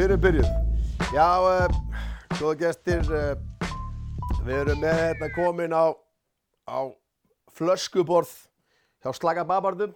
við 0.00 0.06
erum 0.06 0.20
byrjuð. 0.24 0.52
Já, 1.12 1.26
uh, 1.44 1.72
góða 2.38 2.54
gestir, 2.62 3.02
uh, 3.12 3.34
við 4.46 4.60
erum 4.62 4.78
með 4.80 4.94
hérna 4.96 5.26
komin 5.34 5.74
á, 5.76 5.92
á 6.64 6.80
flöskuborð 7.52 8.30
hjá 9.04 9.10
Slagababardum 9.18 9.92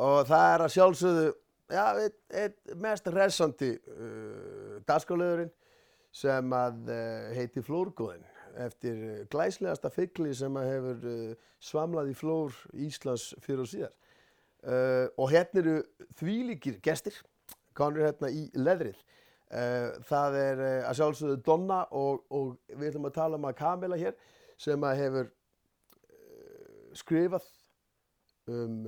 og 0.00 0.22
það 0.30 0.44
er 0.54 0.64
að 0.64 0.72
sjálfsögðu, 0.76 1.26
já, 1.74 1.82
einn 1.92 2.14
ein 2.40 2.80
mest 2.86 3.10
resandi 3.12 3.68
uh, 3.76 4.78
dagskáliðurinn 4.88 5.52
sem 6.16 6.56
að 6.56 6.92
heiti 7.36 7.64
Flórgóðin 7.66 8.24
eftir 8.64 9.26
glæslegasta 9.32 9.90
fyggli 9.92 10.32
sem 10.36 10.56
að 10.56 10.70
hefur 10.70 11.04
svamlað 11.60 12.14
í 12.14 12.16
flór 12.16 12.56
Íslands 12.84 13.30
fyrir 13.44 13.64
og 13.64 13.70
síðar. 13.70 13.92
Og 15.16 15.32
hérna 15.32 15.62
eru 15.62 15.78
þvílíkir 16.20 16.76
gestir, 16.84 17.16
konur 17.76 18.06
hérna 18.06 18.30
í 18.32 18.46
leðrið. 18.58 18.98
Uh, 19.52 19.92
það 20.08 20.38
er 20.40 20.62
uh, 20.64 20.88
að 20.88 20.98
sjálfsögðu 21.00 21.38
Donna 21.44 21.82
og, 21.92 22.22
og 22.32 22.54
við 22.72 22.88
ætlum 22.88 23.08
að 23.10 23.16
tala 23.18 23.40
um 23.40 23.48
að 23.50 23.58
Kamila 23.58 23.98
hér 24.00 24.16
sem 24.60 24.86
að 24.88 25.00
hefur 25.02 25.28
uh, 25.28 26.86
skrifað 26.96 27.50
um 28.52 28.78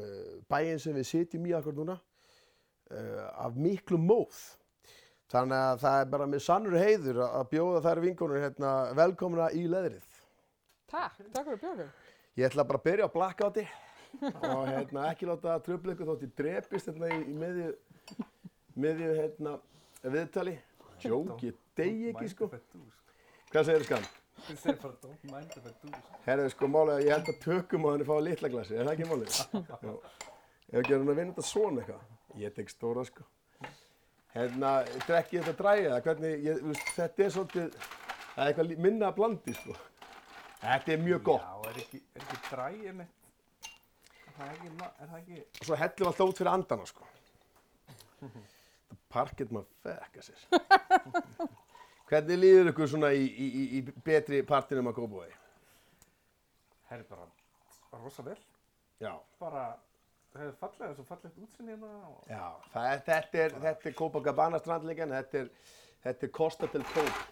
bæinn 0.50 0.80
sem 0.82 0.96
við 0.96 1.06
sitjum 1.06 1.44
í 1.46 1.52
akkur 1.54 1.76
núna 1.76 1.94
af 3.38 3.54
miklu 3.54 3.96
móð. 4.02 4.34
Þannig 5.30 5.56
að 5.56 5.78
það 5.84 6.00
er 6.00 6.10
bara 6.10 6.26
með 6.28 6.42
sannur 6.44 6.74
heiður 6.78 7.20
að 7.24 7.46
bjóða 7.52 7.84
þær 7.86 8.00
vinkonur 8.02 8.42
hérna 8.42 8.72
velkomna 8.98 9.46
í 9.54 9.62
leðrið. 9.70 10.10
Takk, 10.90 11.22
takk 11.32 11.48
fyrir 11.48 11.62
bjókur. 11.62 11.88
Ég 12.34 12.50
ætla 12.50 12.66
bara 12.66 12.80
að 12.80 12.86
byrja 12.88 13.06
á 13.06 13.14
blackouti 13.14 13.64
og 14.50 14.64
hérna, 14.68 15.08
ekki 15.10 15.28
láta 15.28 15.54
að 15.54 15.64
tröfla 15.68 15.94
ykkur 15.94 16.10
þótt 16.10 16.24
ég 16.26 16.34
drepist 16.38 16.90
hérna 16.90 17.10
í, 17.14 17.18
í 17.30 17.34
miðju, 17.38 17.70
miðju 18.80 19.14
hérna, 19.18 19.54
viðtali. 20.02 20.54
Jók, 21.04 21.42
ég 21.44 21.56
degi 21.78 22.10
ekki 22.12 22.28
sko. 22.32 22.48
Hvað 23.52 23.68
segir 23.68 23.84
þú 23.84 23.88
skan? 23.88 24.06
Þú 24.44 24.56
segir 24.60 24.78
bara 24.82 24.98
don't 25.02 25.26
mind 25.30 25.54
I 25.54 25.62
do 25.62 25.72
sko. 25.74 26.18
Herðu 26.26 26.50
sko 26.54 26.68
málið 26.70 26.94
að 26.96 27.04
ég 27.04 27.14
held 27.14 27.30
að 27.32 27.40
tökum 27.44 27.86
og 27.86 27.94
henni 27.94 28.08
fá 28.08 28.14
litla 28.26 28.50
glasi, 28.52 28.76
er 28.76 28.88
það 28.88 28.94
ekki 28.94 29.08
málið? 29.10 29.38
Ef 30.74 30.78
ekki 30.80 30.94
hann 30.94 31.08
að 31.08 31.18
vinna 31.20 31.34
þetta 31.34 31.46
svona 31.50 31.82
eitthvað. 31.84 32.12
Ég 32.42 32.54
tek 32.56 32.72
stóra 32.72 33.04
sko. 33.06 33.26
Hérna, 34.34 34.70
drekki 35.06 35.38
þetta 35.38 35.54
dræja 35.60 35.90
eða 35.90 36.00
hvernig, 36.08 36.32
ég, 36.42 36.62
þetta 36.96 37.22
er 37.22 37.34
svolítið, 37.36 37.76
það 38.32 38.40
er 38.42 38.48
eitthvað 38.48 38.72
minna 38.88 39.10
að 39.12 39.18
blandi 39.20 39.54
sko. 39.60 39.76
Þetta 40.64 40.94
er 40.96 41.04
mjög 41.04 41.22
gott. 41.28 41.44
Já, 41.44 41.70
er 41.70 41.78
ekki, 41.84 42.00
er 42.16 42.24
ekki 42.24 42.40
dræið 42.48 42.96
mitt? 42.98 43.20
Er 44.24 44.34
það 44.40 44.50
ekki, 44.56 44.72
er 44.74 45.12
það 45.12 45.18
ekki, 45.20 45.42
Svo 45.60 45.78
hellum 45.78 46.10
alltaf 46.10 46.32
út 46.32 46.40
fyrir 46.40 46.52
andana 46.56 46.88
sko. 46.90 47.06
Parkett 49.14 49.54
maður 49.54 49.70
fekka 49.86 50.26
sér. 50.26 50.44
Hvernig 52.10 52.36
líður 52.42 52.74
ykkur 52.74 52.90
svona 52.90 53.14
í, 53.16 53.24
í, 53.24 53.46
í, 53.46 53.64
í 53.78 54.02
betri 54.04 54.42
partinum 54.46 54.90
að 54.90 54.98
Kópavogi? 54.98 55.32
herri 56.94 57.04
bara, 57.10 57.26
rosa 58.02 58.22
vel. 58.22 58.38
Já. 59.02 59.12
Bara, 59.40 59.64
það 60.32 60.44
hefur 60.44 60.58
fallega, 60.60 60.96
svo 60.96 61.06
fallegt 61.08 61.38
útsinni 61.42 61.74
hérna 61.74 61.92
og... 62.08 62.18
Já, 62.30 62.44
það 62.74 62.90
er, 62.90 63.00
þetta 63.08 63.40
er, 63.44 63.56
þetta 63.64 63.90
er 63.90 63.96
Copacabana 63.98 64.60
strandleikan, 64.62 65.14
þetta 65.18 65.40
er, 65.42 65.48
þetta 66.06 66.28
er 66.28 66.34
Costa 66.38 66.70
del 66.72 66.84
Cop. 66.92 67.24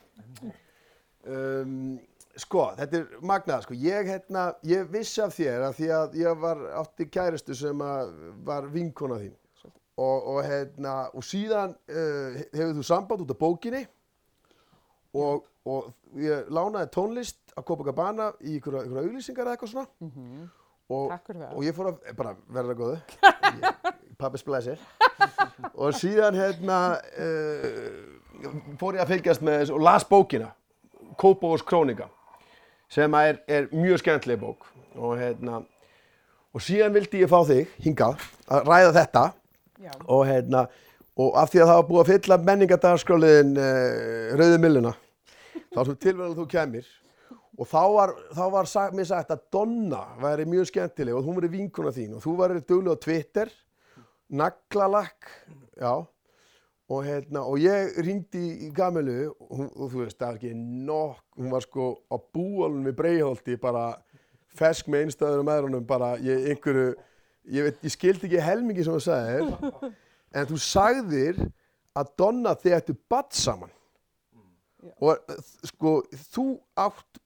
Um, 1.22 1.77
sko, 2.41 2.64
þetta 2.80 2.98
er 2.98 3.12
magnað, 3.33 3.66
sko, 3.69 3.78
ég, 3.78 4.10
hérna, 4.10 4.48
ég 4.66 4.91
vissi 4.91 5.22
af 5.22 5.36
þér 5.36 5.69
að 5.69 5.78
því 5.78 5.92
að 5.98 6.19
ég 6.22 6.42
var 6.42 6.64
átti 6.83 7.06
kæristu 7.12 7.56
sem 7.58 7.86
að 7.86 8.16
var 8.48 8.66
vinkona 8.72 9.20
þín 9.22 9.38
og, 9.96 10.26
og, 10.34 10.38
hérna, 10.46 10.94
og 11.12 11.24
síðan 11.26 11.74
uh, 11.90 12.38
hefur 12.54 12.76
þú 12.78 12.84
samband 12.86 13.24
út 13.24 13.34
af 13.34 13.40
bókinni 13.40 13.82
og, 15.14 15.44
og 15.69 15.92
ég 16.16 16.48
lánaði 16.53 16.88
tónlist 16.94 17.38
á 17.53 17.60
Copacabana 17.60 18.31
í 18.41 18.56
ykkur 18.58 18.81
auglýsingar 18.81 19.44
eða 19.44 19.56
eitthvað 19.56 19.75
svona. 19.75 19.88
Fyrir 21.26 21.42
það. 21.42 21.52
og 21.56 21.62
ég 21.64 21.76
fór 21.76 21.91
að, 21.92 22.00
bara 22.16 22.32
verða 22.52 22.75
góðu 22.76 22.97
pappis 24.20 24.42
blessir 24.44 24.81
og 25.72 25.94
síðan 25.97 26.36
hérna 26.36 26.81
uh, 27.00 28.75
fór 28.81 28.98
ég 28.98 29.04
að 29.04 29.14
fylgjast 29.14 29.44
með 29.44 29.62
þessu 29.62 29.76
og 29.78 29.86
las 29.86 30.04
bókina 30.08 30.50
Kópavós 31.20 31.64
Krónika 31.64 32.08
sem 32.92 33.14
að 33.16 33.28
er, 33.31 33.38
er 33.48 33.69
mjög 33.72 34.02
skemmtileg 34.02 34.41
bók. 34.41 34.66
Og 34.97 35.16
hérna 35.16 35.62
og 36.52 36.60
síðan 36.60 36.92
vildi 36.92 37.22
ég 37.22 37.31
fá 37.32 37.41
þig 37.48 37.70
hingað 37.81 38.20
að 38.52 38.66
ræða 38.69 38.92
þetta 38.98 39.22
Já, 39.81 39.93
og 40.05 40.27
hérna 40.28 40.66
og 41.21 41.37
af 41.37 41.53
því 41.53 41.62
að 41.62 41.71
það 41.71 41.78
var 41.78 41.87
búið 41.88 42.03
að 42.03 42.10
fylla 42.10 42.38
menningardagarskráliðin 42.49 43.55
uh, 43.60 44.34
Rauði 44.41 44.60
Milluna 44.60 44.93
þá 45.72 45.81
sem 45.81 45.97
tilvægðan 45.97 46.38
þú 46.38 46.47
kemur 46.53 46.91
og 47.53 47.69
þá 47.69 47.82
var, 47.93 48.15
þá 48.32 48.44
var 48.55 48.69
sagt, 48.71 48.97
mér 48.97 49.09
sagt 49.11 49.32
að 49.34 49.44
Donna 49.53 50.03
væri 50.22 50.47
mjög 50.49 50.71
skemmtileg 50.71 51.16
og 51.16 51.27
hún 51.27 51.37
verið 51.41 51.59
vinkuna 51.59 51.93
þín 51.93 52.16
og 52.16 52.25
þú 52.25 52.37
væri 52.41 52.65
duglega 52.65 52.97
á 52.97 53.05
Twitter 53.05 53.53
naglalakk 54.32 55.28
já 55.81 55.93
og 56.93 57.05
hérna 57.06 57.44
og 57.49 57.61
ég 57.61 57.97
ringdi 58.05 58.41
í, 58.41 58.55
í 58.66 58.71
Gamilu 58.77 59.32
og, 59.32 59.66
og 59.69 59.93
þú 59.93 60.03
veist 60.03 60.19
það 60.19 60.28
er 60.28 60.41
ekki 60.41 60.55
nokk 60.88 61.41
hún 61.41 61.53
var 61.53 61.65
sko 61.65 61.88
á 62.12 62.16
búalunum 62.21 62.88
við 62.91 62.99
Breiholti 62.99 63.56
bara 63.61 63.87
fesk 64.56 64.88
með 64.93 65.06
einstæður 65.06 65.44
og 65.44 65.49
meðrunum 65.49 65.88
bara 65.88 66.15
ég 66.21 66.50
einhverju 66.53 66.93
ég, 67.50 67.69
veit, 67.69 67.78
ég 67.82 67.94
skildi 67.94 68.28
ekki 68.28 68.42
helmingi 68.44 68.86
sem 68.86 68.97
þú 68.97 69.04
sagðir 69.06 69.92
en 70.38 70.50
þú 70.50 70.60
sagðir 70.64 71.41
að 71.98 72.12
Donna 72.20 72.54
þið 72.58 72.76
ættu 72.78 72.97
badd 73.12 73.32
saman 73.36 73.72
Já. 73.72 74.92
og 74.92 75.16
eh, 75.16 75.41
sko 75.70 75.97
þú 76.32 76.47
átt 76.86 77.22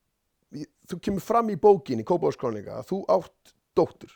þú 0.87 1.01
kemur 1.03 1.25
fram 1.25 1.51
í 1.51 1.59
bókinni 1.61 2.07
Kópavárskrónika 2.07 2.81
að 2.81 2.89
þú 2.93 3.03
átt 3.17 3.57
dóttur 3.77 4.15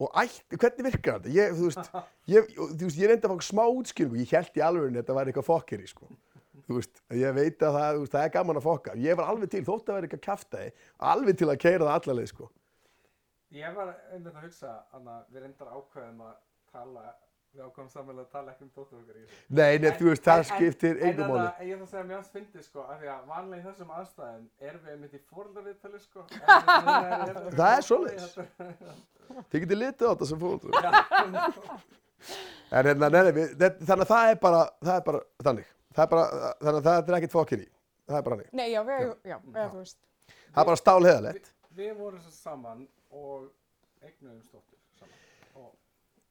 og 0.00 0.16
ætt, 0.16 0.40
hvernig 0.56 0.86
virkar 0.88 1.20
þetta? 1.20 1.32
Ég, 1.34 1.54
þú 1.56 1.68
veist, 1.68 1.96
ég, 2.34 2.52
þú 2.56 2.86
veist, 2.86 3.00
ég 3.00 3.10
reyndi 3.10 3.28
að 3.28 3.34
fá 3.34 3.48
smá 3.50 3.62
útskýringu, 3.68 4.20
ég 4.22 4.32
held 4.32 4.56
í 4.56 4.62
alveg 4.64 4.96
þetta 4.96 5.16
væri 5.18 5.32
eitthvað 5.32 5.48
fokkeri, 5.48 5.88
sko. 5.90 6.08
Þú 6.64 6.78
veist, 6.78 7.02
ég 7.18 7.36
veit 7.36 7.66
að 7.66 7.76
það, 7.76 7.98
veist, 7.98 8.14
það 8.14 8.24
er 8.24 8.32
gaman 8.36 8.60
að 8.60 8.66
fokka. 8.68 8.96
Ég 9.04 9.18
var 9.18 9.32
alveg 9.32 9.52
til, 9.52 9.62
þótt 9.66 9.90
að 9.90 9.98
vera 9.98 10.08
eitthvað 10.08 10.24
kæftæði, 10.28 10.72
alveg 11.12 11.40
til 11.40 11.50
að 11.50 11.60
keira 11.66 11.84
það 11.84 11.96
allarleið, 11.98 12.32
sko. 12.32 12.48
Ég 13.50 13.74
var 13.74 13.88
einmitt 14.14 14.30
að 14.36 14.44
hugsa, 14.46 14.76
Anna, 14.94 15.16
við 15.34 15.42
reyndar 15.42 15.70
ákveðum 15.74 16.20
að 16.22 16.34
tala, 16.70 17.00
við 17.50 17.62
ákveðum 17.66 17.88
samvel 17.90 18.14
að 18.22 18.28
tala 18.30 18.52
ekki 18.52 18.62
um 18.62 18.70
dóttur 18.76 19.00
okkar 19.00 19.16
í 19.18 19.22
þessu. 19.24 19.38
Nei, 19.58 19.78
nei, 19.82 19.90
þú 19.98 20.06
veist, 20.06 20.22
það 20.28 20.38
En- 20.42 20.46
skiptir 20.50 21.00
en 21.00 21.16
þarna, 21.16 21.26
máli. 21.32 21.48
Ég 21.66 21.72
ætla 21.74 21.86
að 21.86 21.90
segja 21.90 22.02
að 22.04 22.10
mjög 22.12 22.28
fyndi 22.36 22.62
sko, 22.62 22.84
af 22.84 23.00
því 23.00 23.08
að 23.14 23.24
vanlega 23.32 23.60
í 23.60 23.64
þessum 23.66 23.90
aðstæðum 23.96 24.44
erum 24.68 24.84
við 24.84 24.92
einmitt 24.94 25.16
í 25.18 25.22
fóröldarviðtali 25.32 26.00
sko. 26.04 26.20
En 26.30 27.58
Það 27.58 27.72
er 27.74 27.82
svoleiðis. 27.88 28.38
Þið 29.50 29.64
getur 29.64 29.80
litið 29.82 30.06
á 30.06 30.10
þetta 30.14 30.26
sem 30.30 30.40
fólk. 30.44 30.62
En 32.70 32.86
hérna, 32.86 33.08
nei, 33.10 33.22
nei, 33.24 33.32
við, 33.34 33.54
þetta- 33.58 33.86
þannig 33.88 34.04
að 34.06 34.10
það 34.14 34.30
er 34.30 34.38
bara, 34.46 34.58
það 34.84 34.94
er 34.94 35.04
bara 35.10 35.20
þannig. 35.42 35.68
Það 35.96 36.02
er 36.04 36.10
bara, 36.14 36.24
þannig 36.60 36.78
að 36.78 36.84
það 36.86 36.98
er 37.00 37.16
ekkert 37.18 37.34
fokkeri. 37.34 37.66
Það 38.06 38.18
er 38.18 38.24
bara 38.28 38.36
þannig. 38.36 38.50
nei, 38.60 38.66
já, 38.70 38.80
og 43.10 43.50
eignuðum 44.02 44.42
stóttur 44.46 44.78
saman. 44.98 45.14
Og 45.54 45.72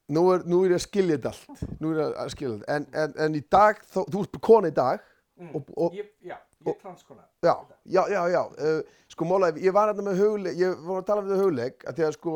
Nú 0.10 0.24
er, 0.34 0.44
nú 0.50 0.64
er 0.66 0.72
ég 0.74 0.80
að 0.80 0.86
skilja 0.88 1.18
þetta 1.20 1.32
allt. 1.34 1.64
Nú 1.80 1.92
er 1.94 2.00
ég 2.02 2.16
að 2.24 2.30
skilja 2.34 2.56
þetta. 2.58 2.76
En, 2.76 2.86
en, 3.04 3.12
en 3.28 3.36
í 3.38 3.42
dag, 3.52 3.82
þó, 3.94 4.00
þú 4.10 4.22
ert 4.26 4.40
kona 4.42 4.72
í 4.72 4.76
dag. 4.80 5.04
Mm. 5.40 5.52
Og- 5.56 5.70
og- 5.78 5.94
ég, 5.96 6.08
já, 6.26 6.36
ég 6.66 6.72
er 6.74 6.80
transkona. 6.82 7.22
Já, 7.46 7.54
já, 7.86 8.02
já, 8.12 8.22
já. 8.34 8.42
Uh, 8.58 8.80
sko, 9.08 9.26
Mólaði, 9.30 9.62
ég 9.64 9.72
var 9.76 9.92
hérna 9.94 10.04
með 10.10 10.18
hugleik, 10.24 10.58
ég 10.60 10.82
var 10.88 10.98
að 11.04 11.06
tala 11.08 11.22
um 11.22 11.30
þetta 11.30 11.44
hugleik, 11.46 11.86
að 11.88 11.96
því 12.00 12.08
að 12.08 12.16
sko, 12.18 12.34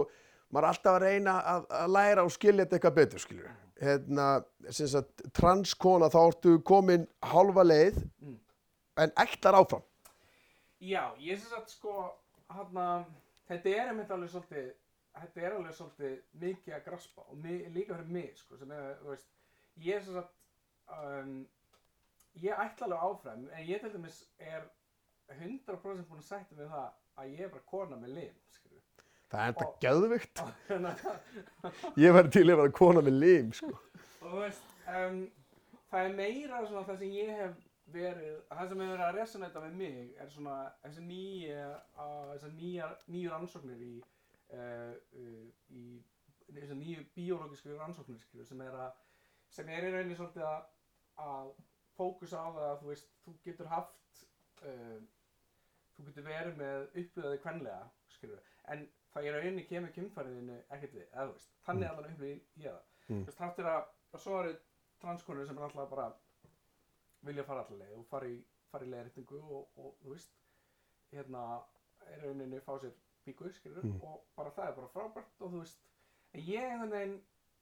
maður 0.53 0.63
er 0.63 0.69
alltaf 0.69 0.93
að 0.93 1.01
reyna 1.07 1.33
að, 1.55 1.65
að 1.81 1.89
læra 1.97 2.23
og 2.23 2.31
skilja 2.31 2.63
þetta 2.63 2.77
eitthvað 2.77 2.95
betur, 3.01 3.19
skiljur. 3.25 3.49
Hérna, 3.83 4.27
sem 4.69 4.87
sagt, 4.87 5.25
transkona, 5.35 6.07
þá 6.13 6.19
ertu 6.29 6.53
komin 6.63 7.07
hálfa 7.33 7.65
leið, 7.67 7.97
Mm. 8.21 8.37
en 9.03 9.11
ætlar 9.17 9.57
áfram. 9.59 9.83
Já, 10.79 11.09
ég 11.19 11.39
syns 11.41 11.57
að 11.57 11.67
sko, 11.73 11.97
hann 12.53 13.05
þetta 13.49 13.73
er 13.77 13.91
einmitt 13.91 14.11
alveg 14.15 14.29
svolítið, 14.33 14.69
þetta 15.19 15.41
er 15.47 15.57
alveg 15.57 15.75
svolítið 15.77 16.15
mikið 16.43 16.75
að 16.77 16.85
graspa 16.87 17.25
og 17.29 17.37
mi, 17.43 17.57
líka 17.75 17.97
fyrir 17.97 18.13
mig, 18.17 18.31
sko, 18.39 18.57
sem 18.61 18.71
er, 18.71 18.95
veist, 19.07 19.27
ég 19.83 20.05
syns 20.05 20.21
að, 20.23 20.31
um, 20.99 21.33
ég 22.43 22.63
ætla 22.65 22.87
alveg 22.87 23.05
áfram, 23.09 23.43
en 23.53 23.67
ég 23.67 23.81
til 23.83 23.93
dæmis 23.93 24.21
er 24.39 24.65
100% 25.33 26.07
búin 26.09 26.21
að 26.21 26.27
sætta 26.27 26.57
við 26.57 26.71
það 26.73 26.89
að 27.23 27.29
ég 27.35 27.45
er 27.47 27.53
bara 27.53 27.67
kona 27.69 27.99
með 28.01 28.15
lim, 28.17 28.39
skilju. 28.57 28.79
Það 29.33 29.47
er 29.47 29.63
Og- 29.63 29.77
gæðvikt. 29.81 30.41
og 30.43 31.97
Ég 31.97 32.13
væri 32.13 32.29
til 32.35 32.43
að 32.49 32.57
vera 32.59 32.71
kona 32.77 33.01
með 33.05 33.15
lim, 33.23 33.53
sko. 33.57 33.71
þú 34.19 34.33
veist, 34.41 34.73
um, 34.87 35.21
það 35.91 36.07
er 36.09 36.13
meira 36.17 36.59
svona 36.67 36.83
það 36.89 36.99
sem 37.03 37.13
ég 37.17 37.31
hef 37.39 37.55
verið, 37.93 38.39
það 38.49 38.69
sem 38.71 38.81
hefur 38.83 38.91
verið 38.93 39.05
að 39.07 39.15
resonata 39.17 39.61
með 39.63 39.77
mig 39.79 40.15
er 40.23 40.29
svona 40.33 40.55
þessi 40.83 41.03
nýja, 41.07 41.67
uh, 42.03 42.47
nýja, 42.57 42.89
nýju 43.13 43.31
rannsóknir 43.33 43.83
í, 43.85 43.93
uh, 44.53 44.93
uh, 45.21 45.45
í 45.73 45.85
þessi 46.53 46.77
nýju 46.79 47.05
biológísku 47.15 47.77
rannsóknir 47.79 48.21
skilur, 48.21 48.47
sem 48.49 48.61
er 48.65 48.77
að, 48.85 48.97
sem 49.53 49.69
er 49.73 49.87
í 49.87 49.93
rauninni 49.93 50.17
svolítið 50.19 50.45
að, 50.49 50.65
að 51.27 51.51
fókus 51.97 52.33
á 52.33 52.41
það 52.49 52.67
að 52.71 52.79
þú 52.83 52.91
veist, 52.91 53.11
þú 53.25 53.35
getur 53.45 53.69
haft 53.71 54.23
um, 54.65 55.07
þú 55.93 56.07
getur 56.09 56.27
verið 56.27 56.57
með 56.61 56.87
upplöðið 57.03 57.41
kvenlega, 57.45 57.83
skilur 58.15 58.41
en 58.73 58.87
það 59.13 59.27
er 59.29 59.37
rauninni 59.37 59.65
kemur 59.69 59.93
kynfæriðinu 59.93 60.57
ekkert 60.73 60.95
við, 60.97 61.07
eða 61.11 61.27
þú 61.29 61.35
veist, 61.37 61.51
þannig 61.67 61.89
allan 61.91 62.11
upplöðið 62.15 62.65
ég 62.65 62.71
það, 62.73 62.81
Mm. 63.03 63.17
þú 63.19 63.27
veist, 63.27 63.39
þáttir 63.41 63.67
að 63.67 63.87
og 64.15 64.21
svo 64.23 64.35
eru 64.39 64.51
transkonur 65.03 65.47
sem 65.49 65.57
er 65.59 65.63
alltaf 65.65 65.89
bara 65.91 66.05
vilja 67.25 67.43
fara 67.47 67.63
allar 67.65 67.79
leið 67.83 67.97
og 67.99 68.05
fara 68.09 68.27
í, 68.27 68.37
í 68.39 68.89
leiðréttingu 68.89 69.39
og, 69.41 69.67
og 69.77 69.95
þú 70.03 70.13
veist 70.15 70.31
hérna, 71.13 71.43
er 72.09 72.23
rauninni 72.25 72.59
fá 72.65 72.73
sér 72.81 72.93
píku, 73.25 73.49
skilur 73.55 73.83
Mm. 73.85 73.99
og 74.03 74.23
bara 74.35 74.51
það 74.51 74.67
er 74.69 74.75
bara 74.79 74.89
frábært 74.93 75.41
og 75.41 75.51
þú 75.53 75.59
veist 75.61 75.77
en 76.33 76.41
ég 76.41 76.63
einhvern 76.71 76.91
veginn, 76.91 77.19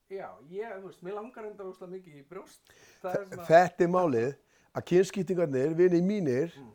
já, 0.09 0.29
ég, 0.49 0.77
þú 0.81 0.87
veist, 0.87 1.03
mér 1.03 1.13
langar 1.19 1.45
enda 1.45 1.63
úrslega 1.67 1.91
mikið 1.91 2.15
í 2.21 2.23
brjóst 2.29 2.71
svona, 3.01 3.45
Þetta 3.45 3.83
er 3.85 3.91
málið 3.91 4.31
að 4.73 4.85
kynskiptingarnir, 4.91 5.75
vinni 5.75 6.01
mínir, 6.01 6.53
Mm. 6.57 6.71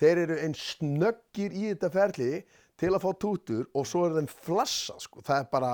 þeir 0.00 0.18
eru 0.24 0.36
einn 0.40 0.54
snöggir 0.54 1.52
í 1.52 1.66
þetta 1.74 1.90
ferli 1.92 2.44
til 2.80 2.88
að 2.94 3.02
fá 3.04 3.10
tútur 3.20 3.66
og 3.74 3.84
svo 3.86 4.06
er 4.06 4.14
þeim 4.16 4.28
flassa, 4.30 4.94
sko. 4.98 5.20
Það 5.20 5.40
er 5.44 5.48
bara, 5.52 5.72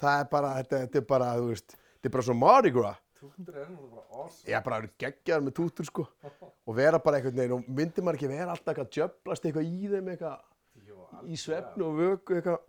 það 0.00 0.20
er 0.20 0.24
bara, 0.32 0.48
þetta, 0.62 0.80
þetta 0.86 0.98
er 0.98 1.06
bara, 1.12 1.28
þú 1.38 1.46
veist, 1.52 1.76
þetta 1.76 2.08
er 2.08 2.14
bara 2.16 2.22
svo 2.26 2.34
Mardi 2.34 2.70
Gras. 2.74 2.98
Tútur 3.18 3.56
er 3.56 3.66
náttúrulega 3.68 3.96
bara 3.96 4.22
awesome 4.22 4.48
Ég 4.50 4.56
er 4.58 4.64
bara 4.66 4.78
geggjaður 5.02 5.44
með 5.46 5.54
tútur, 5.58 5.88
sko. 5.88 6.04
Og 6.66 6.76
vera 6.78 7.00
bara 7.02 7.18
einhvern 7.18 7.40
veginn, 7.40 7.56
og 7.56 7.68
myndi 7.80 8.04
maður 8.04 8.18
ekki 8.18 8.30
vera 8.30 8.54
alltaf 8.54 8.72
eitthvað 8.72 8.88
að 8.88 8.94
djöblast 8.96 9.48
eitthvað 9.48 9.68
í 9.68 9.90
þeim, 9.92 10.10
eitthvað 10.12 10.36
í 10.78 10.92
algjörlega. 10.92 11.40
svefn 11.42 11.84
og 11.86 11.98
vöku, 11.98 12.38
eitthvað. 12.38 12.66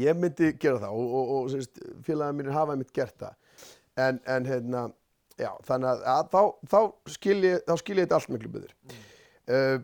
Ég 0.00 0.16
myndi 0.16 0.50
gera 0.56 0.80
það 0.80 0.98
og, 0.98 1.14
og, 1.18 1.32
og 1.36 1.48
sérst, 1.52 1.80
félagið 2.06 2.38
mínir 2.38 2.56
hafa 2.56 2.76
einmitt 2.76 2.92
gert 2.96 3.16
það. 3.20 3.64
En, 4.00 4.20
en 4.34 4.48
hérna, 4.48 4.84
já, 5.36 5.50
þannig 5.68 5.90
að, 5.90 6.04
að 6.14 6.30
þá, 6.32 6.70
þá 6.72 7.12
skil 7.16 7.38
ég, 7.44 7.58
þá 7.68 7.74
skil 7.82 7.98
ég 7.98 8.06
þetta 8.06 8.20
allt 8.20 8.32
miklu 8.32 8.52
betur. 8.54 8.72
Uh, 9.52 9.82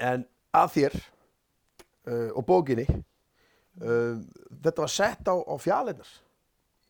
en 0.00 0.24
að 0.56 0.70
þér 0.78 0.96
uh, 0.96 2.30
og 2.32 2.46
bókinni, 2.48 2.86
uh, 3.82 4.16
þetta 4.64 4.86
var 4.86 4.94
sett 4.94 5.28
á, 5.28 5.36
á 5.36 5.54
fjallinnar. 5.60 6.14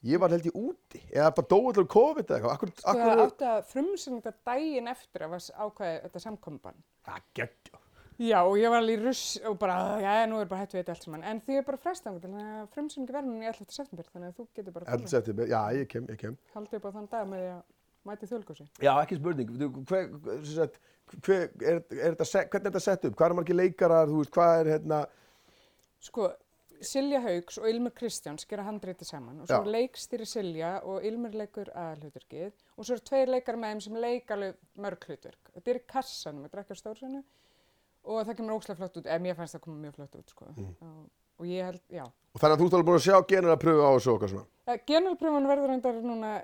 Ég 0.06 0.20
var 0.23 0.31
held 0.35 0.47
ég 0.47 0.55
úti, 0.61 1.00
eða 1.12 1.32
bara 1.37 1.49
dóið 1.50 1.81
COVID 1.97 2.29
eða 2.31 2.37
eitthvað. 2.37 2.55
Akkur, 2.56 2.73
Sko 2.82 2.94
það 3.00 3.23
átti 3.25 3.49
að 3.50 3.64
frumsynninga 3.73 4.32
daginn 4.47 4.88
eftir 4.93 5.25
að 5.26 5.32
var 5.35 5.47
ákvæði 5.67 5.99
þetta 6.06 6.23
samkomban. 6.26 6.79
það 7.08 7.20
geggja. 7.41 7.81
Já, 8.17 8.38
og 8.49 8.55
ég 8.56 8.70
var 8.73 8.81
alveg 8.81 8.97
í 8.97 9.05
russ 9.05 9.25
og 9.44 9.58
bara, 9.61 9.75
já, 10.00 10.12
nú 10.31 10.38
er 10.41 10.47
bara 10.49 10.62
hættu 10.62 10.79
við 10.79 10.85
þetta 10.87 10.93
allt 10.94 11.03
saman. 11.05 11.25
En 11.29 11.41
því 11.44 11.58
er 11.58 11.64
bara 11.67 11.76
frestangur 11.82 12.23
til 12.23 12.31
þannig 12.31 12.55
að 12.62 12.69
frumsynningi 12.73 13.12
verður 13.12 13.29
núna 13.29 13.44
í 13.44 13.50
11. 13.50 13.75
september, 13.76 14.06
þannig 14.14 14.31
að 14.31 14.38
þú 14.38 14.47
getur 14.56 14.73
bara 14.79 14.88
Heldur 14.94 15.12
september, 15.12 15.50
já, 15.53 15.61
ég 15.76 15.88
kem, 15.93 16.06
ég 16.08 16.19
kem. 16.23 16.38
haldið 16.55 16.79
upp 16.81 16.87
á 16.88 16.91
þann 16.97 17.11
dag 17.12 17.26
með 17.29 17.43
því 17.43 17.50
að 17.53 17.61
mæti 18.08 18.31
þjólkósi. 18.31 18.67
Já, 18.87 18.93
ekki 19.03 19.19
spurning. 19.20 19.53
Þú, 19.61 19.69
Hver, 19.91 20.08
sem 20.47 20.55
sagt, 20.62 20.81
hver, 21.26 21.44
er, 21.61 21.82
er 21.93 22.14
þetta, 22.17 22.25
se- 22.31 22.47
hvernig 22.49 22.67
er 22.67 22.70
þetta 22.73 22.85
sett 22.87 23.05
upp? 23.11 23.17
Hvað 23.20 23.29
er 23.29 23.37
margir 23.43 23.58
leikarar, 23.61 24.08
þú 24.08 24.23
veist, 24.23 24.32
hvað 24.38 24.61
er 24.62 24.73
hérna, 24.76 25.03
Sko, 26.06 26.31
Silja 26.84 27.20
Haugs 27.25 27.58
og 27.58 27.69
Ilmur 27.70 27.93
Kristjáns 27.96 28.44
gera 28.49 28.64
handreiti 28.67 29.05
saman 29.05 29.40
og 29.40 29.49
svo 29.49 29.62
Já. 29.64 29.70
leikstýri 29.76 30.26
Silja 30.28 30.70
og 30.84 31.05
Ilmur 31.05 31.32
leikur 31.37 31.70
aðalhuturkið 31.73 32.52
og 32.76 32.84
svo 32.84 32.94
eru 32.96 33.05
tveir 33.08 33.28
leikar 33.32 33.56
með 33.56 33.73
þeim 33.75 33.82
sem 33.87 33.99
leika 34.02 34.37
mörg 34.37 35.06
hlutverk. 35.08 35.52
Þetta 35.55 35.70
er 35.75 35.81
í 35.81 35.84
kassanum, 35.93 36.43
þetta 36.46 36.58
er 36.58 36.64
ekki 36.64 36.76
á 36.76 36.82
stórsönu 36.82 37.23
og 38.06 38.20
það 38.26 38.37
kemur 38.38 38.56
óslega 38.58 38.78
flott 38.78 38.99
út, 39.00 39.06
ef 39.11 39.23
mér 39.23 39.34
fannst 39.38 39.56
það 39.56 39.64
koma 39.67 39.81
mjög 39.87 39.94
flott 39.99 40.19
út, 40.20 40.28
sko. 40.31 40.50
Mm. 40.56 40.75
Og, 40.81 41.08
og 41.40 41.46
ég 41.50 41.64
held, 41.67 41.82
já. 41.90 42.05
og 42.06 42.40
þannig 42.43 42.55
að 42.55 42.61
þú 42.61 42.67
ert 42.69 42.76
alveg 42.79 42.87
búin 42.90 43.00
að 43.00 43.06
sjá 43.08 43.17
genur 43.32 43.55
að 43.56 43.62
pröfu 43.64 43.82
á 43.82 43.90
þessu 43.96 44.12
okkar 44.14 44.31
svona. 44.34 44.46
Ja, 44.67 44.76
Generalpröfun 44.90 45.49
verður 45.50 45.72
reyndar 45.72 45.99
núna 46.05 46.34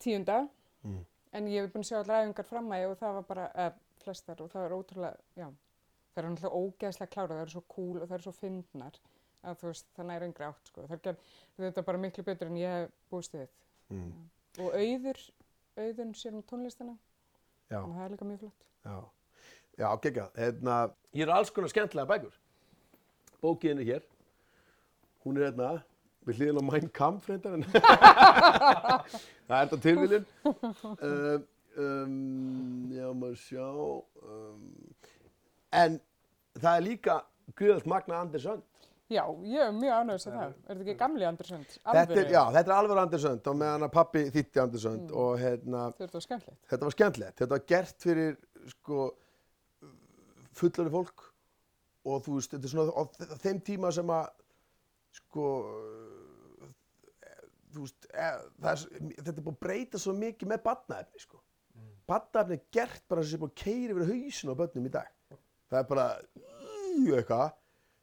tíunda, 0.00 0.48
Mm. 0.86 1.04
en 1.34 1.46
ég 1.50 1.64
hef 1.64 1.72
búin 1.74 1.82
að 1.82 1.88
sjá 1.90 1.96
allar 1.98 2.22
æfingar 2.24 2.46
fram 2.46 2.68
að 2.72 2.84
og 2.92 2.98
það 3.00 3.14
var 3.18 3.24
bara, 3.28 3.46
eða 3.54 3.72
flestar, 4.04 4.40
og 4.40 4.50
það 4.52 4.64
er 4.64 4.74
ótrúlega, 4.78 5.16
já, 5.36 5.48
það 6.14 6.22
er 6.22 6.28
náttúrulega 6.30 6.60
ógeðslega 6.62 7.10
klára, 7.10 7.28
það 7.34 7.40
eru 7.42 7.50
svo 7.50 7.62
cool 7.68 7.96
og 7.98 8.06
það 8.08 8.14
eru 8.14 8.22
svo 8.28 8.32
fyndnar, 8.38 8.98
að 9.44 9.60
þú 9.60 9.70
veist, 9.70 9.86
það 9.96 10.08
næri 10.10 10.28
yngri 10.30 10.46
átt, 10.48 10.70
sko. 10.70 10.86
Þetta 10.90 11.14
er 11.68 11.86
bara 11.86 12.00
miklu 12.02 12.24
betur 12.26 12.50
en 12.50 12.58
ég 12.60 12.74
hef 12.74 12.90
búist 13.12 13.34
við. 13.36 13.48
Mm. 13.94 14.10
Og 14.64 14.74
auður, 14.74 15.20
auðun 15.78 16.14
sér 16.18 16.34
um 16.34 16.42
tónlistina, 16.48 16.96
Já, 17.68 17.78
að 17.82 17.92
það 17.94 18.04
er 18.06 18.14
líka 18.16 18.28
mjög 18.32 18.44
flott. 18.46 18.68
já. 18.84 18.98
Já, 19.78 19.88
geggjað. 20.02 20.30
Hérna, 20.34 20.76
ég 21.14 21.22
er 21.22 21.30
alls 21.30 21.50
konar 21.54 21.70
skemmtilega 21.70 22.08
bækur. 22.10 22.34
Bókiðin 23.42 23.78
er 23.84 23.86
hér. 23.86 24.06
Hún 25.22 25.38
er 25.38 25.44
hérna, 25.46 25.68
við 26.26 26.40
hliðin 26.40 26.58
á 26.58 26.64
Mein 26.66 26.88
Kampf 26.90 27.28
reyndar 27.30 27.54
en 27.54 27.62
það 27.72 29.54
er 29.54 29.68
þetta 29.68 29.78
tilviljun. 29.84 30.26
Um, 30.48 31.44
um, 31.78 32.16
já, 32.90 33.06
maður 33.12 33.38
sjá. 33.44 33.68
Um, 34.26 34.66
en 35.78 36.00
það 36.58 36.72
er 36.72 36.86
líka 36.88 37.20
Guðalt 37.54 37.86
Magna 37.86 38.18
Andersson. 38.24 38.64
Já, 39.08 39.22
ég 39.48 39.62
er 39.64 39.70
mjög 39.72 39.94
ánægðis 40.02 40.26
að 40.28 40.34
það. 40.36 40.50
Er 40.52 40.74
þetta 40.76 40.84
ekki 40.84 40.94
gamli 41.00 41.24
Andersson? 41.24 41.62
Þetta 41.80 42.16
er, 42.20 42.32
já, 42.34 42.42
þetta 42.52 42.68
er 42.68 42.74
alveg 42.76 42.98
Andersson 43.02 43.38
og 43.48 43.56
meðan 43.56 43.86
að 43.86 43.92
pappi 43.94 44.24
þýtti 44.34 44.60
Andersson 44.60 44.98
Mm. 45.06 45.14
og 45.22 45.38
hérna, 45.40 45.84
Þetta 45.96 46.04
þetta 46.10 46.20
skemmtilegt. 46.26 46.60
þetta 46.68 46.84
var 46.88 46.94
skemmtilegt. 46.96 47.36
Þetta 47.40 47.54
var 47.56 47.64
gert 47.72 48.04
fyrir 48.04 48.36
sko 48.68 48.98
fullari 50.58 50.90
fólk 50.92 51.24
og 52.04 52.22
þú 52.26 52.34
veist, 52.36 52.52
þetta 52.52 52.64
er 52.68 52.72
svona 52.74 52.92
á 52.92 53.02
þe- 53.16 53.38
þeim 53.46 53.60
tíma 53.64 53.92
sem 53.92 54.06
að 54.12 54.28
sko 55.18 55.46
þú 57.72 57.84
veist, 57.84 58.06
e, 58.12 58.28
það 58.60 58.70
er, 58.72 59.12
þetta 59.18 59.32
er 59.34 59.44
búið 59.44 59.54
að 59.54 59.60
breyta 59.64 59.98
svo 60.00 60.14
mikið 60.16 60.48
með 60.52 60.62
badnaefni 60.64 61.20
sko. 61.24 61.40
Mm. 61.76 61.90
Badnaefni 62.08 62.56
er 62.58 62.62
gert 62.72 63.02
bara 63.08 63.22
sem 63.24 63.32
sé 63.36 63.40
búið 63.42 63.52
að 63.52 63.62
keiri 63.64 63.94
yfir 63.94 64.08
hausin 64.12 64.52
á 64.52 64.58
börnum 64.60 64.88
í 64.88 64.92
dag. 64.94 65.10
Það 65.68 65.78
er 65.82 65.88
bara 65.90 66.06
í 66.98 67.12
eitthvað, 67.18 67.52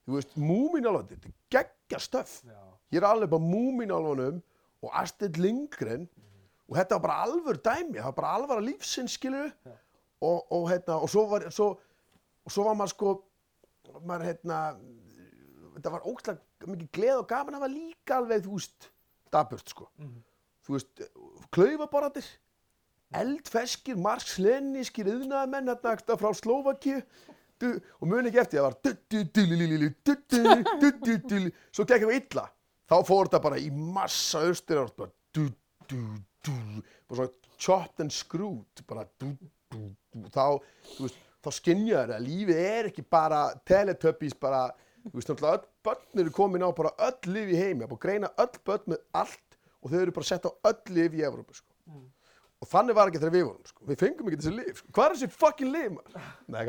þú 0.05 0.17
veist, 0.19 0.35
múminálfandi, 0.37 1.17
þetta 1.17 1.31
er 1.31 1.37
geggja 1.55 2.01
stöf. 2.03 2.35
Ég 2.93 3.01
er 3.01 3.07
alveg 3.09 3.31
bara 3.31 3.41
múminálfunum 3.41 4.41
og 4.85 4.93
Astrid 4.93 5.39
Lindgren 5.41 6.05
og 6.69 6.77
þetta 6.79 6.97
var 6.97 7.03
bara 7.05 7.17
alvör 7.25 7.59
dæmi, 7.61 7.97
það 7.99 8.07
var 8.09 8.17
bara 8.19 8.33
alvara 8.39 8.65
lífsins, 8.65 9.17
skilur 9.17 9.51
Já. 9.65 9.73
og, 10.21 10.51
og, 10.51 10.69
hérna, 10.71 10.97
og 11.01 11.09
svo 11.09 11.25
var, 11.29 11.49
svo, 11.53 11.67
og 12.45 12.53
svo 12.53 12.65
var 12.65 12.77
maður 12.79 12.93
sko, 12.95 13.11
maður, 14.01 14.25
hérna, 14.31 14.61
þetta 15.75 15.93
var 15.93 16.07
ógslag 16.09 16.41
mikið 16.65 16.89
gleð 16.97 17.19
og 17.19 17.27
gaman, 17.29 17.57
það 17.57 17.65
var 17.67 17.73
líka 17.75 18.17
alveg, 18.17 18.47
þú 18.47 18.57
veist, 18.57 18.89
daburt, 19.33 19.69
sko. 19.69 19.89
Mhm. 20.01 20.23
Þú 20.65 20.73
veist, 20.73 21.03
klaufaboratir, 21.53 22.25
eldfeskir, 23.13 23.99
margslennískir 24.01 25.11
yðnaðamenn, 25.13 25.69
hérna, 25.69 26.17
frá 26.17 26.31
Slóvakíu, 26.33 27.03
du, 27.05 27.34
og 27.63 28.09
muni 28.09 28.29
ekki 28.29 28.41
eftir, 28.41 28.59
það 28.59 28.67
var 28.67 28.75
svo 31.71 31.85
gekk 31.85 31.95
eitthvað 31.95 32.17
illa. 32.19 32.45
Þá 32.85 32.97
fór 33.07 33.25
þetta 33.25 33.41
bara 33.41 33.57
í 33.57 33.69
massa 33.73 34.43
austur, 34.45 34.85
bara 34.97 35.11
svona 37.15 37.29
chopped 37.57 38.01
and 38.03 38.13
screwed, 38.13 38.83
bara 38.87 39.07
þá, 40.35 40.59
þá 41.41 41.49
skynjaður 41.55 42.15
að 42.17 42.25
lífið 42.27 42.59
er 42.61 42.89
ekki 42.91 43.05
bara 43.09 43.47
teletubbies, 43.67 44.35
bara, 44.37 44.67
þú 45.07 45.15
veist, 45.15 45.31
náttúrulega 45.31 45.55
öll 45.57 45.65
börn 45.87 46.23
eru 46.25 46.35
komin 46.35 46.65
á 46.65 46.69
bara 46.75 46.93
öll 47.07 47.33
liv 47.33 47.53
í 47.53 47.57
heimi, 47.61 47.85
að 47.85 47.91
búið 47.93 47.99
að 47.99 48.05
greina 48.05 48.33
öll 48.43 48.61
börn 48.67 48.93
með 48.93 49.01
allt 49.21 49.57
og 49.81 49.93
þau 49.93 49.99
eru 50.01 50.15
bara 50.19 50.29
sett 50.29 50.45
á 50.49 50.51
öll 50.51 50.95
liv 50.97 51.17
í 51.17 51.25
Evrópu, 51.25 51.57
sko. 51.57 51.71
Mm. 51.89 52.05
Og 52.63 52.69
þannig 52.71 52.97
var 52.97 53.11
ekki 53.11 53.21
þegar 53.21 53.35
við 53.35 53.47
vorum, 53.49 53.65
sko. 53.69 53.83
Við 53.89 54.01
fengum 54.01 54.29
ekki 54.29 54.39
þessi 54.41 54.55
liv, 54.55 54.71
sko. 54.79 54.93
Hvað 54.95 55.05
er 55.07 55.17
þessi 55.17 55.39
fucking 55.41 55.73
liv, 55.73 55.91
maður? 55.97 56.31
Nei. 56.55 56.63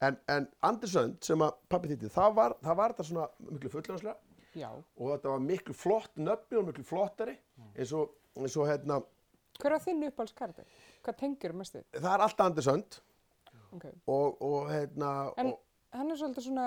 En, 0.00 0.16
en 0.32 0.46
Andersson, 0.64 1.16
sem 1.20 1.42
að 1.44 1.56
pappi 1.68 1.90
þýtti, 1.90 2.08
það 2.14 2.34
var, 2.38 2.54
það 2.64 2.76
var 2.78 2.92
þetta 2.94 3.04
svona 3.10 3.26
miklu 3.50 3.70
fulljóðslega 3.74 4.16
Já. 4.56 4.70
og 4.72 5.10
þetta 5.12 5.28
var 5.34 5.42
miklu 5.44 5.74
flott 5.76 6.16
nöfni 6.16 6.56
og 6.58 6.64
miklu 6.70 6.84
flottari 6.88 7.34
eins 7.76 7.92
og, 7.92 8.14
eins 8.40 8.56
og 8.56 8.68
hérna, 8.70 9.00
Hver 9.60 9.74
var 9.76 9.82
þinn 9.84 10.06
uppáhaldskarði? 10.08 10.64
Hvað 11.04 11.18
tengir 11.20 11.52
mest 11.52 11.76
við? 11.76 11.84
það 11.98 12.14
er 12.14 12.24
alltaf 12.26 12.46
Andersson 12.46 12.84
Ok. 13.76 13.84
og, 14.10 14.40
og 14.42 14.70
hérna, 14.72 15.10
En 15.38 15.52
og 15.52 15.60
hann 15.92 16.10
er 16.10 16.16
svolítið 16.22 16.46
svona 16.48 16.64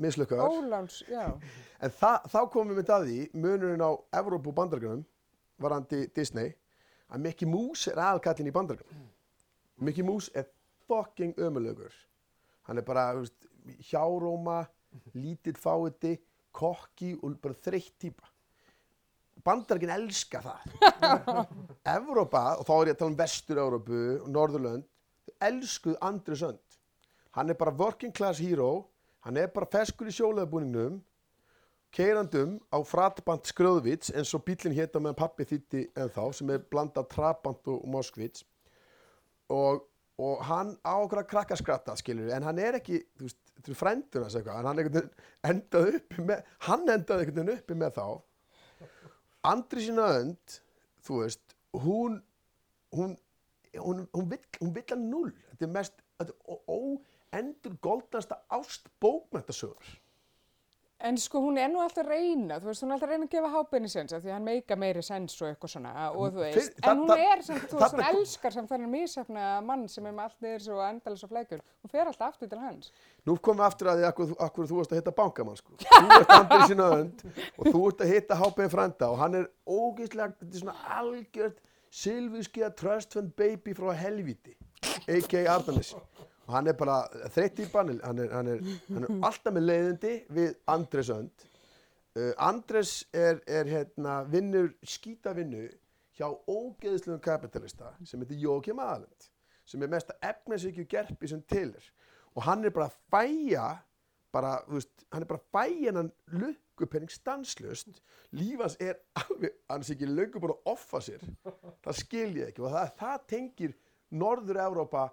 mislukkaður. 0.00 0.54
óláns, 0.62 1.00
já. 1.10 1.26
En 1.84 1.90
þa, 1.90 2.12
þá 2.30 2.38
komum 2.54 2.78
við 2.78 2.94
að 2.94 3.08
því, 3.10 3.18
munurinn 3.34 3.82
á 3.84 3.90
Evrópu 4.22 4.48
og 4.54 4.56
bandargrunum, 4.62 5.02
varandi 5.60 6.06
Disney, 6.16 6.54
að 7.10 7.20
Mickey 7.26 7.46
Mouse 7.50 7.90
er 7.90 7.98
aðalkallin 8.00 8.48
í 8.48 8.54
bandargrunum. 8.54 9.04
Mickey 9.84 10.06
Mouse 10.06 10.30
er 10.34 10.46
fucking 10.88 11.34
ömulögur. 11.36 11.92
Hann 12.68 12.80
er 12.80 12.86
bara, 12.86 13.08
veist, 13.18 13.48
hjáróma, 13.90 14.62
lítill 15.16 15.56
fáiði, 15.60 16.16
kokki 16.54 17.14
og 17.20 17.36
bara 17.42 17.58
þreytt 17.66 17.96
típa. 18.00 18.30
Bandargin 19.44 19.92
elska 19.92 20.40
það. 20.44 20.68
Evrópa, 21.96 22.44
og 22.60 22.68
þá 22.68 22.74
er 22.76 22.90
ég 22.90 22.94
að 22.94 23.00
tala 23.00 23.10
um 23.10 23.18
Vestur-Evrópu 23.18 24.02
og 24.22 24.28
Norðurlönd, 24.32 24.86
elskuð 25.44 25.98
Andri 26.04 26.38
Sönd. 26.38 26.78
Hann 27.34 27.50
er 27.50 27.58
bara 27.58 27.74
working 27.74 28.14
class 28.14 28.38
hero, 28.38 28.86
hann 29.26 29.40
er 29.40 29.50
bara 29.52 29.68
feskur 29.68 30.08
í 30.08 30.14
sjóleðabúningnum, 30.14 31.00
keirandum 31.94 32.56
á 32.74 32.78
fratband 32.86 33.46
skröðvits 33.46 34.10
eins 34.14 34.32
og 34.34 34.42
bílinn 34.46 34.74
hétta 34.74 35.02
meðan 35.02 35.18
pappi 35.18 35.46
þýtti 35.46 35.84
en 35.98 36.10
þá 36.10 36.22
sem 36.34 36.50
er 36.50 36.64
blanda 36.70 37.04
trabant 37.06 37.70
og 37.70 37.84
moskvits 37.90 38.42
og 39.52 39.84
og 40.22 40.44
hann 40.46 40.76
á 40.86 40.94
okkur 40.94 41.24
að 41.24 41.30
krakkaskratta 41.32 41.96
skilur 41.98 42.30
en 42.34 42.46
hann 42.46 42.60
er 42.62 42.78
ekki, 42.78 43.00
þú 43.18 43.26
veist, 43.26 43.40
þetta 43.56 43.72
er 43.72 43.80
frændur 43.80 44.26
hans 44.26 44.36
eitthvað, 44.38 44.60
en 44.60 44.68
hann 44.68 45.54
endaði 45.54 45.98
uppi 45.98 46.28
með, 46.28 46.44
hann 46.68 46.86
endaði 46.86 47.24
einhvern 47.24 47.40
veginn 47.40 47.58
uppi 47.58 47.78
með 47.80 47.98
þá 47.98 48.06
Andri 49.44 49.82
sína 49.84 50.06
önd, 50.22 50.54
þú 51.04 51.18
veist, 51.20 51.54
hún, 51.76 52.16
hún, 52.96 53.16
hún, 53.76 54.06
hún, 54.14 54.30
vill, 54.30 54.40
hún 54.62 54.72
vill 54.72 54.94
að 54.94 55.02
null. 55.02 55.32
Þetta 55.50 55.66
er 55.66 55.74
mest, 55.74 56.00
þetta 56.20 56.32
er 56.32 56.62
óendur 56.72 57.74
goldnasta 57.84 58.38
ást 58.56 58.88
bókmæntasögur. 59.04 59.90
En 61.04 61.18
sko 61.20 61.40
hún 61.44 61.58
er 61.60 61.68
nú 61.68 61.82
alltaf 61.84 62.06
að 62.06 62.14
reyna, 62.14 62.56
þú 62.62 62.70
veist, 62.70 62.80
hún 62.80 62.88
er 62.88 62.94
alltaf 62.96 63.08
að 63.08 63.12
reyna 63.12 63.26
að 63.26 63.32
gefa 63.34 63.48
hábeinni 63.52 63.88
sens 63.92 64.12
af 64.16 64.22
því 64.24 64.30
hann 64.32 64.44
meika 64.46 64.76
meiri 64.80 65.02
sens 65.04 65.34
og 65.42 65.50
eitthvað 65.50 65.72
svona 65.74 65.90
og 66.14 66.30
þú 66.32 66.38
Fyr- 66.38 66.54
veist, 66.56 66.78
þa- 66.78 66.90
en 66.94 67.02
hún 67.02 67.10
þa- 67.10 67.24
er 67.34 67.42
samt, 67.44 67.66
þú 67.68 67.80
veist, 67.82 67.98
elskar 68.08 68.54
samt 68.54 68.70
þannig 68.72 68.88
mísefna 68.94 69.48
mann 69.68 69.82
sem 69.92 70.06
er 70.08 70.14
með 70.16 70.22
allt 70.24 70.40
niður 70.46 70.62
svo 70.64 70.78
endalins 70.86 71.24
og 71.26 71.32
flækjur, 71.34 71.60
hún 71.84 71.92
fer 71.92 72.06
alltaf 72.08 72.32
aftur 72.32 72.48
til 72.54 72.58
hans. 72.62 72.88
Nú 73.26 73.36
komum 73.36 73.60
við 73.60 73.66
aftur 73.68 73.90
að 73.92 74.00
því 74.00 74.08
akkur, 74.08 74.32
akkur 74.48 74.70
þú 74.72 74.78
varst 74.80 74.92
að 74.96 75.02
hitta 75.02 75.14
bankamann, 75.20 75.56
sko. 75.60 75.76
Þú 75.84 76.16
ert 76.16 76.34
Andri 76.38 76.60
sína 76.72 76.88
önd 76.96 77.24
og 77.58 77.64
þú 77.68 77.84
ert 77.92 78.00
að 78.06 78.12
hitta 78.14 78.40
HB 78.40 78.68
frænda 78.72 79.10
og 79.12 79.18
hann 79.20 79.34
er 79.42 79.46
ógeðslega, 79.68 80.32
þetta 80.40 80.54
er 80.56 80.64
svona 80.64 80.76
algjört 81.02 81.60
silfurskiða 81.94 82.72
trust 82.80 83.12
fund 83.12 83.36
baby 83.36 83.74
frá 83.76 83.92
helvíti, 83.94 84.56
a.k.a. 85.04 85.44
Arnarnesi. 85.52 86.00
Og 86.44 86.52
hann 86.52 86.68
er 86.68 86.76
bara 86.76 86.98
þreytt 87.32 87.62
í 87.64 87.68
banil, 87.72 88.00
hann 88.04 88.20
hann 88.28 88.50
hann 88.52 89.06
er 89.06 89.12
alltaf 89.28 89.54
með 89.54 89.68
leiðindi 89.70 90.14
við 90.36 90.56
Andres 90.70 91.10
önd. 91.14 91.46
Uh, 92.14 92.32
Andres 92.38 92.98
er, 93.16 93.40
er 93.46 93.70
hérna, 93.70 94.20
vinnur, 94.30 94.70
skítavinnu 94.86 95.66
hjá 96.14 96.28
ógeðslegum 96.46 97.22
kapitalista 97.22 97.90
sem 98.06 98.20
heitir 98.22 98.38
Jókim 98.44 98.78
Aðalend 98.82 99.30
sem 99.66 99.82
er 99.82 99.90
mesta 99.90 100.14
efnisvíkju 100.22 100.84
gerpi 100.88 101.30
sem 101.30 101.40
til 101.48 101.72
er. 101.72 101.90
Og 102.36 102.44
hann 102.44 102.64
er 102.66 102.74
bara 102.74 102.90
að 102.90 102.98
fæja 103.10 103.66
bara, 104.34 104.58
þú 104.66 104.78
veist, 104.78 105.04
hann 105.14 105.24
er 105.24 105.30
bara 105.30 105.40
að 105.40 105.50
fæja 105.54 105.88
hennan 105.88 106.10
lukkupenning 106.34 107.12
stanslust 107.12 108.00
lífans 108.34 108.76
er 108.82 108.98
alveg, 109.20 109.54
hann 109.70 109.84
er 109.84 109.92
ekki 109.94 110.08
löngu 110.10 110.42
búin 110.42 110.54
að 110.56 110.72
offa 110.74 111.00
sér. 111.04 111.24
Það 111.84 112.00
skil 112.00 112.30
ég 112.40 112.50
ekki. 112.50 112.64
Og 112.64 112.74
það, 112.74 112.94
það 113.00 113.26
tengir 113.30 113.76
Norður-Európa 114.14 115.08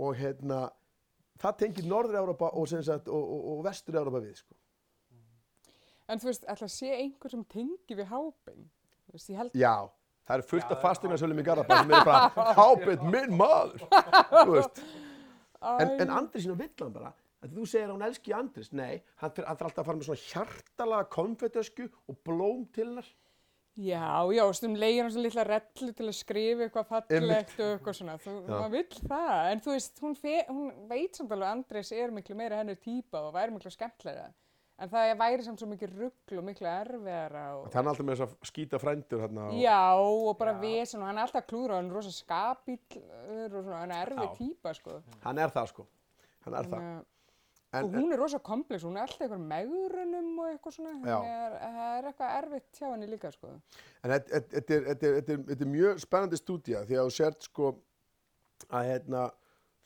og 0.00 0.16
hérna 0.16 0.64
það 1.40 1.56
tengir 1.62 1.86
Norður-Európa 1.88 2.50
og, 2.56 2.72
og, 2.72 3.06
og, 3.14 3.46
og 3.52 3.62
Vestur-Európa 3.66 4.22
við 4.24 4.40
sko. 4.42 4.56
En 6.10 6.18
þú 6.18 6.30
veist, 6.30 6.44
ætla 6.50 6.66
að 6.66 6.74
sé 6.74 6.90
einhver 6.96 7.32
sem 7.32 7.42
tengi 7.46 7.96
við 7.96 8.10
held, 8.10 8.34
Já, 9.54 9.86
það 10.26 10.36
eru 10.36 10.48
fullt 10.50 10.74
af 10.74 10.82
fastingarsölum 10.82 11.40
í 11.42 11.46
Garðabæ 11.46 11.78
sem 11.78 11.94
eru 11.94 12.08
bara 12.08 12.52
hábett 12.58 13.06
minn 13.06 13.36
maður. 13.38 13.84
Þú 14.32 14.56
veist. 14.56 14.82
En, 15.60 15.94
en 16.02 16.14
Andri 16.16 16.42
sína 16.42 16.56
vill 16.58 16.72
hann 16.80 16.94
bara. 16.94 17.12
Að 17.40 17.54
þú 17.56 17.66
segir 17.68 17.86
að 17.86 17.94
hún 17.94 18.04
elski 18.04 18.34
Andris, 18.36 18.72
nei 18.76 19.00
hann 19.22 19.32
fyrir 19.36 19.48
alltaf 19.48 19.78
að 19.80 19.86
fara 19.86 20.00
með 20.00 20.08
svona 20.10 20.24
hjartalega 20.26 21.08
konfettösku 21.14 21.86
og 21.88 22.18
blóm 22.26 22.66
til 22.74 22.88
hennar 22.90 23.08
já, 23.84 24.04
já, 24.34 24.42
stundum 24.56 24.80
leigir 24.80 25.04
hann 25.04 25.14
svo 25.14 25.22
litla 25.24 25.44
rellu 25.46 25.94
til 25.96 26.06
að 26.06 26.16
skrifa 26.18 26.66
eitthvað 26.66 26.90
fallegt 26.90 27.56
og 27.56 27.72
eitthvað 27.74 27.96
svona, 27.98 28.18
þú, 28.20 28.36
maður 28.48 28.74
vill 28.76 29.00
það, 29.00 29.40
en 29.52 29.64
þú 29.64 29.74
veist, 29.74 30.00
hún, 30.04 30.16
fe, 30.18 30.36
hún 30.50 30.70
veit 30.90 31.18
samt 31.18 31.34
alveg 31.34 31.48
að 31.48 31.56
Andrés 31.56 31.92
er 31.96 32.14
miklu 32.14 32.38
meira 32.38 32.60
hennar 32.60 32.80
típa 32.80 33.24
og 33.26 33.34
væri 33.36 33.54
miklu 33.54 33.72
skemmtlega, 33.74 34.26
en 34.80 34.92
það 34.92 35.12
væri 35.20 35.46
samt 35.46 35.62
svo 35.62 35.70
mikið 35.70 35.94
ruggl 36.00 36.42
og 36.42 36.48
miklu 36.50 36.70
erfiðara 36.72 37.44
og... 37.58 37.68
það 37.70 37.80
er 37.82 37.92
alltaf 37.92 38.08
með 38.08 38.20
þess 38.20 38.26
að 38.26 38.50
skýta 38.52 38.82
frændur 38.82 39.24
hérna 39.24 39.46
og, 39.48 39.60
Já, 39.60 39.80
og 40.00 40.34
bara 40.40 40.56
vesen 40.60 41.04
og 41.04 41.10
hann 41.10 41.20
er 41.20 41.28
alltaf 41.28 41.48
klúður 41.50 41.76
og 41.76 41.80
hann 41.80 41.90
er 41.90 41.96
rosa 42.00 42.12
skapíll 42.16 43.00
og 43.00 43.56
svona, 43.60 43.80
hann 43.84 43.96
er 43.96 44.04
erfið 44.10 44.28
Já. 44.28 44.36
típa, 44.42 44.76
sko. 44.76 45.00
hann 45.24 45.40
er 45.40 45.56
það 45.56 45.72
sko. 45.74 45.88
Hann 46.46 46.56
er 46.56 46.70
það. 46.72 46.84
Að- 46.90 47.08
en, 47.72 47.84
og 47.84 47.92
hún 47.94 48.12
er 48.12 48.18
rosa 48.18 48.38
komplex, 48.42 48.82
hún 48.86 48.96
er 48.98 49.04
alltaf 49.06 49.20
eitthvað 49.26 49.44
megrunum 49.52 50.30
og 50.42 50.48
eitthvað 50.50 50.74
svona, 50.76 50.94
er, 51.16 51.58
það 51.60 51.90
er 51.98 52.08
eitthvað 52.10 52.36
erfitt 52.40 52.80
hjá 52.80 52.86
henni 52.90 53.10
líka, 53.10 53.30
sko. 53.34 53.52
En 54.02 54.14
þetta- 54.14 54.40
er, 54.40 54.88
er, 54.94 55.20
er, 55.20 55.44
er 55.54 55.70
mjög 55.70 56.00
spennandi 56.02 56.40
stúdía 56.40 56.82
því 56.88 56.98
að 56.98 57.10
þú 57.10 57.14
sért 57.18 57.46
sko 57.50 57.70
að 58.70 58.88
hérna 58.90 59.28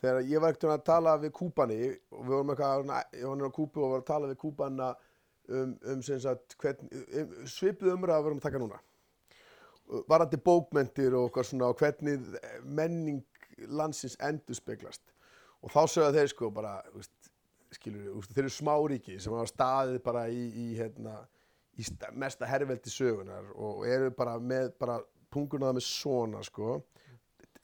þegar 0.01 0.21
ég 0.29 0.41
var 0.43 0.55
ekkert 0.55 0.71
að 0.73 0.85
tala 0.89 1.17
við 1.21 1.31
Kúbani 1.37 1.77
og 2.11 2.23
við 2.25 2.33
vorum 2.33 2.53
eitthvað, 2.53 2.87
var 2.89 3.37
nýra 3.37 3.51
á 3.53 3.57
Kúbu 3.59 3.83
og 3.85 3.93
var 3.93 4.03
að 4.03 4.09
tala 4.09 4.31
við 4.31 4.39
Kúbana 4.41 4.89
um, 5.49 5.77
um 5.93 6.01
sagt 6.03 6.57
hvern, 6.61 6.89
um, 6.91 7.33
svipuð 7.49 7.93
umræða 7.93 8.19
við 8.19 8.27
vorum 8.29 8.41
að 8.41 8.47
taka 8.49 8.61
núna. 8.61 8.81
Varandi 10.09 10.37
bókmentir 10.41 11.13
og 11.13 11.27
eitthvað 11.29 11.49
svona 11.51 11.69
og 11.69 11.77
hvernig 11.77 12.23
menning 12.65 13.21
landsins 13.69 14.17
endur 14.25 14.57
speglast 14.57 15.13
og 15.63 15.71
þá 15.73 15.81
sögðu 15.89 16.17
þeir 16.17 16.31
sko 16.33 16.49
bara 16.53 16.71
þú 16.89 16.99
veist, 16.99 17.24
skilur, 17.75 18.05
þú 18.23 18.33
þeir 18.35 18.43
eru 18.45 18.53
smáríki 18.55 19.17
sem 19.21 19.33
hafa 19.35 19.51
staðið 19.51 19.99
bara 20.05 20.25
í, 20.31 20.43
í 20.63 20.65
hérna 20.79 21.15
í 21.75 21.83
sta- 21.85 22.11
mesta 22.15 22.47
herrveldi 22.49 22.91
sögunar 22.93 23.49
og 23.55 23.85
eru 23.89 24.11
bara 24.15 24.37
með 24.39 24.71
bara 24.79 24.99
pungurna 25.33 25.69
það 25.71 25.79
með 25.79 25.87
svona 25.89 26.43
sko 26.47 26.77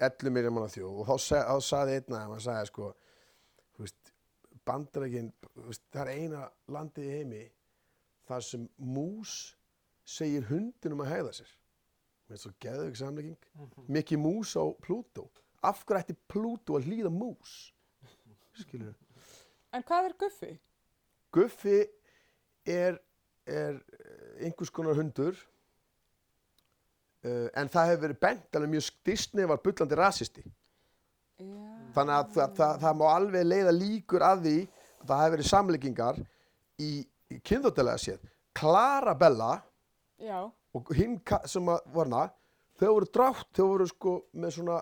11 0.01 0.33
miljón 0.33 0.55
manna 0.55 0.71
þjóð. 0.73 0.95
Og 1.03 1.07
þá, 1.07 1.15
þá 1.45 1.57
saði 1.63 1.97
einn 1.99 2.15
að 2.17 2.23
hann 2.33 2.43
sagði 2.43 2.69
sko 2.71 2.89
þú 3.75 3.85
veist, 3.85 4.13
bandarækin 4.67 5.31
veist, 5.67 5.83
það 5.93 6.01
er 6.07 6.13
eina 6.17 6.45
landið 6.73 7.07
í 7.07 7.15
heimi 7.19 7.43
þar 8.29 8.45
sem 8.47 8.65
mús 8.77 9.35
segir 10.07 10.47
hundinum 10.49 11.03
að 11.05 11.13
hegða 11.15 11.35
sér. 11.41 11.53
Með 12.31 12.41
svo 12.45 12.51
geðveik 12.63 12.97
samlegging 12.99 13.87
Mikki 13.91 14.17
Mús 14.19 14.53
á 14.55 14.63
Plútó. 14.83 15.27
Af 15.67 15.83
hverju 15.85 16.01
ætti 16.01 16.15
Plútó 16.31 16.77
að 16.79 16.87
hlýða 16.89 17.11
mús? 17.13 17.55
Skilur 18.57 18.95
En 19.71 19.85
hvað 19.87 20.09
er 20.09 20.17
Guffi? 20.19 20.51
Guffi 21.31 21.79
er, 22.67 22.97
er 23.47 23.77
eh, 23.77 24.45
einhvers 24.45 24.71
konar 24.73 24.97
hundur 24.99 25.37
uh, 27.25 27.47
en 27.57 27.71
það 27.71 27.91
hefur 27.91 28.03
verið 28.07 28.19
bent 28.25 28.57
alveg 28.57 28.73
mjög 28.75 28.89
Disney 29.07 29.47
var 29.49 29.61
bullandi 29.63 29.97
rasisti 29.97 30.43
Já. 30.43 31.47
þannig 31.95 32.15
að 32.17 32.35
það, 32.35 32.53
það, 32.59 32.75
það 32.83 32.99
má 32.99 33.05
alveg 33.13 33.47
leiða 33.47 33.73
líkur 33.77 34.25
að 34.27 34.45
því 34.45 34.57
að 34.61 35.07
það 35.07 35.23
hefur 35.23 35.35
verið 35.37 35.49
samleikingar 35.51 36.21
í, 36.21 36.91
í 37.31 37.39
kynþóttilega 37.39 38.03
séð 38.05 38.29
Clara 38.57 39.15
Bella 39.17 39.51
Já, 40.21 40.39
og 40.45 40.93
hinn 40.95 41.17
sem 41.49 41.71
að 41.71 41.87
var 41.95 42.11
hana 42.11 42.27
þau 42.81 42.89
voru 42.95 43.09
drátt, 43.13 43.49
þau 43.55 43.65
voru 43.65 43.87
sko 43.89 44.13
með 44.41 44.55
svona, 44.57 44.77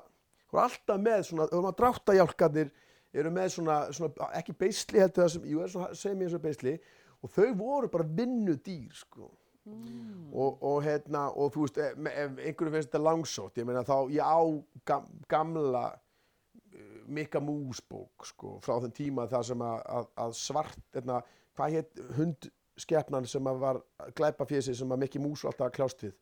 voru 0.50 0.64
alltaf 0.64 1.02
með 1.04 1.26
svona, 1.28 1.48
þau 1.50 1.58
voru 1.60 1.72
að 1.72 1.80
dráttajálkarnir 1.82 2.72
eru 3.14 3.32
með 3.34 3.54
svona, 3.56 3.78
svona 3.96 4.30
ekki 4.38 4.56
beisli 4.58 5.02
heldur 5.02 5.26
það 5.26 5.32
sem, 5.36 5.46
jú, 5.50 5.62
er 5.64 5.72
svona, 5.74 5.94
segjum 5.98 6.24
ég 6.24 6.30
eins 6.30 6.38
og 6.38 6.44
beisli 6.44 6.74
og 7.20 7.32
þau 7.36 7.48
voru 7.60 7.92
bara 7.92 8.08
vinnudýr 8.20 8.96
sko. 8.96 9.30
Og, 9.70 10.62
og 10.66 10.78
hérna, 10.82 11.28
og 11.38 11.52
þú 11.54 11.66
veist, 11.66 11.80
ef, 11.84 11.98
ef 12.10 12.38
einhverju 12.42 12.72
finnst 12.74 12.90
þetta 12.90 13.02
langsótt, 13.06 13.60
ég 13.60 13.68
meina 13.68 13.84
þá 13.86 13.98
ég 14.10 14.24
á 14.26 14.42
gam, 14.88 15.10
gamla 15.30 15.84
uh, 15.92 17.02
Mikka 17.06 17.42
Mús 17.44 17.82
bók 17.86 18.26
sko, 18.26 18.56
frá 18.66 18.80
þeim 18.82 18.96
tíma 18.98 19.28
þar 19.30 19.46
sem 19.52 19.66
að, 19.66 19.84
að, 19.98 20.08
að 20.26 20.34
svart, 20.40 20.82
hérna, 20.96 21.20
hvað 21.60 21.76
hétt 21.76 22.02
hundskepnan 22.18 23.30
sem 23.30 23.52
að 23.52 23.62
var 23.66 23.82
glæpa 24.18 24.48
fjessi 24.50 24.78
sem 24.80 24.96
að 24.96 25.04
Mikki 25.04 25.22
Mús 25.22 25.44
var 25.46 25.54
alltaf 25.54 25.68
að 25.68 25.76
kljást 25.78 26.06
við? 26.08 26.18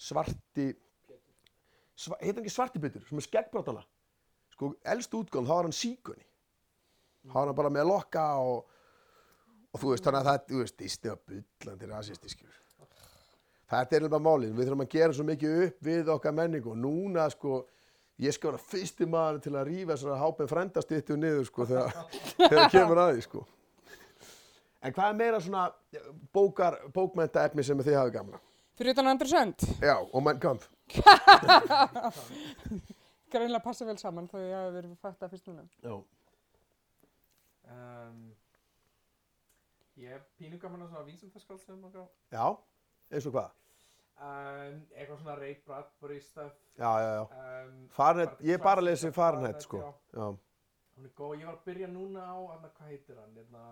Svarti 0.00 0.68
sva, 2.00 2.16
heitir 2.22 2.38
hann 2.38 2.44
ekki 2.44 2.54
svartibyttur 2.54 3.04
sem 3.08 3.20
er 3.20 3.28
skeggbrótana 3.28 3.84
sko, 4.60 4.74
elst 4.92 5.14
útgáðan, 5.16 5.48
þá 5.48 5.54
var 5.56 5.64
hann 5.70 5.76
síkunni 5.80 6.26
þá 7.24 7.32
var 7.38 7.46
hann 7.48 7.56
bara 7.62 7.72
með 7.72 7.88
lokka 7.88 8.24
og, 8.44 8.58
og 9.72 9.76
þú 9.80 9.86
veist, 9.94 10.04
þannig 10.04 10.20
að 10.20 10.28
það 10.30 10.40
þú 10.52 10.56
veist, 10.62 10.76
Disney 10.80 11.08
var 11.14 11.20
bullandi 11.32 11.88
rasisti 11.90 12.28
skjur 12.34 12.56
þetta 13.70 13.96
er 13.96 14.02
bara 14.10 14.24
málið, 14.26 14.50
við 14.56 14.64
þurfum 14.68 14.84
að 14.84 14.92
gera 14.96 15.14
svo 15.16 15.24
mikið 15.28 15.50
upp 15.66 15.76
við 15.86 16.04
okkar 16.16 16.34
menningu 16.36 16.68
og 16.74 16.78
núna 16.80 17.24
sko 17.32 17.50
ég 18.20 18.34
skal 18.36 18.50
vera 18.52 18.66
fyrsti 18.72 19.04
maður 19.08 19.38
til 19.46 19.54
að 19.56 19.68
rífa 19.70 19.94
þessara 19.94 20.20
hápen 20.20 20.50
frendastýttu 20.50 21.16
niður 21.16 21.46
sko 21.48 21.62
þegar, 21.70 21.88
þegar 22.50 22.66
kemur 22.74 23.00
að 23.00 23.12
því 23.14 23.22
sko. 23.24 23.40
En 24.80 24.92
hvað 24.96 25.08
er 25.12 25.16
meira 25.16 25.40
svona 25.44 25.64
bókar, 26.34 26.74
bókmenta 26.92 27.44
efni 27.48 27.62
sem 27.64 27.80
þið 27.80 27.96
hafið 28.00 28.14
gamla 28.18 28.38
fyrir 28.80 28.94
utan 28.96 29.10
Andri 29.12 29.28
Sönd. 29.28 29.58
já, 29.80 29.96
og 30.00 30.20
Mein 30.24 30.40
Kampf 30.40 30.68
Greinlega 33.30 33.62
passa 33.64 33.84
vel 33.86 33.96
saman 33.98 34.28
þó 34.28 34.38
ég 34.42 34.54
hafi 34.56 34.74
verið 34.78 34.96
fætt 35.02 35.22
að 35.26 35.30
fyrst 35.36 35.46
núna. 35.50 35.68
já, 35.84 35.94
Um, 37.70 38.34
ég 40.00 40.10
er 40.16 40.22
pínu 40.40 40.58
gaman 40.58 40.82
að 40.82 40.88
svona 40.90 41.04
vísindaskaldsum 41.06 41.84
og 41.84 41.92
eitthvað. 41.92 42.08
já, 42.34 42.46
eins 43.12 43.26
og 43.26 43.32
hvað 43.36 43.50
Um, 44.20 44.80
eitthvað 44.92 45.20
svona 45.22 45.36
Ray 45.38 45.54
Bradbury 45.66 46.18
stuff. 46.20 46.56
já, 46.76 46.90
já, 47.00 47.12
já 47.14 47.22
Um, 47.64 47.88
bara 47.96 48.26
ég 48.40 48.54
er 48.54 48.58
bara 48.58 48.80
að 48.82 48.84
lesa 48.88 49.12
Fahrenheit 49.12 49.62
sko 49.62 49.78
já. 49.78 49.92
já, 50.18 50.26
Hún 50.96 51.04
er 51.04 51.12
góð, 51.16 51.36
ég 51.40 51.46
var 51.46 51.54
að 51.54 51.64
byrja 51.64 51.86
núna 51.88 52.20
á, 52.26 52.36
hana, 52.52 52.68
hvað 52.76 52.88
heitir 52.90 53.16
hann, 53.20 53.34
hérna, 53.38 53.62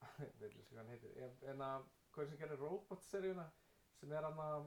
ég 0.18 0.34
veit 0.40 0.50
ekki 0.50 0.64
hvað 0.74 0.78
hann 0.82 0.90
heitir, 0.92 1.14
hérna, 1.46 1.70
hvað 2.12 2.28
sem 2.28 2.38
gerir 2.42 2.58
Robot-seríuna, 2.60 3.46
sem 4.00 4.12
er 4.12 4.22
hann 4.28 4.66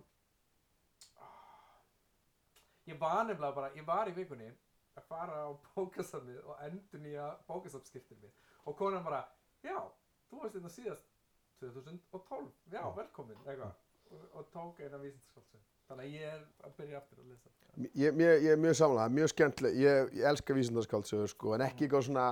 ég 2.87 2.99
var 2.99 3.23
nefnilega 3.27 3.55
bara, 3.55 3.69
ég 3.75 3.85
var 3.87 4.07
í 4.09 4.15
vikunni 4.15 4.49
að 4.97 5.03
fara 5.09 5.43
á 5.45 5.49
bókasafnið 5.75 6.39
og 6.45 6.61
endur 6.65 6.99
nýja 7.03 7.27
bókasafnskiptir 7.47 8.17
mitt 8.21 8.33
og 8.65 8.75
konan 8.79 9.03
bara, 9.05 9.23
já, 9.63 9.77
þú 10.29 10.41
varst 10.41 10.55
þetta 10.57 10.71
síðast 10.73 11.05
2012, 11.61 12.49
já, 12.71 12.81
velkomin. 12.95 13.37
Eitthvað. 13.47 13.71
Og, 14.11 14.19
og 14.39 14.45
tók 14.53 14.77
eina 14.85 14.97
vísindaskáldsögu 15.01 15.63
þannig 15.87 16.05
að 16.05 16.13
ég 16.15 16.27
er 16.31 16.43
að 16.67 16.75
byrja 16.77 16.99
aftur 17.01 17.19
að 17.23 17.31
lesa. 17.31 17.49
Ég, 17.77 18.19
ég, 18.19 18.43
ég 18.45 18.51
er 18.53 18.59
mjög 18.59 18.75
samlega, 18.79 19.11
mjög 19.17 19.31
skemmtileg, 19.33 19.75
ég, 19.81 20.11
ég 20.19 20.27
elska 20.31 20.55
vísindarskáldsögur 20.57 21.31
sko, 21.31 21.53
en 21.57 21.63
ekki 21.65 21.85
eitthvað 21.87 22.05
svona, 22.07 22.25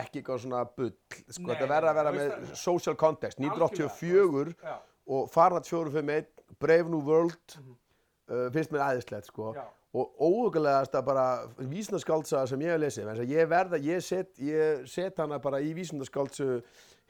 ekki 0.00 0.20
eitthvað 0.22 0.42
svona 0.44 0.60
bull, 0.76 0.92
sko, 1.30 1.46
þetta 1.50 1.68
verður 1.70 1.90
að 1.92 1.98
vera 2.00 2.12
með 2.16 2.30
það- 2.34 2.54
social 2.62 2.96
context, 2.98 3.38
1984 3.42 4.54
já, 4.62 4.76
og 5.16 5.30
Farnat 5.30 5.66
451, 5.70 6.30
Brave 6.62 6.88
New 6.90 7.02
World, 7.06 7.56
Mhm. 7.58 7.76
Uh, 8.30 8.46
finnst 8.54 8.74
mér 8.74 8.84
aðeinslegt, 8.86 9.30
sko, 9.30 9.52
já, 9.56 9.64
og 9.96 10.26
óhugulegast 10.26 10.96
að 10.98 11.06
bara 11.06 11.26
vísindarskáldsöga 11.60 12.50
sem 12.50 12.64
ég 12.66 12.74
hef 12.74 12.82
lesið, 12.82 13.12
að 13.12 13.32
ég 13.32 13.48
verða, 13.50 13.80
ég 13.80 14.04
set, 14.04 14.34
ég 14.42 14.84
set 14.90 15.22
hana 15.22 15.38
bara 15.42 15.62
í 15.64 15.72
vísindarskáldsögu 15.76 16.60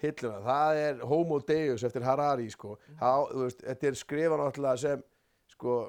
hilluna, 0.02 0.42
það 0.44 0.82
er 0.84 1.02
Homo 1.08 1.40
Deus 1.48 1.86
eftir 1.88 2.04
Harari, 2.06 2.50
sko, 2.52 2.76
það, 3.00 3.26
þú 3.32 3.42
veist, 3.46 3.66
þetta 3.66 3.90
er 3.90 3.98
skrifað 4.02 4.42
náttúrulega 4.44 4.82
sem, 4.84 5.02
sko, 5.56 5.80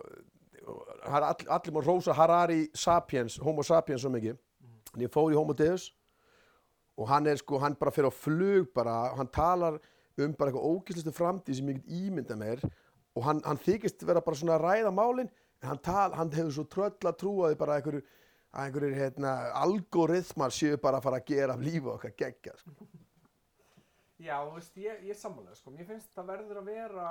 all, 1.07 1.29
allir 1.29 1.75
má 1.75 1.83
rósa 1.83 2.15
Harari 2.17 2.65
Sapiens, 2.75 3.37
Homo 3.43 3.65
Sapiens 3.67 4.03
svo 4.03 4.11
mikið, 4.15 4.39
en 4.95 5.05
ég 5.05 5.13
fór 5.13 5.31
í 5.33 5.37
Homo 5.37 5.55
Deus 5.57 5.91
og 6.97 7.09
hann 7.11 7.27
er 7.29 7.37
sko, 7.37 7.59
hann 7.61 7.77
bara 7.77 7.93
fyrir 7.93 8.09
á 8.09 8.13
flug 8.13 8.71
bara, 8.75 8.95
hann 9.17 9.29
talar 9.29 9.77
um 10.17 10.33
bara 10.33 10.49
eitthvað 10.49 10.65
ógæslustu 10.65 11.13
framtíð 11.13 11.59
sem 11.59 11.67
ég 11.69 11.81
get 11.81 11.91
ímynda 11.93 12.37
mér 12.39 12.63
og 13.17 13.25
hann, 13.25 13.41
hann 13.45 13.61
þykist 13.61 14.05
vera 14.07 14.21
bara 14.23 14.39
svona 14.39 14.57
að 14.57 14.65
ræða 14.65 14.93
málin 14.93 15.29
en 15.29 15.69
hann, 15.71 15.81
tal, 15.85 16.11
hann 16.17 16.33
hefur 16.35 16.53
svo 16.53 16.67
tröll 16.69 17.09
að 17.09 17.17
trúa 17.23 17.51
því 17.51 17.59
bara 17.61 17.77
einhverju, 17.79 18.03
að 18.53 18.67
einhverjir 18.67 18.99
hérna, 18.99 19.31
algoritmar 19.61 20.53
séu 20.53 20.77
bara 20.81 21.01
að 21.01 21.07
fara 21.07 21.21
að 21.21 21.31
gera 21.31 21.57
af 21.57 21.65
lífu 21.65 21.93
okkar 21.95 22.13
geggja 22.19 22.53
sko. 22.61 22.75
já, 24.21 24.35
þú 24.37 24.53
veist, 24.59 24.77
ég, 24.83 25.01
ég 25.07 25.15
er 25.15 25.19
sammálega 25.19 25.57
sko, 25.57 25.73
mér 25.73 25.89
finnst 25.89 26.13
það 26.13 26.31
verður 26.33 26.61
að 26.61 26.71
vera 26.73 27.09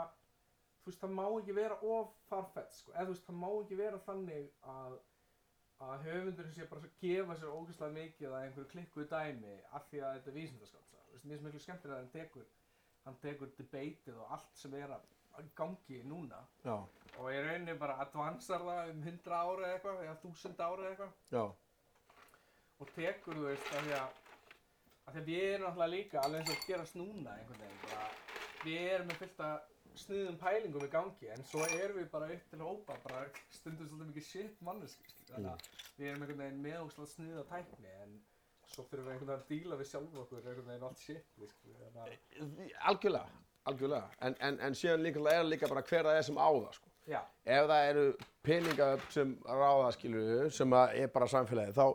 þú 0.85 0.93
veist, 0.93 1.03
það 1.03 1.19
má 1.19 1.27
ekki 1.27 1.59
vera 1.59 1.81
of 1.97 2.15
farfett 2.31 2.79
sko, 2.79 2.95
eða 2.95 3.09
þú 3.09 3.17
veist, 3.17 3.27
það 3.27 3.41
má 3.43 3.51
ekki 3.51 3.83
vera 3.83 4.03
þannig 4.07 4.49
að 4.77 4.97
að 5.85 6.07
höfundurinn 6.07 6.55
sé 6.57 6.65
bara 6.71 6.81
að 6.81 6.93
gefa 7.03 7.35
sér 7.37 7.51
ógeðslega 7.53 7.93
mikið 7.93 8.31
að 8.31 8.45
einhverju 8.47 8.69
klikkuðu 8.71 9.09
dæmi 9.11 9.57
af 9.77 9.91
því 9.91 9.99
að 10.01 10.15
þetta 10.15 10.31
er 10.31 10.37
vísindaskálsa 10.39 11.03
Þú 11.07 11.17
veist, 11.17 11.27
mér 11.27 11.35
finnst 11.35 11.47
miklu 11.47 11.61
skemmtilega 11.65 11.97
að 11.97 12.01
hann 12.01 12.15
tekur 12.15 12.47
hann 13.07 13.19
tekur 13.23 13.53
debatið 13.59 14.17
og 14.23 14.33
allt 14.37 14.57
sem 14.59 14.75
er 14.79 14.95
að 14.97 15.05
gangi 15.59 16.03
núna 16.11 16.41
Já, 16.65 16.77
og 17.19 17.31
í 17.33 17.39
rauninni 17.47 17.79
bara 17.81 17.99
advansar 18.05 18.65
það 18.67 18.93
um 18.93 19.03
100 19.03 19.35
ára 19.37 19.57
eða 19.57 19.73
eitthvað 19.75 20.05
eða 20.05 20.17
1000 20.23 20.63
ára 20.67 20.83
eða 20.83 20.91
eitthvað. 20.91 21.13
Og 22.77 22.91
tekur 22.93 23.39
þú 23.39 23.47
veist 23.49 23.73
af 23.73 23.85
því 23.87 23.95
að 24.01 24.23
af 25.07 25.15
því 25.15 25.21
að 25.23 25.29
við 25.31 25.45
erum 25.47 25.67
náttúrulega 25.67 25.93
líka 25.95 26.23
alveg 26.27 26.41
eins 26.43 26.51
og 26.51 26.57
að 26.61 26.69
gerast 26.69 26.97
núna 26.99 27.35
einhvern 27.39 27.61
veginn 27.63 27.83
bara, 27.87 28.07
við 28.67 28.87
erum 28.91 29.11
með 29.11 29.21
fullt 29.23 29.43
að 29.47 29.75
sniðum 29.97 30.39
pælingum 30.41 30.85
í 30.85 30.89
gangi 30.93 31.29
en 31.33 31.45
svo 31.49 31.63
erum 31.67 32.01
við 32.01 32.09
bara 32.13 32.31
upp 32.35 32.49
til 32.51 32.63
hópa 32.63 32.97
bara 33.05 33.21
stundum 33.55 33.89
svolítið 33.89 34.11
mikið 34.11 34.27
shit 34.31 34.65
manneski 34.67 35.15
að 35.37 35.47
við 35.97 36.11
erum 36.11 36.25
einhvern 36.27 36.43
veginn 36.43 36.65
með 36.67 36.83
óslátt 36.83 37.13
sniða 37.15 37.47
tækni 37.53 37.95
en 38.03 38.19
svo 38.67 38.85
þurfum 38.91 39.07
við 39.07 39.15
einhvern 39.15 39.31
veginn 39.31 39.39
að 39.39 39.49
díla 39.53 39.81
við 39.81 39.91
sjálf 39.93 40.19
okkur 40.25 40.43
einhvern 40.43 40.71
veginn 40.73 40.89
allt 40.91 41.05
shit 41.07 41.27
að 41.39 42.13
algjörlega, 42.91 43.46
algjörlega, 43.71 44.11
en, 44.23 44.37
en, 44.41 44.59
en 44.67 44.77
síðan 44.79 45.05
líka 45.05 45.23
er 45.33 45.47
líka 45.47 45.71
bara 45.71 45.85
hver 45.87 46.07
það 46.09 46.19
er 46.19 46.27
sem 46.27 46.39
á 46.39 46.49
það 46.51 46.77
sko. 46.77 46.91
ef 47.47 47.71
það 47.71 47.89
eru 47.93 48.05
peningar 48.47 49.03
sem 49.15 49.33
ráða 49.47 49.89
skilur 49.95 50.53
sem 50.55 50.77
er 50.77 51.11
bara 51.15 51.29
samfélagið 51.31 51.79
þá, 51.79 51.87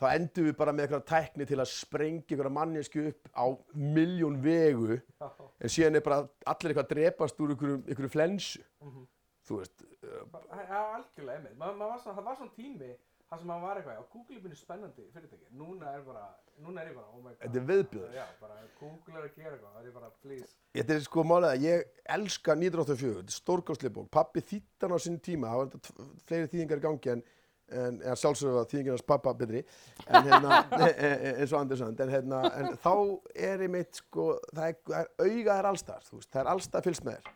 þá 0.00 0.06
endum 0.12 0.48
við 0.48 0.56
bara 0.58 0.74
með 0.74 0.86
eitthvað 0.86 1.04
tækni 1.10 1.48
til 1.48 1.58
að 1.62 1.72
sprengja 1.72 2.34
einhverja 2.34 2.54
mannesku 2.58 3.04
upp 3.10 3.30
á 3.34 3.46
miljón 3.74 4.40
vegu. 4.42 4.98
Já, 5.20 5.28
en 5.60 5.72
síðan 5.72 5.98
er 6.00 6.06
bara 6.06 6.22
allir 6.52 6.72
eitthvað 6.72 6.86
að 6.86 6.94
drepast 6.94 7.40
úr 7.40 7.54
einhverju, 7.54 8.10
flensu. 8.12 8.64
Mhm. 8.84 9.06
þú 9.46 9.60
veist, 9.60 9.82
uh, 10.02 10.22
Það 10.32 10.60
er 10.60 10.70
algjörlega 10.74 11.36
einmitt, 11.38 11.58
Ma, 11.58 11.68
ma 11.70 11.86
var 11.92 12.00
svona, 12.02 12.16
það 12.16 12.24
var 12.26 12.38
svona 12.40 12.54
tími 12.56 12.88
þar 13.30 13.40
sem 13.40 13.48
maður 13.50 13.64
var 13.66 13.80
eitthvað, 13.80 13.96
já 13.96 14.04
Google 14.12 14.36
er 14.36 14.42
mjög 14.46 14.58
spennandi 14.60 15.06
fyrirtæki, 15.14 15.48
núna 15.58 15.94
er 15.96 16.04
bara, 16.06 16.26
núna 16.62 16.82
er 16.82 16.90
ég 16.90 16.98
bara, 16.98 17.08
oh 17.12 17.22
my 17.22 17.32
god. 17.32 17.40
Þetta 17.44 17.60
er 17.60 17.66
viðbjóður. 17.70 18.12
Já, 18.16 18.26
bara 18.42 18.58
Google 18.80 19.16
er 19.16 19.24
að 19.24 19.40
gera 19.40 19.54
eitthvað, 19.56 19.72
það 19.72 19.80
er 19.80 19.88
ég 19.90 19.96
bara, 19.96 20.12
please. 20.22 20.52
Þetta 20.76 20.96
er 20.96 21.06
sko 21.06 21.24
málið 21.26 21.48
að 21.50 21.64
ég 21.66 22.04
elska 22.18 22.58
1984, 22.58 23.16
þetta 23.20 23.34
er 23.34 23.40
stórkostlega 23.40 23.96
bók. 23.96 24.12
Pappi 24.14 24.44
þýttan 24.52 24.94
á 24.94 24.98
sinn 25.02 25.18
tíma, 25.18 25.50
það 25.50 25.62
var 25.62 25.72
þetta 25.74 26.08
fleiri 26.30 26.52
þýðingar 26.54 26.82
í 26.82 26.86
gangi 26.86 27.14
en 27.16 27.26
en 27.74 27.98
eða 28.04 28.16
sjálfsögðu 28.20 28.60
að 28.60 28.68
þýðingarnas 28.70 29.06
pappa 29.06 29.32
betri. 29.34 29.62
En 30.06 30.28
hérna, 30.28 30.58
e- 30.86 30.92
e- 30.92 31.16
e- 31.16 31.32
eins 31.40 31.52
og 31.52 31.62
Andersson 31.62 31.96
en, 31.98 32.12
hérna, 32.12 32.42
en 32.60 32.76
þá 32.82 32.92
er 33.34 33.64
einmitt 33.66 34.02
sko, 34.02 34.36
það 34.52 34.68
er, 34.68 34.76
það 34.86 35.00
er 35.00 35.08
auga 35.26 35.56
er 35.56 35.68
allstar 35.72 36.06
þú 36.06 36.20
veist, 36.20 36.30
það 36.30 36.42
er 36.42 36.50
allstar 36.52 36.86
fylgst 36.86 37.06
með 37.06 37.18
þér. 37.18 37.32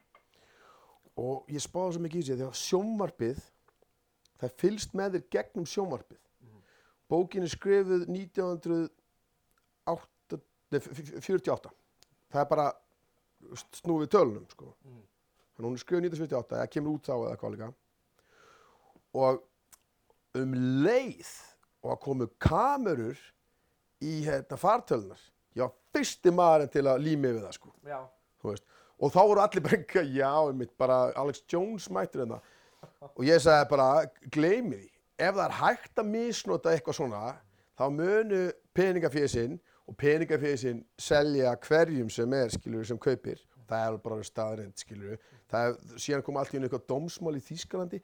Og 1.21 1.51
ég 1.53 1.65
spáði 1.65 1.97
svo 1.97 2.05
mikið 2.05 2.23
í 2.23 2.29
sig 2.29 2.45
að 2.47 2.61
sjónvarpið 2.61 3.43
það 4.41 4.49
er 4.49 4.55
fylgst 4.63 4.95
með 4.99 5.09
þér 5.19 5.25
gegnum 5.37 5.67
sjónvarpið 5.69 6.21
bókin 7.11 7.45
er 7.47 7.51
skrifuð 7.53 8.03
1948 8.09 10.41
nei, 10.71 10.79
f- 10.81 10.93
f- 10.95 11.27
48 11.27 11.71
það 12.31 12.41
er 12.45 12.49
bara 12.51 12.67
snúið 13.81 14.11
tölunum 14.13 14.47
sko. 14.53 14.67
Mhm. 14.85 15.03
þannig 15.57 15.69
hún 15.71 15.79
er 15.79 15.83
skrifuð 15.85 16.05
1948 16.07 16.57
eða 16.61 16.73
kemur 16.75 16.93
út 16.99 17.05
þá 17.09 17.15
eða 17.19 17.39
hvað 17.41 17.53
líka 17.57 17.69
og 19.21 19.33
um 20.39 20.53
leið 20.85 21.31
og 21.83 21.89
að 21.97 22.03
komu 22.05 22.25
kamerur 22.39 23.19
í 24.01 24.13
hérna, 24.25 24.57
fartölunar 24.57 25.21
já, 25.59 25.67
fyrsti 25.93 26.31
maðurinn 26.33 26.71
til 26.73 26.87
að 26.87 27.03
lími 27.03 27.33
við 27.35 27.43
það 27.43 27.55
sko. 27.57 27.71
Og 29.01 29.09
þá 29.13 29.21
voru 29.27 29.41
allir 29.43 29.63
bara 29.65 29.79
já, 30.05 30.31
einmitt, 30.47 30.73
bara 30.79 30.99
Alex 31.19 31.43
Jones 31.51 31.89
mættur 31.91 32.21
hérna 32.23 32.39
og 33.11 33.25
ég 33.27 33.43
sagði 33.43 33.69
bara, 33.71 33.89
gleymi 34.33 34.79
því. 34.79 34.91
Ef 35.21 35.35
það 35.37 35.45
er 35.47 35.59
hægt 35.59 36.01
að 36.01 36.13
misnota 36.15 36.73
eitthvað 36.73 36.97
svona 36.97 37.25
þá 37.77 37.85
munu 37.93 38.45
peningafísinn 38.77 39.59
og 39.89 39.97
peningafísinn 40.01 40.85
selja 40.99 41.53
hverjum 41.67 42.09
sem 42.13 42.33
er, 42.37 42.53
skilur 42.55 42.87
sem 42.89 43.01
kaupir. 43.01 43.43
Það 43.71 43.87
er 43.87 43.99
bara 44.03 44.25
staðrind, 44.27 44.79
skilur 44.81 45.21
það 45.51 45.67
er, 45.67 45.99
síðan 46.03 46.25
kom 46.27 46.39
allt 46.41 46.55
í 46.55 46.59
einu 46.59 46.69
eitthvað 46.69 46.87
dómsmál 46.91 47.37
í 47.39 47.43
Þýskalandi. 47.45 48.01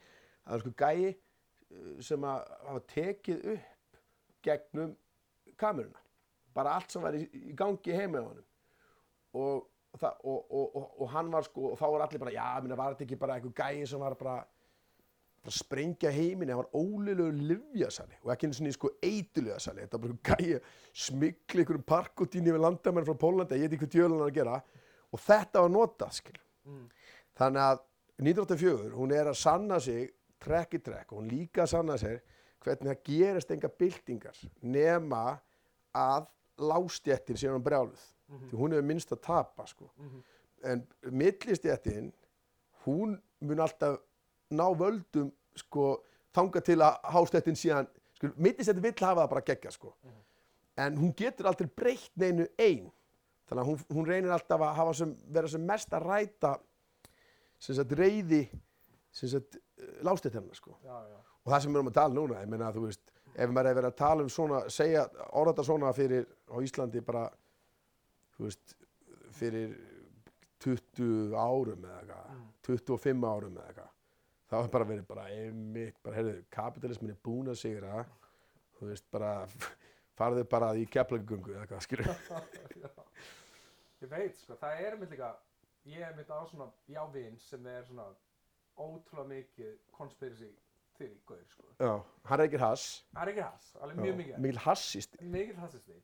Það 0.47 0.57
er 0.57 0.65
sko 0.65 0.73
gæi 0.83 1.07
uh, 1.13 1.95
sem 2.09 2.27
að 2.27 2.51
hafa 2.67 2.83
tekið 2.93 3.47
upp 3.55 4.03
gegnum 4.47 4.93
kameruna. 5.61 6.03
Bara 6.57 6.77
allt 6.79 6.93
sem 6.93 7.05
var 7.05 7.17
í, 7.19 7.25
í 7.51 7.55
gangi 7.57 7.97
heima 7.97 8.23
á 8.23 8.27
honum. 8.27 8.45
Og, 9.37 9.67
og, 10.01 10.53
og, 10.53 10.77
og, 10.77 11.07
hann 11.13 11.33
var 11.33 11.45
sko 11.45 11.73
og 11.73 11.81
þá 11.81 11.87
var 11.93 12.07
allir 12.07 12.23
bara, 12.23 12.35
já, 12.35 12.47
minna 12.65 12.79
var 12.79 12.95
þetta 12.95 13.07
ekki 13.07 13.19
bara 13.21 13.37
einhver 13.37 13.57
gæi 13.57 13.89
sem 13.89 14.01
var 14.01 14.17
bara 14.17 14.39
að 15.47 15.57
sprengja 15.59 16.11
heiminni, 16.11 16.53
hann 16.53 16.63
var 16.65 16.71
óleilugur 16.75 17.33
livjasali 17.51 18.17
og 18.23 18.33
ekki 18.33 18.47
einu 18.47 18.55
svona 18.59 18.73
sko 18.77 18.91
eituliðasali 19.03 19.85
þetta 19.85 20.01
var 20.03 20.15
bara 20.23 20.37
að 20.57 20.63
smikla 20.93 21.61
einhverjum 21.63 21.85
parkotíni 21.87 22.53
við 22.55 22.61
landamenn 22.65 23.07
frá 23.07 23.15
Pólandi 23.21 23.55
ég 23.61 23.67
veit 23.69 23.77
ekki 23.77 23.85
hvað 23.87 23.95
djölun 23.97 24.19
hann 24.21 24.29
að 24.31 24.35
gera 24.41 24.57
og 25.13 25.21
þetta 25.21 25.63
var 25.63 25.71
notað, 25.71 26.13
skil 26.13 26.41
Mm. 26.67 26.89
þannig 27.39 27.63
að 27.63 27.79
1984, 28.19 28.91
hún 28.97 29.13
er 29.15 29.27
að 29.31 29.37
sanna 29.39 29.77
sig 29.81 30.09
trekk 30.43 30.73
í 30.75 30.83
trekk 30.83 31.13
og 31.13 31.21
hún 31.21 31.29
líka 31.31 31.63
að 31.63 31.69
sanna 31.71 31.97
sig 31.99 32.21
hvernig 32.65 32.89
það 32.91 33.03
gerist 33.05 33.51
enga 33.55 33.69
byltingar 33.69 34.41
nema 34.63 35.39
að 35.95 36.27
lástjettin 36.59 37.37
sé 37.39 37.49
hann 37.49 37.63
brjáluð 37.63 38.03
Mhm. 38.29 38.49
því 38.51 38.57
hún 38.59 38.73
hefur 38.73 38.83
minnst 38.89 39.13
að 39.13 39.23
tapa 39.23 39.67
sko. 39.67 39.91
Mhm. 39.99 40.23
en 40.65 40.87
millistjettin 41.13 42.13
hún 42.87 43.21
mun 43.41 43.61
alltaf 43.61 44.01
ná 44.51 44.67
völdum 44.79 45.31
sko, 45.57 46.03
þanga 46.37 46.61
til 46.63 46.79
að 46.85 46.99
hástettin 47.15 47.57
síðan 47.59 47.89
sko, 48.19 48.31
millistjettin 48.37 48.83
vill 48.85 48.95
hafa 49.01 49.23
það 49.25 49.31
bara 49.35 49.45
gegga 49.51 49.71
sko. 49.75 49.95
en 50.77 50.97
hún 51.01 51.15
getur 51.17 51.47
aldrei 51.49 51.67
breytt 51.73 52.11
neinu 52.21 52.47
ein 52.59 52.91
þannig 53.49 53.63
að 53.63 53.67
hún, 53.71 53.79
hún 53.97 54.07
reynir 54.07 54.31
alltaf 54.35 54.61
að 54.61 54.75
hafa 54.77 54.93
sem, 54.95 55.17
vera 55.33 55.49
sem 55.49 55.63
mest 55.67 55.93
að 55.95 56.05
ræta 56.11 56.57
sem 57.59 57.75
sagt 57.79 57.93
reyði 57.97 58.43
lástjettina 60.05 60.55
sko 60.55 60.77
já, 60.85 60.97
já 61.09 61.17
og 61.47 61.53
það 61.53 61.61
sem 61.63 61.71
við 61.73 61.79
erum 61.79 61.89
að 61.93 61.95
tala 62.01 62.15
núna, 62.15 62.41
ég 62.43 62.49
meina 62.51 62.69
að 62.69 62.77
þú 62.81 62.85
veist 62.89 63.13
ef 63.37 63.51
maður 63.53 63.69
er 63.71 63.77
verið 63.79 63.91
að 63.93 63.99
tala 64.01 64.25
um 64.27 64.31
svona 64.33 64.61
segja 64.73 65.05
orða 65.39 65.65
svona 65.65 65.93
fyrir 65.95 66.25
á 66.51 66.57
Íslandi 66.65 67.03
bara 67.07 67.27
þú 68.37 68.49
veist 68.49 68.75
fyrir 69.39 69.77
20 70.65 71.37
árum 71.37 71.85
eða 71.85 72.01
eitthvað 72.01 72.25
Mm. 72.37 72.47
25 72.67 73.25
árum 73.31 73.57
eða 73.61 73.67
eitthvað 73.71 73.91
þá 74.51 74.57
er 74.61 74.71
bara 74.73 74.89
verið 74.89 75.09
bara 75.09 75.27
einmitt 75.33 75.99
bara 76.05 76.21
heyrðu, 76.21 76.37
kapitalismin 76.55 77.15
er 77.15 77.21
búin 77.25 77.51
að 77.51 77.61
sigra 77.63 78.05
þú 78.79 78.91
veist 78.91 79.09
bara 79.13 79.33
farðu 80.19 80.45
bara 80.51 80.71
í 80.77 80.87
keflagungu 80.91 81.55
eða 81.55 81.65
eitthvað 81.65 81.85
skilur. 81.85 82.13
Ég 84.05 84.11
veit, 84.13 84.37
sko, 84.37 84.55
það 84.61 84.81
er 84.85 84.95
mitt 85.01 85.13
líka, 85.15 85.31
ég 85.89 86.03
er 86.05 86.17
mitt 86.19 86.29
á 86.29 86.37
svona 86.45 86.67
jávinn 86.93 87.39
sem 87.41 87.65
er 87.73 87.85
svona 87.89 88.05
ótrúlega 88.77 89.25
mikið 89.31 89.71
conspiracy 89.97 90.51
til 90.99 91.09
í 91.09 91.21
gaur, 91.29 91.45
sko. 91.49 91.65
Já, 91.81 91.93
hann 92.29 92.41
reykir 92.43 92.61
hass. 92.61 92.85
Það 93.15 93.23
er 93.23 93.33
ekki 93.33 93.45
hass, 93.47 93.71
alveg 93.81 94.03
mjög 94.03 94.19
mikið. 94.21 94.37
Mikil 94.45 94.61
hassist. 94.67 95.17
Mikið 95.37 95.63
hassisti. 95.65 95.97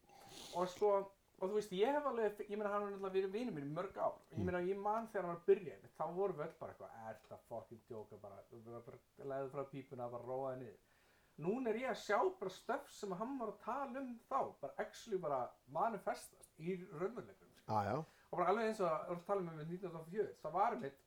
Og 0.57 0.71
sko, 0.73 0.95
og 1.43 1.51
þú 1.51 1.57
veist, 1.59 1.73
ég 1.75 1.97
hef 1.97 2.05
alveg, 2.07 2.41
ég 2.47 2.59
meina 2.59 2.71
hann 2.71 2.85
har 2.85 2.91
náttúrulega 2.93 3.17
verið 3.17 3.33
vinur 3.35 3.55
mín 3.57 3.73
mörg 3.75 3.97
ár. 3.99 4.19
Ég 4.37 4.47
meina, 4.47 4.61
ég 4.63 4.79
man 4.79 5.09
þegar 5.11 5.27
hann 5.27 5.33
var 5.35 5.41
að 5.41 5.49
byrja, 5.51 5.75
einmitt, 5.75 5.95
þá 5.99 6.05
vorum 6.15 6.39
við 6.39 6.45
öll 6.47 6.57
bara 6.61 6.75
eitthvað, 6.75 6.93
er 7.11 7.19
það 7.29 7.41
fucking 7.49 7.81
djóka 7.89 8.19
bara, 8.23 8.39
bara, 8.53 8.83
bara 8.87 9.31
leiði 9.33 9.51
frá 9.55 9.65
pípuna, 9.73 10.09
bara 10.13 10.29
róaði 10.29 10.61
niður. 10.61 10.81
Núna 11.43 11.73
er 11.73 11.81
ég 11.81 11.91
að 11.91 11.99
sjá 12.05 12.19
bara 12.39 12.55
stöf 12.55 12.91
sem 12.93 13.15
hann 13.19 13.35
var 13.41 13.51
að 13.51 13.61
tala 13.65 14.03
um 14.05 14.13
þá, 14.29 14.39
bara 14.63 14.85
actually 14.85 15.19
bara 15.19 15.41
manifestast 15.75 16.63
í 16.63 16.77
raunveruleikum. 16.93 17.51
Já, 17.67 17.79
já. 17.89 17.97
Og 18.31 18.39
bara 18.39 18.53
alveg 18.53 18.71
eins 18.71 18.83
og 18.85 18.91
að 18.93 19.13
að 19.17 19.25
tala 19.27 19.43
um 19.43 19.51
með 19.51 19.75
1904, 19.81 20.29
það 20.45 20.57
var 20.61 20.77
einmitt, 20.77 21.03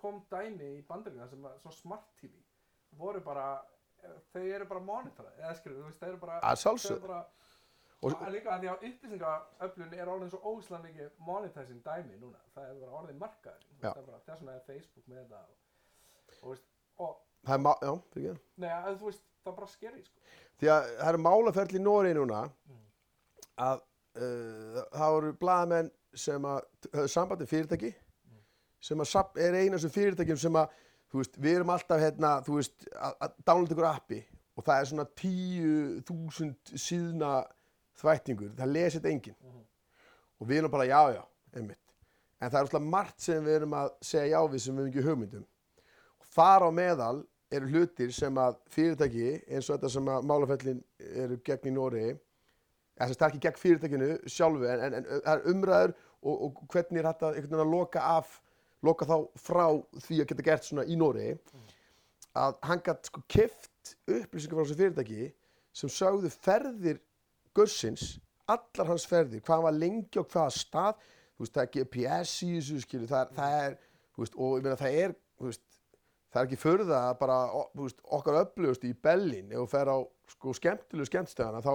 kom 0.00 0.20
dæmi 0.32 0.70
í 0.78 0.82
bandaríkina 0.88 1.28
sem 1.28 1.44
að, 1.44 1.58
svo 1.60 1.74
smart 1.74 2.08
TV, 2.20 2.32
voru 2.96 3.20
bara, 3.24 3.48
eh, 4.00 4.16
þau 4.32 4.42
eru 4.46 4.70
bara 4.70 4.86
monitorað, 4.88 5.36
eða 5.42 5.54
skilur, 5.58 5.82
þú 5.82 5.90
veist, 5.90 6.00
þau 6.00 6.08
eru 6.08 6.22
bara, 6.24 6.40
Að 8.04 8.10
sjálfsögðu. 8.10 8.20
þau 8.20 8.20
eru 8.20 8.20
bara, 8.20 8.24
Og- 8.24 8.26
og 8.26 8.32
líka 8.34 8.50
að 8.54 8.60
því 8.60 8.68
að 8.70 8.84
upplýsingaöflun 8.88 9.94
er 9.98 10.08
orðin 10.14 10.30
svo 10.30 10.40
ógislega 10.44 10.82
mikið 10.84 11.10
monetizing 11.18 11.82
dæmi 11.84 12.18
núna, 12.20 12.38
það 12.54 12.68
er 12.70 12.74
bara 12.80 12.98
orðin 13.00 13.18
veist, 13.20 13.60
það 13.80 13.98
er 13.98 14.06
bara, 14.08 14.18
þess 14.26 14.40
vegna 14.40 14.54
er 14.54 14.60
Facebook 14.66 15.06
með 15.08 15.16
þetta 15.22 15.40
og, 16.42 16.48
veist, 16.50 16.64
og 16.98 17.16
Það 17.44 17.54
er, 17.54 17.58
má- 17.60 17.80
já, 17.82 17.92
fyrir 18.14 18.30
ekki. 18.30 18.40
Nei, 18.56 18.70
að 18.70 18.98
þú 19.00 19.04
veist, 19.10 19.22
það 19.44 19.52
er 19.52 19.56
bara 19.56 19.66
skeri, 19.66 20.04
sko. 20.04 20.20
Því 20.60 20.68
að 20.74 20.86
það 20.98 21.08
eru 21.08 21.18
málaferli 21.18 21.78
í 21.78 21.82
Nóri 21.84 22.14
núna 22.14 22.42
Mm. 22.68 22.84
að 23.58 23.80
uh, 24.16 24.84
það 24.94 25.10
voru 25.14 25.32
blaðamenn 25.40 25.90
sem 26.14 26.42
að 26.42 26.60
höfðu 26.92 27.08
sambandi 27.10 27.46
fyrirtæki 27.46 27.90
Mm. 27.94 28.38
sem 28.80 28.98
að 28.98 29.06
sap- 29.10 29.36
er 29.38 29.52
eina 29.54 29.78
sem 29.78 29.90
fyrirtækjum 29.90 30.38
sem 30.38 30.52
að 30.52 30.68
þú 31.10 31.18
veist, 31.20 31.36
við 31.40 31.56
erum 31.56 31.70
alltaf 31.70 32.00
hérna, 32.00 32.40
þú 32.44 32.54
veist, 32.56 32.88
að, 32.94 33.14
að 33.20 33.32
downloada 33.44 33.74
ykkur 33.74 33.90
appi 33.94 34.24
og 34.56 34.64
það 34.64 34.80
er 34.80 34.84
svona 34.84 35.04
tíu 35.16 36.00
þúsund 36.02 36.72
síðna 36.78 37.44
þvættingur, 38.00 38.52
það 38.58 38.72
lesi 38.74 38.98
þetta 38.98 39.12
enginn. 39.12 39.36
Mhm. 39.42 39.64
og 40.40 40.48
við 40.48 40.58
erum 40.58 40.70
bara 40.70 40.86
já, 40.86 41.00
já, 41.14 41.22
einmitt. 41.54 41.78
En 42.40 42.50
það 42.50 42.58
er 42.58 42.64
alltaf 42.66 42.82
margt 42.82 43.20
sem 43.20 43.44
við 43.44 43.54
erum 43.60 43.76
að 43.78 43.92
segja 44.02 44.34
já 44.34 44.48
við 44.50 44.60
sem 44.60 44.74
við 44.74 44.82
erum 44.82 44.92
ekki 44.92 45.06
hugmyndum 45.08 45.46
og 46.20 46.26
þar 46.34 46.66
á 46.66 46.70
meðal 46.74 47.16
eru 47.54 47.70
hlutir 47.70 48.12
sem 48.14 48.38
að 48.40 48.56
fyrirtæki 48.74 49.28
eins 49.46 49.68
og 49.68 49.76
þetta 49.76 49.90
sem 49.94 50.08
að 50.10 50.26
málafellin 50.30 50.80
eru 51.24 51.38
gegn 51.46 51.70
í 51.70 51.74
Nóri 51.74 52.06
það 52.98 53.14
er 53.14 53.26
ekki 53.28 53.42
gegn 53.46 53.60
fyrirtækinu 53.60 54.10
sjálfu 54.30 54.68
en, 54.70 54.82
en, 54.86 54.96
en 54.98 55.06
það 55.12 55.30
er 55.34 55.46
umræður 55.52 55.94
og, 56.24 56.34
og 56.34 56.64
hvernig 56.72 57.00
er 57.00 57.08
þetta 57.10 57.30
einhvern 57.30 57.48
veginn 57.52 57.64
að 57.66 57.74
loka 57.74 58.04
af 58.16 58.34
loka 58.84 59.08
þá 59.08 59.16
frá 59.40 59.64
því 60.04 60.20
að 60.20 60.28
geta 60.32 60.46
gert 60.50 60.68
svona 60.68 60.86
í 60.86 60.98
Nóri 61.00 61.30
að 62.34 62.58
hann 62.66 62.82
gætt 62.84 63.10
sko 63.10 63.22
kift 63.30 63.94
upplýsingar 64.10 64.58
frá 64.58 64.64
þessu 64.64 64.78
fyrirtæki 64.80 65.30
sem 65.74 65.92
sögðu 65.92 66.30
ferðir 66.34 67.00
Gursins, 67.54 68.06
allar 68.50 68.90
hans 68.90 69.06
ferðir 69.08 69.42
hvað 69.44 69.56
hann 69.56 69.66
var 69.68 69.76
lengi 69.78 70.20
og 70.20 70.28
hvaða 70.32 70.54
stað 70.54 70.98
þú 71.34 71.44
veist, 71.44 71.54
það 71.54 71.62
er 71.64 71.70
GPS 71.76 72.34
í 72.44 72.50
þessu 72.56 72.80
skilu 72.84 73.08
það 73.10 73.22
er, 73.22 73.30
það 73.38 73.56
er 73.62 73.76
þú 74.14 74.24
veist, 74.24 74.36
og 74.38 74.56
ég 74.58 74.66
meina 74.66 74.80
það 74.80 74.98
er 75.04 75.14
þú 75.38 75.48
veist, 75.48 75.64
það 76.34 76.40
er 76.42 76.48
ekki 76.48 76.60
förða 76.60 77.00
að 77.08 77.16
bara 77.22 77.38
þú 77.72 77.86
veist, 77.86 78.04
okkar 78.18 78.40
upplöfust 78.42 78.86
í 78.88 78.92
Bellin 79.06 79.52
ef 79.52 79.62
þú 79.62 79.66
fer 79.74 79.90
á 79.90 79.98
sko, 80.34 80.54
skemmtilegu 80.58 81.10
skemmtstöðana 81.10 81.62
þá, 81.64 81.72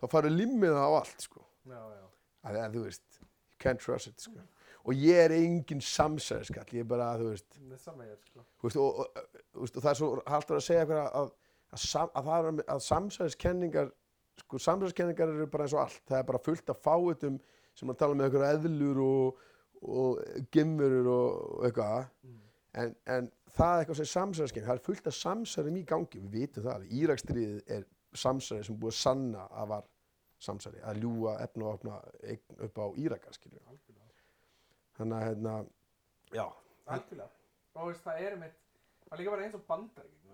þá 0.00 0.06
farið 0.12 0.36
limmið 0.40 0.76
á 0.76 0.88
allt 0.88 1.24
sko. 1.24 1.44
Já, 1.64 1.80
já. 1.80 2.04
að, 2.44 2.58
að, 2.60 2.76
þú 2.76 2.84
veist, 2.84 3.20
you 3.24 3.60
can't 3.64 3.80
trust 3.80 4.10
it 4.12 4.20
sko. 4.26 4.44
og 4.84 5.00
ég 5.00 5.22
er 5.24 5.32
engin 5.32 5.80
samsæðiskall 5.80 6.66
ég 6.76 6.84
er 6.84 6.88
bara, 6.90 7.12
þú 7.20 7.30
veist, 7.32 7.60
Það 7.84 8.04
er 8.04 8.16
sko. 8.28 8.44
þú 8.60 8.68
veist, 8.68 8.80
og, 8.84 9.02
og, 9.04 9.20
og, 9.54 9.64
og 9.64 9.80
það 9.80 9.90
er 9.92 10.00
svo 10.00 10.10
haldur 10.28 10.60
að 10.60 10.66
segja 10.68 10.84
eitthvað 10.84 11.04
að, 11.04 11.30
að, 11.74 11.86
að, 12.04 12.24
það 12.28 12.48
er, 12.50 12.64
að 12.76 12.82
samsæðiskenningar 12.88 13.92
sko, 14.42 14.58
samsæðiskenningar 14.58 15.32
eru 15.34 15.46
bara 15.52 15.66
eins 15.66 15.74
og 15.76 15.84
allt 15.84 16.02
það 16.10 16.18
er 16.18 16.28
bara 16.30 16.42
fullt 16.44 16.70
af 16.74 16.80
fáutum 16.84 17.40
sem 17.74 17.90
að 17.90 17.98
tala 18.02 18.18
með 18.18 18.28
eitthvað 18.28 18.54
eðlur 18.54 19.00
og, 19.04 19.40
og 19.84 20.20
gimmurur 20.54 21.10
og, 21.14 21.64
eitthvað 21.68 22.06
Mm. 22.24 22.40
en, 22.82 22.94
en 23.06 23.26
það 23.54 23.72
er 23.72 23.82
eitthvað 23.84 23.98
sem 24.00 24.10
samsæðiskenning 24.12 24.68
það 24.68 24.78
er 24.78 24.86
fullt 24.88 25.06
af 25.10 25.14
samsæðum 25.18 25.76
í 25.78 25.84
gangi 25.86 26.20
við 26.22 26.30
vitum 26.34 26.64
það, 26.64 26.74
alveg. 26.74 26.94
Írakstríðið 27.00 27.74
er 27.76 27.84
samsæði 28.14 28.64
sem 28.66 28.78
búið 28.80 28.94
að 28.94 28.98
sanna 28.98 29.44
að 29.50 29.68
var 29.74 29.84
samsæði, 30.44 30.80
að 30.84 31.00
ljúga 31.04 31.36
efna 31.44 31.64
og 31.68 31.74
opna 31.78 32.00
upp 32.66 32.80
á 32.82 32.86
Íraka, 33.00 33.32
skilju 33.32 33.60
þannig 34.98 35.16
að, 35.16 35.24
hérna, 35.28 35.54
já 36.34 36.44
Algjörlega. 36.84 37.30
Og 37.74 37.94
það 38.04 38.18
er 38.20 38.34
einmitt, 38.36 38.58
það 39.04 39.16
er 39.16 39.22
líka 39.22 39.34
bara 39.34 39.46
eins 39.46 39.58
og 39.58 39.64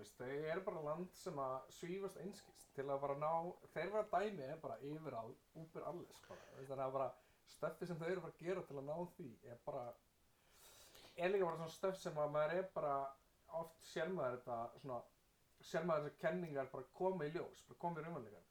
veist, 0.01 0.17
þau 0.17 0.29
eru 0.53 0.63
bara 0.67 0.83
land 0.85 1.17
sem 1.19 1.41
að 1.43 1.57
svífast 1.77 2.21
einskist 2.23 2.71
til 2.77 2.87
að 2.87 3.03
bara 3.05 3.17
ná, 3.21 3.33
þeirra 3.75 4.05
dæmi 4.13 4.47
er 4.47 4.61
bara 4.63 4.79
yfir 4.87 5.17
all, 5.19 5.35
úper 5.61 5.87
alles, 5.91 6.21
bara, 6.29 6.41
þú 6.51 6.61
veist, 6.61 6.71
þannig 6.71 6.87
að 6.87 6.97
bara 6.97 7.09
stöffi 7.51 7.89
sem 7.89 8.01
þau 8.01 8.09
eru 8.09 8.25
bara 8.25 8.35
að 8.37 8.45
gera 8.47 8.67
til 8.69 8.79
að 8.79 8.89
ná 8.89 8.97
því 9.17 9.29
er 9.53 9.63
bara, 9.67 9.87
er 11.17 11.33
líka 11.33 11.49
bara 11.49 11.61
svona 11.61 11.77
stöff 11.77 12.01
sem 12.01 12.21
að 12.25 12.35
maður 12.37 12.57
er 12.59 12.69
bara, 12.75 12.97
oft 13.61 13.81
sér 13.91 14.13
maður 14.15 14.39
þetta 14.39 14.83
svona, 14.85 15.01
sér 15.71 15.89
maður 15.89 16.07
þessar 16.09 16.21
kenningar 16.25 16.73
bara 16.73 16.93
koma 16.97 17.27
í 17.27 17.33
ljós, 17.35 17.65
bara 17.69 17.83
koma 17.85 18.01
í 18.01 18.07
raunveruleikann. 18.07 18.47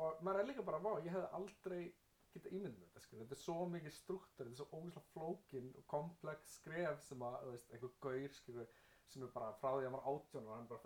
Og 0.00 0.22
maður 0.24 0.42
er 0.42 0.48
líka 0.50 0.66
bara, 0.66 0.82
vá, 0.82 0.92
ég 1.04 1.12
hefði 1.14 1.30
aldrei 1.38 1.82
geta 2.30 2.50
ímyndið 2.54 2.86
þetta, 2.86 3.02
skilur. 3.04 3.24
Þetta 3.24 3.36
er 3.36 3.42
svo 3.42 3.56
mikið 3.70 3.94
struktúr, 3.94 4.46
þetta 4.46 4.54
er 4.54 4.58
svo 4.60 4.66
ógeðslega 4.78 5.12
flókin 5.14 5.70
og 5.78 5.86
komplex 5.90 6.52
skref 6.60 7.02
sem 7.06 7.24
að, 7.26 7.38
þú 7.42 7.54
veist, 7.54 7.72
einhver 7.74 7.94
gaur, 8.06 8.36
skilur, 8.38 8.68
sem 9.10 9.24
er 9.26 9.30
bara 9.34 9.52
frá 9.60 9.72
því 9.74 9.86
að 9.88 9.94
maður 9.94 10.10
átjón 10.12 10.46
og 10.46 10.52
hann 10.54 10.66
er 10.66 10.70
bara 10.70 10.82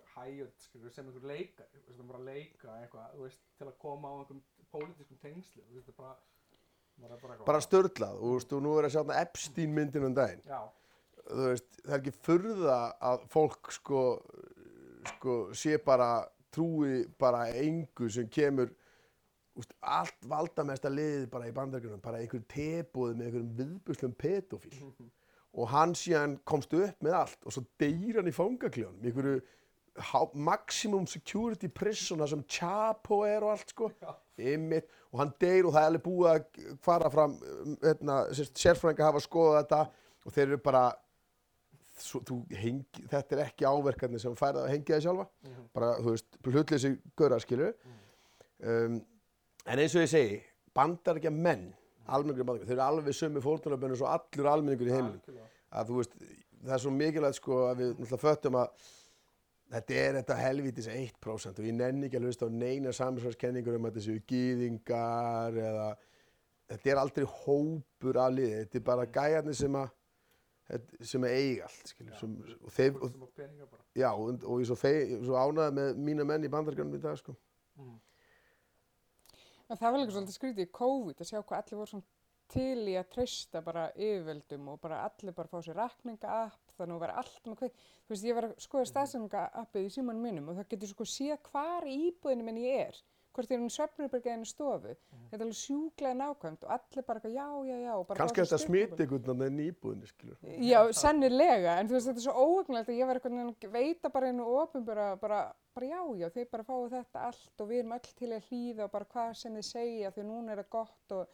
skilur, 0.64 0.92
sem 0.94 1.08
einhver 1.08 1.26
veist, 1.28 1.64
hann 1.88 2.04
er 2.04 2.10
bara 2.10 2.20
að 2.20 2.28
leika 2.30 2.76
eitthvað, 2.80 3.18
veist, 3.20 3.42
til 3.58 3.68
að 3.68 3.74
koma 3.82 4.12
á 4.12 4.14
einhverjum 4.20 4.44
pólitískum 4.74 5.20
tengsli, 5.22 5.64
þú 5.68 5.78
veist, 5.78 5.96
bara, 5.98 6.14
bara 7.02 7.18
eitthvað. 7.18 7.44
bara 7.50 7.64
störlað 7.64 8.20
og, 8.20 8.38
veist, 8.38 8.54
og 8.56 8.64
nú 8.64 8.78
er 8.78 8.88
að 8.88 8.96
sjá 8.96 9.02
Epstein 9.20 9.76
myndin 9.76 10.08
um 10.08 10.16
daginn 10.16 10.44
það 10.44 11.50
er 11.54 11.98
ekki 11.98 12.14
furða 12.24 12.78
að 13.12 13.26
fólk 13.32 13.72
sko, 13.72 14.00
sko 15.14 15.36
sé 15.56 15.78
bara 15.84 16.10
trúi 16.54 17.04
bara 17.20 17.48
engu 17.58 18.08
sem 18.12 18.28
kemur 18.30 18.72
allt 19.80 20.26
valdamesta 20.28 20.90
liðið 20.90 21.28
bara 21.30 21.48
í 21.48 21.54
bandaríkjunum 21.54 22.02
bara 22.02 22.20
einhver 22.22 22.42
tebóð 22.50 23.14
með 23.14 23.28
einhverjum 23.28 23.52
viðbuslum 23.60 24.16
pedofíl 24.18 24.72
og 25.54 25.68
hann 25.70 25.94
síðan 25.98 26.38
komst 26.48 26.72
upp 26.74 27.04
með 27.04 27.18
allt 27.20 27.46
og 27.46 27.54
svo 27.54 27.64
deyr 27.80 28.18
hann 28.18 28.30
í 28.30 28.34
fangakljónum 28.34 29.04
einhverju 29.04 29.42
maximum 30.34 31.06
security 31.06 31.68
prison 31.70 32.18
þar 32.18 32.32
sem 32.32 32.42
Chapo 32.50 33.20
er 33.26 33.44
og 33.46 33.52
allt 33.52 33.70
sko. 33.70 33.90
Einmitt, 34.34 34.88
og 35.12 35.20
hann 35.20 35.32
deyr 35.40 35.68
og 35.68 35.74
það 35.76 35.84
er 35.84 35.90
alveg 35.92 36.02
búið 36.02 36.30
að 36.32 36.78
fara 36.82 37.10
fram 37.12 37.36
hérna, 37.82 38.16
sérst, 38.34 38.58
sérfræðinga 38.58 39.06
hafa 39.06 39.22
skoðað 39.22 39.60
þetta 39.60 39.80
og 40.24 40.34
þeir 40.34 40.46
eru 40.48 40.58
bara 40.64 40.82
svo, 42.02 42.20
þú 42.26 42.40
hengi, 42.58 43.04
þetta 43.12 43.36
er 43.36 43.44
ekki 43.44 43.68
áverkarnir 43.70 44.22
sem 44.22 44.34
færða 44.38 44.64
að 44.64 44.72
hengja 44.74 44.98
þig 44.98 45.06
sjálfa. 45.06 45.28
Mhm. 45.46 45.68
bara, 45.76 45.92
þú 46.00 46.16
veist, 46.16 46.40
hlutleysi 46.42 46.92
göra 47.14 47.38
skilu 47.42 47.70
um, 47.70 48.98
en 49.64 49.78
eins 49.78 49.94
og 49.94 50.02
ég 50.02 50.10
segi 50.10 50.42
bandar 50.74 51.20
ekki 51.20 51.30
að 51.30 51.42
menn 51.46 51.68
almenningur 52.06 52.46
bandaríkjunum, 52.48 52.70
þeir 52.70 52.78
eru 52.78 52.86
alveg 52.86 53.16
sömu 53.18 53.42
fórtunarbönnu 53.44 53.98
svo 54.00 54.10
allur 54.10 54.50
almenningur 54.50 54.90
í 54.90 54.94
algjörlega. 54.98 55.48
að 55.72 55.90
þú 55.90 55.98
veist, 56.00 56.18
það 56.64 56.76
er 56.76 56.84
svo 56.84 56.92
mikilvægt 56.94 57.40
sko 57.40 57.60
að 57.70 57.80
við 57.80 57.90
náttúrulega 57.94 58.22
föttum 58.24 58.58
að 58.60 58.88
þetta 59.74 59.98
er 60.04 60.18
þetta 60.20 60.38
helvítis 60.38 60.88
1% 60.92 61.60
og 61.60 61.68
ég 61.68 61.76
nenni 61.76 62.08
ekki 62.08 62.20
að 62.20 62.28
hlusta 62.28 62.48
á 62.48 62.50
neina 62.52 62.92
samsvarskenningur 62.94 63.78
um 63.78 63.88
að 63.88 63.96
þetta 63.96 64.06
séu 64.06 64.22
gýðingar 64.30 65.58
eða 65.58 65.88
þetta 66.70 66.92
er 66.92 67.00
aldrei 67.00 67.26
hópur 67.42 68.20
af 68.20 68.32
liði, 68.34 68.62
þetta 68.62 68.80
er 68.80 68.88
bara 68.92 69.10
gæjarnir 69.18 69.58
sem 69.58 69.78
að 69.80 69.92
sem 71.04 71.24
að 71.26 71.34
eiga 71.36 71.66
allt 71.68 71.90
skilur, 71.92 72.14
sem, 72.16 72.36
og 72.64 72.70
þeir, 72.72 72.94
og, 73.04 73.16
já, 73.92 74.08
og, 74.12 74.46
og 74.48 74.62
ég 74.62 74.70
svo, 74.70 74.76
svo 75.26 75.36
ánæði 75.36 75.74
með 75.76 75.98
mína 76.06 76.24
menn 76.28 76.46
í 76.46 76.50
bandarganum 76.52 76.96
í 76.96 77.02
dag 77.02 77.18
sko. 77.20 77.34
Mhm. 77.76 77.98
En 79.70 79.80
það 79.80 79.94
var 79.94 80.02
líka 80.02 80.14
svolítið 80.14 80.36
skrítið 80.36 80.66
í 80.66 80.74
COVID 80.76 81.22
að 81.22 81.30
sjá 81.30 81.38
hvað 81.40 81.60
allir 81.60 81.80
voru 81.80 81.92
svona 81.94 82.22
til 82.52 82.90
í 82.90 82.98
að 82.98 83.08
treysta 83.14 83.62
bara 83.64 83.86
yfirvöldum 83.96 84.68
og 84.74 84.82
bara 84.82 85.00
allir 85.06 85.34
bara 85.36 85.50
fá 85.50 85.64
sér 85.64 85.78
rakninga-app 85.80 86.76
þannig 86.76 86.98
að 86.98 87.02
vera 87.06 87.16
allt 87.22 87.48
með 87.48 87.58
hvað. 87.62 87.82
Þú 88.04 88.14
veist, 88.14 88.28
ég 88.28 88.38
var 88.38 88.48
að 88.50 88.54
skoða 88.62 88.90
staðsendinga-appið 88.90 89.88
í 89.88 89.90
símanum 89.94 90.28
mínum 90.28 90.52
og 90.52 90.60
það 90.60 90.70
getur 90.74 90.92
sko 90.92 91.08
séð 91.08 91.50
hvar 91.50 91.88
íbúðinu 91.88 92.46
minn 92.46 92.62
ég 92.64 92.88
er. 92.90 93.02
Hvort 93.34 93.50
ég 93.50 93.58
er 93.58 93.64
í 93.66 93.74
svefnurbergæðinu 93.74 94.46
stofu. 94.46 94.92
Þetta 94.94 95.40
er 95.40 95.42
alveg 95.42 95.58
sjúklega 95.58 96.18
nákvæmt 96.20 96.66
og 96.68 96.74
allir 96.76 97.06
bara 97.08 97.32
já, 97.32 97.48
já, 97.66 97.76
já. 97.82 97.92
og 97.96 98.04
bara 98.06 98.28
sér 98.28 98.44
þetta 98.44 98.60
smiti 98.62 99.06
einhvern 99.06 99.40
veginn 99.40 99.64
í 99.64 99.66
íbúðinni 99.72 100.10
skilur. 100.12 100.36
Já, 100.68 100.78
sennilega, 100.94 101.80
en 101.80 101.90
þú 101.90 101.96
veist, 101.96 102.10
þetta 102.12 102.22
er 102.22 102.26
svo 102.28 102.44
óögnilegt 102.44 102.92
að 102.92 103.00
ég 103.00 103.10
var 103.10 103.18
eitthvað 103.18 103.40
að 103.40 103.74
veita 103.74 104.12
bara 104.14 104.30
einu 104.30 104.46
ofinbara, 104.60 105.08
bara, 105.18 105.40
bara 105.42 105.42
já, 105.82 106.00
já, 106.20 106.28
þið 106.30 106.50
bara 106.50 106.62
fáið 106.64 106.90
þetta 106.94 107.22
allt 107.26 107.60
og 107.60 107.68
við 107.68 107.78
erum 107.82 107.92
öll 107.96 108.12
til 108.18 108.28
að 108.32 108.44
hlýða 108.50 108.84
og 108.84 108.90
bara 108.92 109.04
hvað 109.04 109.32
sem 109.40 109.54
þið 109.58 109.64
segja 109.70 110.10
því 110.14 110.22
núna 110.28 110.52
er 110.52 110.62
það 110.62 110.68
gott 110.70 111.12
og, 111.16 111.28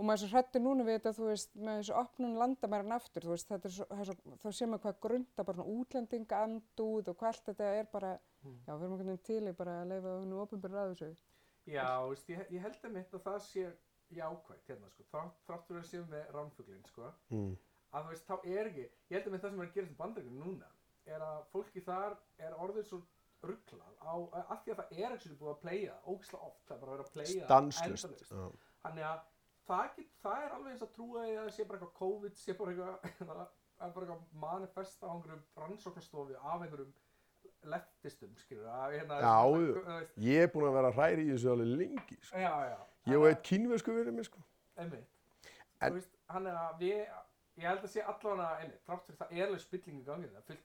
og 0.00 0.06
maður 0.08 0.16
er 0.16 0.22
svo 0.24 0.30
hrættur 0.34 0.60
núna 0.64 0.84
við 0.88 0.96
þetta, 0.98 1.12
þú 1.18 1.26
veist, 1.28 1.54
með 1.54 1.78
þessu 1.82 1.94
opnun 2.00 2.38
landamæran 2.40 2.92
aftur, 2.96 3.22
þú 3.22 3.30
veist, 3.34 3.48
þetta 3.52 3.68
er 3.68 3.74
svo, 3.76 3.86
það 3.90 4.04
svo 4.10 4.36
þá 4.42 4.50
séum 4.58 4.74
við 4.74 4.80
hvað 4.86 5.00
grunda 5.06 5.44
bara 5.44 5.56
svona 5.60 5.74
útlendinga 5.78 6.42
andúð 6.46 7.08
og 7.12 7.16
hvað 7.20 7.28
allt 7.30 7.44
þetta 7.52 7.70
er 7.80 7.84
bara, 7.92 8.18
Mm. 8.40 8.54
já, 8.66 8.72
við 8.72 8.82
erum 8.86 8.92
einhvern 8.94 9.08
veginn 9.10 9.24
til 9.28 9.48
í 9.50 9.52
bara 9.52 9.72
að 9.82 9.88
leifa 9.90 10.08
það 10.14 10.22
nú 10.30 10.36
opinbjörn 10.40 10.76
ræðusögu. 10.78 11.16
Já, 11.68 11.88
veist, 12.08 12.28
ég, 12.32 12.38
ég 12.50 12.62
held 12.64 12.78
að 12.88 12.92
mitt 12.94 13.10
að 13.12 13.20
það 13.26 13.38
sé 13.44 13.64
jákvægt 14.16 14.70
hérna, 14.70 14.88
sko, 14.94 15.04
þrátt 15.12 15.42
þrátt 15.44 15.66
fyrir 15.68 15.80
að 15.82 15.88
séum 15.90 16.06
með 16.08 16.30
ránfuglinn, 16.32 16.86
sko, 16.88 17.10
Mm. 17.30 17.50
að 17.92 18.02
þú 18.06 18.08
veist, 18.14 18.26
þá 18.30 18.36
er 18.48 18.70
ekki, 18.70 18.86
ég 19.10 19.12
held 19.18 19.26
að 19.26 19.32
mitt 19.32 19.42
það 19.42 19.50
sem 19.50 19.60
er 19.60 19.66
að 19.66 19.74
gerast 19.74 19.92
í 19.92 19.98
bandaríkjum 20.00 20.40
rugglað 23.46 23.94
á, 24.04 24.12
af 24.52 24.62
því 24.64 24.72
að 24.74 24.80
það 24.80 24.96
er 25.04 25.14
ekki 25.16 25.34
búið 25.40 25.52
að 25.54 25.60
playa 25.64 25.94
ógislega 26.12 26.46
oft, 26.48 26.62
það 26.68 26.74
er 26.76 26.80
bara 26.80 26.90
að 26.90 26.96
vera 26.96 27.06
að 27.06 27.12
playa 27.16 27.44
Stanslust. 27.46 28.32
Þannig 28.84 29.06
að 29.10 29.20
það, 29.70 29.92
get, 29.96 30.10
það 30.24 30.44
er 30.46 30.56
alveg 30.56 30.72
eins 30.74 30.84
að 30.86 30.92
trúa 30.96 31.24
því 31.24 31.36
að 31.36 31.44
það 31.44 31.54
sé 31.56 31.66
bara 31.70 31.78
eitthvað 31.78 31.94
COVID, 32.00 32.36
sé 32.40 32.56
bara 32.58 32.74
eitthvað, 32.74 32.98
það 33.80 33.94
bara 33.96 34.06
eitthvað 34.06 34.42
manifesta 34.44 35.06
á 35.08 35.12
einhverjum 35.14 35.44
rannsóknastofi 35.62 36.38
af 36.40 36.64
einhverjum 36.66 36.92
leftistum, 37.70 38.36
skilur 38.40 38.68
að 38.72 38.94
hérna, 38.98 39.18
þú 39.20 39.96
Ég 40.24 40.44
er 40.46 40.52
búinn 40.52 40.68
að 40.70 40.76
vera 40.78 40.92
hræri 40.96 41.26
í 41.26 41.32
þessu 41.34 41.50
alveg 41.52 41.72
lengi, 41.80 42.16
sko. 42.24 42.40
Já, 42.40 42.52
já. 42.70 42.78
Ég 43.10 43.18
og 43.20 43.26
eitt 43.30 43.42
kínversku 43.48 43.96
verið 43.96 44.16
mér, 44.16 44.28
sko. 44.28 44.40
Einmitt. 44.80 45.08
En- 45.80 45.92
Þú 45.92 45.98
veist, 45.98 46.14
hann 46.32 46.46
er 46.48 46.56
að 46.60 46.80
við, 46.80 47.02
ég 47.60 47.68
held 47.68 47.84
að 47.84 47.92
sé 47.94 48.04
allavega, 48.04 48.48
einmitt, 48.62 48.80
þrátt 48.88 49.04
fyrir 49.08 49.20
það 49.20 49.34
er 49.36 49.46
alveg 49.46 49.62
spilling 49.64 50.00
í 50.00 50.06
gangi 50.08 50.30
það, 50.32 50.46
fullt 50.48 50.64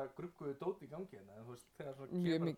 af 0.00 0.10
grugguðu 0.16 0.56
dóti 0.60 0.86
í 0.86 0.90
gangi 0.90 1.16
hérna, 1.16 1.36
en 1.36 1.46
þú 1.46 1.54
veist, 1.54 1.70
þegar 1.78 1.94
Mjög 2.10 2.44
kemur 2.44 2.54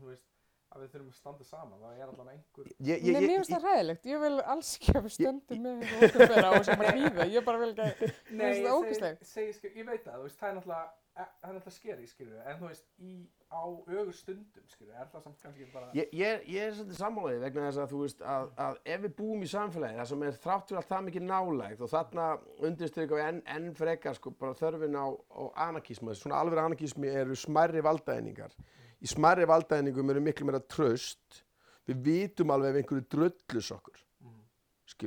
þú 0.00 0.10
veist, 0.10 0.26
að 0.74 0.82
við 0.82 0.92
þurfum 0.92 1.10
að 1.12 1.18
standa 1.20 1.46
saman, 1.46 1.80
það 1.80 1.96
er 1.96 2.10
allavega 2.10 2.34
einhver, 2.36 2.66
Ég, 2.66 2.76
Nei, 2.86 3.06
ég, 3.06 3.12
mér 3.14 3.22
ég, 3.22 3.34
finnst 3.36 3.52
það 3.54 3.66
hræðilegt, 3.66 4.08
ég 4.10 4.22
vil 4.24 4.32
alls 4.54 4.70
ekki 4.76 4.94
að 4.96 5.04
við 5.06 5.14
stöndum 5.16 5.60
með 5.66 5.84
eitthvað 5.86 6.06
opinbjörn 6.10 6.48
og 6.50 6.66
sem 6.66 6.82
að 6.82 6.98
hýða, 6.98 7.26
ég 7.36 7.46
bara 7.46 7.62
vil 7.62 7.70
ekki, 7.86 8.10
mér 8.40 8.56
finnst 8.56 8.66
það 8.66 9.20
segi, 9.22 9.30
segi, 9.30 9.52
skil, 9.60 9.72
ég 9.76 9.86
veit 9.90 10.02
það, 10.02 10.16
þú 10.16 10.26
veist, 10.26 10.38
það 10.40 10.48
er 10.50 10.58
náttúrulega, 10.58 10.88
það 11.16 11.48
er 11.48 11.54
náttúrulega 11.56 11.72
skeri, 11.74 12.06
skilur 12.10 12.40
en 12.42 12.58
þú 12.60 12.68
veist, 12.68 12.86
í, 13.00 13.12
á 13.48 13.62
ögur 13.64 14.14
stundum, 14.16 14.64
skilur 14.68 14.96
er 14.96 15.08
það 15.12 15.22
samt 15.24 15.42
kannski 15.42 15.68
bara, 15.72 15.88
ég, 15.96 16.10
ég, 16.16 16.42
ég 16.52 16.66
er 16.66 16.74
svolítið 16.76 16.98
sammálaðið 17.00 17.44
vegna 17.46 17.68
þess 17.68 17.82
að 17.84 17.92
þú 17.92 18.00
veist 18.02 18.24
að, 18.34 18.48
að 18.66 18.80
ef 18.94 19.04
við 19.04 19.14
búum 19.20 19.44
í 19.46 19.48
samfélagi 19.50 19.98
það 20.00 20.10
sem 20.10 20.24
er 20.26 20.40
þrátt 20.42 20.66
fyrir 20.68 20.80
allt 20.80 20.90
það 20.90 21.06
mikið 21.06 21.26
nálægt 21.30 21.84
og 21.86 21.92
þarna 21.92 22.26
undirstryka 22.68 23.18
við 23.18 23.28
enn 23.30 23.40
en 23.56 23.70
frekar 23.78 24.18
sko 24.18 24.32
bara 24.42 24.58
þörfin 24.60 24.98
á, 25.00 25.06
á 25.08 25.42
anarkismu, 25.68 26.16
svona 26.20 26.42
alveg 26.42 26.62
anarkismi 26.64 27.14
eru 27.22 27.38
smærri 27.38 27.84
valdaeiningar. 27.86 28.52
Í 29.00 29.08
smærri 29.08 29.48
valdaeiningum 29.48 30.12
eru 30.12 30.24
miklu 30.24 30.48
meira 30.48 30.60
tröst. 30.60 31.42
Við 31.86 32.02
vitum 32.02 32.52
alveg 32.52 32.74
ef 32.74 32.82
einhverju 32.82 33.08
drullus 33.14 33.72
okkur, 33.72 34.04
mm, 34.24 34.44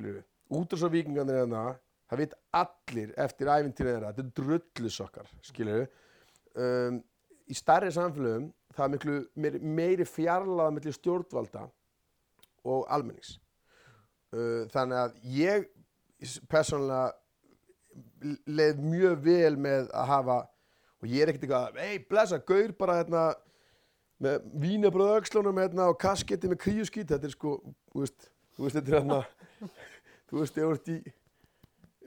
við. 0.09 0.25
Út 0.57 0.73
af 0.73 0.79
svo 0.81 0.89
vikingarnir 0.89 1.41
hérna, 1.43 1.63
það 1.67 1.88
veit 2.17 2.33
allir 2.57 3.11
eftir 3.21 3.51
æfintýrið 3.53 3.93
þeirra, 3.93 4.13
þetta 4.13 4.23
er 4.25 4.31
drullus 4.39 4.99
okkar, 5.03 5.27
skilur 5.45 5.77
við. 5.77 5.89
Um, 6.59 7.03
í 7.49 7.55
starri 7.57 7.91
samfélögum 7.93 8.49
það 8.75 8.85
er 8.85 8.93
miklu 8.93 9.17
meiri, 9.35 9.59
meiri 9.59 10.07
fjarlaða 10.07 10.73
millir 10.73 10.95
stjórnvalda 10.95 11.67
og 12.65 12.87
almennings. 12.89 13.37
Uh, 14.33 14.65
þannig 14.73 15.03
að 15.03 15.19
ég 15.35 15.67
persónulega 16.51 17.13
leið 18.49 18.81
mjög 18.83 19.21
vel 19.23 19.53
með 19.59 19.91
að 19.95 20.09
hafa 20.09 20.39
og 20.99 21.07
ég 21.07 21.23
er 21.23 21.31
ekkert 21.31 21.45
eitthvað 21.47 21.79
ei 21.85 22.01
blessa, 22.09 22.41
gaur 22.43 22.73
bara 22.77 22.97
hérna 22.99 23.23
með 24.19 24.49
vínabröð 24.59 25.13
öxlunum 25.21 25.61
hérna 25.61 25.87
og 25.87 25.99
kasketti 26.01 26.49
með 26.51 26.59
kríuskít. 26.65 27.07
Þetta 27.07 27.29
er 27.29 27.33
sko, 27.33 27.53
þú 27.93 28.03
veist, 28.03 28.27
þú 28.55 28.65
veist 28.65 28.79
þetta 28.79 28.91
er 28.91 28.97
hérna 28.99 29.21
þú 30.29 30.41
veist, 30.41 30.59
ég 30.59 30.69
vart 30.73 30.91
í 30.91 30.97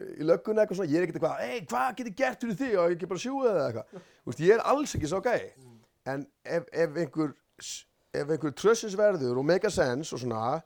í 0.01 0.27
lögguna 0.27 0.63
eitthvað 0.65 0.81
svona, 0.81 0.91
ég 0.93 0.99
er 0.99 1.07
ekkert 1.07 1.21
eitthvað 1.21 1.45
ei, 1.47 1.61
hvað 1.69 1.95
get 1.99 2.11
ég 2.11 2.19
gert 2.19 2.45
fyrir 2.45 2.59
þig? 2.59 2.75
Og 2.81 2.95
ég 2.95 3.01
get 3.03 3.13
bara 3.13 3.23
sjúið 3.23 3.49
það 3.49 3.61
eða 3.61 3.69
eitthvað. 3.69 4.05
Þú 4.23 4.33
veist, 4.33 4.45
ég 4.47 4.55
er 4.57 4.67
alls 4.73 4.95
ekki 4.97 5.11
svo 5.13 5.23
gæi. 5.25 5.41
En 6.13 6.27
ef, 6.43 6.69
ef 6.73 7.01
einhver 7.05 7.35
ef 8.13 8.35
einhver 8.35 8.55
trössinsverður 8.57 9.41
og 9.41 9.71
sense 9.71 10.15
og 10.15 10.21
svona 10.21 10.61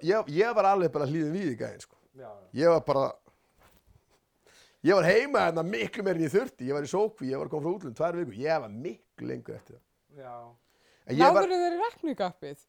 ég, 0.00 0.28
ég 0.28 0.54
var 0.56 0.70
alveg 0.72 0.92
bara 0.92 1.08
hlýðin 1.08 1.34
við 1.34 1.52
í 1.52 1.58
gæðin 1.58 1.82
sko. 1.82 1.96
ég 2.52 2.68
var 2.68 2.84
bara 2.86 3.12
ég 4.82 4.94
var 4.94 5.06
heima 5.06 5.46
hérna 5.46 5.62
miklu 5.62 6.04
meir 6.04 6.16
en 6.18 6.26
ég 6.26 6.32
þurfti. 6.32 6.68
Ég 6.68 6.74
var 6.76 6.84
í 6.84 6.90
sókví, 6.90 7.30
ég 7.30 7.38
var 7.38 7.48
að 7.48 7.54
koma 7.54 7.66
frá 7.66 7.76
útlund 7.76 7.96
tvær 7.98 8.18
viku 8.18 8.36
ég 8.42 8.62
var 8.64 8.72
miklu 8.72 9.28
lengur 9.28 9.56
eftir 9.56 9.78
það. 9.78 9.84
Já, 10.22 10.36
en 11.06 11.16
ég, 11.16 11.22
var, 11.22 11.46
Náður 11.46 11.64
þeir 11.64 11.76
í 11.76 11.82
rekningappið? 11.82 12.64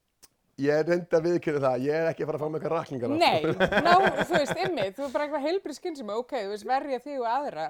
Ég 0.64 0.88
reyndi 0.88 1.18
að 1.18 1.26
viðkynna 1.28 1.62
það 1.64 1.84
ég 1.88 1.98
er 2.00 2.08
ekki 2.12 2.24
að 2.26 2.30
fara 2.32 2.40
að 2.40 2.44
fá 2.44 2.50
með 2.54 2.58
eitthvað 2.60 2.76
rakningar 2.78 3.14
Nei, 3.14 3.42
ná, 3.86 3.94
þú 4.24 4.34
veist, 4.38 4.62
ymmið, 4.68 4.90
þú 4.98 5.06
er 5.08 5.14
bara 5.16 5.28
eitthvað 5.28 5.46
heilbrið 5.48 5.78
skynsemi, 5.80 6.16
ok, 6.24 6.34
þú 6.46 6.54
veist, 6.54 6.68
verja 6.70 7.00
þig 7.04 7.20
og 7.22 7.28
aðra, 7.34 7.68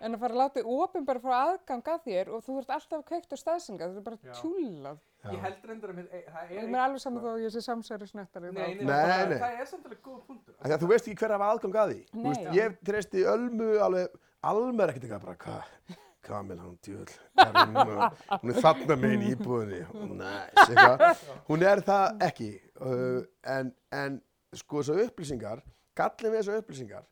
en 0.00 0.16
að 0.16 0.22
fara 0.24 0.34
að 0.36 0.40
láta 0.42 0.64
opinbara 0.76 1.22
frá 1.24 1.36
aðgang 1.44 1.92
að 1.94 2.02
þér 2.08 2.32
og 2.36 2.44
þú 2.46 2.58
ert 2.62 2.74
alltaf 2.78 3.04
kveikt 3.10 3.34
á 3.34 3.36
staðsenga, 3.42 3.90
þú 3.92 4.00
er 4.00 4.06
bara 4.10 4.18
Já. 4.20 4.34
tjúlað. 4.40 5.00
ég 5.30 5.42
held 5.44 5.64
reyndar 5.68 5.90
að 5.92 5.98
mér, 6.00 6.06
e, 6.16 6.20
það 6.32 6.52
Ég 6.54 6.60
er 6.62 6.68
er 6.70 6.82
alveg 6.86 7.02
saman 7.04 7.24
þó 7.24 7.30
að 7.34 7.42
ég 7.44 7.52
sé 7.52 7.60
samsæri 7.66 8.06
snettari. 8.08 8.52
Nei, 8.56 8.60
nei, 8.80 8.84
Nei, 8.88 8.94
það, 9.10 9.24
nei. 9.34 9.40
það 9.42 9.58
er 9.60 9.68
samt 9.68 9.84
alveg 9.90 10.00
góð 10.06 10.20
punktur 10.30 10.54
Af 10.56 10.64
því 10.70 10.76
að 10.78 10.80
þú 10.84 10.88
veist 10.94 11.10
ekki 11.10 11.20
hver 11.20 11.34
hafa 11.36 11.50
aðgang 11.52 11.76
að 11.82 11.90
því 11.92 11.98
Þú 12.14 12.22
Nei. 12.22 12.28
veist, 12.30 12.46
ég 12.56 12.78
treysti 12.88 13.24
Ölmu 13.34 13.68
alveg 13.84 14.16
Alma 14.48 14.86
er 14.86 14.92
ekkert 14.94 15.04
eitthvað 15.10 15.26
bara 15.26 15.40
hvað 15.44 15.98
Kamil 16.26 16.58
hann 16.60 16.74
djöðl 16.84 17.14
hún, 17.40 18.50
er 18.52 18.60
þarna 18.60 18.96
megin 19.00 19.22
í 19.24 19.30
íbúðinni. 19.34 19.80
Næs, 20.18 20.60
eitthvað. 20.66 21.22
Hún 21.48 21.64
er 21.64 21.80
það 21.86 22.24
ekki. 22.28 22.48
Uh, 22.80 23.22
en, 23.54 23.70
en 23.96 24.18
sko 24.60 24.82
þessu 24.82 25.06
upplýsingar 25.06 25.62
gallin 25.96 26.32
við 26.34 26.40
þessu 26.42 26.58
upplýsingar 26.60 27.04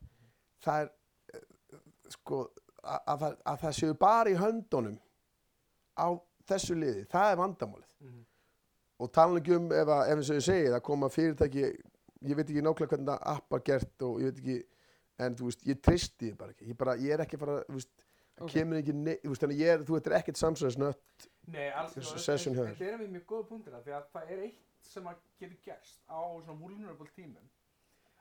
það 0.65 0.81
er 0.85 0.89
uh, 1.39 1.81
sko 2.15 2.41
að, 2.83 2.99
að, 2.99 3.19
það- 3.23 3.37
að 3.53 3.61
það 3.65 3.77
séu 3.79 3.97
bara 4.05 4.33
í 4.33 4.37
höndunum 4.39 4.97
á 5.99 6.07
þessu 6.49 6.77
liði 6.79 7.05
það 7.11 7.31
er 7.33 7.39
vandamálið. 7.43 7.87
Mhm. 8.05 8.25
og 8.99 9.11
tala 9.15 9.39
ekki 9.39 9.53
um 9.55 9.69
ef, 9.71 9.89
eins 10.11 10.29
og 10.33 10.37
ég 10.39 10.43
segi 10.43 10.71
það 10.73 10.81
koma 10.89 11.07
fyrirtæki 11.13 11.61
ég 11.69 12.35
veit 12.35 12.49
ekki 12.49 12.61
nákvæmlega 12.65 12.89
hvernig 12.91 13.07
það 13.13 13.21
app 13.33 13.53
var 13.55 13.61
gert 13.69 14.03
og 14.07 14.17
ég 14.19 14.29
veit 14.33 14.39
ekki 14.43 14.57
en 15.23 15.35
þú 15.39 15.47
veist, 15.49 15.61
ég 15.67 15.79
treysti 15.83 16.29
þið 16.29 16.35
bara 16.39 16.53
ekki. 16.53 16.65
Ég, 16.71 16.75
bara, 16.79 16.93
ég 16.99 17.11
er 17.15 17.23
ekki 17.25 17.37
fara, 17.39 17.57
þú 17.67 17.75
veist 17.77 17.89
það 18.39 18.47
Ok. 18.47 18.53
kemur 18.55 18.79
ekki, 18.79 18.93
ne 18.95 19.15
þú 19.23 19.29
veist, 19.33 19.43
þannig 19.43 19.59
ég 19.61 19.73
er, 19.75 19.83
þú 19.85 19.95
veit, 19.97 20.07
er 20.09 20.17
ekkert 20.19 20.39
samsæðisnött 20.41 21.27
Nei, 21.49 21.67
alls 21.69 21.93
þetta- 21.93 22.03
er 22.87 22.93
einmitt 22.97 23.13
mjög 23.15 23.25
góða 23.33 23.47
punktir 23.49 23.73
af 23.77 23.83
því 23.85 23.93
að 23.99 24.09
það 24.15 24.31
er 24.35 24.43
eitt 24.47 24.65
sem 24.89 25.07
að 25.11 25.15
getur 25.39 25.57
gerst 25.65 25.99
á 26.07 26.19
svona 26.43 26.59
vulnerable 26.59 27.07
tímum. 27.15 27.47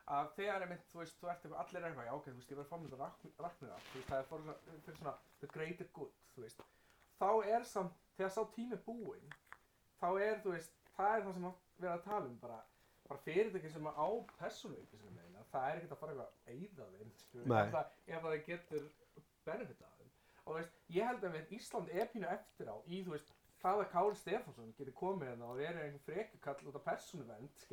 Að 0.08 0.30
þegar 0.38 0.62
einmitt, 0.64 0.86
þú 0.92 0.98
veist, 1.02 1.16
þú 1.20 1.28
ert 1.28 1.42
eitthvað, 1.44 1.58
allir 1.60 1.82
er 1.82 1.88
eitthvað, 1.90 2.06
já 2.08 2.14
ok, 2.16 2.24
þú 2.30 2.38
veist, 2.38 2.50
ég 2.50 2.56
verð 2.56 2.66
að 2.66 2.70
fá 2.72 2.78
mér 2.80 2.90
þetta 2.90 3.02
raknir 3.44 3.70
af, 3.74 3.82
þú 3.92 3.98
veist, 3.98 4.08
það 4.08 4.18
er 4.18 4.24
fyrir 4.30 4.42
svona, 4.42 4.54
fyrir 4.86 4.96
svona 4.98 5.14
the 5.40 5.46
greater 5.46 5.88
good, 5.92 6.12
þú 6.34 6.40
veist, 6.46 6.62
þá 7.20 7.30
er 7.46 7.64
samt, 7.64 7.92
þegar 8.16 8.30
sá 8.32 8.42
tími 8.56 8.72
er 8.72 8.82
búinn, 8.86 9.28
þá 10.00 10.08
er, 10.24 10.40
þú 10.44 10.50
veist, 10.56 10.72
það 10.96 11.12
er 11.18 11.22
það 11.28 11.34
sem 11.34 11.44
að 11.44 11.54
vera 11.78 11.94
að 11.98 12.04
tala 12.08 12.24
um, 12.26 12.38
bara, 12.40 12.58
bara 13.08 13.20
fyrirtæki 13.26 13.70
sem 13.72 13.84
á 13.84 14.08
meina, 15.12 15.44
það 15.52 15.68
er 15.68 15.76
ekkert 15.76 15.92
að 15.92 15.98
fara 15.98 16.12
eitthvað 16.12 16.32
að 16.32 16.52
eyða 16.56 16.84
þeim, 16.96 17.12
ef 17.60 17.76
það, 17.76 17.86
getur 18.48 18.82
benefit 19.44 19.82
af 19.82 19.92
þeim. 19.92 19.97
Og 20.48 20.56
veist, 20.56 20.72
ég 20.96 21.04
held 21.04 21.24
að 21.28 21.52
Ísland 21.58 21.90
er 21.92 22.08
pínu 22.12 22.28
eftir 22.32 22.70
á 22.72 22.76
í, 22.88 23.02
þú 23.04 23.12
veist, 23.14 23.32
það 23.62 23.80
að 23.82 23.88
Kári 23.92 24.18
Stefánsson 24.18 24.74
getur 24.78 24.94
komið 24.96 25.28
hérna 25.32 25.48
og 25.50 25.58
verið 25.58 25.80
einhver 25.84 26.04
frekukall 26.06 26.68
út 26.70 26.76
af 26.78 26.84
persónuvernd, 26.86 27.64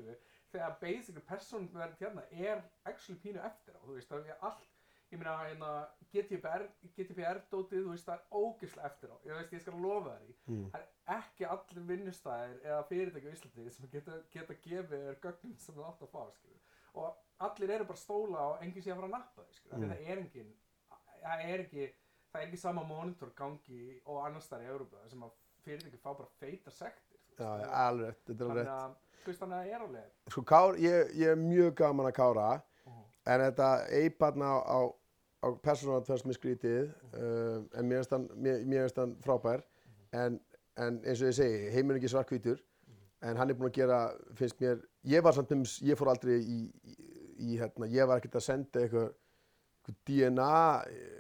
þegar 0.52 0.78
basically 0.82 1.22
persónuvernd 1.30 2.00
hérna 2.02 2.24
er 2.32 2.64
actually 2.90 3.20
pínu 3.22 3.44
eftir 3.46 3.78
á, 3.78 3.82
þú 3.86 3.96
veist, 4.00 4.10
það 4.12 4.32
er 4.34 4.42
allt, 4.50 4.72
ég 5.14 5.22
meina, 5.22 5.36
hérna, 5.46 5.70
GDPR, 6.12 6.66
GDPR-dótið, 6.98 7.84
þú 7.86 7.92
veist, 7.94 8.08
það 8.10 8.18
er 8.18 8.40
ógeðslega 8.42 8.90
eftir 8.90 9.14
á, 9.14 9.18
ég 9.30 9.38
veist, 9.40 9.54
ég 9.56 9.62
skal 9.66 9.82
lofa 9.86 10.16
þér 10.18 10.26
í, 10.32 10.36
Mm. 10.46 10.66
það 10.74 10.82
er 10.82 11.20
ekki 11.20 11.46
allir 11.54 11.86
vinnustæðir 11.92 12.58
eða 12.66 12.82
fyrirtæki 12.90 13.30
á 13.30 13.36
Íslandi 13.36 13.70
sem 13.78 13.90
geta, 13.94 14.18
geta 14.34 14.58
gefið 14.66 15.06
þér 15.06 15.20
gögnum 15.22 15.58
sem 15.60 15.76
þú 15.76 15.86
átt 15.86 16.02
að 16.02 16.12
fá, 16.16 16.24
skilur, 16.34 16.60
og 16.96 17.16
allir 17.46 17.76
eru 17.78 17.86
bara 17.86 18.02
stóla 18.02 18.48
og 18.50 18.64
enginn 18.66 18.84
sé 18.84 18.92
að 18.92 19.00
fara 19.04 19.12
að 19.12 19.16
nappa 19.20 19.46
mm. 19.46 19.78
Mm. 19.78 19.90
það 19.94 20.10
er 20.10 20.18
enginn, 20.24 20.52
það 21.22 21.46
er 21.54 21.64
ekki, 21.68 21.88
það 22.36 22.42
er 22.44 22.48
ekki 22.50 22.60
sama 22.62 22.84
monitor 22.88 23.32
gangi 23.38 23.82
og 24.06 24.22
annars 24.28 24.48
þar 24.52 24.66
í 24.66 24.70
Európa 24.74 25.04
sem 25.10 25.24
að 25.26 25.34
fyrirtæki 25.66 26.00
fá 26.04 26.12
bara 26.20 26.30
feita 26.40 26.72
sektir, 26.76 27.20
Já, 27.40 27.50
alveg 27.88 28.16
þetta 28.28 28.36
er 28.36 28.50
alveg 28.52 28.68
þannig 28.70 28.70
rétt. 28.70 29.40
þannig 29.40 29.58
að 29.58 29.64
það 29.66 29.72
er 29.76 29.86
alveg, 29.88 30.12
Sko, 30.34 30.44
Kár, 30.52 30.78
ég, 30.84 31.14
ég 31.22 31.32
er 31.34 31.40
mjög 31.42 31.74
gaman 31.82 32.10
að 32.12 32.16
kára 32.20 32.50
Mhm. 32.86 33.02
en 33.26 33.42
þetta 33.42 33.70
eiparna 34.02 34.52
á, 34.62 34.80
á, 35.42 35.48
þess 35.66 36.26
með 36.26 36.38
skrítið 36.38 36.92
uh, 37.16 37.64
en 37.80 37.88
mér 37.90 38.04
finnst 38.04 38.12
hann, 38.14 38.28
mér, 38.36 38.62
finnst 38.86 38.98
hann 39.02 39.16
frábær. 39.26 39.64
En, 40.14 40.40
en 40.78 41.00
eins 41.06 41.22
og 41.22 41.28
ég 41.32 41.36
segi, 41.40 41.70
heimur 41.74 41.98
ekki 41.98 42.10
svarkvítur 42.14 42.62
en 43.26 43.38
hann 43.38 43.50
er 43.50 43.56
búinn 43.58 43.72
að 43.72 43.80
gera, 43.80 44.00
finnst 44.38 44.60
mér 44.62 44.84
ég 45.10 45.24
var 45.26 45.34
samt 45.34 45.52
um, 45.56 45.64
ég 45.82 45.98
fór 45.98 46.12
aldrei 46.14 46.38
í, 46.40 46.60
í, 46.86 46.96
í 47.50 47.58
hérna, 47.60 47.88
ég 47.90 48.06
var 48.08 48.22
ekkert 48.22 48.36
að 48.40 48.46
senda 48.46 48.80
eitthvað 48.86 49.14
DNA 50.08 50.52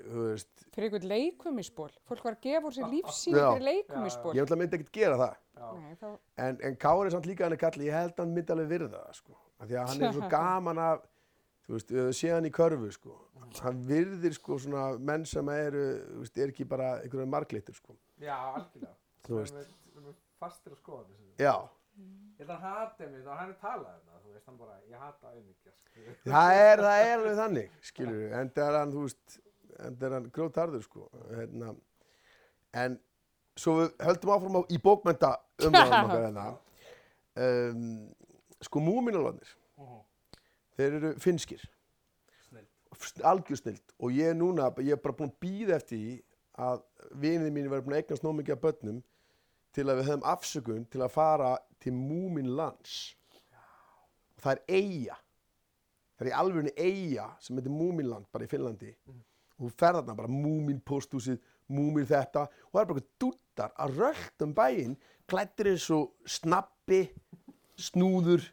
þú 0.09 0.27
veist, 0.29 0.51
Fyrir 0.75 0.89
einhvern 0.89 1.07
leikumisból. 1.07 1.89
Fólk 2.09 2.23
var 2.25 2.35
að 2.35 2.41
gefa 2.43 2.67
úr 2.67 2.73
sér 2.75 2.89
lífsýni 2.91 3.37
Já. 3.39 3.47
fyrir 3.53 3.65
leikumisból. 3.69 4.33
ég 4.35 4.43
ætla 4.43 4.55
að 4.57 4.61
myndi 4.63 4.79
ekkert 4.79 4.91
gera 4.97 5.17
það 5.21 5.35
Nei, 5.55 5.93
þá, 6.01 6.07
en, 6.43 6.57
en 6.67 6.75
Kári 6.81 7.07
er 7.07 7.13
samt 7.15 7.27
líka 7.29 7.45
hann 7.45 7.53
er 7.55 7.61
kalli, 7.61 7.85
ég 7.87 7.95
held 7.95 8.11
að 8.17 8.23
hann 8.25 8.33
myndi 8.35 8.51
alveg 8.55 8.67
virða 8.73 8.89
það 9.05 9.13
sko, 9.21 9.37
af 9.59 9.69
því 9.69 9.77
að 9.79 9.87
hann 9.91 10.03
er 10.09 10.17
svo 10.17 10.29
gaman 10.35 10.81
af 10.83 11.05
þú 11.65 11.77
veist, 11.77 11.93
sé 12.19 12.33
hann 12.33 12.45
í 12.49 12.51
körfu 12.53 12.89
sko, 12.91 13.15
hann 13.63 13.79
virðir 13.87 14.35
sko 14.35 14.57
svona 14.59 14.83
menn 14.99 15.23
sem 15.25 15.47
eru, 15.53 15.85
þú 16.11 16.25
veist, 16.25 16.37
er 16.43 16.51
ekki 16.51 16.67
bara 16.69 16.89
einhverja 17.05 17.29
marglitur 17.31 17.77
sko, 17.79 17.95
Já, 18.19 18.35
algjörlega. 18.35 18.93
Þú 19.25 19.39
veist. 19.39 19.55
Við 19.95 20.01
erum 20.03 20.19
fastir 20.43 20.75
að 20.75 20.81
skoða 20.83 21.07
þessu. 21.07 21.31
já, 21.39 21.55
Ég 21.95 22.41
held 22.43 22.51
að 22.51 22.63
hann 22.65 22.77
hati 22.81 23.07
mig 23.07 23.27
og 23.27 23.37
hann 23.39 23.51
er 23.53 23.57
talað 23.61 23.93
um 23.95 24.07
það, 24.09 24.21
þú 24.25 24.33
veist, 24.35 24.45
hann 24.49 24.57
bara, 24.59 24.77
ég 24.91 25.03
hata 25.05 25.29
auðmyggja, 25.31 25.73
sko. 25.79 26.15
það 26.25 26.55
er, 26.61 26.83
það 26.83 27.03
er 27.05 27.13
alveg 27.15 27.37
þannig, 27.39 27.75
skilur 27.89 28.33
en 28.39 28.49
það 28.57 28.67
er 28.71 28.77
hann, 28.79 28.95
þú 28.95 29.03
veist, 29.05 29.37
en 29.79 29.95
það 30.01 30.07
er 30.09 30.15
hann 30.17 30.27
grótarður 30.35 30.83
sko, 30.83 31.05
hérna, 31.31 31.71
en 32.83 32.97
svo 33.55 33.77
við 33.79 33.93
höldum 34.09 34.33
áfram 34.35 34.59
á, 34.59 34.61
í 34.67 34.81
bókmenta 34.83 35.31
umræðum 35.63 35.95
okkar 36.01 36.25
hérna, 36.25 36.47
um, 37.47 37.87
sko 38.67 38.83
múminalvarnir, 38.83 39.55
Uh 39.75 40.01
þeir 40.75 40.95
eru 40.99 41.09
finskir, 41.23 41.61
Snill. 42.49 42.65
algjör 43.23 43.59
snild. 43.59 43.93
Og 44.03 44.11
ég 44.11 44.31
er 44.33 44.35
núna, 44.35 44.69
ég 44.83 44.95
er 44.95 44.99
bara 44.99 45.15
búinn 45.15 45.31
að 45.31 45.37
býða 45.43 45.77
eftir 45.79 45.99
því 46.01 46.15
að 46.65 46.81
vinið 47.23 47.53
mín 47.55 47.69
verður 47.71 47.85
búin 47.85 47.95
að 47.95 48.01
eignast 48.03 48.25
nóg 48.25 48.35
mikið 48.39 48.55
af 48.57 48.63
börnum 48.65 48.97
til 49.75 49.85
að 49.89 49.99
við 49.99 50.09
höfum 50.09 50.25
afsökun 50.31 50.87
til 50.91 51.03
að 51.03 51.13
fara 51.13 51.51
til 51.83 51.93
Múminlands 51.95 52.95
og 54.35 54.43
það 54.43 54.51
er 54.55 54.61
eiga 54.79 55.17
það 56.15 56.25
er 56.25 56.31
í 56.31 56.35
alvörunni 56.39 56.73
eiga 56.77 57.27
sem 57.43 57.57
heitir 57.59 57.75
Múminland 57.75 58.29
bara 58.31 58.47
í 58.47 58.51
Finnlandi. 58.51 58.93
Og 59.55 59.67
þú 59.67 59.71
ferð 59.79 60.01
þarna 60.01 60.17
bara 60.17 60.31
Múmin 60.31 60.79
posthúsið 60.83 61.41
Múmin 61.71 62.07
þetta. 62.07 62.45
Og 62.45 62.71
það 62.71 62.81
er 62.81 62.89
bara 62.89 63.01
eitthvað 63.01 63.21
dúttar 63.23 63.75
að 63.81 63.99
rölt 63.99 64.45
um 64.45 64.55
bæinn 64.55 64.95
klættir 65.29 65.71
eins 65.71 65.87
og 65.93 66.11
snappi 66.29 67.01
snúður 67.75 68.45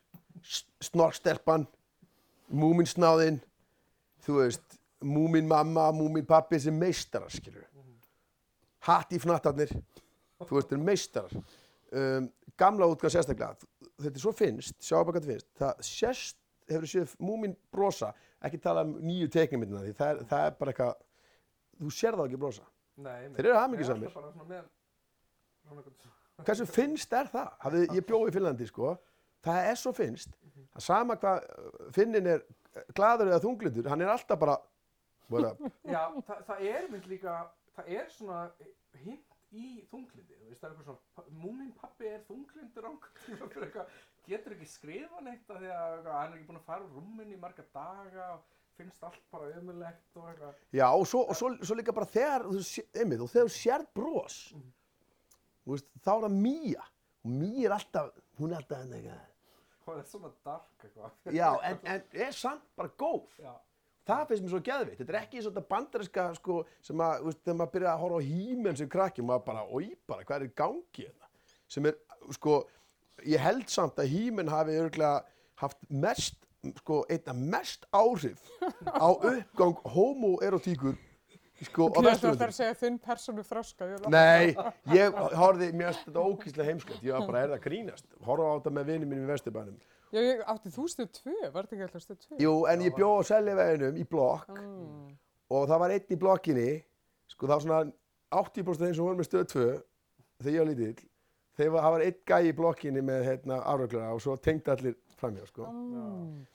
snorkstelpan 0.82 1.68
Múminsnáðinn 2.52 3.38
þú 4.22 4.38
veist, 4.40 4.78
múmin 5.02 5.48
mamma, 5.48 5.88
múmin 5.94 6.26
pappi 6.26 6.60
sem 6.62 6.74
meistarar, 6.78 7.30
skilur 7.32 7.66
hatt 8.86 9.14
í 9.14 9.20
fnattarnir 9.22 9.70
þú 10.48 10.58
veist, 10.58 10.70
þeir 10.70 10.78
eru 10.78 10.86
meistarar 10.88 11.36
um, 11.38 12.28
gamla 12.60 12.88
útgáð 12.92 13.16
sérstaklega 13.16 13.70
þetta 14.02 14.14
er 14.14 14.24
svo 14.24 14.34
finnst, 14.36 14.76
sjáu 14.82 15.02
bara 15.02 15.16
hvað 15.16 15.26
þetta 15.26 15.32
finnst 15.32 15.62
það 15.62 15.86
sérst, 15.88 16.38
hefur 16.70 16.90
séð 16.90 17.16
múmin 17.22 17.56
brosa? 17.74 18.12
Ekki 18.42 18.60
tala 18.62 18.84
um 18.86 18.96
nýju 19.04 19.30
teiknumindina 19.32 19.84
því 19.84 19.96
það 19.98 20.12
er, 20.14 20.22
það 20.30 20.46
er 20.46 20.56
bara 20.58 20.74
eitthvað 20.74 20.94
þú 21.82 21.92
sér 21.94 22.18
það 22.18 22.30
ekki 22.30 22.40
brosa. 22.42 22.66
Nei. 23.02 23.18
Þeir 23.36 23.48
eru 23.48 23.58
er 23.58 23.70
með, 23.72 23.84
svona 23.84 24.08
eitthvað, 25.82 26.10
hversu 26.42 26.66
finnst 26.68 27.14
er 27.16 27.30
það? 27.32 27.52
Hafði, 27.62 27.86
ég 27.96 28.06
bjóði 28.08 28.32
í 28.32 28.34
Finnlandi 28.36 28.66
sko. 28.68 28.96
Það 29.42 29.68
er 29.70 29.78
svo 29.78 29.92
finnst. 29.96 30.34
Að 30.72 30.84
sama 30.84 31.16
hvað 31.18 31.46
uh, 31.46 31.70
finnin 31.94 32.28
er 32.34 32.44
gladur 32.96 33.30
eða 33.30 33.42
þunglindur, 33.42 33.88
hann 33.90 34.04
er 34.04 34.12
alltaf 34.12 34.38
bara 34.40 34.56
bara, 35.32 35.52
Já, 35.88 36.02
það, 36.26 36.40
það 36.48 36.64
er 36.68 36.88
mynd 36.92 37.08
líka, 37.10 37.36
það 37.76 37.92
er 37.96 38.08
svona 38.12 38.40
hint 39.02 39.31
í 39.52 39.82
þunglindi, 39.90 40.38
þú 40.38 40.48
veist, 40.48 40.62
það 40.62 40.68
er 40.68 40.72
eitthvað 40.72 40.88
svona, 40.88 41.28
múminn 41.42 41.72
pappi 41.76 42.08
er 42.08 42.24
þunglindur 42.28 42.88
eitthvað, 42.88 43.94
getur 44.26 44.54
ekki 44.56 44.68
skrifa 44.70 45.22
neitt 45.24 45.50
af 45.52 45.60
því 45.60 45.72
að 45.76 46.08
hann 46.08 46.32
er 46.32 46.36
ekki 46.38 46.48
búinn 46.48 46.60
að 46.60 46.68
fara 46.68 46.86
úr 46.86 46.94
rúminu 46.96 47.36
í 47.36 47.40
marga 47.42 47.64
daga 47.74 48.28
og 48.36 48.46
finnst 48.78 49.04
allt 49.04 49.26
bara 49.32 49.50
ömulegt 49.58 50.16
og 50.20 50.30
eitthvað. 50.30 50.62
Já, 50.72 50.86
og 50.88 51.04
svo, 51.08 51.24
og 51.28 51.38
svo, 51.38 51.52
svo 51.60 51.76
líka 51.78 51.94
bara 51.96 52.08
þegar, 52.08 52.46
einmitt, 52.48 53.20
og 53.20 53.32
þegar 53.32 53.50
þú 53.50 53.56
sérð 53.58 53.90
bros, 53.98 54.38
þú 55.66 55.74
veist, 55.74 55.90
þá 56.00 56.12
er 56.14 56.24
það 56.26 56.38
Mía. 56.46 56.86
Og 57.22 57.34
Mía 57.36 57.66
er 57.68 57.76
alltaf, 57.76 58.16
hún 58.40 58.54
er 58.54 58.62
alltaf 58.62 58.86
enn 58.86 58.96
eitthvað. 58.98 59.28
Hvað 59.82 60.00
er 60.00 60.08
svona 60.08 60.32
dark 60.46 60.86
eitthvað? 60.86 61.20
Já, 61.36 61.48
en, 61.68 61.84
en 61.92 62.18
er 62.26 62.38
samt 62.38 62.64
bara 62.78 62.94
góð. 63.02 63.36
Já, 63.42 63.52
Það 64.08 64.22
finnst 64.28 64.42
mér 64.42 64.50
svo 64.50 64.60
geðvitt. 64.66 64.98
Þetta 64.98 65.12
er 65.12 65.18
ekki 65.20 65.42
svona 65.44 65.62
bandariska, 65.70 66.22
sko, 66.38 66.56
sem 66.82 67.02
að, 67.04 67.20
veist, 67.28 67.40
þegar 67.44 67.58
maður 67.60 67.74
byrjaði 67.76 67.92
að 67.92 68.00
horfa 68.02 68.18
á 68.18 68.28
hímen 68.28 68.78
sem 68.80 68.88
krakki, 68.90 69.24
maður 69.26 69.44
bara, 69.46 69.62
oi 69.70 69.84
bara, 70.10 70.24
hvað 70.26 70.40
er 70.40 70.46
í 70.48 70.54
gangi 70.58 71.04
þetta? 71.06 71.30
Sem 71.70 71.86
er, 71.90 72.00
sko, 72.34 72.56
ég 73.30 73.44
held 73.44 73.70
samt 73.70 74.02
að 74.02 74.10
hímen 74.10 74.50
hafi 74.50 74.74
örgulega 74.80 75.22
haft 75.62 75.78
mest, 76.02 76.40
sko, 76.80 76.98
einna 77.14 77.36
mest 77.54 77.86
áhrif 77.94 78.42
á 78.90 79.06
uppgang 79.14 79.78
homoerotíkur, 79.94 80.98
sko, 81.62 81.86
á 81.94 82.02
Ég 82.02 82.10
ætla 82.16 82.34
að 82.34 82.42
það 82.42 82.46
að 82.48 82.58
segja 82.58 82.76
þinn 82.82 82.98
persónu 83.06 83.46
þroska. 83.46 83.90
Nei, 84.10 84.50
ég 84.96 85.22
horfði, 85.38 85.70
mér 85.70 85.92
finnst 85.92 86.10
þetta 86.10 86.26
ókýrslega 86.26 86.70
heimskvæmt, 86.72 87.06
ég 87.06 87.14
var 87.14 87.30
bara, 87.30 87.46
er 87.46 87.54
það 87.54 87.60
að 87.60 87.66
grínast? 87.70 88.10
Horfa 88.26 88.50
á 88.50 88.54
þetta 88.58 88.76
með 88.80 88.94
vinið 88.96 89.12
mínum 89.14 89.30
í 89.30 89.30
Vesturbænum. 89.30 89.80
Já, 90.12 90.20
ég 90.20 90.42
átti 90.52 90.68
þú 90.74 90.82
stuð 90.92 91.08
tvö, 91.16 91.36
var 91.54 91.64
þetta 91.66 91.76
ekki 91.78 91.86
alltaf 91.86 92.02
stuð 92.04 92.18
tvö? 92.26 92.38
Jú, 92.44 92.52
en 92.68 92.82
ég 92.84 92.96
bjó 92.98 93.08
á 93.16 93.20
Seljaveginum 93.30 93.96
í 93.96 94.04
blokk 94.08 94.50
Mm. 94.52 95.14
og 95.50 95.68
það 95.70 95.78
var 95.84 95.94
einn 95.94 96.12
í 96.12 96.18
blokkinni, 96.20 96.68
sko 97.32 97.46
það 97.46 97.54
var 97.56 97.64
svona 97.66 97.92
80% 98.32 98.84
þeim 98.84 98.94
sem 98.94 99.04
voru 99.04 99.16
með 99.22 99.28
stöð 99.30 99.46
2, 99.54 99.64
þegar 100.42 100.52
ég 100.52 100.62
var 100.62 100.70
lítill, 100.72 101.08
þegar 101.56 101.82
það 101.86 101.92
var 101.96 102.04
einn 102.06 102.20
gæi 102.32 102.42
í 102.50 102.56
blokkinni 102.60 103.02
með 103.08 103.24
hérna, 103.30 103.58
afröglara 103.72 104.12
og 104.14 104.20
svo 104.24 104.36
tengdi 104.36 104.70
allir 104.72 104.94
framjá, 105.16 105.46
sko. 105.48 105.66
Mm. 105.72 106.46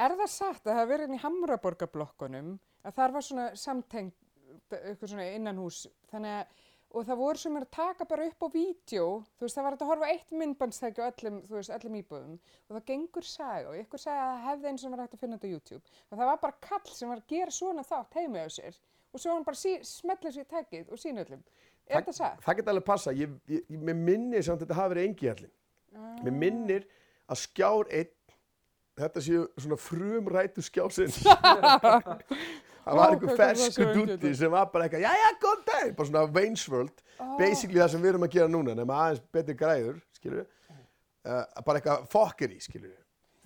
Er 0.00 0.14
það 0.16 0.30
satt 0.32 0.64
að 0.66 0.78
það 0.78 0.88
verið 0.94 1.08
inn 1.10 1.18
í 1.18 1.22
Hamraborgarblokkunum 1.24 2.50
að 2.86 2.94
þar 2.96 3.12
var 3.12 3.22
svona 3.26 3.46
samtengt 3.58 4.14
eitthvað 4.70 5.08
svona 5.12 5.26
innanhús 5.34 5.82
þannig 6.10 6.38
að 6.40 6.46
og 6.90 7.06
það 7.06 7.20
voru 7.20 7.38
sem 7.38 7.56
er 7.56 7.64
að 7.66 7.72
taka 7.76 8.06
bara 8.10 8.26
upp 8.26 8.46
á 8.46 8.48
vídeo, 8.50 9.06
þú 9.38 9.46
veist 9.46 9.58
það 9.58 9.66
var 9.66 9.76
að 9.76 9.90
horfa 9.90 10.08
eitt 10.10 10.32
myndbandstæki 10.34 11.02
á 11.02 11.06
öllum, 11.06 11.36
þú 11.46 11.56
veist, 11.56 11.72
öllum 11.76 11.98
íbúðum 12.00 12.36
og 12.36 12.72
það 12.74 12.86
gengur 12.90 13.26
saga 13.30 13.70
og 13.70 13.78
ykkur 13.78 14.02
sagði 14.02 14.24
að 14.24 14.30
það 14.30 14.46
hefði 14.48 14.70
eins 14.72 14.84
og 14.84 14.94
var 14.94 15.02
hægt 15.04 15.14
að 15.14 15.22
finna 15.22 15.38
þetta 15.38 15.50
á 15.50 15.54
YouTube 15.54 15.82
og 16.10 16.16
það 16.16 16.30
var 16.30 16.40
bara 16.44 16.58
kall 16.66 16.94
sem 16.94 17.12
var 17.12 17.22
að 17.22 17.34
gera 17.34 17.54
svona 17.54 17.86
þátt 17.86 18.18
heimi 18.18 18.42
á 18.42 18.48
sér 18.50 18.80
og 19.10 19.22
svo 19.22 19.34
hann 19.34 19.46
bara 19.46 19.60
sí, 19.60 19.76
smetla 19.86 20.34
sér 20.34 20.46
í 20.46 20.50
tækið 20.50 20.90
og 20.90 21.02
sína 21.02 21.24
öllum. 21.24 21.42
Er 21.90 22.00
þetta 22.00 22.14
satt? 22.14 22.42
Það 22.44 22.58
geti 22.60 22.72
alveg 22.72 22.86
passa, 22.86 23.14
ég, 23.16 23.36
ég, 23.50 23.64
ég, 23.66 23.78
mér 23.82 23.98
minnir 23.98 24.46
samt 24.46 24.60
að 24.60 24.68
þetta 24.68 24.78
hafi 24.78 24.94
verið 24.94 25.08
engi 25.08 25.30
allir. 25.32 25.52
Mér 26.22 26.36
minnir 26.38 26.84
að 27.30 27.40
skjár 27.42 27.90
einn, 27.90 28.12
þetta 29.00 29.22
séu 29.26 29.46
svona 29.58 29.78
frumrætu 29.80 30.62
skjásinn. 30.62 31.10
það 32.90 33.00
var 33.00 33.14
einhver 33.14 33.40
fersku 33.40 33.86
þetta? 34.00 34.32
sem 34.40 34.54
var 34.54 34.70
bara 34.72 34.86
eitthvað, 34.86 35.04
jæja, 35.06 35.30
góð 35.44 35.62
dag, 35.70 35.92
bara 35.98 36.08
svona 36.10 36.24
Wayne's 36.36 36.64
World, 36.72 37.02
basically 37.38 37.80
það 37.80 37.92
sem 37.94 38.04
við 38.04 38.12
erum 38.12 38.26
að 38.26 38.36
gera 38.36 38.52
núna, 38.52 38.76
nema 38.78 38.98
aðeins 39.04 39.22
betri 39.36 39.56
græður, 39.60 40.00
skilur 40.16 40.42
við, 40.42 40.78
uh, 41.30 41.42
bara 41.66 41.80
eitthvað 41.80 42.06
fokkeri, 42.14 42.60
skilur 42.64 42.92
við. 42.92 43.00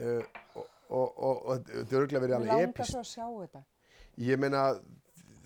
Uh, 0.04 0.44
og, 0.54 0.68
og, 0.88 1.08
og, 1.08 1.40
og 1.46 1.64
þetta 1.70 1.96
er 1.96 2.02
örgulega 2.02 2.24
verið 2.26 2.36
alveg 2.38 2.52
langar 2.52 2.68
epist. 2.70 2.92
svo 2.92 3.02
að 3.02 3.10
sjá 3.10 3.26
þetta. 3.44 3.64
Ég 4.24 4.40
meina, 4.42 4.64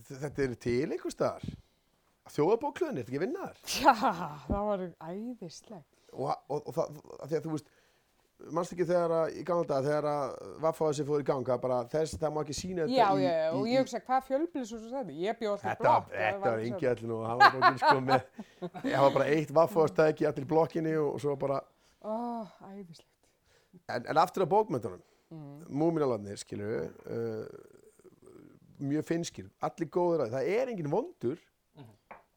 þetta 0.08 0.44
er 0.44 0.54
til 0.68 0.76
einhver 0.88 1.14
staðar. 1.14 1.48
Þjóðabóklöðin, 2.28 2.98
er 2.98 3.06
þetta 3.06 3.12
ekki 3.12 3.20
að 3.20 3.24
vinna 3.24 3.46
þar? 3.46 3.60
Já, 3.72 3.92
það 4.48 4.66
var 4.68 4.82
æðislegt. 5.08 5.94
og, 6.52 6.72
það, 6.76 6.98
því 7.22 7.38
að 7.38 7.46
þú 7.46 7.54
veist 7.54 7.70
mannst 8.54 8.72
ekki 8.74 8.84
þegar 8.86 9.12
að, 9.16 9.32
í 9.40 9.42
gamla 9.48 9.66
dag 9.66 9.84
þegar 9.88 10.06
að 10.12 10.34
Vaffaðsir 10.62 11.06
fór 11.08 11.22
í 11.24 11.26
ganga 11.26 11.56
bara 11.62 11.78
þess 11.90 12.18
það 12.22 12.34
má 12.36 12.40
ekki 12.44 12.54
sína 12.58 12.84
þetta 12.86 12.94
Já, 12.94 13.08
í, 13.18 13.24
já, 13.24 13.32
já, 13.34 13.48
og 13.58 13.66
ég 13.72 13.82
hugsa, 13.82 14.00
hvað 14.06 14.26
fjölblis 14.28 14.72
og 14.76 14.82
svo 14.84 14.92
þetta? 14.92 15.16
Ég 15.24 15.38
bjóð 15.40 15.54
alltaf 15.56 15.80
blokk. 15.82 16.12
þetta 16.14 16.44
var 16.44 16.62
engi 16.68 16.90
allir 16.92 17.10
nú 17.10 17.18
hann 17.26 17.42
var 17.42 17.56
bara 17.58 17.72
ekki 17.72 17.82
sko 17.82 18.00
með 18.06 18.22
það 18.92 19.02
var 19.06 19.14
bara 19.18 19.28
eitt 19.34 19.54
Vaffaðstæki 19.58 20.28
allir 20.30 20.46
í 20.46 20.50
blokkinni 20.54 20.94
og, 21.02 21.10
og 21.16 21.22
svo 21.26 21.34
bara 21.42 21.58
Ó, 22.06 22.14
æðislegt. 22.70 23.08
en, 23.90 24.06
en 24.14 24.22
aftur 24.24 24.46
að 24.46 24.52
bókmyndunum 24.56 25.04
Mm. 25.28 25.58
múminalarnir 25.76 26.38
skilur 26.40 26.86
uh, 27.04 27.42
mjög 28.80 29.04
finskir 29.04 29.50
allir 29.60 29.90
góður 29.92 30.22
að 30.24 30.30
það 30.38 30.46
er 30.54 30.70
engin 30.72 30.88
vondur 30.88 31.42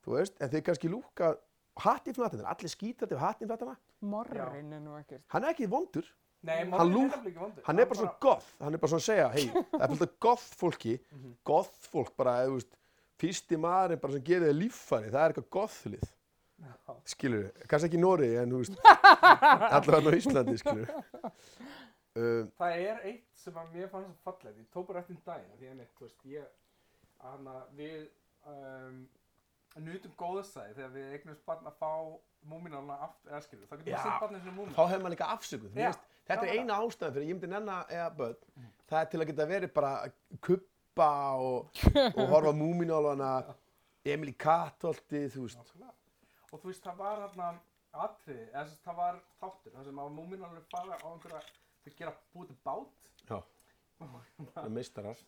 þú 0.04 0.18
veist, 0.18 0.36
en 0.44 0.52
þeir 0.52 0.66
kannski 0.68 0.90
lúka 0.92 1.30
hatt 1.80 2.08
í 2.08 2.14
flatina, 2.14 2.48
allir 2.52 2.70
skítandi 2.70 3.16
af 3.16 3.22
hatt 3.22 3.42
í 3.42 3.48
flatina 3.48 3.76
Morrin 4.02 4.74
er 4.74 4.82
nú 4.82 4.96
ekkert. 5.00 5.24
hann 5.28 5.44
er 5.44 5.54
ekki 5.54 5.68
vondur. 5.70 6.06
Nei, 6.44 6.64
lú- 6.66 7.06
er 7.06 7.12
nefnilega 7.12 7.30
ekki 7.30 7.40
vondur. 7.40 7.64
hann 7.68 7.80
er 7.80 7.86
bara 7.86 8.00
svona 8.00 8.16
goth, 8.20 8.48
hann 8.60 8.74
er 8.74 8.78
bara 8.82 8.90
svona 8.90 9.04
að 9.04 9.10
segja 9.10 9.28
hei, 9.30 9.46
það 9.72 9.82
er 9.82 9.92
fullt 9.94 10.02
af 10.08 10.16
goth 10.20 10.48
fólki. 10.62 10.96
Goth 11.46 11.90
fólk 11.92 12.16
bara, 12.18 12.36
þú 12.48 12.58
veist 12.58 12.78
fyrsti 13.22 13.58
maðurinn 13.62 14.02
bara 14.02 14.14
sem 14.18 14.24
gerir 14.26 14.48
þig 14.50 14.58
líffæri 14.64 15.12
það 15.14 15.22
er 15.22 15.34
eitthvað 15.36 15.50
goth-lið. 15.58 16.10
Já. 16.62 16.94
skilur 17.10 17.40
við, 17.42 17.62
kannski 17.70 17.88
ekki 17.90 17.98
í 17.98 18.02
Nóri 18.04 18.28
en 18.38 18.52
þú 18.54 18.58
veist 18.62 18.76
allavega 19.78 20.12
á 20.14 20.18
Íslandi 20.20 20.54
skilur 20.62 20.84
við 20.86 20.92
um, 22.22 22.52
Það 22.60 22.76
er 22.86 23.00
eitt 23.10 23.24
sem 23.42 23.56
að 23.58 23.72
mér 23.74 23.88
fannst 23.90 24.12
svo 24.12 24.28
fallegt, 24.28 24.60
ég 24.60 24.68
tók 24.74 24.86
bara 24.92 25.02
eftir 25.02 25.18
daginn, 25.26 25.56
því 25.58 25.72
að 25.72 25.80
þú 25.98 26.06
veist, 26.06 26.20
ég, 26.30 26.52
hana, 27.24 27.56
við 27.78 28.04
um, 28.46 29.00
nutum 29.80 30.12
góðsæði 30.20 30.74
þegar 30.76 30.92
við 30.96 31.14
eignumst 31.16 31.46
barn 31.48 31.70
að 31.70 31.78
fá 31.80 31.92
múminarna 32.52 32.98
aftur, 33.06 33.32
eða 33.32 33.42
skilur, 33.46 33.68
þá 33.70 33.76
getum 33.78 33.86
við 33.88 34.02
sett 34.04 34.24
barnið 34.24 34.44
sem 34.44 34.56
múmin. 34.58 34.74
þá 34.76 34.82
hefur 34.82 35.04
maður 35.06 35.16
líka 35.16 35.30
afsökuð 35.36 35.76
veist, 35.78 36.06
þetta 36.28 36.48
er 36.48 36.60
eina 36.60 36.78
ástæðan 36.82 37.14
fyrir 37.16 37.26
að 37.26 37.30
ég 37.30 37.38
myndi 37.38 37.50
nenna 37.52 37.78
eða 37.90 38.10
börn, 38.18 38.70
það 38.90 39.00
er 39.00 39.10
til 39.12 39.22
að 39.22 39.30
geta 39.32 39.48
verið 39.52 39.74
bara 39.78 39.92
að 40.02 40.16
kuppa 40.48 41.10
og, 41.40 41.84
og 42.12 42.22
horfa 42.34 42.54
múminálana 42.58 43.32
Emil 44.12 44.32
í 44.32 44.38
Katolti, 44.42 45.28
þú 45.30 45.46
veist 45.46 45.60
Nákvæmlega. 45.62 45.94
Og 46.52 46.60
þú 46.60 46.72
veist, 46.72 46.84
það 46.84 46.96
var 47.04 47.20
hérna 47.22 47.50
atriði, 47.92 48.48
eða 48.50 48.64
þess 48.66 48.80
að 48.80 48.86
það 48.88 48.98
var 48.98 49.20
þáttur, 49.40 49.76
sem 49.86 50.00
að 50.02 50.14
múminarna 50.18 50.64
fara 50.74 50.98
á 50.98 51.08
einhverja, 51.12 51.42
þau 51.86 51.92
gera 52.00 52.16
búið 52.34 52.56
bát 52.66 53.12
Já. 53.30 53.38
Það 54.56 54.64
er 54.66 54.72
meistarar. 54.74 55.20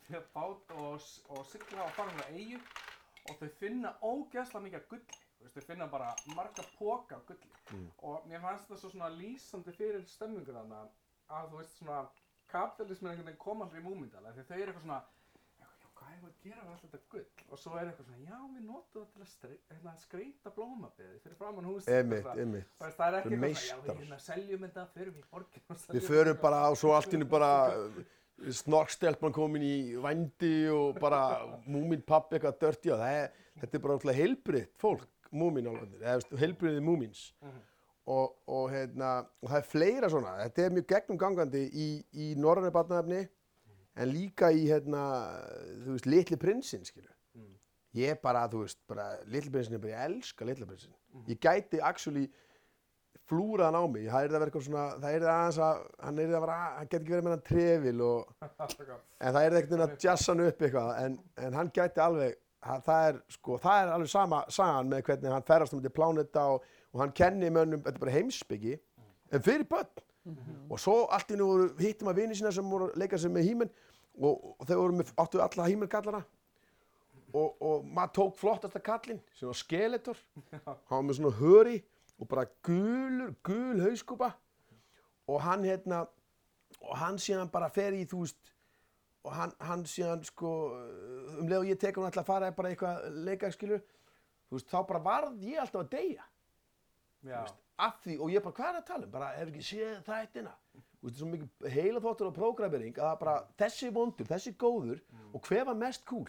Og, 3.29 3.35
á 3.35 3.39
þau 3.39 3.49
finna 3.59 3.93
ógeðslega 4.03 4.63
mikið 4.67 4.87
gulli 4.89 5.21
veist, 5.43 5.55
þau 5.57 5.65
finna 5.69 5.87
bara 5.87 6.13
marga 6.35 6.63
póka 6.79 7.15
af 7.19 7.25
gulli 7.27 7.49
Mm. 7.73 7.87
og 8.03 8.25
mér 8.27 8.41
fannst 8.43 8.67
það 8.69 8.77
svo 8.81 8.89
svona 8.91 9.07
lýsandi 9.15 9.71
fyrir 9.73 10.01
stemmingur 10.11 10.53
þarna 10.53 10.81
að 11.31 11.45
þú 11.53 11.57
veist 11.61 11.77
svona 11.79 12.01
kapitalismin 12.51 13.11
einhvern 13.13 13.25
veginn 13.29 13.39
koma 13.39 13.65
aldrei 13.65 13.79
í 13.81 13.85
múmyndala 13.85 14.33
því 14.35 14.43
þau 14.49 14.57
eru 14.57 14.71
eitthvað 14.73 14.83
svona 14.83 14.97
já, 15.63 15.67
hvað 15.95 16.11
er 16.17 16.25
að 16.27 16.33
gera 16.43 16.65
við 16.65 16.73
allt 16.73 16.83
þetta 16.83 16.99
gull 17.13 17.25
og 17.55 17.59
svo 17.63 17.77
er 17.79 17.87
eitthvað 17.87 18.05
svona, 18.09 18.19
já, 18.27 18.39
við 18.57 18.65
notum 18.67 19.05
það 19.05 19.31
til 19.39 19.47
að 19.47 19.55
hérna, 19.71 19.93
skreita 20.03 20.53
blómabeði 20.57 21.19
fyrir 21.23 21.37
framann 21.39 21.69
hús 21.71 21.87
Einmitt, 21.87 22.27
einmitt. 22.35 22.67
það 22.77 22.89
er 22.89 22.91
ekki 22.91 22.99
eitthvað 22.99 23.23
svona, 23.23 23.31
já, 23.31 23.41
meistarar. 23.47 23.85
við 23.87 24.03
hérna 24.03 24.19
seljum 24.27 24.67
þetta, 24.67 24.85
förum 24.97 25.15
í 25.15 25.23
borgin 25.31 25.63
Við 25.97 26.07
förum 26.11 26.33
þetta." 26.35 26.41
bara 26.41 26.61
og 26.69 26.77
svo 26.83 26.93
allt 26.99 27.13
innu 27.17 27.25
bara 27.31 27.51
snorkstelpman 28.51 29.33
komin 29.35 29.63
í 29.65 29.75
vændi 30.03 30.69
og 30.73 30.97
bara 31.01 31.21
múmin 31.67 32.03
pappi 32.05 32.37
eitthvað 32.37 32.59
dörti 32.61 32.93
og 32.93 32.99
það 33.01 33.19
er, 33.19 33.29
þetta 33.61 33.77
er 33.77 33.83
bara 33.85 33.97
alltaf 33.97 34.17
heilbriðt 34.17 34.73
fólk, 34.81 35.29
múmin 35.31 35.69
eða 35.69 36.17
heilbriðið 36.41 36.83
múmins. 36.83 37.29
Mhm. 37.43 37.61
Og, 38.13 38.33
og, 38.51 38.65
hérna, 38.67 39.09
og 39.39 39.47
það 39.47 39.61
er 39.61 39.67
fleira 39.71 40.09
svona, 40.11 40.33
þetta 40.41 40.63
er 40.65 40.73
mjög 40.75 40.87
gegnum 40.89 41.19
gangandi 41.21 41.61
í, 41.71 41.85
í 42.19 42.33
norrænu 42.35 42.71
barnaefni 42.75 43.21
en 43.95 44.09
líka 44.11 44.49
í, 44.51 44.65
hérna, 44.67 45.03
þú 45.85 45.95
veist, 45.95 46.09
litli 46.11 46.37
prinsinn, 46.41 46.83
skilju. 46.83 47.07
Mm. 47.37 47.53
Ég 48.01 48.19
bara, 48.19 48.41
þú 48.51 48.65
veist, 48.65 48.81
bara, 48.89 49.05
litli 49.31 49.53
prinsinn 49.53 49.77
er 49.77 49.83
bara, 49.85 49.93
ég 49.93 50.09
elska 50.09 50.49
litli 50.49 50.67
prinsinn. 50.67 50.95
Mhm. 51.13 51.29
Ég 51.31 51.39
gæti 51.39 51.79
actually 51.79 52.27
flúraðan 53.29 53.79
á 53.79 53.83
mig, 53.87 54.05
það 54.11 54.25
er 54.25 54.31
það 54.31 54.41
verið 54.41 54.49
eitthvað 54.49 54.65
svona, 54.67 54.85
það 54.99 55.15
er 55.15 55.23
það 55.23 55.33
aðeins 55.33 55.59
að, 55.63 55.81
hann 56.05 56.19
er 56.19 56.29
það 56.29 56.37
að 56.37 56.45
vera, 56.45 56.55
hann 56.77 56.89
geti 56.89 56.99
ekki 56.99 57.13
verið 57.13 57.27
með 57.27 57.35
hann 57.35 57.45
trefil 57.49 58.05
og, 58.07 58.33
en 59.23 59.35
það 59.35 59.43
er 59.43 59.57
ekkert 59.59 59.75
inn 59.77 59.85
að 59.85 59.93
jassa 60.03 60.33
hann 60.33 60.45
upp 60.45 60.65
eitthvað, 60.67 60.89
en, 61.03 61.17
en 61.47 61.57
hann 61.59 61.71
gæti 61.77 62.03
alveg, 62.03 62.37
það, 62.67 62.83
það 62.87 63.07
er, 63.09 63.21
sko, 63.37 63.59
það 63.63 63.83
er 63.83 63.93
alveg 63.95 64.13
sama 64.13 64.41
sagan 64.57 64.91
með 64.91 65.05
hvernig 65.09 65.35
hann 65.37 65.47
ferðast 65.47 65.77
um 65.77 65.83
þetta 65.83 65.97
plánetta 65.99 66.45
og, 66.55 66.67
og 66.91 67.03
hann 67.03 67.15
kenni 67.21 67.53
mönnum, 67.53 67.85
þetta 67.85 67.95
er 67.95 68.05
bara 68.05 68.17
heimsbyggi, 68.17 68.77
en 69.33 69.47
fyrir 69.47 69.67
börn, 69.71 70.05
og 70.71 70.79
svo 70.79 70.99
allt 71.11 71.31
í 71.31 71.39
nú 71.39 71.49
voru, 71.49 71.71
hittum 71.79 72.11
að 72.11 72.21
vini 72.21 72.37
sína 72.39 72.51
sem 72.55 72.67
voru 72.69 72.91
að 72.91 73.01
leika 73.01 73.19
sér 73.19 73.31
með 73.33 73.49
híminn 73.49 73.73
og, 74.19 74.53
og 74.55 74.67
þau 74.67 74.77
voru 74.77 74.99
með, 74.99 75.11
áttu 75.19 75.41
alla 75.43 75.67
híminn 75.67 75.91
og, 77.33 77.55
og 77.61 77.87
maður 77.89 78.13
tók 78.17 78.37
flottasta 78.37 78.81
kallinn 78.83 79.21
sem 79.33 79.49
var 79.49 79.57
skeletor. 79.57 80.19
Hann 80.65 80.77
var 80.89 81.05
með 81.07 81.19
svona 81.19 81.33
höri 81.39 81.79
og 82.19 82.29
bara 82.29 82.45
gulur, 82.65 83.33
gul 83.43 83.81
hauskúpa. 83.83 84.33
Og 85.27 85.41
hann 85.41 85.63
hérna 85.65 86.03
og 86.81 86.97
hann 86.99 87.17
síðan 87.21 87.51
bara 87.51 87.69
fer 87.71 87.95
í 87.95 88.03
þú 88.09 88.23
veist 88.25 88.51
og 89.23 89.31
hann, 89.31 89.53
hann 89.63 89.85
síðan 89.87 90.23
sko 90.27 90.51
um 91.39 91.47
leið 91.47 91.59
og 91.61 91.69
ég 91.69 91.79
tek 91.79 91.95
hann 91.95 92.09
alltaf 92.09 92.25
að 92.25 92.31
fara 92.31 92.51
bara 92.55 92.73
eitthvað 92.73 93.19
leika 93.23 93.51
skilur 93.53 93.83
þú 94.49 94.57
veist 94.57 94.71
þá 94.71 94.79
bara 94.89 95.03
varð 95.05 95.45
ég 95.47 95.61
alltaf 95.63 95.85
að 95.85 95.93
deyja. 95.95 96.25
Já, 97.23 97.39
af 97.79 98.01
því 98.03 98.17
og 98.19 98.33
ég 98.33 98.43
bara 98.43 98.57
hvað 98.57 98.69
er 98.69 98.79
að 98.81 98.87
tala 98.89 99.07
um? 99.07 99.13
Bara 99.13 99.29
ef 99.39 99.47
ekki 99.47 99.63
séð 99.63 100.01
þættina 100.09 100.55
þú 100.73 100.81
veist 100.81 100.89
það 101.03 101.13
er 101.13 101.19
svo 101.21 101.29
mikið 101.31 101.77
heila 101.77 102.03
þóttur 102.03 102.29
og 102.29 102.37
prógramering 102.37 102.99
að 102.99 103.15
bara 103.23 103.35
þessi 103.59 103.91
vondur, 103.95 104.27
þessi 104.27 104.55
góður 104.59 104.99
og 105.31 105.47
hver 105.47 105.69
var 105.69 105.79
mest 105.79 106.03
cool 106.09 106.27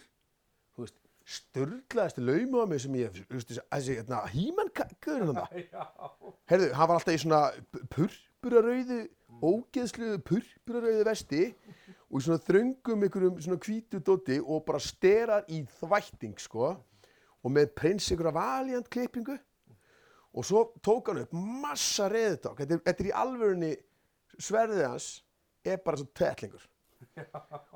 störlaðasti 1.25 2.21
laumi 2.25 2.61
á 2.61 2.67
mig 2.69 2.81
sem 2.85 2.97
ég 3.01 3.17
þessi 3.33 3.95
hérna 3.97 4.23
hímann 4.33 4.69
gauðurinn 4.77 5.39
hann 5.41 5.63
já, 5.73 5.85
Herðu, 6.51 6.67
hann 6.77 6.89
var 6.91 6.99
alltaf 6.99 7.15
í 7.17 7.21
svona 7.23 7.39
purpurarauðu, 7.95 8.99
ógeðsluðu 9.41 10.19
purpurarauðu 10.29 11.07
vesti 11.09 11.43
og 12.11 12.21
í 12.21 12.25
svona 12.27 12.43
þröngum 12.45 13.07
einhverjum 13.07 13.39
svona 13.47 13.61
hvítu 13.65 14.03
dóti 14.05 14.37
og 14.45 14.65
bara 14.69 14.83
sterar 14.83 15.47
í 15.51 15.63
þvætting, 15.81 16.37
sko. 16.45 16.75
Og 17.45 17.53
með 17.53 17.73
prins 17.77 18.07
einhverja 18.13 18.33
valiant 18.37 18.87
klippingu. 18.93 19.35
Og 20.35 20.47
svo 20.47 20.63
tók 20.85 21.11
hann 21.11 21.23
upp 21.25 21.35
massa 21.37 22.07
reðuták. 22.11 22.61
Þetta, 22.63 22.77
er- 22.79 22.85
þetta 22.87 23.05
er 23.05 23.09
í 23.11 23.17
alvörunni, 23.25 23.73
sverðið 24.39 24.87
hans 24.89 25.09
er 25.65 25.81
bara 25.85 26.01
svo 26.01 26.07
tætlingur. 26.17 26.65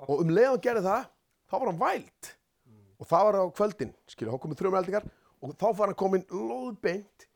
Og 0.08 0.22
um 0.22 0.30
leið 0.32 0.48
hann 0.52 0.62
gerði 0.68 0.84
það, 0.86 1.08
þá 1.50 1.56
var 1.58 1.68
hann 1.72 1.82
væld. 1.82 2.30
Og 2.98 3.06
það 3.06 3.26
var 3.28 3.38
á 3.38 3.44
kvöldin, 3.54 3.92
skilja, 4.10 4.34
þá 4.34 4.42
komið 4.42 4.60
þrjum 4.62 4.78
eldingar 4.80 5.04
og 5.38 5.52
þá 5.54 5.66
var 5.78 5.90
hann 5.90 5.98
komin 5.98 6.24
lóðbeint 6.34 7.28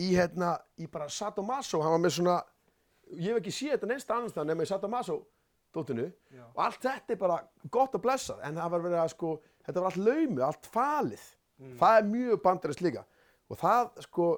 í 0.00 0.14
hérna, 0.14 0.54
í 0.80 0.86
bara 0.88 1.10
Sadomaso, 1.12 1.82
hann 1.84 1.92
var 1.92 2.00
með 2.00 2.14
svona, 2.16 2.36
ég 3.12 3.34
hef 3.34 3.40
ekki 3.42 3.52
séð 3.52 3.74
þetta 3.74 3.90
neins 3.90 4.08
annars 4.08 4.36
það 4.36 4.48
nema 4.48 4.64
í 4.64 4.70
Sadomaso 4.70 5.18
dótinu. 5.74 6.06
Já. 6.32 6.44
og 6.54 6.62
allt 6.64 6.82
þetta 6.82 7.14
er 7.14 7.20
bara 7.20 7.36
gott 7.70 7.94
að 7.94 8.04
blessa 8.06 8.38
en 8.46 8.56
það 8.58 8.72
var 8.74 8.84
verið 8.86 9.02
að 9.02 9.12
sko, 9.12 9.32
þetta 9.66 9.82
var 9.82 9.90
allt 9.90 10.06
laumi, 10.08 10.42
allt 10.46 10.70
falið, 10.72 11.26
það 11.82 11.98
er 11.98 12.08
mjög 12.14 12.40
bandarist 12.46 12.84
líka. 12.84 13.04
Og 13.50 13.60
það 13.60 13.90
sko, 14.06 14.30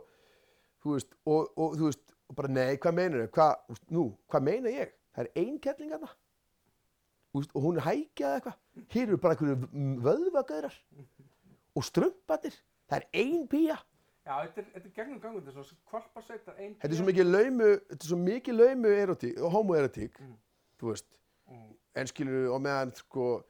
þú 0.83 0.97
veist, 0.97 1.15
og, 1.29 1.53
og 1.57 1.79
þú 1.79 1.89
veist, 1.91 2.05
og 2.29 2.39
bara 2.41 2.53
nei, 2.53 2.75
hvað 2.81 2.99
meinar 2.99 3.25
þau, 3.25 3.33
hvað, 3.39 3.81
nú, 3.95 4.05
hvað 4.33 4.47
meina 4.49 4.75
ég, 4.75 4.93
það 5.15 5.25
er 5.29 5.45
ein 5.45 5.57
kettling 5.63 5.95
Þú 5.95 6.01
veist, 6.03 6.22
og 7.35 7.63
hún 7.65 7.79
er 7.81 7.87
hækjað 7.87 8.29
eða 8.29 8.41
eitthvað, 8.41 8.59
hér 8.93 9.07
eru 9.09 9.17
bara 9.23 9.35
einhverju 9.35 9.57
vöðvagaurar 10.05 10.75
og 11.77 11.85
strumpandir, 11.87 12.57
það 12.91 12.99
er 12.99 13.07
ein 13.23 13.47
pía. 13.49 13.79
já, 14.27 14.35
þetta 14.47 14.61
er, 14.61 14.67
þetta 14.75 14.89
er 14.91 14.97
gegnum 14.99 15.21
gangur, 15.23 15.43
þetta 15.47 15.59
er 15.63 15.69
svo 15.71 15.79
kvalpasveitar 15.91 16.59
ein 16.61 16.75
Þetta 16.83 16.93
er 16.93 16.99
svo 17.01 17.07
mikið 17.09 17.31
laumu, 17.33 17.71
þetta 17.89 18.03
er 18.05 18.11
svo 18.13 18.19
mikið 18.21 18.59
laumu 18.61 18.93
erotík, 19.05 19.39
homoerotík, 19.57 20.21
Mm. 20.21 20.37
þú 20.79 20.93
veist, 20.93 21.09
Mm. 21.49 21.73
en 21.97 22.07
skilur 22.07 22.53
og 22.55 22.61
meðan, 22.63 22.93
sko, 22.95 23.43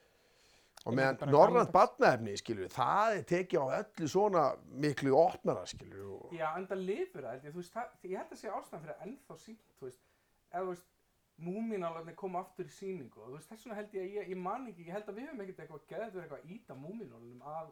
og 0.86 0.94
meðan 0.94 1.18
gammaldags. 1.18 1.70
barnaefni, 1.72 2.36
skilur 2.36 2.68
það 2.68 3.18
er 3.18 3.22
tekið 3.22 3.60
á 3.60 3.66
öllu 3.82 4.08
svona 4.08 4.56
miklu 4.72 5.12
opnara, 5.14 5.66
skilur 5.66 6.22
og, 6.22 6.32
Já, 6.32 6.56
en 6.56 6.66
það 6.66 6.86
lifir 6.86 7.22
það, 7.22 7.40
þú 7.52 7.54
veist, 7.60 7.72
það, 7.74 7.86
ég 8.04 8.16
held 8.18 8.30
að 8.32 8.38
sé 8.40 8.48
ástæðan 8.48 8.80
fyrir 8.82 8.94
að 8.96 9.06
ennþá 9.06 9.38
sínt, 9.38 9.60
þú 9.78 9.84
veist, 9.86 10.00
eða 10.54 10.62
þú 10.64 10.68
veist, 10.72 10.86
múmínálarnir 11.40 12.14
koma 12.18 12.42
aftur 12.42 12.68
í 12.68 12.74
sýningu 12.74 13.22
og 13.22 13.30
þú 13.30 13.36
veist, 13.36 13.48
þess 13.50 13.66
vegna 13.66 13.78
held 13.78 13.94
ég 13.96 14.02
að 14.02 14.16
ég, 14.16 14.28
ég 14.32 14.38
man 14.38 14.66
ekki, 14.70 14.86
ég 14.86 14.96
held 14.96 15.08
að 15.08 15.18
við 15.18 15.28
höfum 15.28 15.44
ekkert 15.44 15.62
eitthvað 15.64 15.86
geðið 15.92 16.12
fyrir 16.12 16.24
eitthvað 16.24 16.42
að 16.42 16.52
íta 16.56 16.76
múmínálarnum 16.78 17.46
að 17.52 17.70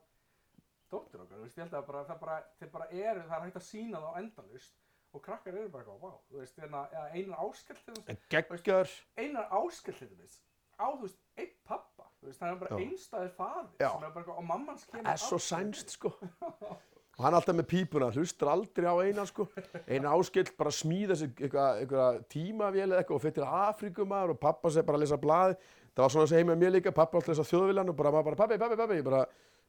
dóttur 0.90 1.24
okkar, 1.24 1.36
þú 1.36 1.44
veist, 1.44 1.58
ég 1.58 1.64
held 1.64 1.76
að 1.78 1.88
bara, 1.90 2.04
það 2.08 2.20
bara, 2.24 2.38
þeir 2.58 2.70
bara 2.74 2.88
eru, 2.90 3.26
það 3.28 3.36
er 3.36 3.44
hægt 3.46 3.60
að 3.60 3.66
sína 3.68 4.00
það 4.00 4.10
á 4.10 4.20
endalust 4.22 4.78
og 5.10 5.24
krakkar 5.26 5.58
eru 5.58 5.70
bara 5.70 5.84
eitthvað, 5.84 6.00
vá, 6.02 6.12
þú 6.30 6.40
veist, 6.40 6.60
hérna, 6.62 6.84
einar 7.14 7.44
áskell 7.44 7.78
til 7.80 7.94
þess, 7.94 8.08
en 8.10 8.20
geggjör, 8.34 8.94
einar 9.20 9.54
áskell 9.60 9.98
til 10.00 10.10
þess, 10.16 10.40
á, 10.78 10.86
þú 10.86 11.02
veist, 11.04 11.22
einn 11.36 11.56
pappa, 11.66 12.06
þú 12.20 12.30
veist, 12.30 12.42
það 12.42 12.54
er 12.54 12.60
bara 12.64 12.80
einstæðir 12.84 13.34
faðir, 13.38 13.72
Já. 13.82 13.88
sem 13.90 14.06
er 14.06 14.14
bara 14.14 14.24
eitthvað, 14.24 14.38
og 14.42 14.48
mammans 14.50 14.86
kemur 14.90 15.12
er 15.12 15.22
svo 15.22 15.38
sænst, 15.42 15.94
sko. 15.98 16.14
Og 17.20 17.24
hann 17.26 17.34
alltaf 17.36 17.52
með 17.52 17.66
pípuna, 17.68 18.06
hlustar 18.14 18.48
aldrei 18.48 18.86
á 18.88 18.96
eina, 19.04 19.26
sko. 19.28 19.44
Eina 19.84 20.14
áskill 20.16 20.46
bara 20.56 20.70
smíða 20.72 21.18
sér 21.20 21.34
eitthvað 21.36 22.22
tímavél 22.32 22.86
eða 22.86 23.02
eitthvað 23.02 23.18
og 23.18 23.24
fyrir 23.26 23.44
Afríkumar 23.44 24.30
og 24.32 24.38
pappa 24.40 24.70
sér 24.72 24.86
bara 24.88 24.96
að 24.96 25.02
lesa 25.04 25.18
blaði. 25.20 25.58
Það 25.92 26.00
var 26.00 26.14
svona 26.14 26.30
sem 26.30 26.38
heima 26.40 26.54
með 26.54 26.62
mér 26.62 26.72
líka, 26.78 26.92
pappa 26.96 27.18
alltaf 27.18 27.34
lesa 27.34 27.44
þjóðvillan 27.50 27.90
og 27.92 27.98
bara, 27.98 28.12
bara, 28.14 28.38
pappi, 28.38 28.56
pappi, 28.62 28.78
pappi, 28.78 28.96
ég 29.02 29.04
bara, 29.04 29.18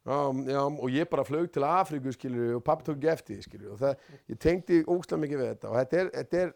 já, 0.08 0.16
já, 0.48 0.60
og 0.62 0.94
ég 0.94 1.10
bara 1.12 1.24
flög 1.28 1.50
til 1.52 1.66
Afríku, 1.68 2.14
skilur, 2.16 2.54
og 2.56 2.64
pappi 2.64 2.86
tók 2.86 2.96
ekki 2.96 3.10
eftir, 3.12 3.42
skilur, 3.44 3.74
og 3.74 3.82
það, 3.82 4.06
ég 4.32 4.40
tengdi 4.46 4.78
ógslag 4.86 5.20
mikið 5.26 5.42
við 5.42 5.50
þetta 5.50 5.68
og 5.72 5.76
þetta 5.76 5.98
er, 6.00 6.10
þetta 6.14 6.40
er 6.40 6.54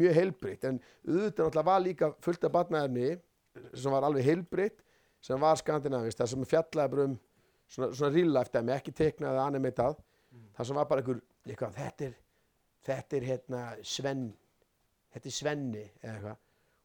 mjög 0.00 0.18
heilbritt, 0.18 0.66
en 0.66 0.80
auðvitað 0.80 1.44
náttúrulega 1.44 1.66
var 1.68 1.84
líka 1.84 2.08
fullt 2.26 2.48
af 2.48 2.54
barnaefni 2.56 3.12
sem 3.70 3.94
var 3.94 4.08
alveg 4.08 4.26
heilbritt, 4.32 4.82
sem 5.22 5.46
var 5.46 5.62
skandinavist, 5.62 6.18
það 6.18 6.32
sem 6.32 6.50
fjallaði 6.56 6.94
bara 6.96 7.06
um 7.06 7.14
svona, 7.68 7.92
svona 7.92 8.12
real 8.16 8.34
life 8.40 8.50
dæmi, 8.56 8.74
ekki 8.80 8.96
teiknað 8.98 9.38
eða 9.38 9.94
animatað, 10.34 10.54
það 10.58 10.66
sem 10.70 10.76
var 10.80 10.88
bara 10.90 11.02
einhver, 11.04 11.20
eitthvað, 11.48 11.74
þetta 11.78 12.04
er, 12.08 12.14
þetta 12.88 13.16
er 13.20 13.26
hérna 13.30 13.62
Svenn, 13.86 14.24
þetta 15.14 15.30
er 15.30 15.36
Svenni 15.38 15.84
eða 16.02 16.14
eitthvað, 16.18 16.38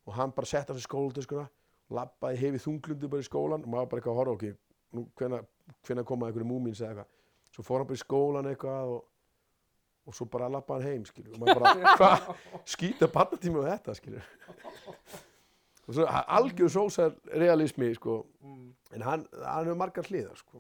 og 0.10 0.14
hann 0.18 0.32
bara 0.38 0.50
sett 0.50 0.70
á 0.70 0.74
sig 0.78 0.86
skólatöskuna, 0.88 1.46
labbaði 1.90 2.38
hefið 2.44 2.64
þunglundu 2.68 3.10
bara 3.10 3.22
í 3.22 3.30
skólan 3.30 3.64
og 3.66 3.70
maður 3.74 3.90
bara 3.92 4.00
eitthvað 4.02 4.14
að 4.16 4.20
horfa 4.24 4.36
okkur, 4.38 4.58
nú 4.94 5.06
hvenær, 5.20 5.46
hvenær 5.88 6.06
koma 6.10 6.28
einhverju 6.30 6.50
múmins 6.50 6.82
eða 6.82 6.90
eitthvað, 6.90 7.16
svo 7.54 7.66
fór 7.66 7.82
hann 7.82 7.90
bara 7.90 8.00
í 8.00 8.04
skólan 8.04 8.50
eitthvað 8.52 8.94
og, 8.96 9.02
og 10.10 10.16
svo 10.18 10.26
bara 10.34 10.50
labbaði 10.50 10.86
hann 10.86 10.94
heim, 11.00 11.06
skilur, 11.10 11.34
og 11.34 11.42
maður 11.44 11.60
bara, 11.64 11.96
hvað, 12.00 12.30
skýta 12.70 13.10
barnatíma 13.14 13.66
á 13.66 13.70
þetta, 13.76 13.98
skilur. 14.00 14.30
Og 15.90 15.96
svo 15.98 16.04
algjör 16.06 16.70
sósar 16.70 17.16
realismi, 17.34 17.88
sko, 17.98 18.20
Mm, 18.46 18.68
en 18.94 19.02
hann, 19.02 19.24
hann 19.42 19.66
hefur 19.66 19.78
margar 19.80 20.06
hliðar, 20.06 20.36
sko. 20.38 20.60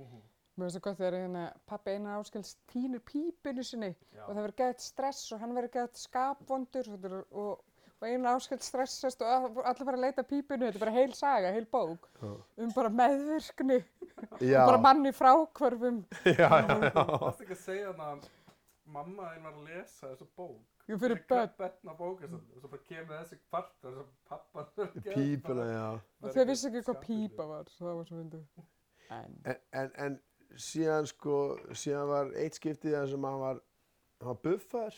mhm. 0.00 0.22
Mér 0.60 0.68
finnst 0.68 0.76
það 0.78 0.84
gott 0.88 0.98
þegar 1.00 1.16
hérna, 1.20 1.42
pappi 1.70 1.94
einar 1.96 2.20
áskils 2.20 2.52
týnir 2.72 3.00
pípinu 3.08 3.64
sinni 3.64 3.90
Já. 4.12 4.22
og 4.26 4.34
það 4.36 4.42
verður 4.44 4.56
gett 4.60 4.84
stress 4.84 5.24
og 5.32 5.40
hann 5.42 5.54
verður 5.56 5.74
gett 5.78 6.00
skapvondur 6.04 6.90
og, 6.94 7.04
er- 7.08 7.26
og, 7.30 7.62
einar 8.00 8.36
áskils 8.38 8.68
stressast 8.70 9.20
og 9.24 9.28
all- 9.28 9.64
allir 9.70 9.84
fara 9.88 9.96
að 9.98 10.04
leita 10.06 10.22
að 10.24 10.28
pípinu, 10.34 10.66
þetta 10.68 10.78
er 10.78 10.84
bara 10.84 10.94
heil 10.98 11.12
saga, 11.16 11.50
heil 11.56 11.66
bók 11.72 12.06
Já. 12.22 12.30
um 12.64 12.70
bara 12.76 12.92
meðvirkni 13.00 13.78
og 14.16 14.40
bara 14.40 14.78
manni 14.84 15.12
frákvörfum. 15.16 16.02
já, 16.24 16.34
já, 16.36 16.48
já. 16.48 16.92
Það 16.92 17.26
er 17.28 17.44
ekki 17.44 17.56
að 17.56 17.64
segja 17.64 17.92
þarna 17.92 18.28
mamma 18.90 19.28
þín 19.34 19.44
var 19.48 19.52
að 19.54 19.66
lesa 19.68 20.08
þessa 20.14 20.26
bók 20.36 20.66
Jú, 20.90 20.96
fyrir 20.98 21.20
börn. 21.30 21.50
börn 21.60 21.92
á 21.92 21.94
bókasafni 21.94 22.56
og 22.56 22.62
svo 22.64 22.68
bara 22.72 22.82
kemur 22.88 23.14
þessi 23.20 23.36
part 23.52 23.84
og 23.86 23.92
svo 23.94 24.06
pappan 24.26 24.66
Pípuna, 25.04 25.66
já. 25.70 25.84
Og 26.24 26.34
þau 26.34 26.44
vissi 26.48 26.66
ekki 26.72 26.82
hvað 26.88 26.98
pípa 27.04 27.46
var, 27.46 27.68
svo 27.70 27.86
það 27.86 27.96
var 28.00 28.08
svo 28.08 28.18
fyndið. 28.24 28.64
En, 29.10 29.36
En, 29.44 29.56
en, 29.72 29.92
en 30.06 30.18
síðan 30.56 31.06
sko, 31.06 31.58
síðan 31.76 32.08
var 32.10 32.30
eitt 32.36 32.54
skiptið 32.58 32.94
þar 32.96 33.08
sem 33.12 33.24
hann 33.24 33.40
var, 33.40 33.60
hann 34.20 34.28
var 34.32 34.40
buffaður 34.44 34.96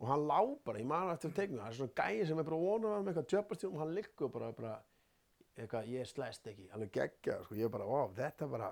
og 0.00 0.08
hann 0.08 0.26
lá 0.28 0.40
bara, 0.64 0.78
ég 0.78 0.86
man 0.86 1.10
eftir 1.10 1.30
að 1.32 1.34
tegna, 1.40 1.62
það 1.64 1.68
er 1.72 1.78
svona 1.78 1.96
gæi 1.98 2.26
sem 2.28 2.38
er 2.38 2.44
bara 2.44 2.56
vonað 2.62 3.00
með 3.02 3.08
eitthvað 3.12 3.30
djöpastjón 3.32 3.72
og 3.74 3.80
hann 3.82 3.94
liggur 3.96 4.28
bara, 4.30 4.52
bara, 4.52 4.74
eitthvað, 5.58 5.88
ég 5.90 6.06
slæst 6.06 6.46
ekki, 6.46 6.68
alveg 6.72 6.92
geggja, 6.94 7.40
sko, 7.44 7.54
ég 7.58 7.70
bara, 7.74 7.84
ó, 7.84 8.06
þetta 8.14 8.48
bara, 8.52 8.68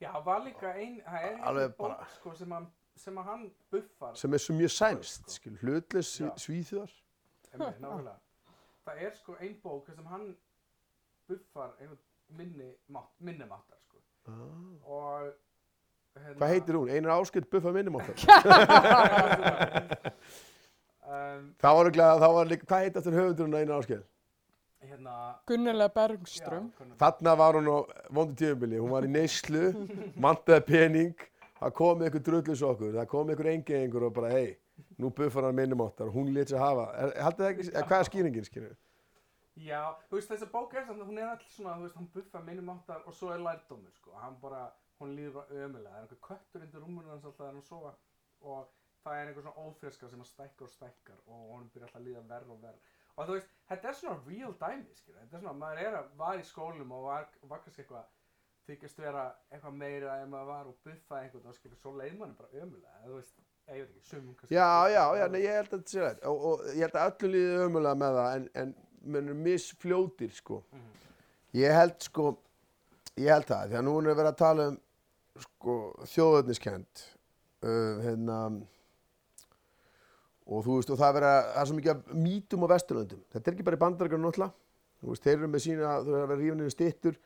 já, 0.00 0.12
var 0.24 0.44
líka 0.44 0.74
ein, 0.78 1.00
það 1.02 1.24
er 1.24 1.32
einhver 1.40 1.74
bara- 1.78 2.06
sko 2.14 2.34
sem, 2.38 2.52
hann, 2.52 2.68
sem 2.96 3.18
að 3.18 3.24
hann 3.32 3.50
buffar 3.70 4.14
sem 4.16 4.32
er 4.34 4.38
svo 4.38 4.54
mjög 4.56 4.70
sænst, 4.76 5.30
Sko. 5.30 5.50
hlutlis 5.62 6.14
svíþjóðar. 6.36 6.92
Það 8.86 9.00
er 9.02 9.14
sko 9.18 9.34
ein 9.40 9.56
bók 9.62 9.88
sem 9.94 10.06
hann 10.06 10.36
buffar 11.28 11.72
einhvern 11.80 11.98
minni, 12.28 12.70
minni 13.18 13.44
sko. 13.44 13.85
Ah. 14.26 14.32
og 14.84 15.30
hérna, 16.16 16.38
Hvað 16.40 16.52
heitir 16.54 16.74
hún? 16.80 16.90
Einar 16.90 17.20
Áskild 17.20 17.46
buffa 17.52 17.72
minnum 17.74 17.98
okkar. 18.00 18.16
um, 21.06 21.54
það 21.62 21.78
var 21.78 21.90
ekki, 21.92 22.04
það 22.24 22.36
var 22.40 22.52
líka, 22.52 22.68
hvað 22.70 22.84
heit 22.84 23.00
eftir 23.00 23.18
höfundurinn 23.20 23.58
Einar 23.60 23.80
Áskild? 23.80 24.06
hérna 24.86 25.14
Gunnilega 25.46 25.88
Bergström. 25.94 26.70
Þarna 27.00 27.34
var 27.38 27.58
hún 27.58 27.70
á 27.70 27.78
vondu 28.10 28.36
tíðubili, 28.38 28.78
hún 28.82 28.92
var 28.94 29.06
í 29.06 29.10
neyslu, 29.10 29.72
mantaði 30.24 30.64
pening, 30.68 31.26
það 31.60 31.74
kom 31.80 32.04
einhver 32.06 32.24
drullis 32.28 32.62
okkur, 32.62 32.94
það 32.98 33.10
kom 33.10 33.32
einhver 33.32 33.52
engeðingur 33.54 34.08
og 34.08 34.16
bara, 34.16 34.32
hei, 34.36 34.56
nú 35.00 35.10
buffar 35.14 35.48
hann 35.48 35.56
minnum 35.58 35.86
og 35.86 36.02
hún 36.14 36.32
lét 36.34 36.52
sér 36.52 36.62
hafa. 36.62 36.90
Er, 36.94 37.14
haldið 37.26 37.44
það 37.44 37.54
ekki, 37.54 37.68
er, 37.72 37.88
hvað 37.90 38.02
er 38.02 38.10
skýringin, 38.10 38.48
skýringin? 38.50 38.78
Já, 39.56 39.96
þú 40.10 40.18
veist 40.18 40.32
þessi 40.32 40.48
bók 40.52 40.74
er 40.76 40.84
samt 40.84 41.00
að 41.00 41.10
hún 41.10 41.20
er 41.20 41.30
allir 41.30 41.48
svona, 41.48 41.76
þú 41.78 41.86
veist, 41.86 41.96
hann 41.96 42.08
buffar 42.12 42.42
minni 42.44 42.64
máttar 42.64 43.06
og 43.08 43.14
svo 43.16 43.30
er 43.32 43.40
lærdómur, 43.40 43.94
sko, 43.96 44.12
hann 44.20 44.36
bara, 44.42 44.66
hún 45.00 45.14
líður 45.16 45.38
bara 45.38 45.62
ömulega, 45.64 45.92
það 45.94 46.02
er 46.02 46.02
einhver 46.02 46.20
köttur 46.26 46.66
undir 46.66 46.84
rúmurinn 46.84 47.14
hans 47.14 47.24
alltaf 47.24 47.40
þegar 47.40 47.56
hann 47.56 47.64
sofa 47.64 47.94
og 48.52 48.74
það 49.06 49.20
er 49.20 49.30
einhver 49.30 49.46
svona 49.46 49.64
ófriska 49.64 50.10
sem 50.12 50.26
að 50.26 50.30
stækkar 50.32 50.68
og 50.68 50.74
stækkar 50.74 51.22
og 51.24 51.40
honum 51.54 51.72
byrjar 51.72 51.88
alltaf 51.88 52.02
að 52.02 52.06
líða 52.10 52.26
verð 52.34 52.52
og 52.52 52.60
verð 52.66 52.92
og 53.16 53.30
þú 53.30 53.38
veist, 53.38 53.56
þetta 53.70 53.88
er 53.88 53.98
svona 54.02 54.20
real 54.28 54.54
dæmi, 54.60 55.00
skilja, 55.00 55.24
þetta 55.24 55.38
er 55.38 55.44
svona, 55.46 55.58
maður 55.64 55.82
er 55.86 55.98
að, 56.02 56.12
var 56.20 56.40
í 56.40 56.46
skólinum 56.50 56.94
og 56.98 57.08
var, 57.08 57.28
var 57.48 57.64
kannski 57.64 57.84
eitthvað 57.84 58.14
þykist 58.66 59.00
vera 59.00 59.26
eitthvað 59.48 59.76
meira 59.80 60.20
en 60.20 60.32
maður 60.32 60.52
var 60.52 60.70
og 60.70 60.80
buffaði 60.84 61.28
einhvern 61.30 61.52
og 61.52 61.56
skilja, 61.56 61.78
svo 61.80 61.96
leið 61.96 62.18
manni 62.20 62.36
bara 62.36 62.64
ömulega, 62.64 62.98
ég 63.06 63.14
veit 63.14 63.44
ekki, 63.66 64.02
sumum 64.04 64.34
kannski. 64.34 64.54
Já, 64.54 64.68
já, 64.92 65.04
já, 65.16 65.24
nei, 65.32 65.40
ég 65.46 65.56
held 65.56 65.70
að 65.70 65.78
þetta 65.78 65.94
sé 65.94 66.02
rætt 66.04 66.26
og, 66.28 66.44
og 66.50 66.66
ég 66.72 66.82
held 66.84 66.98
að 67.00 67.08
öllu 67.12 67.30
líði 67.32 67.62
ömulega 67.64 68.00
með 68.02 68.18
það 68.20 68.34
en, 68.36 68.48
en 68.62 68.74
menn 69.04 69.28
er 69.32 69.38
misfljótir, 69.38 70.32
sko. 70.34 70.62
Mhm. 70.72 70.92
Ég 71.56 71.72
held, 71.72 71.96
sko, 72.04 72.30
ég 73.16 73.30
held 73.32 73.46
það, 73.48 73.68
því 73.70 73.78
að 73.78 73.84
nú 73.86 73.98
er 73.98 74.08
verið 74.14 74.32
að 74.32 74.40
tala 74.40 74.66
um, 74.72 74.80
sko, 75.40 75.76
þjóðöfniskend, 76.12 77.04
uh, 77.64 78.02
hérna, 78.04 78.40
og 80.46 80.66
þú 80.66 80.76
veist, 80.76 80.90
og 80.92 81.00
það 81.00 81.08
er 81.08 81.16
verið 81.18 81.30
að, 81.30 81.46
það 81.52 81.62
er 81.62 81.70
svo 81.70 81.78
mikið 81.78 81.94
af 81.94 82.18
mítum 82.26 82.66
á 82.66 82.72
Vesturlöndum. 82.74 83.22
Þetta 83.32 83.50
er 83.50 83.56
ekki 83.56 83.66
bara 83.66 83.78
í 83.78 83.82
bandarækjum 83.84 84.22
náttúrulega, 84.26 84.52
þú 85.00 85.08
veist, 85.12 85.24
þeir 85.24 85.38
eru 85.38 85.48
með 85.54 85.64
sína, 85.64 85.94
þú 85.96 86.12
veist, 86.12 86.18
að 86.18 86.26
vera 86.26 86.36
að 86.36 86.44
rífa 86.44 86.58
niður 86.60 86.76
stittur 86.76 87.16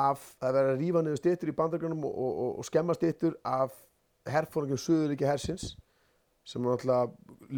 af, 0.00 0.26
það 0.40 0.48
er 0.48 0.58
verið 0.58 0.72
að 0.72 0.82
rífa 0.82 1.04
niður 1.04 1.22
stittur 1.22 1.52
í 1.52 1.56
bandarækjunum 1.60 2.04
og, 2.08 2.18
og, 2.24 2.42
og, 2.44 2.58
og 2.60 2.68
skemma 2.68 2.98
stittur 2.98 3.38
af 3.46 3.78
herfóringum 4.30 4.80
Suðuríki 4.80 5.26
hersins 5.26 5.72
sem 6.46 6.62
náttúrulega 6.64 7.08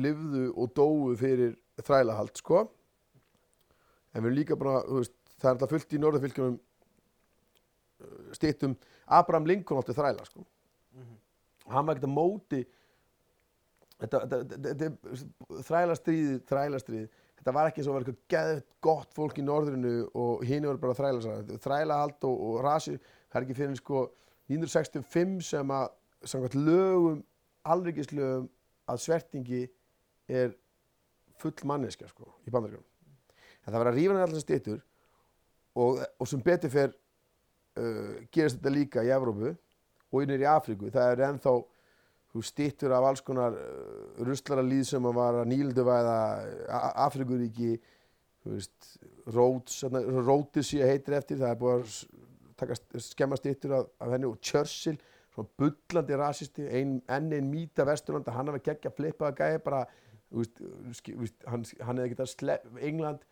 livðu 0.04 0.46
og 0.52 0.72
dóu 0.76 1.16
fyrir 1.18 1.56
þrælahald, 1.82 2.36
sko. 2.38 2.66
En 4.12 4.20
við 4.20 4.28
erum 4.28 4.38
líka 4.38 4.58
bara, 4.60 4.82
veist, 4.88 5.16
það 5.38 5.48
er 5.48 5.54
alltaf 5.56 5.72
fullt 5.72 5.96
í 5.96 6.00
norðurfylgjunum 6.02 6.60
stittum 8.34 8.76
Abraham 9.06 9.46
Lincoln 9.46 9.80
átti 9.80 9.94
þræla, 9.96 10.24
sko. 10.26 10.44
Mhm. 10.96 11.18
Og 11.66 11.72
hann 11.72 11.86
var 11.86 11.96
ekkert 11.96 12.08
að 12.10 12.16
móti 12.16 12.62
þetta, 14.02 14.20
þetta, 14.20 14.38
þetta, 14.52 14.72
þetta 14.72 15.62
þrælastríði, 15.68 16.38
þrælastríði 16.50 17.08
þetta 17.42 17.54
var 17.56 17.68
ekki 17.68 17.82
eins 17.82 17.90
og 17.90 17.96
var 17.96 18.04
eitthvað 18.04 18.32
geðvett 18.34 18.68
gott 18.86 19.16
fólk 19.16 19.38
í 19.38 19.44
norðrinu 19.46 19.94
og 20.18 20.44
hini 20.46 20.68
voru 20.68 20.82
bara 20.82 20.98
þrælasar 20.98 21.60
þrælahald 21.64 22.26
og, 22.28 22.36
og 22.48 22.60
rasi 22.62 22.96
það 23.00 23.38
er 23.38 23.46
ekki 23.46 23.58
fyrir 23.58 23.78
sko 23.80 24.02
1965 24.52 25.48
sem 25.48 25.74
að 25.74 25.88
samkvæmt 26.22 26.58
lögum 26.68 27.20
alrikislögum 27.72 28.48
að 28.92 29.02
svertingi 29.02 29.62
er 30.30 30.54
full 31.42 31.54
manneskja 31.66 32.10
sko 32.10 32.30
í 32.46 32.54
bandaríkjunum 32.54 32.86
en 32.86 32.91
það 33.70 33.78
var 33.78 33.90
að 33.92 33.98
rífa 33.98 34.16
hann 34.16 34.24
allar 34.26 34.42
stittur 34.42 34.80
og, 35.78 36.02
og 36.18 36.28
sem 36.28 36.42
betur 36.44 36.72
fer 36.72 36.90
uh, 36.92 38.16
gerist 38.34 38.58
þetta 38.58 38.74
líka 38.74 39.04
í 39.06 39.12
Evrópu 39.14 39.52
og 40.12 40.24
innir 40.24 40.44
í 40.44 40.48
Afríku. 40.48 40.90
Það 40.92 41.14
er 41.14 41.24
ennþá 41.28 41.54
þú 42.32 42.42
stittur 42.44 42.94
af 42.96 43.08
alls 43.08 43.24
konar 43.24 43.56
uh, 43.56 44.24
ruslara 44.26 44.64
líð 44.66 44.84
sem 44.90 45.08
að 45.08 45.18
var 45.20 45.40
að 45.42 45.50
nýlduvæða 45.52 46.18
veist 48.44 48.98
Rhodes, 49.30 49.84
Rhodesia 49.86 50.88
heitir 50.90 51.14
eftir. 51.18 51.38
Það 51.38 51.52
er 51.52 51.58
búið 51.60 51.74
að 51.78 51.96
taka 52.58 52.78
skemma 53.02 53.38
stittur 53.38 53.76
af, 53.78 53.90
af 54.02 54.14
henni 54.16 54.26
og 54.28 54.40
Churchill 54.42 54.98
svona 55.32 55.48
bullandi 55.58 56.18
rasisti 56.18 56.66
ein, 56.68 56.96
enn 57.08 57.32
einn 57.32 57.50
mýta 57.50 57.86
vesturlanda. 57.88 58.34
Hann 58.34 58.50
hafi 58.50 58.64
geggja 58.66 58.92
flippaða 58.92 59.36
gæði 59.38 59.62
bara 59.64 59.84
þú 60.32 60.44
veist, 60.88 61.38
hann, 61.46 61.64
hann 61.84 62.00
hefði 62.00 62.14
getað 62.14 62.32
slepp 62.32 62.82
England 62.82 63.24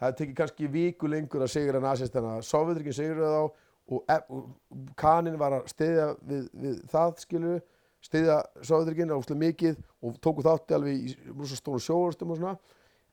það 0.00 0.18
tekið 0.20 0.36
kannski 0.40 0.68
viku 0.72 1.10
lengur 1.10 1.46
að 1.46 1.52
sigra 1.54 1.80
nasistana. 1.82 2.36
Sovjetrikinn 2.44 2.96
sigurði 2.96 3.30
þá 3.32 3.40
og, 3.86 4.04
e- 4.10 4.94
kanin 4.98 5.38
var 5.40 5.60
að 5.60 5.68
stiðja 5.72 6.06
við, 6.26 6.46
við 6.52 6.78
það 6.92 7.18
skilur 7.22 7.60
stiðja 8.06 8.38
Sovjetrikinn 8.66 9.14
áslega 9.14 9.42
mikið 9.42 9.82
og 10.06 10.16
tóku 10.22 10.44
þátti 10.46 10.76
alveg 10.76 11.04
í 11.10 11.14
rosa 11.32 11.58
stóru 11.58 11.82
sjóarstum 11.82 12.34
og 12.34 12.40
svona. 12.40 12.56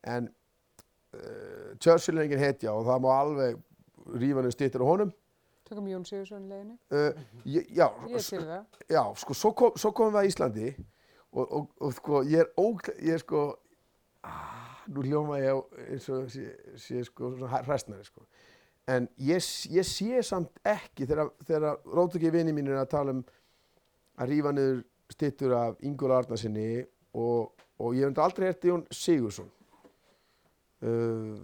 En 0.03 0.27
uh, 0.27 1.73
Churchill 1.79 2.19
er 2.19 2.27
engin 2.27 2.43
hetja 2.43 2.73
og 2.73 2.87
það 2.89 3.05
má 3.05 3.11
alveg 3.15 3.61
rífa 4.19 4.43
niður 4.43 4.55
stittur 4.57 4.83
á 4.83 4.87
honum. 4.91 5.13
Tökum 5.63 5.87
Jón 5.87 6.03
Sigursson 6.05 6.49
leiðinu. 6.51 6.75
uh, 6.91 7.21
ég, 7.47 7.69
já, 7.71 7.87
já, 8.91 9.03
sko, 9.15 9.33
svo, 9.37 9.53
kom, 9.55 9.77
svo 9.79 9.93
komum 9.95 10.17
við 10.17 10.19
að 10.19 10.29
Íslandi 10.29 10.71
og, 11.31 11.45
og, 11.45 11.69
og 11.79 11.93
sko, 11.95 12.23
ég 12.27 12.43
er 12.43 12.49
ógl, 12.59 12.91
ég 12.99 13.15
er 13.15 13.23
sko, 13.23 13.45
ah, 14.27 14.72
nú 14.87 15.01
hljóma 15.05 15.37
ég 15.39 15.77
eins 15.89 16.09
og 16.09 16.29
sé, 16.31 16.47
sé 16.77 17.03
sko, 17.07 17.31
svona 17.37 17.61
hræstnari, 17.63 18.03
sko. 18.07 18.25
En 18.87 19.07
ég, 19.17 19.39
ég 19.71 19.85
sé 19.87 20.21
samt 20.27 20.59
ekki 20.67 21.05
þegar, 21.07 21.29
þegar 21.47 21.77
rótöki 21.85 22.31
vini 22.33 22.51
mínir 22.53 22.73
er 22.75 22.81
að 22.83 22.89
tala 22.91 23.11
um 23.15 23.23
að 24.19 24.27
rífa 24.33 24.51
niður 24.53 24.83
stittur 25.13 25.53
af 25.55 25.77
Ingúl 25.87 26.11
Arnarsinni 26.11 26.83
og, 27.13 27.53
og 27.79 27.95
ég 27.95 28.09
hef 28.09 28.19
aldrei 28.19 28.49
hérti 28.49 28.67
Jón 28.71 28.83
Sigursson. 28.91 29.47
Uh, 30.83 31.37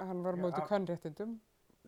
Hann 0.00 0.22
var 0.24 0.34
á 0.34 0.36
Já, 0.36 0.42
móti 0.42 0.60
af- 0.62 0.68
kvennréttindum. 0.68 1.38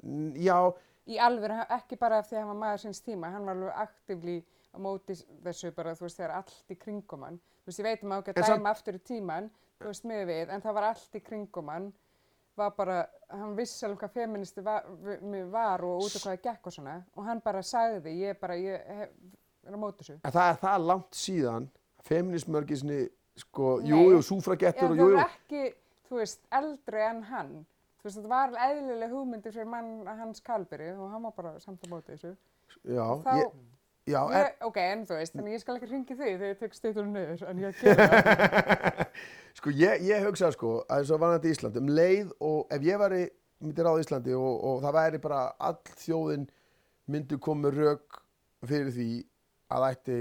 n- 0.05 0.35
já, 0.37 0.73
Í 1.09 1.17
alveg, 1.19 1.51
ekki 1.69 1.97
bara 1.99 2.19
af 2.19 2.29
því 2.31 2.37
að 2.37 2.39
hann 2.39 2.49
var 2.49 2.61
maður 2.63 2.81
síns 2.85 3.01
tíma, 3.03 3.31
hann 3.33 3.45
var 3.45 3.57
alveg 3.57 3.75
aktífli 3.83 4.37
á 4.71 4.79
móti 4.79 5.17
þessu 5.43 5.73
bara, 5.75 5.95
þú 5.99 6.05
veist, 6.07 6.17
þegar 6.21 6.31
allt 6.37 6.71
í 6.71 6.77
kringum 6.79 7.23
hann. 7.27 7.41
Þú 7.65 7.67
veist, 7.67 7.79
ég 7.81 7.85
veit 7.89 8.03
að 8.03 8.29
En 8.29 8.43
að 8.43 8.47
samt- 8.47 8.61
dæma 8.63 8.71
aftur 8.71 8.95
í 8.95 8.99
tíman, 9.03 9.51
veist, 9.91 10.05
miður 10.05 10.27
við, 10.31 10.49
en 10.55 10.63
það 10.63 10.75
var 10.79 10.83
allt 10.93 11.15
í 11.19 11.21
kringum 11.27 11.69
hann. 11.69 11.93
Var 12.57 12.71
bara, 12.77 12.97
hann 13.33 13.55
vissi 13.57 13.87
alveg 13.87 13.99
hvað 14.03 14.13
feministi 14.13 14.61
var, 14.61 14.85
var 15.51 15.81
og 15.89 16.03
út 16.05 16.13
af 16.17 16.21
hvað 16.21 16.35
það 16.35 16.43
gekk 16.45 16.67
og 16.69 16.73
svona. 16.73 16.97
Og 17.17 17.25
hann 17.25 17.41
bara 17.41 17.63
sagði, 17.65 18.13
ég 18.21 18.41
bara, 18.41 18.55
ég 18.61 18.83
hef, 18.99 19.15
er 19.65 19.73
á 19.73 19.79
móti 19.81 20.03
þessu. 20.05 20.19
en 20.25 20.33
það 20.35 20.51
er 20.51 20.59
það 20.61 20.87
langt 20.91 21.17
síðan 21.17 21.69
feminismörgisni, 22.05 23.01
sko, 23.41 23.79
Nei. 23.81 23.89
jú, 23.91 24.01
jú, 24.13 24.19
Já, 24.21 24.27
súfragettur 24.29 24.91
og 24.91 24.97
það 24.97 25.01
jú, 25.01 25.09
jú, 25.09 25.17
var 25.17 25.31
ekki, 25.31 25.63
þú 26.11 26.19
veist, 26.21 26.43
eldri 26.61 27.05
en 27.09 27.23
hann. 27.31 27.53
Þú 28.03 28.09
veist, 28.09 28.19
þetta 28.19 28.33
var 28.35 28.49
alveg 28.51 28.77
eðlileg 28.77 29.13
hugmyndir 29.17 29.55
fyrir 29.55 29.71
mann 29.73 29.93
hans 30.21 30.41
Kalberi 30.45 30.91
og 30.97 31.09
hann 31.13 31.23
var 31.29 31.35
bara 31.39 31.53
samt 31.63 31.85
á 31.85 31.89
móti 31.89 32.13
þessu. 32.17 32.35
já, 32.85 33.07
Þá, 33.25 33.33
ég, 33.39 33.53
já, 34.09 34.19
en, 34.23 34.39
Ég, 34.39 34.57
ok, 34.69 34.81
en 34.83 35.05
þú 35.09 35.19
veist, 35.19 35.37
þannig 35.37 35.57
ég 35.57 35.63
skal 35.63 35.77
ekki 35.79 35.91
ringi 35.91 36.17
því 36.17 36.31
þegar 36.33 36.49
ég 36.51 36.61
tek 36.63 36.77
stýttunum 36.79 37.13
niður, 37.17 37.45
en 37.51 37.63
ég 37.63 37.83
gera 37.83 38.09
það. 38.13 39.05
sko, 39.61 39.75
ég, 39.83 40.07
ég 40.09 40.27
hugsa 40.27 40.53
sko, 40.55 40.75
að 40.87 41.05
þess 41.05 41.15
að 41.17 41.23
varðandi 41.27 41.55
Ísland, 41.55 41.81
um 41.83 41.93
leið 42.01 42.33
og 42.49 42.75
ef 42.75 42.87
ég 42.89 43.03
væri, 43.03 43.23
myndi 43.63 43.87
ráða 43.87 44.05
Íslandi 44.07 44.37
og, 44.39 44.53
og 44.69 44.81
það 44.87 44.99
væri 44.99 45.23
bara 45.23 45.43
all 45.63 45.79
þjóðin 46.03 46.49
myndi 47.13 47.39
koma 47.43 47.69
með 47.69 47.83
rauk 47.83 48.23
fyrir 48.67 48.91
því 48.95 49.11
að 49.73 49.87
ætti 49.91 50.19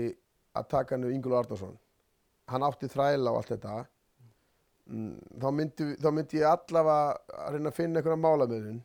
að 0.57 0.69
taka 0.71 0.95
hennu 0.95 1.11
Ingúlu 1.13 1.37
Arnarsson 1.39 1.77
hann 2.51 2.65
átti 2.67 2.89
þræla 2.91 3.31
og 3.31 3.39
allt 3.39 3.53
þetta 3.53 3.75
mm, 4.91 5.17
þá, 5.41 5.49
myndi, 5.55 5.89
þá 6.01 6.09
myndi 6.15 6.41
ég 6.41 6.47
allavega 6.49 7.43
að 7.45 7.55
reyna 7.55 7.71
að 7.71 7.77
finna 7.77 8.01
einhverja 8.01 8.21
málamöðun 8.25 8.81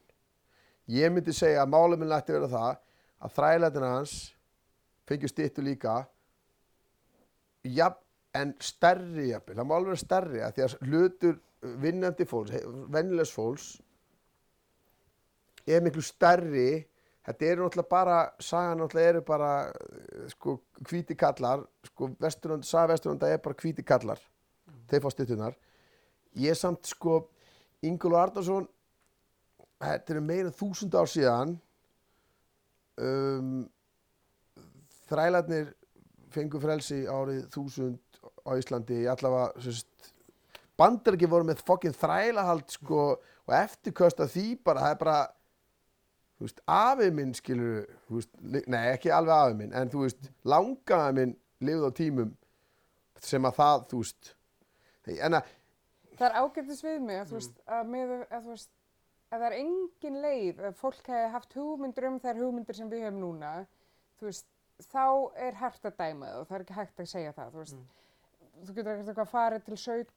ég 0.96 1.14
myndi 1.14 1.34
segja 1.34 1.64
að 1.64 1.72
málamöðun 1.74 2.16
ætti 2.18 2.34
að 2.34 2.38
vera 2.40 2.52
það 2.52 2.82
að 3.26 3.36
þrælætina 3.38 3.92
hans 3.94 4.16
fengjum 5.06 5.32
stittu 5.32 5.64
líka 5.64 6.00
ja, 7.66 7.90
en 8.36 8.54
stærri 8.62 9.30
jafnvel, 9.30 9.56
það 9.58 9.68
má 9.68 9.76
alveg 9.76 9.92
vera 9.92 10.02
stærri 10.02 10.42
að 10.44 10.56
því 10.56 10.66
að 10.66 10.76
hlutur 10.86 11.38
vinnandi 11.82 12.26
fólks, 12.28 12.66
vennilegs 12.94 13.32
fólks 13.34 13.70
er 15.66 15.82
miklu 15.82 16.04
stærri. 16.04 16.84
Þetta 17.26 17.46
eru 17.48 17.64
náttúrulega 17.64 17.90
bara 17.90 18.18
sagan 18.38 18.78
náttúrulega 18.78 19.12
eru 19.16 19.22
bara 19.26 19.48
eh, 19.66 20.28
sko 20.30 20.60
hvíti 20.86 21.16
kallar. 21.18 21.64
Sko 21.88 22.12
vesturlanda, 22.22 22.68
saga 22.68 22.92
vesturlanda 22.92 23.30
er 23.34 23.40
bara 23.42 23.58
hvíti 23.58 23.82
kallar. 23.82 24.20
Þeir 24.86 25.02
fá 25.02 25.10
stuttunar 25.10 25.56
ég 26.36 26.56
samt 26.56 26.86
sko 26.86 27.20
Ingólu 27.86 28.18
Arnarsson 28.20 28.66
þetta 29.80 30.14
eru 30.14 30.24
meira 30.24 30.52
þúsund 30.54 30.94
ár 30.96 31.08
síðan. 31.10 31.56
Um, 32.96 33.66
þrælarnir 35.10 35.72
fengu 36.34 36.60
frelsi 36.60 37.04
árið 37.06 37.46
þúsund 37.54 38.20
á 38.46 38.50
Íslandi 38.58 39.02
í 39.04 39.08
allavega 39.10 39.62
sérst, 39.62 40.12
bandaræki 40.78 41.28
voru 41.30 41.48
með 41.48 41.62
fokkin 41.66 41.96
þrælahald 41.96 42.68
sko 42.74 43.02
og 43.16 43.54
eftirköst 43.56 44.20
af 44.22 44.32
því 44.34 44.46
bara 44.66 44.84
það 44.84 44.94
er 44.94 45.02
bara 45.02 45.18
þú 46.36 46.46
veist, 46.46 46.62
afið 46.68 47.12
minn 47.16 47.34
skilur 47.36 47.84
þú 48.06 48.18
veist, 48.18 48.32
nei 48.42 48.82
ekki 48.92 49.12
alveg 49.14 49.36
afið 49.36 49.60
minn 49.60 49.76
en 49.76 49.92
þú 49.92 50.02
veist, 50.04 50.32
langaði 50.44 51.18
minn 51.20 51.36
lifið 51.64 51.86
á 51.88 51.92
tímum 52.00 52.34
sem 53.24 53.48
að 53.48 53.60
það 53.60 53.86
þú 53.92 54.02
veist 54.02 54.34
en 55.16 55.38
að, 55.38 55.54
Það 56.16 56.30
er 56.30 56.36
ágættis 56.40 56.78
við 56.80 57.00
mig 57.04 57.18
að 57.20 57.30
þú 57.30 57.36
veist, 57.36 57.56
að, 57.68 57.88
með, 57.92 58.12
að 58.32 58.44
þú 58.46 58.52
veist, 58.54 58.70
að 59.28 59.42
það 59.42 59.46
er 59.46 59.56
engin 59.58 60.20
leið 60.22 60.60
að 60.64 60.78
fólk 60.80 61.10
hefði 61.12 61.32
haft 61.34 61.56
hugmyndir 61.58 62.06
um 62.08 62.20
þær 62.22 62.40
hugmyndir 62.40 62.78
sem 62.78 62.88
við 62.88 63.04
hefum 63.04 63.18
núna, 63.20 63.50
þú 64.16 64.30
veist, 64.30 64.46
þá 64.84 65.06
er 65.48 65.60
hægt 65.60 65.86
að 65.88 66.00
dæma 66.00 66.32
það 66.32 66.40
og 66.40 66.48
það 66.48 66.56
er 66.56 66.64
ekki 66.66 66.80
hægt 66.80 67.04
að 67.04 67.12
segja 67.12 67.36
það, 67.36 67.52
þú 67.52 67.62
veist. 67.62 67.86
Þú 68.56 68.74
getur 68.76 68.92
ekkert 68.92 69.12
eitthvað 69.12 69.30
farið 69.30 69.64
til 69.66 69.78
saut, 69.80 70.12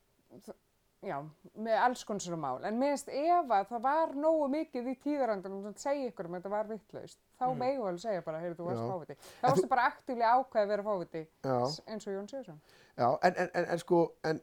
já, 1.00 1.16
með 1.56 1.78
alls 1.80 2.02
konar 2.08 2.24
svona 2.24 2.40
mál. 2.40 2.66
En 2.68 2.80
minnst 2.80 3.08
ef 3.12 3.54
að 3.56 3.70
það 3.70 3.82
var 3.86 4.14
nógu 4.20 4.50
mikið 4.52 4.90
í 4.92 4.96
tíðarandunum 5.06 5.70
að 5.70 5.80
segja 5.80 6.10
ykkur 6.12 6.28
um 6.28 6.36
að 6.36 6.42
þetta 6.42 6.52
var 6.54 6.70
vittlaust, 6.70 7.20
þá 7.40 7.46
mm. 7.48 7.62
megum 7.64 7.84
við 7.84 7.92
alveg 7.92 8.04
segja 8.04 8.26
bara, 8.26 8.42
heyrðu, 8.44 8.58
þú 8.60 8.68
varst 8.68 8.92
fáviti. 8.92 9.18
Þá 9.40 9.46
varstu 9.48 9.70
bara 9.72 9.88
aktíflega 9.94 10.34
ákveðið 10.36 10.66
að 10.66 10.74
vera 10.74 10.88
fáviti, 10.90 11.24
eins 11.50 12.08
og 12.08 12.16
Jón 12.18 12.32
Sigursson. 12.32 12.60
Já, 13.00 13.08
en, 13.08 13.34
en, 13.34 13.52
en, 13.54 13.70
en 13.76 13.80
sko, 13.80 14.02
en, 14.28 14.42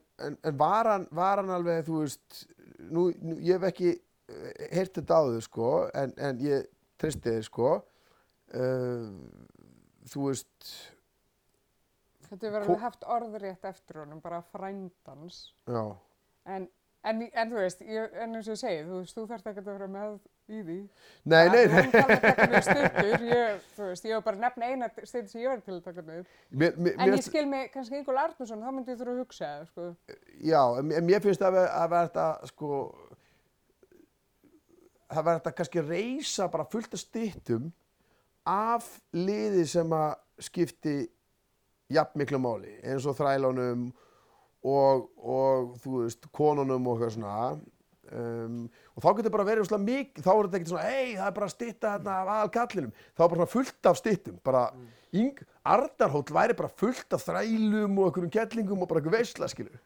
var, 0.56 0.92
hann, 0.94 1.08
var 1.12 1.42
hann 1.42 1.52
alveg, 1.58 1.82
þú 1.88 2.00
veist, 2.04 2.40
nú, 2.88 3.10
nú 3.20 3.36
ég 3.44 3.58
hef 3.58 3.68
ekki 3.68 3.92
uh, 3.92 4.46
heyrt 4.72 4.96
þetta 4.96 5.20
áður, 5.20 5.44
sko, 5.44 5.74
en, 5.92 6.16
en 6.16 6.40
ég 6.40 6.64
tristi 6.96 7.36
þér, 7.36 7.44
sko, 7.50 7.74
uh, 8.56 9.10
þú 10.12 10.28
veist, 10.30 10.76
Þetta 12.26 12.48
Ko- 12.50 12.56
alveg 12.58 12.80
haft 12.82 13.04
orðrétt 13.06 13.64
eftir 13.68 14.00
honum, 14.00 14.18
bara 14.20 14.40
frændans. 14.52 15.52
já, 15.70 15.82
En, 16.46 16.64
en, 17.04 17.20
en 17.32 17.50
þú 17.52 17.60
veist, 17.60 17.80
ég, 17.86 18.16
en 18.22 18.34
eins 18.34 18.48
og 18.48 18.56
ég 18.56 18.58
segi, 18.58 18.80
þú 18.88 18.96
veist, 19.00 19.14
þú 19.14 19.26
þarft 19.30 19.46
ekki 19.52 19.62
að 19.62 19.68
vera 19.70 19.86
með 19.86 20.16
í 20.48 20.62
því. 20.66 20.76
nei, 21.24 21.48
nei, 21.48 21.66
nei, 21.70 21.84
þarf 21.92 22.10
að 22.16 22.20
taka 22.26 22.46
með 22.50 22.64
stuttur, 22.66 23.24
ég, 23.30 23.62
þú 23.76 23.86
veist, 23.92 24.04
ég 24.10 24.14
var 24.18 24.24
bara 24.26 24.36
að 24.36 24.42
nefna 24.46 24.70
eina 24.72 24.88
stuttur 24.96 25.28
sem 25.30 25.40
ég 25.44 25.48
var 25.54 25.62
til 25.66 25.74
að 25.76 25.80
taka 25.86 26.02
með. 26.10 26.26
mér, 26.50 26.76
mér, 26.82 26.94
En 26.98 27.14
ég 27.14 27.22
skil 27.26 27.46
mig, 27.46 27.70
kannski 27.74 27.96
Ingól 28.00 28.18
Arnarsson, 28.24 28.62
þá 28.66 28.70
myndi 28.74 28.90
ég 28.94 28.98
þurfa 29.00 29.14
að 29.14 29.22
hugsa, 29.22 29.52
það, 29.54 29.66
sko. 29.70 30.16
já, 30.50 30.62
en 30.82 31.06
mér 31.06 31.22
finnst 31.22 31.42
að, 31.46 31.60
að 31.62 31.88
vera 31.94 32.08
þetta, 32.08 32.28
sko, 32.50 32.70
það 35.14 35.24
verður 35.28 35.40
þetta 35.40 35.54
kannski 35.62 35.86
reysa 35.88 36.48
bara 36.50 36.66
fullt 36.74 36.94
af 36.98 37.00
styttum 37.06 37.72
af 38.46 38.88
liði 39.16 39.64
sem 39.68 39.92
að 39.96 40.16
skipti 40.46 40.96
jafn 41.92 42.18
miklu 42.20 42.40
máli, 42.42 42.74
eins 42.82 43.06
og 43.06 43.16
þrælunum 43.18 43.88
og, 44.66 45.06
og 45.16 45.72
þú 45.82 46.02
veist, 46.02 46.28
konunum 46.34 46.86
og 46.90 46.96
eitthvað 46.98 47.14
svona 47.16 47.36
um, 48.10 48.60
og 48.96 49.04
þá 49.04 49.08
getur 49.18 49.34
bara 49.36 49.48
verið 49.48 49.68
svona 49.70 49.86
mikið, 49.86 50.22
þá 50.26 50.30
er 50.32 50.40
þetta 50.46 50.60
ekkert 50.60 50.72
svona 50.72 50.86
hei, 50.90 51.10
það 51.14 51.26
er 51.28 51.36
bara 51.38 51.48
að 51.48 51.54
stytta 51.54 51.92
þarna 51.94 52.16
af 52.20 52.32
aðal 52.36 52.54
kallinum 52.56 52.94
þá 52.96 53.20
er 53.20 53.26
bara 53.26 53.40
svona 53.40 53.54
fullt 53.54 53.90
af 53.90 54.00
styttum 54.00 54.38
bara, 54.46 54.62
Ing, 55.16 55.42
Arnarhóll 55.66 56.34
væri 56.38 56.56
bara 56.58 56.72
fullt 56.82 57.16
af 57.16 57.26
þrælum 57.26 58.00
og 58.00 58.08
einhverjum 58.10 58.32
kettlingum 58.34 58.82
og 58.82 58.90
bara 58.90 59.02
einhver 59.02 59.18
veisla, 59.20 59.50
skilur 59.50 59.78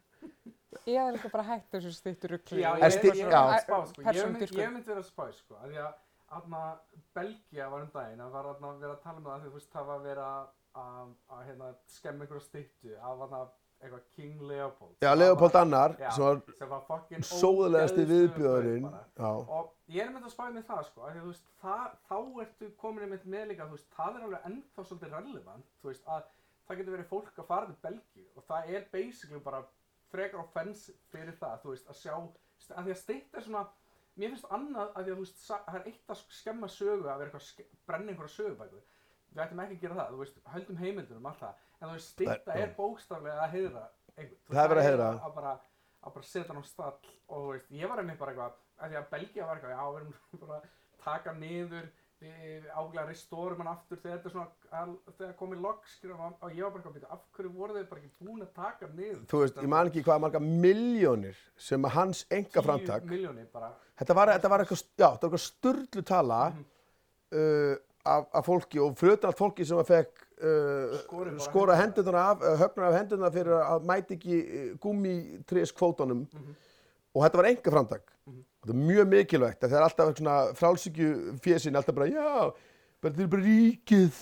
Ég 0.88 0.96
hafði 0.96 1.16
líka 1.16 1.28
bara 1.32 1.44
hægt 1.44 1.74
þessu 1.74 1.90
stuttur 1.92 2.32
ruggli. 2.36 2.62
Já, 2.62 2.70
ég, 2.78 2.94
ég, 3.04 3.18
já. 3.20 3.40
ég, 3.52 3.64
spá, 3.66 3.76
sko. 3.90 4.00
ég, 4.00 4.06
Persónu 4.06 4.30
mynd, 4.32 4.42
dýrkun. 4.44 4.60
ég 4.62 4.70
myndi 4.72 4.88
vera 4.88 5.02
að 5.02 5.08
spá 5.10 5.24
sko, 5.34 5.56
að 5.58 5.72
því 5.74 5.80
að 5.82 5.90
aðna 6.38 6.62
Belgia 7.16 7.68
var 7.72 7.84
um 7.86 7.90
daginn 7.94 8.20
að 8.24 8.34
verið 8.84 8.94
að 8.96 9.02
tala 9.04 9.18
um 9.18 9.24
það 9.28 9.34
að 9.36 9.46
þú 9.46 9.54
veist 9.56 9.72
það 9.74 9.88
var 9.90 9.98
að 10.00 10.06
vera 10.10 10.26
að, 10.80 11.14
hérna, 11.48 11.70
skemma 11.90 12.24
einhverja 12.26 12.46
styttu 12.46 12.94
af 13.00 13.24
aðna 13.26 13.40
eitthvað 13.80 14.02
King 14.12 14.42
Leopold. 14.44 14.96
Já, 15.00 15.10
Leopold 15.16 15.52
var- 15.54 15.62
Annar, 15.62 15.94
Já, 15.98 16.10
sem 16.12 16.24
var 16.68 16.82
var 18.04 18.10
viðbjöðurinn 18.10 18.82
bara. 18.82 19.04
Já, 19.16 19.30
og 19.58 19.70
ég 19.88 20.02
er 20.04 20.10
með 20.12 20.26
að 20.28 20.34
spáði 20.34 20.54
með 20.58 20.66
það 20.68 20.82
sko, 20.90 21.00
að 21.06 21.14
því, 21.14 21.20
þú 21.24 21.30
veist, 21.30 21.46
það, 21.62 21.96
þá 22.10 22.16
ertu 22.44 22.68
komin 22.82 23.04
einmitt 23.06 23.24
með 23.24 23.46
líka, 23.48 23.66
þú 23.70 23.76
veist, 23.78 23.88
það 23.96 24.16
er 24.20 24.26
alveg 24.28 24.44
ennþá 24.50 24.84
svolítið 24.90 25.14
relevant, 25.16 25.64
þú 25.82 25.88
veist, 25.88 26.04
að 26.06 26.22
það 26.68 26.76
getur 26.82 26.96
verið 26.96 27.08
fólk 27.14 27.38
að 27.40 27.48
fara 27.50 27.66
til 27.66 27.78
Belgíu 27.86 28.26
og 28.36 28.44
það 28.50 28.68
er 28.76 28.84
basically 28.92 29.40
bara 29.40 29.62
frekar 30.12 30.40
offensive 30.44 30.96
fyrir 31.10 31.34
það, 31.40 31.56
þú 31.64 31.72
veist, 31.74 31.88
að 31.88 32.00
sjá, 32.02 32.14
að 32.76 32.84
því 32.84 32.90
að 32.94 33.00
steitt 33.00 33.34
er 33.34 33.46
svona, 33.48 33.64
mér 34.20 34.32
finnst 34.34 34.48
annað 34.56 34.90
að 34.94 35.04
því 35.06 35.12
að 35.12 35.18
þú 35.18 35.24
veist, 35.24 35.42
það 35.48 35.76
er 35.80 35.86
eitt 35.90 36.12
að 36.14 36.22
skemma 36.40 36.68
sögu 36.74 37.08
að 37.08 37.20
vera 37.22 37.30
eitthvað, 37.30 37.64
að 37.64 37.86
brenna 37.90 38.12
einhverja 38.14 38.34
sögubækur, 38.36 38.80
við. 38.80 39.40
Ættum 39.40 39.60
ekki 39.64 39.76
að 39.76 39.82
gera 39.84 39.98
það, 40.00 40.08
þú 40.14 40.20
veist, 40.24 40.38
höldum 40.54 40.78
heimildunum 40.82 41.26
allt 41.30 41.40
það, 41.44 41.54
en 41.80 41.88
þú 41.88 41.92
veist, 41.94 42.22
Það- 42.50 42.60
er 42.64 42.72
bókstaflega 42.80 43.44
að 43.44 43.52
heiðra 43.54 43.84
einhvern, 44.16 44.40
Þú 44.40 44.50
veist, 44.50 44.58
Það 44.60 44.70
er 44.74 44.80
að 44.80 44.86
heiðra. 44.88 45.08
að 45.28 45.34
bara, 45.38 45.52
að 46.04 46.14
bara 46.16 46.26
setja 46.30 46.48
hann 46.52 46.62
á 46.62 46.64
stall 46.66 46.98
og 47.28 47.36
þú 47.44 47.52
veist, 47.54 47.70
ég 47.80 47.88
var 47.92 47.98
einmitt 48.02 48.18
bara 48.18 48.32
eitthvað 48.32 48.52
að 48.80 48.90
því 48.90 48.96
að 49.00 49.10
Belgia 49.14 49.46
var 49.46 49.56
eitthvað, 49.56 49.76
já, 49.76 49.84
við 49.90 50.00
erum 50.00 50.14
bara 50.44 50.56
að 50.60 50.68
taka 51.04 51.32
niður 51.38 51.86
við 52.20 52.66
áglega 52.76 53.06
restorum 53.08 53.60
hann 53.62 53.70
aftur 53.72 53.96
þegar 54.02 54.18
þetta 54.18 54.28
er 54.28 54.32
svona 54.34 54.80
al, 54.82 54.90
þegar 55.16 55.34
komið 55.38 55.60
logg, 55.64 55.86
skilur 55.88 56.18
og, 56.20 56.50
ég 56.52 56.64
var 56.66 56.72
bara 56.74 56.80
eitthvað 56.80 56.90
að 56.90 56.96
byrja, 56.98 57.12
af 57.16 57.22
hverju 57.36 57.52
voru 57.56 57.76
þau 57.78 57.84
bara 57.90 58.00
ekki 58.02 58.26
búin 58.26 58.42
að 58.44 58.50
taka 58.58 58.86
hann 58.88 58.96
niður 59.00 59.22
þú 59.30 59.40
veist, 59.44 59.60
ég 59.64 59.70
man 59.72 59.90
ekki 59.90 60.02
hvað 60.04 60.20
marga 60.26 60.42
miljónir 60.44 61.38
sem 61.56 61.86
að 61.88 61.94
hans 61.96 62.24
enga 62.30 62.64
framtak 62.66 63.06
Þetta 64.00 64.16
var, 64.16 64.30
þetta 64.36 64.48
var 64.52 64.64
eitthvað, 64.64 64.82
sturlu 65.46 66.02
tala 66.08 66.40
Mhm. 66.50 66.64
uh, 67.32 67.76
af, 68.04 68.26
af 68.32 68.46
fólki 68.46 68.80
og 68.80 68.94
fyrir 68.96 69.24
allt 69.28 69.38
fólki 69.38 69.64
sem 69.68 69.76
að 69.80 69.90
fekk 69.90 70.26
uh, 70.40 71.36
skora 71.44 71.76
hendurnar 71.76 72.16
af, 72.20 72.40
uh, 72.44 72.56
höfnar 72.60 72.88
af 72.88 72.96
hendurnar 72.96 73.32
fyrir 73.34 73.56
að 73.60 73.84
mæti 73.88 74.16
ekki 74.16 74.38
uh, 74.40 74.78
gummitrés 74.80 75.72
kvótanum 75.76 76.26
Mhm. 76.32 76.56
Og 77.14 77.24
þetta 77.24 77.40
var 77.40 77.48
enga 77.50 77.74
framtak. 77.74 78.12
Mhm. 78.26 78.42
Þetta 78.60 78.74
er 78.74 78.82
mjög 78.90 79.08
mikilvægt 79.14 79.64
að 79.64 79.70
það 79.70 79.78
er 79.78 79.86
alltaf 79.86 80.16
svona 80.18 80.36
frálsíkju 80.58 81.10
fjesin, 81.42 81.76
alltaf 81.76 81.94
bara, 81.96 82.06
já, 82.12 82.52
þetta 83.02 83.22
er 83.24 83.30
bara 83.32 83.42
ríkið. 83.42 84.20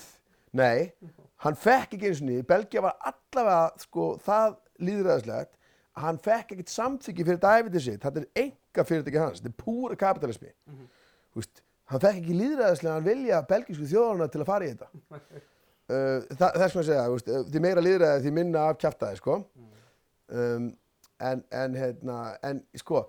Nei, 0.58 0.92
hann 1.44 1.54
fekk 1.58 1.94
ekki 1.96 2.08
eins 2.08 2.22
og 2.22 2.28
niður, 2.28 2.46
Belgia 2.48 2.80
var 2.86 2.96
allavega 3.10 3.82
sko, 3.82 4.06
það 4.24 4.56
líðræðislegt 4.80 5.52
að 5.98 6.04
hann 6.06 6.20
fekk 6.22 6.54
ekkert 6.54 6.72
samþyggi 6.72 7.26
fyrir 7.26 7.42
dæfitið 7.42 7.84
sitt, 7.84 8.02
þetta 8.04 8.22
er 8.22 8.44
enga 8.44 8.84
fyrirtæki 8.86 9.20
hans, 9.20 9.42
þetta 9.42 9.50
er 9.52 9.58
púra 9.64 9.98
kapitalismi. 9.98 10.52
Mhm. 10.70 10.88
Þú 11.34 11.42
veist, 11.42 11.62
hann 11.92 12.00
fekk 12.06 12.22
ekki 12.22 12.38
líðræðislega 12.38 12.96
að 12.96 13.08
vilja 13.10 13.42
belgísku 13.52 13.90
þjóðarna 13.90 14.30
til 14.32 14.40
að 14.40 14.50
fara 14.52 14.64
í 14.64 14.72
þetta. 14.72 14.88
uh, 15.88 16.20
það, 16.38 16.58
þess 16.62 16.78
maður 16.78 16.88
segja, 16.92 17.06
uh, 17.10 17.46
því 17.50 17.64
meira 17.66 17.84
líðræði 17.84 18.24
því 18.24 18.34
minna 18.38 18.68
af 18.70 18.78
kjaftaði, 18.78 19.20
sko. 19.20 19.40
Um, 20.28 20.70
en, 21.20 21.44
en, 21.52 21.74
hérna, 21.78 22.18
en, 22.46 22.62
sko, 22.78 23.04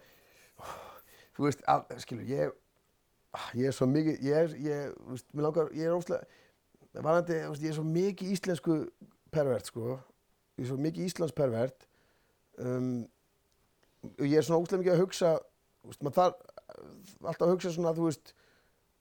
þú 1.38 1.46
veist, 1.46 1.64
að, 1.70 1.94
skilur, 2.04 2.26
ég, 2.30 2.56
ég 3.58 3.70
er 3.70 3.76
svo 3.76 3.88
mikið, 3.90 4.26
ég 4.26 4.44
er, 4.44 4.56
ég, 4.66 4.98
þú 4.98 5.16
veist, 5.16 5.28
mér 5.34 5.48
langar, 5.48 5.72
ég 5.78 5.90
er 5.90 5.98
óslega, 5.98 6.42
varandi, 6.98 7.38
þú 7.44 7.54
veist, 7.54 7.66
ég 7.66 7.74
er 7.74 7.78
svo 7.78 7.86
mikið 7.88 8.34
íslensku 8.36 8.80
pervert, 9.34 9.70
sko, 9.70 10.00
ég 10.58 10.66
er 10.66 10.72
svo 10.72 10.80
mikið 10.82 11.08
íslensk 11.12 11.38
pervert, 11.38 11.88
um, 12.58 12.92
og 14.16 14.26
ég 14.26 14.40
er 14.40 14.48
svona 14.48 14.64
óslega 14.64 14.84
mikið 14.84 14.98
að 14.98 15.04
hugsa, 15.06 15.34
þú 15.84 15.94
veist, 15.94 16.06
maður 16.06 16.20
þarf 16.20 16.46
alltaf 17.30 17.48
að 17.48 17.56
hugsa 17.56 17.74
svona, 17.76 17.96
þú 17.98 18.10
veist, 18.10 18.34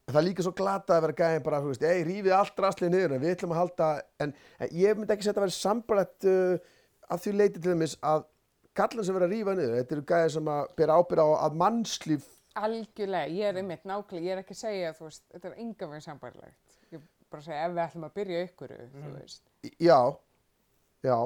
það 0.09 0.21
er 0.23 0.25
líka 0.25 0.45
svo 0.45 0.55
glata 0.57 0.97
að 0.97 1.05
vera 1.05 1.19
gæðin 1.21 1.45
bara, 1.45 1.61
þú 1.63 1.73
veist, 1.73 1.85
ei, 1.85 2.05
rífið 2.07 2.35
allt 2.37 2.61
rastlið 2.65 2.95
niður, 2.95 3.15
en 3.15 3.23
við 3.23 3.35
ætlum 3.35 3.55
að 3.55 3.63
halda, 3.63 3.89
en, 4.25 4.35
en 4.59 4.75
ég 4.79 4.97
myndi 4.97 5.15
ekki 5.15 5.27
setja 5.27 5.37
að 5.37 5.47
vera 5.47 5.57
sambarlegt 5.57 6.29
uh, 6.29 6.77
að 7.09 7.25
því 7.25 7.35
leiti 7.37 7.61
til 7.61 7.73
dæmis 7.73 7.97
að 8.05 8.25
gallan 8.79 9.07
sem 9.07 9.17
vera 9.17 9.29
að 9.29 9.35
rífa 9.35 9.55
niður, 9.59 9.77
þetta 9.81 9.97
eru 9.97 10.05
gæðir 10.13 10.35
sem 10.35 10.51
að 10.55 10.75
bera 10.79 10.99
ábyrð 10.99 11.25
á 11.25 11.29
að 11.47 11.57
mannslíf, 11.63 12.29
Algjörlega, 12.59 13.31
ég 13.31 13.51
er 13.51 13.59
einmitt 13.61 13.85
nákvæmlega, 13.87 14.25
ég 14.25 14.35
er 14.35 14.41
ekki 14.43 14.55
að 14.57 14.63
segja, 14.63 14.95
þú 14.97 15.09
veist, 15.09 15.25
þetta 15.35 15.51
er 15.51 15.59
enga 15.63 15.89
veginn 15.91 16.05
sambarlegt. 16.05 16.79
Ég 16.91 16.97
er 16.99 17.05
bara 17.31 17.43
að 17.43 17.47
segja, 17.47 17.59
ef 17.67 17.75
við 17.75 17.83
ætlum 17.85 18.07
að 18.09 18.17
byrja 18.17 18.41
ykkur, 18.47 18.73
veist. 19.15 19.45
já, 19.79 19.99
já, 21.07 21.17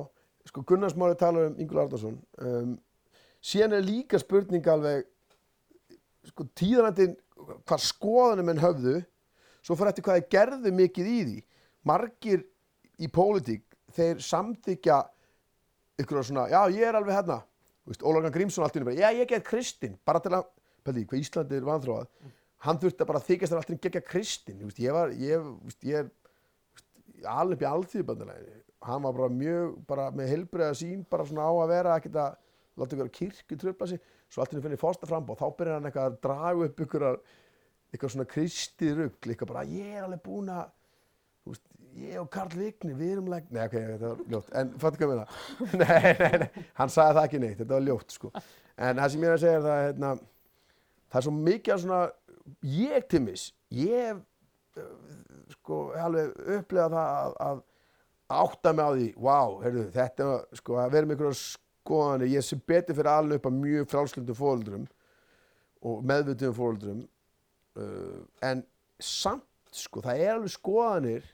sko 0.51 0.65
Gunnarsmáli 0.69 1.19
talar 1.21 1.49
um 1.49 1.57
Ingúl 1.63 1.81
Arnarsson, 1.85 2.19
um, 2.43 2.75
síðan 3.41 3.79
er 3.79 3.87
líka 3.87 4.21
spurning 4.21 4.69
alveg, 4.75 5.09
sko 6.33 6.47
tíðanandinn, 6.59 7.17
hvað 7.39 7.87
skoðanum 7.87 8.53
en 8.53 8.63
höfðu, 8.63 8.99
svo 9.63 9.79
fyrir 9.79 9.95
eftir 9.95 10.07
hvað 10.07 10.21
þeir 10.21 10.31
gerðu 10.37 10.75
mikið 10.79 11.09
í 11.09 11.19
því. 11.23 11.39
Margir 11.89 12.45
í 13.03 13.09
pólitík, 13.11 13.65
þeir 13.95 14.21
samþykja 14.23 15.01
ykkur 16.01 16.23
svona, 16.25 16.49
já 16.53 16.61
ég 16.73 16.87
er 16.89 16.99
alveg 16.99 17.17
hérna. 17.19 17.43
Ólafgan 18.01 18.35
Grímsson 18.35 18.65
allt 18.65 18.79
í 18.79 18.85
bara, 18.85 18.97
já 18.97 19.11
ég 19.19 19.29
get 19.29 19.45
Kristinn. 19.45 19.99
Bara 20.07 20.23
til 20.23 20.33
að, 20.39 20.49
pæli, 20.87 21.05
hvað 21.11 21.25
Íslandi 21.25 21.59
er 21.59 21.67
vanþróað. 21.67 22.11
Hann 22.63 22.79
þurfti 22.79 23.03
að 23.03 23.11
bara 23.11 23.25
þykjast 23.27 23.53
þér 23.53 23.61
allt 23.61 23.71
í 23.71 23.75
henni 23.75 23.85
gegja 23.89 24.05
Kristinn. 24.07 24.67
Ég 24.79 24.95
var, 24.95 25.15
ég, 25.19 25.49
ég 25.89 26.05
veist, 26.07 26.15
alveg 27.27 27.59
upp 27.59 27.65
í 27.65 27.71
alþýðubandalagi 27.73 28.63
hann 28.83 29.03
var 29.03 29.15
bara 29.15 29.31
mjög, 29.31 29.77
bara 29.87 30.09
með 30.15 30.33
heilbreyða 30.33 30.75
sín 30.79 31.05
bara 31.11 31.27
svona 31.27 31.47
á 31.47 31.53
að 31.53 31.73
vera 31.73 31.95
að 31.95 32.07
geta 32.07 32.27
láta 32.79 32.97
ykkur 32.97 33.13
kirkju 33.19 33.59
tröfla 33.61 33.89
sig. 33.91 34.03
Svo 34.33 34.43
allt 34.43 34.53
í 34.53 34.57
henni 34.57 34.65
finnir 34.65 34.81
fórsta 34.81 35.09
frambóð, 35.09 35.43
þá 35.43 35.57
byrjar 35.59 35.79
hann 35.79 35.89
eitthvað 35.91 36.09
að 36.09 36.21
draga 36.25 36.69
upp 36.69 36.85
ykkur 36.87 37.07
eitthvað 37.93 38.15
svona 38.15 38.31
kristið 38.33 38.95
rugl, 38.99 39.29
eitthvað 39.29 39.53
bara 39.53 39.65
ég 39.69 39.91
er 39.93 40.07
alveg 40.07 40.23
búinn 40.25 40.51
að 40.55 40.71
ég 41.99 42.19
og 42.21 42.29
Karl 42.33 42.55
Vigni, 42.57 42.95
við 42.97 43.15
erum 43.17 43.31
legg 43.33 43.49
nei, 43.53 43.63
ok, 43.67 43.75
þetta 43.77 44.11
var 44.11 44.21
ljótt, 44.33 44.51
en 44.59 44.73
fattu 44.81 45.01
hvað 45.01 45.13
með 45.13 45.23
það 45.23 45.81
nei, 45.83 46.13
nei, 46.21 46.37
nei, 46.43 46.67
hann 46.79 46.93
sagði 46.93 47.17
það 47.19 47.27
ekki 47.27 47.41
neitt 47.43 47.59
þetta 47.61 47.75
var 47.75 47.89
ljótt, 47.89 48.15
sko. 48.17 48.31
En 48.77 49.01
það 49.01 49.13
sem 49.13 49.25
ég 49.25 49.29
er 49.29 49.37
að 49.37 49.43
segja 49.43 49.59
er 49.59 49.67
það, 49.67 49.81
hérna 49.87 50.13
það 51.13 51.19
er 51.21 51.27
svo 51.27 51.35
mikið 51.37 51.75
að 51.75 51.83
svona 51.83 52.01
ég 52.73 53.09
til 53.13 53.23
mis, 53.27 53.45
ég 53.77 54.23
uh, 54.81 54.95
sko, 55.57 55.83
alveg 56.01 56.33
upplegað 56.57 56.97
það 56.97 57.13
að, 57.19 57.37
að 57.49 57.63
átta 58.33 58.73
mig 58.73 58.89
á 58.89 58.91
því, 58.97 59.11
wow, 59.29 59.59
heyrðu, 59.63 59.85
þetta 59.93 60.31
sko, 60.63 60.81
að 60.81 60.97
vera 60.97 61.11
með 61.11 61.17
einhverja 61.19 61.43
skoðanir, 61.43 62.33
ég 62.33 62.47
sem 62.47 62.65
betur 62.73 62.97
fyrir 62.97 63.13
alveg 63.13 63.41
upp 63.41 63.51
að 63.51 63.61
mjög 63.61 63.93
frálslundu 63.93 64.37
fóruldrum 64.39 64.89
og 65.83 66.03
meðvituðum 66.09 66.57
fóruldrum 66.57 67.05
uh, 67.77 68.21
en 68.49 68.65
samt, 69.03 69.45
sko, 69.77 70.03
það 70.05 70.25
er 70.25 70.35
alveg 70.39 70.55
skoðanir 70.57 71.31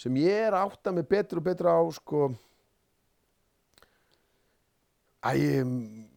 sem 0.00 0.16
ég 0.16 0.46
er 0.46 0.54
að 0.56 0.70
átta 0.70 0.92
mig 0.96 1.04
betur 1.08 1.40
og 1.40 1.44
betur 1.50 1.68
á, 1.68 1.78
sko. 1.92 2.30
Æ, 5.20 5.60
um, 5.60 5.74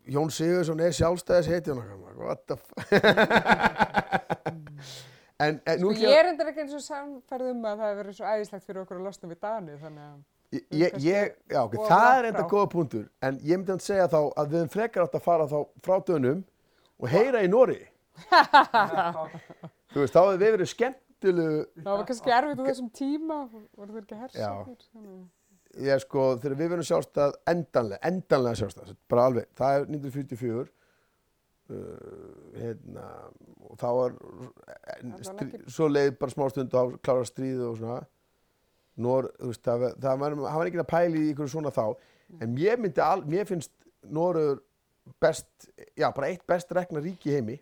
Jón 0.08 0.32
Sigursson 0.32 0.80
er 0.80 0.96
sjálfstæðis 0.96 1.50
heitjón 1.52 1.82
what 2.24 2.48
the 2.48 2.56
f 2.56 2.64
en, 5.44 5.60
en 5.66 5.80
Sko, 5.80 5.92
ég 6.00 6.16
er 6.16 6.26
endur 6.30 6.48
ekki 6.52 6.62
eins 6.64 6.76
og 6.78 6.84
samfærð 6.86 7.50
um 7.52 7.66
að 7.68 7.78
það 7.82 7.90
hefur 7.90 8.00
verið 8.00 8.16
svo 8.20 8.26
æðislegt 8.30 8.66
fyrir 8.68 8.82
okkur 8.84 8.98
að 9.00 9.06
losna 9.10 9.32
við 9.32 9.40
Dani, 9.44 9.74
þannig 9.82 10.06
að... 10.06 10.20
Ég, 10.54 10.90
ég, 11.02 11.34
já, 11.50 11.60
ok, 11.64 11.76
það 11.90 12.12
er 12.14 12.26
enda 12.30 12.44
góða 12.52 12.68
punktur, 12.70 13.06
en 13.26 13.34
ég 13.42 13.58
myndi 13.58 13.74
að 13.74 13.88
segja 13.88 14.12
þá 14.12 14.22
að 14.22 14.52
við 14.52 14.60
höfum 14.60 14.76
frekar 14.76 15.04
átt 15.08 15.18
að 15.18 15.26
fara 15.26 15.46
þá 15.50 15.60
frá 15.84 15.96
dönum 16.08 16.40
og 17.02 17.08
heyra 17.10 17.40
í 17.42 17.50
Nóri. 17.50 17.82
Þú 19.94 19.98
veist, 20.04 20.14
þá 20.14 20.22
hefur 20.22 20.38
við 20.38 20.54
verið 20.60 20.70
skemmtilegu, 21.24 21.84
Það 21.84 21.98
var 21.98 22.06
kannski 22.10 22.34
erfitt 22.38 22.60
á 22.60 22.66
þessum 22.68 22.92
tíma, 23.00 23.38
voru 23.78 23.96
þeir 23.96 24.04
ekki 24.04 24.14
þannig- 24.94 25.30
ég 25.88 26.00
sko, 26.04 26.24
þegar 26.38 26.58
við 26.60 26.70
verðum 26.74 26.88
sjálfstæð 26.90 27.36
endanlega, 27.50 28.00
endanlega 28.10 28.60
sjálfstæð, 28.60 28.96
bara 29.10 29.26
alveg, 29.30 29.48
það 29.58 29.76
er 29.80 29.86
1944, 29.90 30.68
uh, 31.70 31.78
hérna, 32.60 33.06
og 33.70 33.78
þá 33.82 33.88
var, 33.98 34.18
en, 35.00 35.12
var 35.16 35.24
strí, 35.24 35.48
ekki- 35.48 35.72
svo 35.74 35.88
leið 35.90 36.12
bara 36.20 36.32
smá 36.36 36.50
stund 36.52 36.74
og 36.78 37.00
klára 37.02 37.26
stríð 37.26 37.64
og 37.70 37.78
svona, 37.80 38.02
Nór, 38.96 39.26
veist, 39.42 39.64
það, 39.66 39.96
það 39.98 40.20
var, 40.22 40.36
var 40.38 40.68
ekki 40.70 40.78
að 40.78 40.92
pæla 40.92 41.18
í 41.18 41.30
ykkur 41.34 41.48
svona 41.50 41.72
þá, 41.74 41.96
en 42.40 42.52
mér 42.54 42.78
myndi, 42.78 43.02
al, 43.02 43.24
mér 43.26 43.48
finnst 43.50 43.72
Nóruður 44.06 44.60
best, 45.20 45.48
já, 45.98 46.12
bara 46.14 46.28
eitt 46.30 46.46
best 46.46 46.70
rekna 46.72 47.02
ríki 47.02 47.32
heimi, 47.34 47.56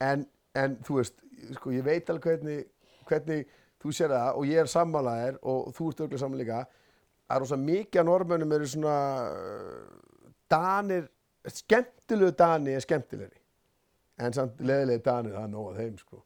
en, 0.00 0.24
en 0.56 0.76
þú 0.86 0.98
veist, 1.00 1.16
sko, 1.58 1.72
ég 1.74 1.84
veit 1.86 2.10
alveg 2.12 2.26
hvernig, 2.30 2.66
hvernig 3.08 3.46
þú 3.82 3.92
sér 3.94 4.14
það 4.14 4.40
og 4.40 4.46
ég 4.48 4.62
er 4.62 4.70
sammálaðir 4.72 5.38
og 5.46 5.72
þú 5.76 5.88
ert 5.92 6.00
örgulega 6.06 6.22
sammála 6.24 6.42
líka, 6.42 6.60
að 7.30 7.42
rosa 7.42 7.58
mikið 7.60 8.00
af 8.02 8.06
normönnum 8.08 8.54
eru 8.56 8.68
svona 8.70 8.94
uh, 9.30 10.30
danir, 10.50 11.08
skemmtilegu 11.46 12.32
dani 12.38 12.74
er 12.76 12.84
skemmtilegri, 12.84 13.40
en 14.22 14.34
samt 14.36 14.62
leðilegi 14.62 15.04
danir, 15.06 15.34
það 15.36 15.44
er 15.48 15.52
nóg 15.52 15.68
að 15.72 15.80
þeim, 15.82 15.98
sko. 16.02 16.22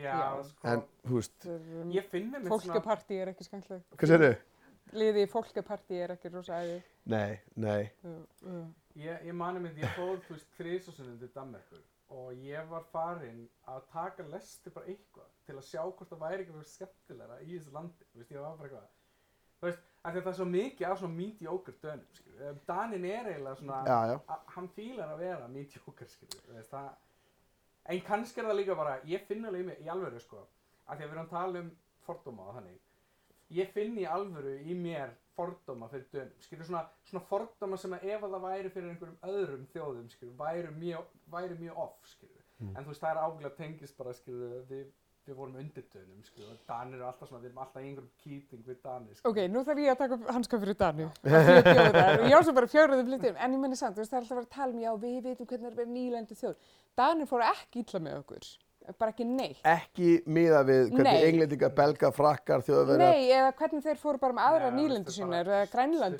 Já, 0.00 0.16
sko, 0.46 0.68
En, 0.70 0.82
þú 1.08 1.16
veist, 1.18 1.36
Þeir, 1.42 1.62
um, 1.82 1.88
ég 1.96 2.04
finn 2.12 2.28
svona, 2.30 2.50
Fólkepartí 2.52 3.16
er 3.18 3.32
ekki 3.32 3.46
skemmtileg. 3.48 3.82
hvað 3.98 4.12
sér 4.12 4.24
þau? 4.26 4.34
Liði 5.00 5.22
í 5.22 5.30
fólkepartí 5.30 5.98
er 6.02 6.12
ekki 6.16 6.30
rosa 6.34 6.60
æði. 6.62 6.76
Nei, 7.10 7.38
nei, 7.58 7.90
Uh, 8.06 8.20
uh. 8.46 8.60
ég, 8.98 9.26
ég 9.26 9.34
mani 9.34 9.62
mynd, 9.62 9.78
ég 9.82 9.90
fór, 9.98 10.18
þú 10.28 10.36
veist, 10.36 10.46
þrísosunum 10.58 11.18
til 11.18 11.30
Danmerkur 11.34 11.82
og 12.10 12.32
ég 12.42 12.70
var 12.70 12.86
farinn 12.90 13.44
að 13.70 13.84
taka 13.92 14.26
lesti 14.32 14.72
bara 14.74 14.90
eitthvað 14.90 15.28
til 15.46 15.56
að 15.56 15.66
sjá 15.68 15.82
hvort 15.82 16.10
það 16.10 16.22
væri 16.24 16.44
eitthvað 16.44 16.66
skemmtilegra 16.72 17.36
í 17.44 17.50
þessu 17.52 17.74
landi, 17.74 18.08
þú 18.10 18.22
veist, 18.22 18.32
ég 18.34 18.42
var 18.44 18.56
bara 18.58 18.70
eitthvað, 18.70 18.88
þú 19.60 19.68
veist, 19.68 19.84
af 20.00 20.10
því 20.10 20.20
að 20.20 20.24
það 20.24 20.32
er 20.32 20.38
svo 20.40 20.48
mikið 20.50 20.88
af 20.88 20.98
svona 21.00 21.18
mediocre 21.20 21.76
dönum, 21.84 22.10
skilju, 22.18 22.52
Danin 22.66 23.06
er 23.10 23.30
eiginlega 23.30 23.60
svona, 23.60 23.80
já, 23.86 23.98
já, 24.10 24.38
hann 24.56 24.68
fílar 24.76 25.14
að 25.14 25.22
vera 25.24 25.48
mediocre, 25.54 26.10
skilju, 26.14 26.42
þú 26.48 26.58
veist, 26.58 26.74
það, 26.74 26.90
en 27.94 28.04
kannski 28.10 28.42
er 28.42 28.50
það 28.50 28.60
líka 28.60 28.78
bara, 28.82 28.98
ég 29.10 29.26
finn 29.28 29.46
alveg 29.46 29.64
í 29.64 29.68
mig, 29.70 29.82
í 29.84 29.90
alvöru, 29.94 30.22
sko, 30.24 30.44
af 30.86 30.96
því 30.96 31.04
að 31.04 31.06
við 31.06 31.16
erum 31.16 31.26
að 31.28 31.34
tala 31.36 31.64
um 31.64 31.72
fordóma 32.06 32.48
og 32.48 32.58
þannig, 32.58 32.80
ég 33.60 33.74
finn 33.74 33.98
í 33.98 34.06
alvöru 34.08 34.56
í 34.66 34.76
mér 34.78 35.14
fordóma 35.36 35.88
fyrir 35.92 36.06
dönum, 36.12 36.36
skilju, 36.44 36.64
svona, 36.68 36.84
svona 37.10 37.24
fordóma 37.30 37.76
sem 37.80 37.92
að 37.96 38.04
ef 38.14 38.24
að 38.26 38.34
það 38.36 38.46
væri 38.48 38.70
fyrir 38.74 38.90
einhverjum 38.94 39.18
öðrum 39.34 39.66
þjóðum, 39.74 40.08
skilju, 40.14 40.34
væri 40.38 40.72
mjög, 40.80 41.12
væri 41.36 41.58
mjög 41.64 41.78
off, 41.86 41.98
skilju, 42.16 42.36
Mm. 42.60 42.74
en 42.76 42.84
þú 42.84 42.90
veist, 42.92 43.00
það 43.00 43.10
er 43.14 43.18
ágæðlega 43.24 43.56
tengist 43.56 43.96
bara, 43.96 44.12
skilju, 44.12 44.48
við, 44.68 44.82
við 45.26 45.34
vorum 45.38 45.54
undir 45.56 45.84
dönum, 45.94 46.18
skilju, 46.26 46.50
og 46.52 46.58
Danir 46.68 46.98
eru 46.98 47.06
alltaf 47.08 47.28
svona, 47.30 47.40
við 47.40 47.48
erum 47.48 47.60
alltaf 47.62 47.80
einhverjum 47.80 48.10
kýting 48.20 48.64
við 48.66 48.80
Danir, 48.84 49.14
skilju. 49.16 49.30
Ok, 49.30 49.38
nú 49.48 49.62
þarf 49.64 49.78
ég 49.80 49.94
að 49.94 49.98
taka 50.02 50.18
upp 50.18 50.26
hanska 50.36 50.58
fyrir 50.60 50.76
Dani. 50.82 51.06
því 51.24 51.56
ég 51.56 51.62
bjó 51.70 51.86
þar 51.96 52.20
og 52.20 52.26
ég 52.28 52.36
á 52.36 52.40
svo 52.44 52.52
bara 52.58 52.68
fjóruðu 52.74 53.06
flyttum. 53.08 53.36
En 53.40 53.54
ég 53.56 53.62
menni 53.64 53.76
samt, 53.80 53.96
þú 53.96 54.02
veist, 54.04 54.12
það 54.12 54.18
er 54.18 54.26
alltaf 54.26 54.36
að 54.36 54.40
vera 54.42 54.50
að 54.50 54.56
tala 54.58 54.74
um, 54.76 54.82
já, 54.84 54.92
við 55.06 55.22
veitum 55.30 55.46
hvernig 55.46 55.64
það 55.64 55.70
er 55.70 55.72
að 55.72 55.80
vera 55.80 55.94
nýlendu 55.96 56.36
þjóð. 56.42 56.56
Danir 57.00 57.30
fóru 57.32 57.48
ekki 57.48 57.84
illa 57.86 58.00
með 58.10 58.18
okkur. 58.20 58.50
Bara 58.98 59.12
ekki 59.12 59.24
neitt. 59.26 59.60
ekki 59.64 60.22
miða 60.26 60.64
við 60.66 60.90
hvernig 60.90 61.04
Nei. 61.04 61.24
englendinga, 61.30 61.68
belga, 61.74 62.10
frakkar, 62.12 62.62
þjóðverjar, 62.66 62.98
Nei, 62.98 63.28
eða 63.30 63.52
hvernig 63.54 63.82
þeir 63.84 63.98
fóru 64.00 64.18
bara 64.20 64.32
með 64.32 64.44
aðra 64.50 64.70
nýlendu 64.74 65.10
er 65.32 65.44
bara- 65.44 65.60
eða 65.60 65.70
grænlandi 65.70 66.18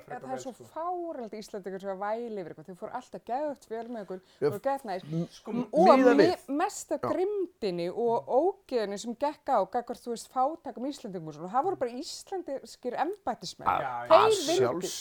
eitthvað. 0.00 0.20
það 0.20 0.32
er 0.32 0.42
svo 0.44 0.52
sko. 0.52 0.64
fáraldi 0.74 1.38
Íslandingar 1.40 1.80
sem 1.80 1.90
að 1.90 2.00
væli 2.04 2.40
yfir 2.40 2.50
eitthvað. 2.54 2.66
Þeir 2.70 2.78
fóru 2.80 2.92
alltaf 3.00 3.24
geðugt 3.24 3.68
vel 3.70 3.88
með 3.88 4.00
okkur 4.04 4.20
Já, 4.40 4.46
og 4.46 4.52
næst. 4.84 5.06
Sko, 5.30 5.50
Og 5.72 5.88
miðað 5.88 6.16
me, 6.16 6.26
við. 6.26 6.48
mesta 6.48 6.98
Já. 6.98 7.08
grimdinni 7.08 7.88
og 7.90 8.26
ógeðinni 8.26 8.98
sem 8.98 9.14
gekk 9.14 9.46
á, 9.48 9.58
gagvart, 9.70 10.00
þú 10.04 10.10
veist, 10.14 10.28
fátakum 10.32 10.86
Íslandingum 10.90 11.28
og 11.28 11.34
svona. 11.34 11.50
Það 11.50 11.64
voru 11.64 11.76
bara 11.76 11.90
íslendiskir 11.90 12.94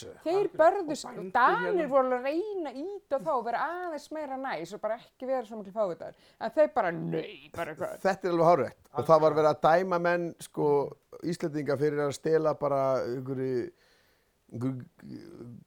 já. 0.05 0.13
Þeir 0.24 0.47
að 0.49 0.57
börðust, 0.59 1.32
Danir 1.34 1.74
hérna. 1.74 1.89
voru 1.89 2.09
að 2.17 2.24
reyna 2.24 2.72
ít 2.74 3.13
og 3.13 3.22
þá 3.26 3.43
vera 3.45 3.57
aðeins 3.65 4.11
meira 4.11 4.38
næs 4.38 4.74
og 4.74 4.82
bara 4.82 4.97
ekki 4.99 5.28
vera 5.28 5.43
svo 5.45 5.57
miklu 5.61 5.74
fávitar. 5.74 6.13
En 6.39 6.51
þeir 6.51 6.74
bara, 6.74 6.91
nei, 7.12 7.49
bara 7.55 7.74
eitthvað. 7.74 7.99
þetta 8.05 8.28
er 8.28 8.32
alveg 8.36 8.49
hárétt 8.51 8.89
og 8.99 9.05
það 9.10 9.22
var 9.26 9.38
verið 9.39 9.51
að 9.53 9.62
dæma 9.68 9.99
menn 10.07 10.30
sko 10.45 10.70
Íslendinga 11.24 11.76
fyrir 11.82 11.99
að 12.05 12.14
stela 12.16 12.53
bara 12.55 12.82
einhverju 13.03 13.70
einhverju 14.49 15.20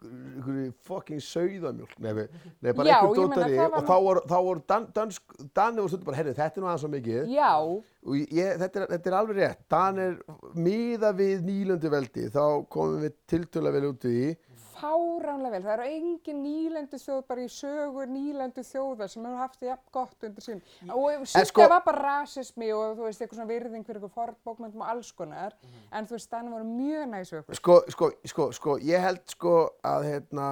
einhverju 0.03 0.73
fucking 0.87 1.21
sauðamjólk. 1.23 1.93
Nei, 2.03 2.13
við- 2.17 2.31
nei 2.65 2.73
bara 2.73 2.89
Já, 2.89 2.97
einhver 3.03 3.15
ég 3.15 3.29
meina, 3.29 3.37
dótari. 3.37 3.59
og 3.79 3.85
þá 3.87 3.97
voru, 4.07 4.21
þá 4.27 4.37
voru 4.47 4.63
dan, 4.67 4.87
dansk, 4.97 5.23
Danir 5.55 5.81
voru 5.83 5.89
stundum 5.93 6.07
bara, 6.09 6.17
heyrðu, 6.19 6.35
þetta 6.35 6.57
er 6.57 6.63
nú 6.65 6.67
aðeins 6.71 6.83
svo 6.83 6.91
mikið. 6.91 7.31
Já, 7.33 7.53
og 7.63 8.17
ég, 8.17 8.57
þetta, 8.63 8.81
er, 8.83 8.87
þetta 8.97 9.07
er 9.13 9.17
alveg 9.21 9.37
rétt. 9.43 9.61
Danir, 9.71 10.17
miða 10.57 11.13
við 11.21 11.45
nýlöndu 11.47 11.91
veldi 11.93 12.27
þá 12.35 12.43
komum 12.69 13.01
við 13.05 13.15
tiltöla 13.31 13.73
vel 13.73 13.85
út 13.93 14.05
í 14.05 14.15
því 14.17 14.37
fáránlega 14.83 15.51
vel. 15.55 15.63
Það 15.63 15.73
eru 15.77 15.87
engin 15.97 16.43
nýlendu 16.43 16.99
þjóð 17.01 17.23
bara 17.31 17.45
í 17.47 17.49
sögu 17.55 18.07
nýlendu 18.11 18.65
þjóða 18.67 19.09
sem 19.09 19.25
hefur 19.25 19.39
haft 19.41 19.59
það 19.61 19.69
jafn 19.71 19.93
gott 19.97 20.27
undir 20.29 20.47
sín. 20.47 20.63
Og 20.91 21.25
síðan 21.31 21.49
sko- 21.53 21.69
var 21.71 21.83
bara 21.87 22.03
rasismi 22.09 22.73
og 22.75 22.97
þú 22.99 23.07
veist, 23.07 23.23
eitthvað 23.23 23.39
svona 23.41 23.53
virðing 23.53 23.87
fyrir 23.87 24.01
eitthvað 24.03 24.17
fornbókmyndum 24.19 24.83
og 24.85 24.89
alls 24.93 25.13
konar. 25.13 25.55
En 25.93 26.07
þú 26.07 26.17
veist, 26.19 26.31
Danir 26.33 26.51
voru 26.57 26.65
mjög 26.65 27.09
næs 27.15 27.33
við 27.33 27.43
okkur. 27.45 27.55
sko, 27.61 27.81
sko, 27.89 28.11
sko, 28.27 28.51
sko, 28.53 28.79
ég 28.79 29.01
held 29.01 29.23
sko 29.31 29.55
að 29.85 30.09
hérna, 30.11 30.49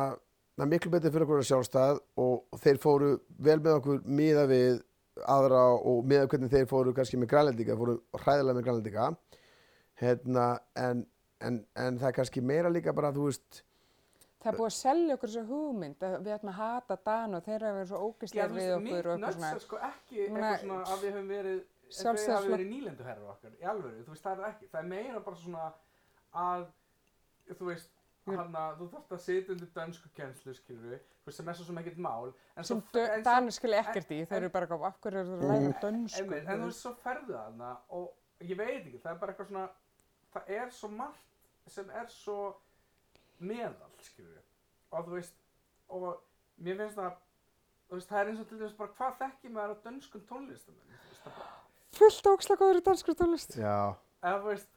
það 0.57 0.67
er 0.67 0.71
miklu 0.75 0.91
betur 0.93 1.11
fyrir 1.11 1.27
okkur 1.27 1.41
að 1.41 1.51
sjálfstæð 1.51 2.01
og 2.17 2.61
þeir 2.63 2.79
fóru 2.79 3.11
vel 3.39 3.59
með 3.61 3.79
okkur 3.81 4.03
miða 4.05 4.47
við 4.49 4.83
aðra 5.27 5.63
og 5.85 6.05
miða 6.09 6.27
hvernig 6.29 6.51
þeir 6.53 6.67
fóru 6.71 6.95
kannski 6.97 7.19
með 7.19 7.29
grænlendinga, 7.33 7.77
fóru 7.77 7.99
hræðilega 8.23 8.57
með 8.57 8.65
grænlendinga 8.65 9.09
hérna, 10.01 10.61
en, 10.77 11.07
en, 11.45 11.59
en 11.77 11.99
það 11.99 12.09
er 12.09 12.13
kannski 12.17 12.41
meira 12.45 12.71
líka 12.73 12.95
bara, 12.97 13.11
þú 13.13 13.27
veist 13.29 13.63
Það 14.41 14.49
er 14.53 14.57
búið 14.57 14.71
að 14.71 14.77
selja 14.77 15.15
okkur 15.17 15.29
þessu 15.31 15.43
hugmynd 15.51 16.05
að 16.07 16.15
við 16.25 16.33
ætlum 16.37 16.51
að 16.55 16.59
hata 16.61 16.97
Dan 17.05 17.35
og 17.37 17.43
þeir 17.45 17.65
hafa 17.67 17.77
verið 17.77 17.91
svo 17.91 17.99
þú 18.01 18.07
við 18.57 18.71
okkur 18.77 19.09
og 19.11 19.17
eitthvað 19.19 19.35
svona. 19.37 19.51
er 19.53 19.65
sko 19.67 19.77
ekki 19.91 20.21
eitthvað 20.25 20.61
svona 20.63 20.81
að 20.95 21.03
við 21.05 21.13
höfum 21.17 21.29
verið 21.35 21.59
að 21.61 21.69
Sjálfstæðisflokk- 21.91 22.37
hafi 22.41 22.53
verið 22.55 22.69
nýlendu 22.71 23.05
herra 23.05 23.31
okkar, 23.35 23.51
í 23.61 23.65
alvöru, 23.67 24.05
þú 24.07 24.13
veist, 24.15 24.23
það 24.25 24.33
er 24.33 24.41
það 24.45 24.51
ekki 24.55 24.69
það 24.71 24.81
er 24.81 24.89
meira 24.95 25.21
bara 25.27 25.37
svona 25.37 25.65
að 26.41 26.67
þú 27.51 27.67
veist, 27.67 27.91
hann 28.31 28.55
að 28.55 28.77
þú 28.81 28.87
þarft 28.95 29.13
að 29.17 29.21
sitja 29.25 29.53
undir 29.57 29.71
dönsku 29.75 30.09
kennslu, 30.15 30.55
skilur 30.55 30.85
við 30.95 31.01
þú 31.01 31.27
veist, 31.27 31.37
sem 31.41 31.49
er 31.51 31.55
svo 31.59 31.65
sem 31.67 31.81
ekkert 31.83 31.99
mál 31.99 32.33
en 32.57 32.65
Sem 32.65 32.81
svo, 32.81 33.07
Danir 33.27 33.51
skilja 33.57 33.81
ekkert 33.85 34.11
í, 34.15 34.21
þeir 34.31 34.37
eru 34.45 34.51
bara 34.55 34.67
eitthvað, 34.67 34.87
af 34.87 35.01
hverju 35.01 35.19
eru 35.21 35.31
þeir 35.31 35.41
að 35.41 35.51
Mm. 35.51 35.51
læra 35.51 35.81
dönsku? 35.83 36.21
einmitt, 36.23 36.49
en 36.49 36.61
þú 36.61 36.65
veist, 36.71 36.81
svo 36.87 36.95
ferðu 37.03 37.35
þarna 37.35 37.77
og 37.91 38.13
ég 38.41 38.57
veit 38.57 38.87
ekki, 38.87 39.01
það 39.03 39.11
er 39.13 39.19
bara 39.19 39.33
eitthvað 39.35 39.49
svona 39.51 39.69
það 40.33 40.43
er 40.61 40.71
svo 40.71 40.89
margt 40.89 41.27
sem 41.67 41.91
er 41.91 42.07
svo 42.07 42.55
meðal, 43.41 43.91
skilur 44.05 44.33
við. 44.37 44.45
Og 44.91 45.07
þú 45.07 45.17
veist, 45.19 45.35
og 45.91 46.07
mér 46.61 46.79
finnst 46.81 46.99
það, 46.99 47.15
þú 47.91 47.99
veist, 47.99 48.11
það 48.11 48.21
er 48.23 48.31
eins 48.33 48.43
og 48.43 48.49
til 48.51 48.59
dæmis 48.61 48.77
bara 48.81 48.95
hvað 48.99 49.17
þekki 49.23 49.53
maður 49.55 49.73
á 49.75 49.77
dönskum 49.87 50.25
tónlistamönnum, 50.31 50.99
þú 51.01 51.09
veist, 51.11 51.25
það 51.25 51.39
bara, 51.41 51.57
Fullt 52.01 52.29
ókslega 52.31 52.61
góður 52.63 52.79
í 52.79 52.85
danskri 52.87 53.15
tónlist. 53.19 53.57
Já. 53.59 53.77
eða 54.23 54.37
þú 54.45 54.51
veist, 54.53 54.69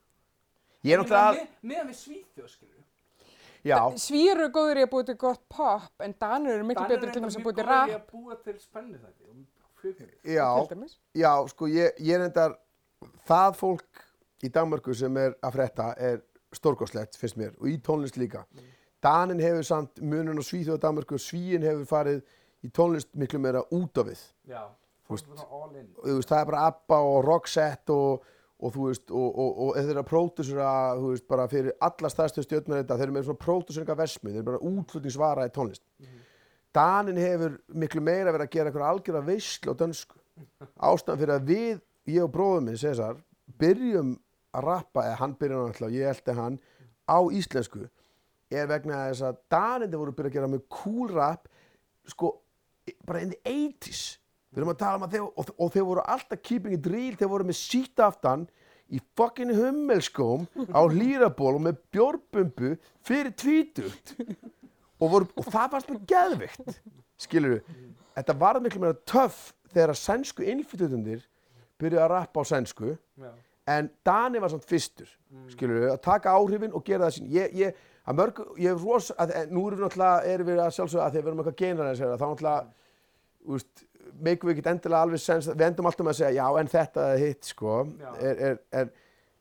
Ég 0.84 0.94
er 0.98 1.00
náttúrulega, 1.04 1.34
með, 1.38 1.52
meðan 1.72 1.92
við 1.92 1.98
Svíþjóð, 2.00 2.48
skilur 2.52 2.74
við. 2.74 3.30
já, 3.70 3.78
Svír 4.04 4.32
eru 4.34 4.48
góður 4.58 4.80
í 4.82 4.84
að 4.84 4.90
búið 4.92 5.06
til 5.12 5.16
gott 5.22 5.44
pop, 5.50 5.92
en 6.04 6.16
Danir 6.20 6.58
eru 6.58 6.66
miklu 6.68 6.88
betri 6.90 7.12
til 7.14 7.24
þess 7.24 7.38
að 7.40 7.46
búið 7.46 7.60
til 7.62 7.68
rap. 7.70 7.88
Danir 7.88 7.96
er 7.96 8.02
að 8.02 8.10
búa 8.12 8.40
til 8.44 8.58
spennu 8.60 8.98
þetta 9.00 9.24
já, 10.24 10.68
Til 10.68 10.76
dæmis. 10.78 10.98
já, 11.16 11.32
sko, 11.48 11.68
ég, 11.68 11.92
ég 12.00 12.16
er 12.16 12.26
endar, 12.28 12.58
það 13.28 13.56
fólk 13.60 14.04
í 14.44 14.50
Danmarku 14.52 14.94
sem 14.96 15.18
er 15.18 15.36
að 15.44 15.56
frétta 15.58 15.88
er 16.00 16.22
stórkoslegt, 16.58 17.18
finnst 17.20 17.38
mér, 17.40 17.54
og 17.60 17.70
í 17.70 17.78
tónlist 17.84 18.18
líka. 18.20 18.46
Danin 19.04 19.42
hefur 19.44 19.66
samt 19.68 20.00
munun 20.02 20.40
og 20.40 20.46
Svíþjóð 20.48 20.78
og 20.78 20.82
Danmarku, 20.86 21.20
Svíin 21.20 21.66
hefur 21.66 21.86
farið 21.90 22.22
í 22.64 22.72
tónlist 22.72 23.12
miklu 23.20 23.42
meira 23.44 23.64
út 23.76 24.00
af 24.00 24.08
við. 24.08 24.22
Það 26.24 26.40
er 26.40 26.48
bara 26.48 26.64
ABBA 26.70 27.00
og 27.10 27.18
Roxette 27.28 27.94
og, 27.94 28.24
og 28.64 28.74
þú 28.76 28.88
veist, 28.88 29.06
og, 29.12 29.40
og, 29.44 29.62
og 29.66 29.78
þeir 29.78 29.92
eru 29.92 30.04
að 30.04 30.10
pródusera, 30.10 30.70
þú 31.00 31.12
veist, 31.12 31.28
bara 31.28 31.48
fyrir 31.52 31.76
alla 31.84 32.12
stærstu 32.14 32.46
stjórnar 32.46 32.82
þetta, 32.82 33.00
þeir 33.00 33.08
eru 33.10 33.18
með 33.18 33.28
svona 33.28 33.44
próduseringa 33.44 33.98
versmið, 34.00 34.38
þeir 34.38 34.44
eru 34.44 34.50
bara 34.52 34.64
útflutningsvara 34.72 35.48
í 35.50 35.54
tónlist. 35.58 35.84
Danin 36.74 37.20
hefur 37.22 37.60
miklu 37.84 38.02
meira 38.02 38.32
verið 38.32 38.48
að 38.48 38.54
gera 38.56 38.72
eitthvað 38.72 38.90
algjörða 38.90 39.26
veislu 39.28 39.76
á 39.76 39.80
dönsku. 39.84 40.22
Ástæðan 40.90 41.20
fyrir 41.20 41.36
að 41.36 41.52
við, 41.52 41.82
ég 42.16 42.24
og 42.24 42.32
bróðum 42.34 42.70
minn, 42.70 42.80
Cesar, 42.80 43.20
byrjum 43.60 44.16
að 44.54 44.66
rappa, 44.68 45.04
eða 45.08 45.20
hann 45.22 45.36
byrjum 45.40 45.68
náttúrulega, 45.68 45.98
ég 45.98 46.14
eldi 46.14 46.38
hann, 46.40 46.58
á 47.10 47.18
íslensku, 47.40 47.86
er 48.54 48.68
vegna 48.70 49.06
þess 49.10 49.28
að 49.28 49.40
Danindi 49.54 50.00
voru 50.00 50.14
að 50.14 50.20
byrja 50.20 50.32
að 50.32 50.38
gera 50.38 50.52
með 50.54 50.66
cool 50.78 51.14
rap, 51.14 51.48
sko, 52.10 52.34
bara 53.08 53.24
in 53.24 53.34
the 53.34 53.40
80s. 53.50 54.04
Við 54.54 54.62
erum 54.62 54.74
að 54.76 54.82
tala 54.84 55.00
um 55.00 55.08
að 55.08 55.16
þeir, 55.16 55.24
og, 55.26 55.54
og 55.58 55.72
þeir 55.74 55.88
voru 55.90 56.04
alltaf 56.14 56.44
keeping 56.46 56.78
it 56.78 56.90
real, 56.94 57.16
þeir 57.18 57.32
voru 57.32 57.48
með 57.50 57.58
sítt 57.58 58.04
aftan 58.04 58.46
í 58.94 59.00
fucking 59.18 59.54
hummelskóm 59.58 60.46
á 60.70 60.82
hlýraból 60.86 61.56
og 61.56 61.64
með 61.66 61.80
bjórbumbu 61.96 62.76
fyrir 63.06 63.34
tvítugt 63.40 64.14
og, 65.02 65.08
voru, 65.08 65.28
og 65.40 65.48
það 65.48 65.72
varst 65.74 65.92
með 65.92 66.04
geðvikt 66.12 66.78
skilur 67.24 67.56
við, 67.56 67.72
þetta 68.18 68.36
var 68.44 68.60
miklu 68.62 68.84
meira 68.84 69.00
töff 69.10 69.54
þegar 69.74 69.96
að 69.96 70.02
sænsku 70.04 70.46
innflytutundir 70.54 71.24
byrjuði 71.82 72.04
að 72.04 72.12
rappa 72.14 72.44
á 72.44 72.52
sænsku 72.52 72.94
Já. 72.94 73.32
En 73.70 73.90
Dani 74.06 74.42
var 74.44 74.52
samt 74.52 74.66
fyrstur 74.68 75.10
skilur 75.52 75.80
við, 75.80 75.90
að 75.94 76.02
taka 76.04 76.36
áhrifin 76.38 76.76
og 76.76 76.84
gera 76.86 77.08
það 77.08 77.18
sín. 77.18 77.30
Ég, 77.34 77.54
ég, 77.58 77.82
að 78.04 78.20
mörg, 78.20 78.42
ég 78.60 78.74
er 78.74 78.82
ros 78.82 79.10
að, 79.16 79.34
en 79.40 79.54
nú 79.56 79.66
erum 79.68 79.80
við 79.80 79.86
náttúrulega, 79.88 80.34
erum 80.34 80.50
við 80.50 80.62
að 80.64 80.74
sjálfsögða 80.78 81.06
að 81.06 81.16
þegar 81.16 81.26
við 81.26 81.32
erum 81.32 81.44
eitthvað 81.44 81.86
að 81.86 82.00
segja, 82.00 82.18
þá 82.20 82.26
náttúrulega 82.26 83.54
úst, 83.54 83.86
meikum 84.20 84.50
við 84.50 84.58
ekki 84.58 84.70
endilega 84.74 85.08
alveg 85.08 85.24
sens, 85.24 85.48
við 85.52 85.66
endum 85.68 85.90
alltaf 85.90 86.06
með 86.06 86.14
að 86.14 86.20
segja 86.20 86.44
já 86.44 86.60
en 86.60 86.74
þetta 86.74 87.08
er 87.14 87.24
hitt 87.24 87.48
sko. 87.48 87.78
Er, 88.20 88.44
er, 88.50 88.60
er, 88.82 88.92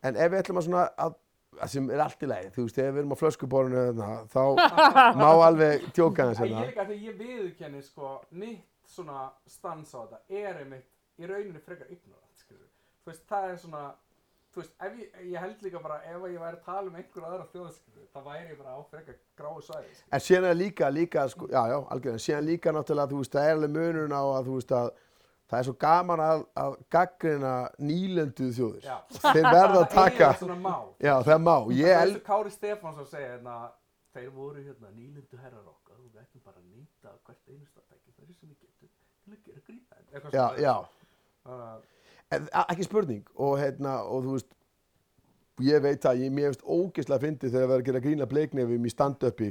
en 0.03 0.19
ef 0.19 0.33
við 0.33 0.43
ætlum 0.43 0.61
að 0.63 0.67
svona 0.69 0.85
að, 1.07 1.17
að 1.59 1.73
sem 1.75 1.91
er 1.93 2.05
allt 2.07 2.23
í 2.23 2.31
lagi, 2.31 2.53
þú 2.55 2.67
veist, 2.67 2.79
ef 2.79 2.95
við 2.95 3.03
erum 3.03 3.15
á 3.15 3.23
flöskuborinu 3.23 3.83
þarna, 3.89 4.11
þá 4.33 4.45
má 5.23 5.29
alveg 5.33 5.89
tjóka 5.93 6.29
Það 6.31 6.47
ég 6.47 6.55
hérna 6.55 6.69
líka 6.71 6.87
þegar 6.87 7.03
ég 7.09 7.19
viðurkenni 7.19 7.83
sko 7.85 8.15
mitt 8.31 8.69
svona 8.93 9.27
stans 9.49 9.93
á 9.97 10.01
þetta 10.05 10.43
er 10.43 10.63
einmitt 10.63 10.89
í 11.21 11.29
rauninni 11.29 11.61
frekar 11.63 11.91
ignorant 11.91 12.41
skilur. 12.41 12.71
Þú 13.03 13.13
veist 13.13 13.29
það 13.29 13.51
er 13.51 13.61
svona 13.61 13.85
þú 14.53 14.63
veist 14.63 14.87
ég, 15.01 15.15
ég 15.33 15.39
held 15.41 15.63
líka 15.67 15.81
bara 15.83 16.01
ef 16.05 16.27
ég 16.29 16.41
væri 16.43 16.59
að 16.59 16.65
tala 16.67 16.91
um 16.91 16.97
einhver 17.01 17.29
aðra 17.29 17.47
þjóðskilur 17.53 18.09
það 18.13 18.27
væri 18.29 18.51
ég 18.53 18.59
bara 18.61 18.75
á 18.77 18.81
frekar 18.91 19.17
gráu 19.39 19.63
svæði 19.65 19.95
skilur. 19.95 20.11
En 20.13 20.25
síðan 20.27 20.49
er 20.51 20.59
líka, 20.59 20.91
líka, 20.93 21.25
sko, 21.33 21.49
já, 21.53 21.63
já, 21.73 21.79
algjörðan, 21.95 22.25
síðan 22.27 22.49
líka 22.51 22.75
náttúrulega, 22.77 23.11
þú 23.13 23.23
veist, 23.23 23.33
það 23.37 23.49
er 23.49 23.57
alveg 23.57 23.75
munurinn 23.77 24.17
á 24.17 24.23
að, 24.23 24.49
þú 24.49 24.57
veist, 24.59 24.75
að 24.77 24.91
það 25.53 25.59
er 25.59 25.69
svo 25.69 25.77
gaman 25.85 26.23
að, 26.25 26.43
að 26.63 26.77
gaggrina 26.97 27.53
nýlenduð 27.79 28.53
þjóðir. 28.59 28.89
Já. 28.89 28.97
Þeir 29.21 29.47
verða 29.49 29.79
að 29.81 29.89
taka, 30.01 30.33
Það 30.41 30.49
er 30.49 30.61
má 30.65 30.75
já, 30.99 31.15
það. 31.29 31.73
Ég 31.79 31.97
Það 31.97 32.03
er 32.03 32.17
og 32.17 32.27
Kári 32.29 32.53
Stefánsson 32.57 33.09
segja 33.11 33.33
hérna 33.35 33.57
þeir 34.13 34.31
voru 34.37 34.61
hérna 34.65 34.93
nýlindu 34.93 35.41
herrar 35.41 35.65
okkar 35.73 35.97
og 35.97 36.09
við 36.09 36.21
ættum 36.21 36.45
bara 36.45 36.61
að 36.61 36.69
nýta 36.69 37.15
hvert 37.27 37.49
einasta 37.49 37.81
tækifæri 37.89 38.37
sem 38.37 38.53
við 38.53 38.59
getum 38.61 38.77
til 38.83 38.89
að 38.89 39.41
gera. 39.49 39.61
Eitthvað 40.13 40.37
já, 40.37 40.47
já, 40.61 40.77
ekki 42.33 42.87
spurning. 42.87 43.25
Og 43.35 43.59
hérna, 43.61 43.99
og 44.09 44.25
þú 44.27 44.37
veist, 44.37 44.55
ég 45.63 45.83
veit 45.85 46.07
að 46.09 46.23
ég, 46.25 46.33
mér 46.35 46.51
finnst 46.51 46.65
ógeðslega 46.65 47.25
fyndið 47.27 47.55
þegar 47.55 47.69
það 47.69 47.75
er 47.75 47.83
að 47.83 47.89
gera 47.89 48.05
grína 48.07 48.29
bleiknefum 48.31 48.87
í 48.87 48.93
stand-upi. 48.93 49.51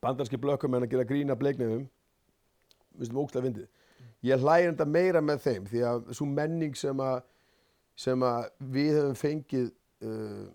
Bandarski 0.00 0.40
blökkum 0.40 0.74
en 0.78 0.86
að 0.86 0.94
gera 0.94 1.08
grína 1.08 1.36
bleiknefum, 1.38 1.84
mér 1.84 3.02
finnst 3.02 3.12
það 3.12 3.20
ógeðslega 3.22 3.46
fyndið. 3.48 3.68
Ég 4.28 4.42
hlægir 4.44 4.72
þetta 4.72 4.88
meira 4.88 5.20
með 5.24 5.44
þeim 5.46 5.68
því 5.68 5.84
að 5.90 6.10
svo 6.16 6.26
menning 6.28 6.74
sem 6.76 7.04
að, 7.04 7.20
sem 7.96 8.24
að 8.24 8.48
við 8.76 8.90
höfum 8.98 9.20
fengið, 9.20 9.70
uh, 10.04 10.48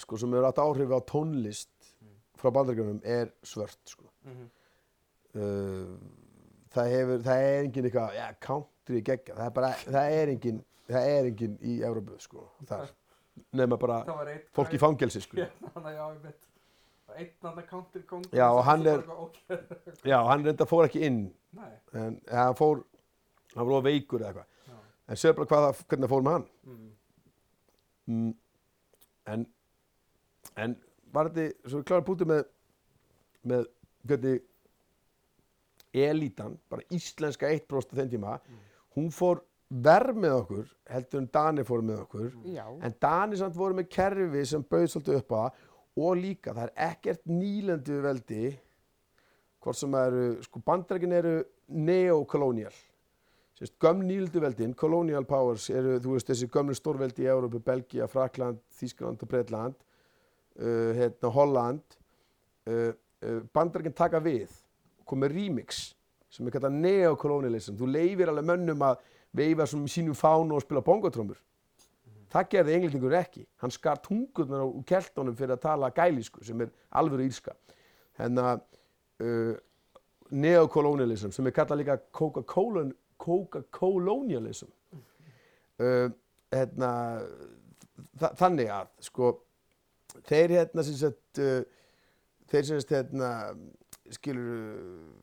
sko, 0.00 0.18
sem 0.20 0.34
hefur 0.34 0.48
átt 0.50 0.60
áhrif 0.64 0.92
á 0.92 1.00
tónlist 1.08 1.72
frá 2.40 2.50
bandaríkjunum 2.52 3.00
er 3.04 3.32
svört, 3.46 3.80
sko. 3.88 4.08
mhm. 4.28 4.52
Uh, 5.34 5.96
það 6.74 6.90
hefur, 6.94 7.22
það 7.26 7.44
er 7.48 7.58
engin 7.64 7.88
eitthvað, 7.88 8.16
já, 8.18 8.24
country 8.46 9.02
geggja, 9.06 9.36
það 9.38 9.46
er 9.46 9.54
bara, 9.58 9.70
það 9.84 10.16
er 10.18 10.32
engin, 10.34 10.58
það 10.90 11.10
er 11.12 11.28
engin 11.30 11.54
í 11.62 11.76
Európu, 11.86 12.18
sko, 12.22 12.48
þar. 12.68 12.90
Bara 13.54 14.00
Það 14.06 14.16
var 14.18 14.28
einn 14.30 14.42
fólk 14.54 14.74
í 14.76 14.78
fangelsi, 14.78 15.20
sko. 15.24 15.36
Þannig 15.74 15.86
að 15.90 15.94
já, 15.96 16.04
ég 16.14 16.26
veit 16.28 16.50
Einn 17.14 17.46
annar 17.46 17.66
country 17.68 18.00
kong 18.08 18.24
Já, 18.34 18.46
og 18.50 18.62
hann 18.66 18.86
er-. 18.90 19.02
Já, 20.10 20.16
hann 20.26 20.44
reynda 20.46 20.66
fór 20.66 20.86
ekki 20.88 21.02
inn, 21.06 21.20
Nei, 21.54 21.70
en 21.94 22.16
hann 22.30 22.56
fór, 22.58 22.80
hann 23.54 23.68
var 23.68 23.84
veikur 23.86 24.22
eða 24.22 24.32
eitthvað. 24.32 24.48
já 24.70 24.78
En 25.14 25.20
séu 25.20 25.34
bara 25.36 25.50
hvað 25.50 25.66
það, 25.66 25.82
hvernig 25.90 26.06
það 26.08 26.14
fór 26.14 26.24
með 26.26 26.36
hann. 26.38 26.46
mm. 26.64 26.90
Mm, 28.04 28.32
en, 29.32 29.44
en 30.60 30.74
var 31.14 31.30
þetta, 31.32 31.68
svo 31.70 31.80
við 31.80 31.86
klárum 31.88 32.06
pútið 32.08 32.28
með, 32.32 32.42
með 33.52 33.68
hvernig 34.04 34.42
elítan, 35.94 36.58
bara 36.70 36.84
íslenska 36.90 37.48
1% 37.50 37.94
á 37.94 37.96
þenn 38.00 38.12
tíma, 38.12 38.38
hún 38.96 39.10
fór 39.14 39.42
verð 39.70 40.18
með 40.20 40.36
okkur, 40.40 40.66
heldur 40.90 41.22
en 41.22 41.28
Dani 41.34 41.64
fór 41.66 41.82
með 41.82 42.02
okkur, 42.04 42.32
Já. 42.52 42.64
en 42.66 42.96
Dani 43.00 43.38
samt 43.40 43.56
voru 43.58 43.78
með 43.78 43.88
kerfi 43.94 44.44
sem 44.46 44.64
bauð 44.70 44.88
svolítið 44.92 45.20
upp 45.22 45.34
á 45.34 45.44
og 45.94 46.16
líka, 46.18 46.54
það 46.54 46.64
er 46.64 46.72
ekkert 46.90 47.22
nýlendu 47.30 48.00
veldi, 48.02 48.48
hvort 49.62 49.78
sem 49.78 49.94
eru, 49.96 50.24
sko 50.44 50.60
bandrækin 50.66 51.14
eru 51.14 51.36
neokolónial, 51.68 52.74
gömn 53.80 54.04
nýlendu 54.08 54.42
veldin, 54.42 54.74
colonial 54.76 55.24
powers 55.24 55.70
eru, 55.70 55.96
þú 56.02 56.16
veist, 56.16 56.28
þessi 56.28 56.50
gömlu 56.52 56.74
stórveldi 56.76 57.24
í 57.24 57.30
Európu, 57.30 57.62
Belgia, 57.64 58.08
Frakland, 58.10 58.60
Þískland 58.74 59.22
og 59.22 59.30
Breitland, 59.30 59.78
uh, 60.58 60.90
hérna, 60.98 61.30
Holland, 61.32 61.98
uh, 62.68 62.90
uh, 63.22 63.40
bandrækin 63.54 63.94
taka 63.96 64.20
við, 64.20 64.52
komið 65.06 65.34
remix, 65.34 65.84
sem 66.32 66.46
er 66.46 66.54
kallað 66.54 66.78
neokolonialism, 66.82 67.76
þú 67.78 67.90
leifir 67.90 68.30
alveg 68.32 68.48
mönnum 68.48 68.86
að 68.86 69.02
veifa 69.34 69.66
sem 69.66 69.84
sínum 69.90 70.16
fánu 70.18 70.56
og 70.56 70.64
spila 70.64 70.82
bongotrómur. 70.84 71.38
Það 72.34 72.48
gerði 72.50 72.74
englendingur 72.74 73.14
ekki. 73.14 73.44
Hann 73.62 73.70
skar 73.70 74.00
tungurnar 74.02 74.64
á 74.66 74.68
keltónum 74.88 75.36
fyrir 75.38 75.54
að 75.54 75.62
tala 75.62 75.92
gælísku 75.94 76.42
sem 76.42 76.64
er 76.64 76.72
alvöru 76.98 77.26
írska. 77.28 77.54
Hennar 78.18 78.58
uh, 79.22 79.54
neokolonialism 80.34 81.30
sem 81.34 81.46
er 81.46 81.54
kallað 81.54 81.82
líka 81.82 81.98
Coca-Cola 82.10 82.88
Coca-Colonialism. 83.22 84.70
Uh, 85.78 86.10
hérna, 86.54 86.90
þa 88.18 88.30
þannig 88.38 88.70
að 88.70 88.90
sko 89.08 89.30
þeir 90.26 90.58
hérna 90.58 90.84
sem 90.86 90.98
sagt 90.98 91.42
uh, 91.42 91.62
þeir 92.50 92.68
sem 92.68 92.82
sagt 92.82 92.94
hérna 92.98 93.30
skilur 94.12 95.14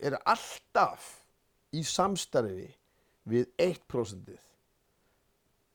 eru 0.00 0.18
alltaf 0.24 1.06
í 1.76 1.82
samstarfi 1.84 2.68
við 3.26 3.48
1%. 3.60 4.36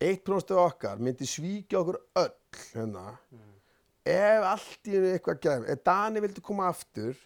1% 0.02 0.54
af 0.56 0.62
okkar 0.64 1.02
myndi 1.04 1.28
svíkja 1.30 1.82
okkur 1.82 2.00
öll 2.22 2.62
hérna 2.74 3.06
ef 4.08 4.48
allt 4.50 4.90
í 4.90 4.96
henni 4.96 5.12
eitthvað 5.16 5.44
gæm 5.46 5.68
ef 5.70 5.84
Dani 5.86 6.24
vildi 6.24 6.42
koma 6.42 6.70
aftur 6.72 7.18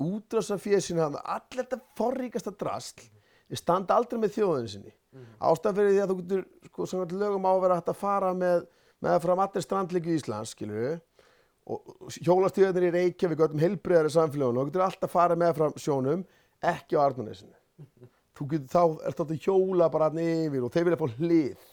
útrása 0.00 0.56
fjösinu 0.60 1.02
hann 1.04 1.18
allir 1.20 1.60
þetta 1.66 1.80
forríkasta 1.98 2.54
drasl 2.56 3.04
við 3.50 3.60
standa 3.60 3.98
aldrei 3.98 4.20
með 4.22 4.38
þjóðinu 4.38 4.72
sinni 4.72 4.94
ástæðan 5.42 5.76
fyrir 5.76 5.92
því 5.92 6.02
að 6.04 6.12
þú 6.12 6.18
getur 6.20 6.44
sko, 6.70 6.86
samkvæmt 6.86 7.16
lögum 7.20 7.48
á 7.48 7.52
að 7.52 7.62
vera 7.66 7.78
hægt 7.80 7.92
að 7.92 8.00
fara 8.00 8.32
með 8.36 8.66
með 9.00 9.22
fram 9.24 9.42
allir 9.44 9.64
strandleiki 9.64 10.12
í 10.12 10.18
Íslands 10.20 10.54
skilur 10.54 11.00
og 11.70 12.14
hjólastíðarnir 12.18 12.88
í 12.88 12.92
Reykjavík 12.96 13.44
öllum 13.46 13.64
heilbreyðari 13.64 14.12
samfélagunum 14.16 14.62
og 14.64 14.70
getur 14.70 14.86
alltaf 14.86 15.14
farið 15.14 15.42
með 15.42 15.56
fram 15.58 15.76
sjónum 15.78 16.26
ekki 16.72 16.98
á 16.98 17.04
Arnarnesinu 17.06 17.56
þú 18.36 18.48
getur 18.54 18.70
þá, 18.72 18.82
er 19.06 19.16
þetta 19.20 19.40
hjóla 19.44 19.90
bara 19.92 20.10
hann 20.10 20.22
yfir 20.24 20.66
og 20.66 20.74
þeir 20.74 20.88
vilja 20.88 21.00
fá 21.00 21.08
hlið 21.20 21.66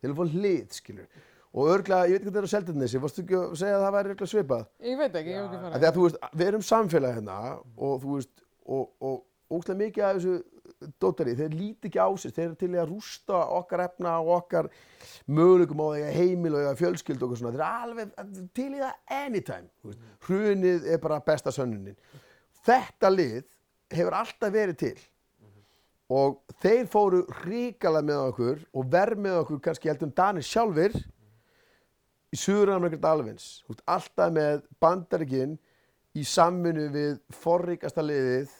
þeir 0.00 0.08
vilja 0.08 0.18
fá 0.18 0.36
hlið, 0.36 0.66
skilur 0.80 1.24
og 1.56 1.70
örglega, 1.72 2.08
ég 2.10 2.18
veit 2.18 2.20
ekki 2.20 2.28
hvað 2.28 2.34
það 2.36 2.42
er 2.42 2.48
á 2.48 2.52
Seltjarnesi, 2.52 2.98
varstu 3.00 3.22
ekki 3.22 3.36
að 3.38 3.54
segja 3.56 3.76
að 3.76 3.84
það 3.86 3.94
væri 3.94 4.10
örglega 4.12 4.30
svipað? 4.32 4.64
Ég 4.84 4.98
veit 5.00 5.14
ekki, 5.20 5.30
ég 5.32 5.38
hef 5.38 5.46
ekki 5.46 5.56
Af 5.56 5.62
farið. 5.62 5.78
Því 5.80 5.88
að 5.88 5.96
þú 5.96 6.02
veist, 6.04 6.18
við 6.36 6.50
erum 6.50 6.64
samfélag 6.68 7.14
hérna 7.16 7.36
og 7.86 7.94
þú 8.02 8.16
veist, 8.18 8.34
og, 8.76 8.82
og 9.00 9.16
ógstlega 9.52 9.80
mikið 9.82 10.06
af 10.06 10.18
þessu 10.18 10.36
dótari, 11.00 11.34
þeir 11.38 11.54
líti 11.56 11.88
ekki 11.88 12.00
á 12.02 12.10
sig, 12.18 12.34
þeir 12.34 12.46
eru 12.46 12.56
til 12.60 12.70
í 12.74 12.78
að 12.80 12.90
rústa 12.90 13.40
okkar 13.56 13.82
efna 13.86 14.14
og 14.20 14.30
okkar 14.40 14.68
möguleikum 15.26 15.82
á 15.82 15.86
því 15.88 16.04
að 16.04 16.16
heimil 16.20 16.56
og 16.58 16.78
fjölskyld 16.80 17.22
og 17.22 17.26
eitthvað 17.26 17.40
svona, 17.40 17.52
þeir 17.54 17.64
eru 17.64 17.82
alveg 17.86 18.48
til 18.56 18.68
í 18.68 18.80
það 18.82 19.18
anytime, 19.18 19.70
veist, 19.86 20.06
hrunið 20.26 20.88
er 20.92 21.02
bara 21.02 21.20
besta 21.26 21.54
sönnunin. 21.54 21.98
Þetta 22.66 23.12
lið 23.12 23.44
hefur 23.94 24.18
alltaf 24.20 24.56
verið 24.56 24.80
til 24.82 24.96
og 26.16 26.36
þeir 26.62 26.84
fóru 26.90 27.24
ríkala 27.46 28.02
með 28.06 28.20
okkur 28.30 28.60
og 28.78 28.90
verð 28.90 29.22
með 29.24 29.40
okkur 29.40 29.62
kannski 29.64 29.90
heldur 29.90 30.10
um 30.10 30.14
Danir 30.14 30.46
sjálfur 30.46 30.94
í 32.30 32.38
Suður-Amerika 32.38 33.00
Dalvins, 33.02 33.62
þú 33.64 33.74
veist, 33.74 33.82
alltaf 33.90 34.34
með 34.34 34.62
bandaríkinn 34.82 35.56
í 36.16 36.22
samvinnu 36.26 36.86
við 36.94 37.18
forríkasta 37.34 38.04
liðið 38.04 38.54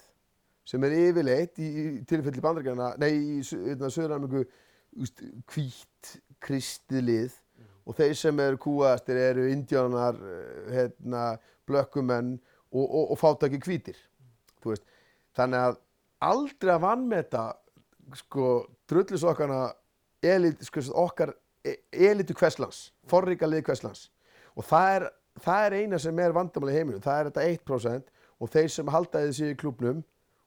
sem 0.67 0.83
er 0.87 0.95
yfirleitt 0.99 1.61
í, 1.63 1.67
í 1.67 1.85
tilfelli 2.09 2.43
bandaríkjana, 2.43 2.93
nei, 3.01 3.13
í 3.39 3.43
Su- 3.47 3.61
hérna, 3.63 3.91
hvít 5.53 6.13
kristið 6.43 7.05
lið 7.07 7.37
og 7.87 7.95
þeir 7.99 8.17
sem 8.19 8.41
eru 8.43 8.59
kúastir 8.61 9.19
eru 9.21 9.47
indjánar, 9.53 10.19
hérna, 10.73 11.27
blökkumenn 11.69 12.35
og, 12.73 12.83
og, 12.83 13.13
og 13.15 13.19
fátaki 13.21 13.61
hvítir, 13.63 13.99
veist. 14.65 14.83
Þannig 15.37 15.63
að 15.69 15.77
aldrei 16.27 16.73
að 16.75 16.83
vannmeta, 16.83 17.45
sko, 18.19 18.49
drullisokkana, 18.91 19.61
elit, 20.27 20.65
sko, 20.67 20.83
okkar 21.05 21.35
e- 21.67 21.79
elitu 22.09 22.35
hverslands, 22.39 22.89
forríka 23.11 23.47
lið 23.47 23.67
hverslands. 23.69 24.09
Og 24.57 24.67
það 24.67 24.91
er, 24.97 25.09
það 25.45 25.69
er 25.69 25.79
eina 25.83 26.03
sem 26.03 26.23
er 26.25 26.35
vandamáli 26.35 26.75
í 26.75 26.79
heiminum, 26.81 27.05
það 27.05 27.21
er 27.21 27.31
þetta 27.31 27.49
1% 27.55 28.13
og 28.43 28.53
þeir 28.53 28.71
sem 28.73 28.93
halda 28.93 29.23
þessi 29.29 29.53
í 29.53 29.59
klubnum 29.61 30.03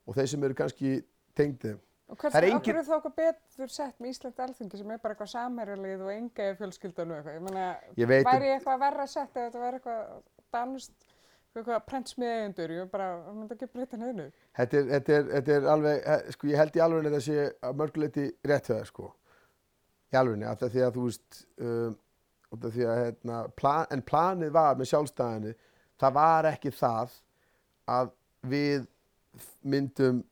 og 0.09 0.17
þeir 0.17 0.31
sem 0.33 0.43
eru 0.47 0.57
kannski 0.57 0.95
tengdið. 1.37 1.77
Og 2.09 2.17
hvers 2.17 2.33
Það 2.33 2.39
er 2.41 2.47
engin- 2.49 2.73
engin... 2.73 2.85
þá 2.87 2.95
eitthvað 2.95 3.15
betur 3.19 3.69
sett 3.69 3.99
með 4.01 4.09
Ísland 4.15 4.39
alþingi 4.47 4.79
sem 4.81 4.91
er 4.95 5.01
bara 5.03 5.13
eitthvað 5.13 5.29
samherjalið 5.35 6.01
og 6.07 6.11
enga 6.15 6.47
fjölskyldan 6.57 7.11
og 7.13 7.19
eitthvað. 7.19 7.37
Ég 7.37 7.45
meina, 7.45 7.67
Ég 8.01 8.09
væri 8.09 8.49
eitthvað 8.55 8.79
verra 8.81 9.05
sett 9.11 9.37
ef 9.37 9.43
þetta 9.51 9.61
væri 9.61 9.77
eitthvað 9.79 10.23
danust, 10.55 10.95
eitthvað 11.53 11.85
prentsmiðeigjendur, 11.91 12.73
ég 12.79 12.89
bara, 12.89 13.11
það 13.27 13.37
myndi 13.37 13.57
ekki 13.59 13.69
breyta 13.75 14.01
neðinu. 14.01 14.25
Þetta 14.57 14.79
er, 14.81 14.89
þetta 14.95 15.15
er, 15.19 15.29
þetta 15.35 15.55
er 15.59 15.69
alveg, 15.75 16.01
eh, 16.15 16.33
sko, 16.33 16.49
ég 16.49 16.61
held 16.63 16.75
í 16.79 16.83
alveg 16.87 16.99
að 17.05 17.09
þetta 17.11 17.23
sé 17.29 17.47
að 17.69 17.79
mörguleiti 17.83 18.25
rétt 18.49 18.69
það, 18.73 18.83
sko. 18.89 19.09
Í 20.09 20.17
alveg, 20.23 20.45
af 20.49 20.65
því 20.65 20.85
að 20.87 20.93
þú 20.97 21.05
veist, 21.11 21.41
um, 21.61 21.97
út 22.57 22.65
af 22.65 22.73
því 22.73 22.85
að, 22.89 22.99
hérna, 23.05 23.39
plan, 23.61 23.85
en 23.93 24.01
planið 24.09 24.55
var 24.57 24.79
með 24.81 24.89
sjálfstæðinu, 24.95 25.53
það 26.01 26.17
var 26.17 26.49
ekki 26.55 26.73
það 26.73 27.13
að 27.99 28.09
við 28.49 28.87
myndum 29.63 30.23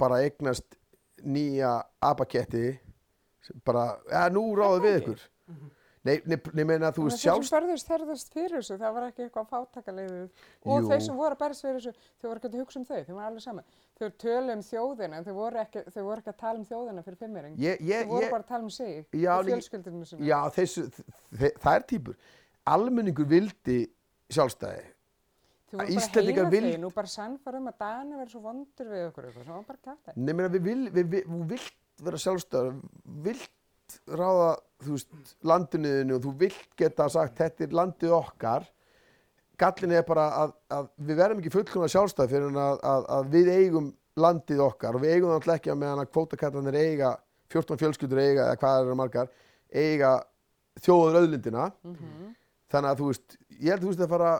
bara 0.00 0.22
eignast 0.24 0.76
nýja 1.22 1.76
abaketti, 2.02 2.78
bara, 3.66 3.88
ja, 4.10 4.26
nú 4.32 4.48
ráðum 4.58 4.82
við 4.86 4.98
ykkur. 5.02 5.22
Nei, 6.02 6.16
nei, 6.26 6.34
nei, 6.50 6.64
meina, 6.66 6.88
þú 6.90 7.04
veist, 7.06 7.20
Þeir 7.22 7.44
sem 7.46 7.52
börðust 7.54 7.86
þerðast 7.86 8.32
fyrir 8.34 8.56
þessu, 8.56 8.74
það 8.80 8.94
var 8.96 9.04
ekki 9.06 9.22
eitthvað 9.22 9.50
fátakaleiðið. 9.52 10.40
Og 10.66 10.88
þeir 10.90 11.02
sem 11.04 11.14
voru 11.20 11.36
að 11.36 11.42
berðast 11.44 11.62
fyrir 11.62 11.76
þessu, 11.78 11.92
þau 12.18 12.26
voru 12.26 12.40
ekki 12.40 12.48
að 12.50 12.56
hugsa 12.58 12.80
um 12.80 12.86
þau, 12.88 12.96
þau 13.06 13.12
var 13.18 13.28
alveg 13.28 13.44
saman. 13.44 13.68
Þau 14.00 14.08
tölu 14.24 14.56
um 14.56 14.64
þjóðina, 14.66 15.20
en 15.20 15.28
þau 15.28 15.36
voru 15.36 15.60
ekki, 15.62 15.84
þau 15.94 16.00
voru 16.08 16.18
ekki 16.24 16.32
að 16.32 16.40
tala 16.42 16.58
um 16.58 16.66
þjóðina 16.72 17.04
fyrir 17.06 17.20
fimmering. 17.20 17.54
ég, 17.62 17.84
ég, 17.86 18.02
Þau 18.02 18.10
voru 18.16 18.24
ég, 18.26 18.34
bara 18.34 18.42
að 18.42 18.50
tala 18.50 18.66
um 18.66 18.70
sig 18.74 19.06
Já, 19.14 19.30
og 19.36 19.44
ég- 19.46 19.52
fjölskyldinu 19.52 20.08
sinni. 20.10 20.26
Já, 20.26 20.40
þessu, 20.58 20.84
þe- 21.38 21.54
það 21.62 21.78
er 21.78 21.86
típur. 21.94 22.18
Almenningur 22.66 23.30
vildi 23.30 23.78
sjálfstæði. 24.28 24.82
Þau 25.72 25.78
voru 25.80 26.34
bara 26.36 26.50
vil- 26.52 26.60
heimaþegin 26.66 26.84
og 26.88 26.94
bara 26.94 27.08
sannfæra 27.08 27.58
um 27.62 27.70
að 27.70 27.78
Dani 27.80 28.18
verður 28.18 28.32
svo 28.34 28.42
vondur 28.44 28.90
við 28.92 29.06
okkur 29.08 29.28
eitthvað, 29.28 29.46
það 29.46 29.56
var 29.56 29.66
bara 29.70 29.82
kjátt 29.86 30.02
það. 30.04 30.16
Nei, 30.16 30.34
við 30.42 30.62
vil, 30.68 30.82
við, 30.92 31.06
við, 31.14 31.24
þú 31.32 31.40
vilt 31.52 31.72
vera 32.02 32.20
sjálfstæður, 32.26 32.76
vilt 33.24 33.96
ráða, 34.08 34.50
þú 34.82 34.96
veist, 34.96 35.34
landinniðinu 35.52 36.16
og 36.16 36.22
þú 36.26 36.32
vilt 36.42 36.76
geta 36.80 37.08
sagt, 37.12 37.36
þetta 37.40 37.64
er 37.66 37.76
landið 37.80 38.14
okkar. 38.16 38.68
Gallin 39.60 39.92
er 39.94 40.04
bara 40.08 40.28
að, 40.42 40.54
að 40.72 40.88
við 41.08 41.18
verðum 41.20 41.42
ekki 41.42 41.52
fullkomna 41.54 41.88
sjálfstæð 41.92 42.30
fyrir 42.32 42.56
að, 42.58 42.78
að, 42.92 43.08
að 43.16 43.32
við 43.34 43.50
eigum 43.52 43.90
landið 44.18 44.62
okkar 44.64 44.96
og 44.96 45.04
við 45.04 45.14
eigum 45.16 45.30
það 45.30 45.38
alltaf 45.40 45.58
ekki 45.60 45.72
að 45.72 45.80
meðan 45.82 46.02
að 46.02 46.10
kvótakallanir 46.12 46.78
eiga, 46.80 47.10
14 47.52 47.80
fjölskyldur 47.80 48.20
eiga, 48.22 48.46
eða 48.48 48.60
hvað 48.60 48.80
eru 48.86 48.96
margar, 48.98 49.28
eiga 49.72 50.12
þjóður 50.82 51.20
auðlindina. 51.20 51.68
Mhm. 51.84 52.32
Þannig 52.72 52.90
að 52.94 53.00
þú 53.02 53.08
veist, 53.10 53.36
ég 53.60 53.68
held 53.74 53.82
þú 53.84 53.90
veist 53.92 54.02
að 54.06 54.12
fara 54.14 54.32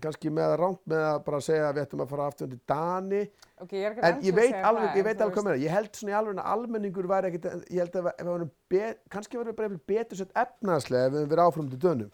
kannski 0.00 0.30
með 0.30 0.52
að 0.52 0.58
rámt 0.60 0.82
með 0.88 1.02
að 1.10 1.16
bara 1.26 1.40
segja 1.42 1.64
að 1.68 1.74
við 1.76 1.82
ættum 1.86 2.02
að 2.04 2.10
fara 2.12 2.26
aftur 2.30 2.46
undir 2.46 2.60
Dani. 2.70 3.22
Ok, 3.60 3.72
ég 3.74 3.84
er 3.88 3.90
ekki 3.96 4.04
en 4.06 4.20
ég 4.24 4.34
veit 4.36 4.54
alveg, 4.54 4.84
það, 4.86 4.94
ég 4.94 5.00
en 5.02 5.08
veit 5.10 5.20
alveg 5.24 5.34
hvað 5.36 5.44
meira 5.48 5.60
ég 5.64 5.74
held 5.74 5.90
svona 5.98 6.12
í 6.12 6.16
alveg 6.20 6.38
að 6.40 6.50
almenningur 6.54 7.08
væri 7.10 7.30
ekkit 7.32 7.48
ég 7.74 7.80
held 7.82 7.96
að 7.98 8.06
ef 8.12 8.20
við 8.22 8.30
varum 8.30 8.52
be, 8.70 8.84
kannski 9.10 9.36
varum 9.40 9.50
við 9.50 9.58
bara 9.58 9.80
betur 9.90 10.16
sett 10.22 10.32
efnaðslega 10.44 11.10
ef 11.10 11.12
við 11.16 11.26
verið 11.34 11.44
áfram 11.50 11.68
til 11.74 11.80
dönum. 11.82 12.12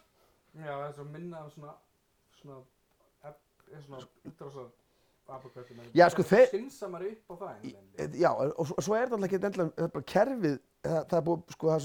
Já, 0.56 0.72
það 0.72 0.88
er 0.88 0.94
svo 0.96 1.04
minna 1.12 1.36
af 1.44 1.52
svona, 1.52 1.74
svona, 2.40 2.58
ef, 3.28 3.36
er 3.76 3.82
svona 3.84 4.00
útrásar 4.32 4.66
apaköttum. 5.28 5.80
Já, 5.94 6.08
sko, 6.14 6.22
þeir- 6.22 6.48
Skinsamar 6.48 7.02
upp 7.02 7.30
á 7.30 7.34
það 7.36 7.50
E- 7.50 7.74
veginn. 7.76 8.20
já, 8.22 8.30
og 8.32 8.66
svo, 8.66 8.76
svo 8.80 8.94
er 8.96 9.06
þetta 9.06 9.16
alltaf 9.18 9.28
ekki 9.28 9.40
endilega 9.44 9.70
það 9.76 9.84
er 9.84 9.88
bara 9.98 10.04
kerfið, 10.14 10.58
það, 10.86 11.00
það 11.10 11.18
er 11.18 11.24
búið 11.28 11.50
sko, 11.52 11.66
það 11.66 11.76
er 11.76 11.82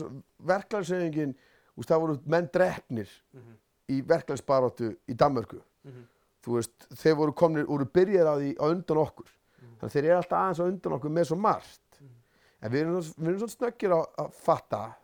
úst, 1.77 1.89
það 1.89 1.99
voru 2.05 2.19
menn 2.25 2.49
drefnir 2.53 3.09
Mhm, 3.33 3.53
í 3.89 4.01
verklagsbaróttu 4.07 4.95
í 5.09 5.13
Danmörku 5.17 5.59
mhm, 5.85 6.07
þú 6.45 6.55
veist, 6.57 6.87
þeir 7.03 7.15
voru 7.19 7.33
komnir, 7.33 7.65
voru 7.69 7.85
byrjar 7.85 8.27
á 8.27 8.35
því 8.39 8.55
á 8.57 8.65
undan 8.71 8.97
okkur 9.05 9.29
Mhm. 9.61 9.75
þannig 9.77 9.89
að 9.89 9.93
þeir 9.95 10.05
eru 10.09 10.17
alltaf 10.17 10.39
aðeins 10.41 10.59
á 10.61 10.65
undan 10.71 10.93
okkur 10.97 11.09
með 11.17 11.25
svo 11.29 11.37
margt 11.37 12.01
Mhm. 12.01 12.15
en 12.61 12.71
við 12.71 12.81
erum, 12.81 12.95
erum 13.27 13.39
svona 13.39 13.55
snöggir 13.57 13.91
á 13.93 13.99
að 14.25 14.33
fatta 14.33 14.95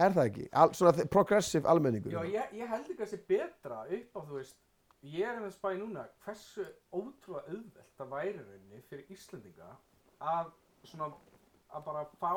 er 0.00 0.10
það 0.10 0.26
ekki? 0.30 0.48
Al, 0.52 0.68
svona 0.72 1.06
progressive 1.10 1.66
almenningur 1.68 2.12
Já, 2.12 2.22
ég, 2.24 2.52
ég 2.54 2.68
held 2.68 2.88
ekki 2.88 3.02
að 3.02 3.08
sé 3.12 3.18
betra 3.28 3.82
upp 3.84 4.14
á, 4.16 4.20
þú 4.24 4.32
veist, 4.38 4.56
ég 5.04 5.26
er 5.28 5.40
með 5.40 5.52
spæði 5.52 5.78
núna 5.82 6.06
hversu 6.24 6.64
ótrúlega 6.92 7.48
auðvelt 7.48 7.92
það 7.98 8.08
væri 8.08 8.38
rauninni 8.38 8.82
fyrir 8.88 9.04
Íslendinga 9.10 9.76
að 10.20 10.50
svona, 10.84 11.12
að 11.74 11.84
bara 11.84 12.06
fá 12.20 12.32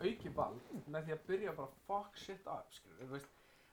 auki 0.00 0.28
vald 0.34 0.60
með 0.88 1.04
því 1.08 1.12
að 1.16 1.24
byrja 1.26 1.56
bara 1.56 1.68
fuck 1.86 2.16
shit 2.16 2.46
up, 2.46 2.66
skilur, 2.70 3.06
þú 3.08 3.12
veist, 3.16 3.26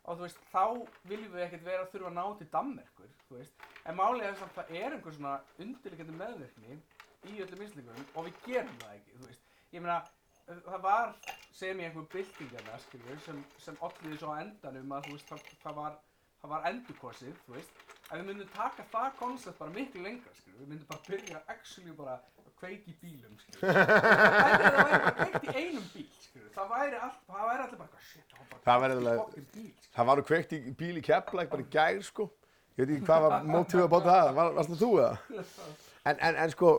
og 0.06 0.18
þú 0.18 0.26
veist, 0.26 0.42
þá 0.52 0.64
viljum 1.10 1.34
við 1.34 1.44
ekkert 1.46 1.66
vera 1.66 1.86
að 1.86 1.94
þurfa 1.94 2.10
að 2.12 2.18
ná 2.18 2.26
til 2.40 2.48
Danmerkur, 2.54 3.14
þú 3.30 3.38
veist, 3.40 3.64
en 3.86 3.98
málið 3.98 4.28
er 4.28 4.38
samt 4.42 4.60
að 4.60 4.70
það 4.70 4.82
er 4.82 4.96
einhver 4.98 5.16
svona 5.16 5.34
undirleikandi 5.66 6.18
meðvirkni 6.20 6.78
í 7.26 7.40
öllum 7.46 7.64
Íslendingum 7.66 8.12
og 8.14 8.28
við 8.28 8.42
gerum 8.46 8.78
það 8.84 8.94
ekki, 9.00 9.18
þú 9.18 9.30
veist, 9.30 9.48
ég 9.74 9.86
meina, 9.86 9.98
það 10.46 10.84
var 10.86 11.16
sem 11.56 11.82
í 11.82 11.88
einhver 11.88 12.08
byltingarna, 12.14 12.78
skilur, 12.86 13.22
sem, 13.26 13.42
sem 13.66 13.82
olliði 13.88 14.20
svo 14.22 14.36
á 14.36 14.42
endanum 14.44 14.94
að, 14.94 15.10
þú 15.10 15.18
veist, 15.18 15.32
það, 15.32 15.50
það 15.64 15.78
var, 15.80 16.00
það 16.44 16.54
var 16.54 16.70
endurkosið, 16.70 17.42
þú 17.48 17.58
veist, 17.58 17.84
en 18.06 18.22
við 18.22 18.30
myndum 18.30 18.54
taka 18.54 18.86
það 18.94 19.20
koncept 19.24 19.62
bara 19.64 19.76
miklu 19.80 20.06
lengra, 20.06 20.38
skilur, 20.38 20.62
við 20.62 20.74
myndum 20.74 20.92
bara 20.92 21.06
byrja 21.10 21.44
actually 21.56 21.98
bara 21.98 22.20
að 22.56 22.62
kveiki 22.64 22.92
í 22.92 22.98
bílum, 23.04 23.36
skilur, 23.44 23.60
það 23.76 24.50
væri 24.56 24.70
það 24.72 24.80
væri 24.80 24.96
bara 24.96 25.12
kveikt 25.20 25.44
í 25.46 25.56
einum 25.60 25.88
bíl, 25.92 26.08
skilur, 26.26 26.50
það 26.56 26.68
væri 26.72 26.98
allt, 27.04 27.20
það 27.28 27.44
væri 27.50 27.62
allir 27.66 27.80
bara, 27.82 27.90
eitthvað, 27.92 28.06
shit, 28.10 28.26
það 28.32 28.40
var 28.40 28.48
bara 28.56 28.64
Það 28.66 28.80
kveikt 28.82 28.96
í 28.96 29.14
fucking 29.20 29.48
bíl, 29.56 29.70
skilur. 29.76 29.94
það 29.96 30.06
var 30.10 30.24
kveikt 30.30 30.52
í 30.56 30.60
bíl 30.82 30.96
í 30.96 31.06
Keflæk 31.06 31.52
bara 31.52 31.66
í 31.66 31.70
gær 31.76 32.02
sko. 32.08 32.28
Ég 32.76 32.82
veit 32.84 32.96
ekki 32.98 33.08
hvað 33.08 33.26
var 33.26 33.34
mótífið 33.48 33.86
að 33.86 33.92
bóta 33.94 34.12
það. 34.12 34.30
Var, 34.36 34.48
varst 34.58 34.72
það 34.74 34.82
þú 34.84 34.92
eða? 35.00 35.16
En, 36.06 36.20
en, 36.22 36.36
en 36.44 36.52
sko 36.54 36.72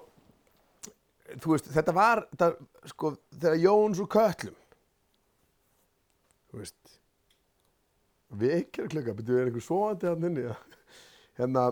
þú 1.43 1.51
veist, 1.55 1.69
þetta 1.75 1.93
var 1.97 2.21
þetta, 2.31 2.49
sko, 2.93 3.09
þegar 3.41 3.57
Jóns 3.59 3.99
og 4.05 4.09
Köllum 4.13 4.59
þú 6.53 6.61
veist 6.61 6.93
vekjar 8.39 8.91
klukka, 8.93 9.15
betur 9.19 9.41
er 9.41 9.49
einhver 9.51 9.65
svoandi 9.67 10.07
hann 10.11 10.29
inni 10.29 10.45
hérna 11.41 11.65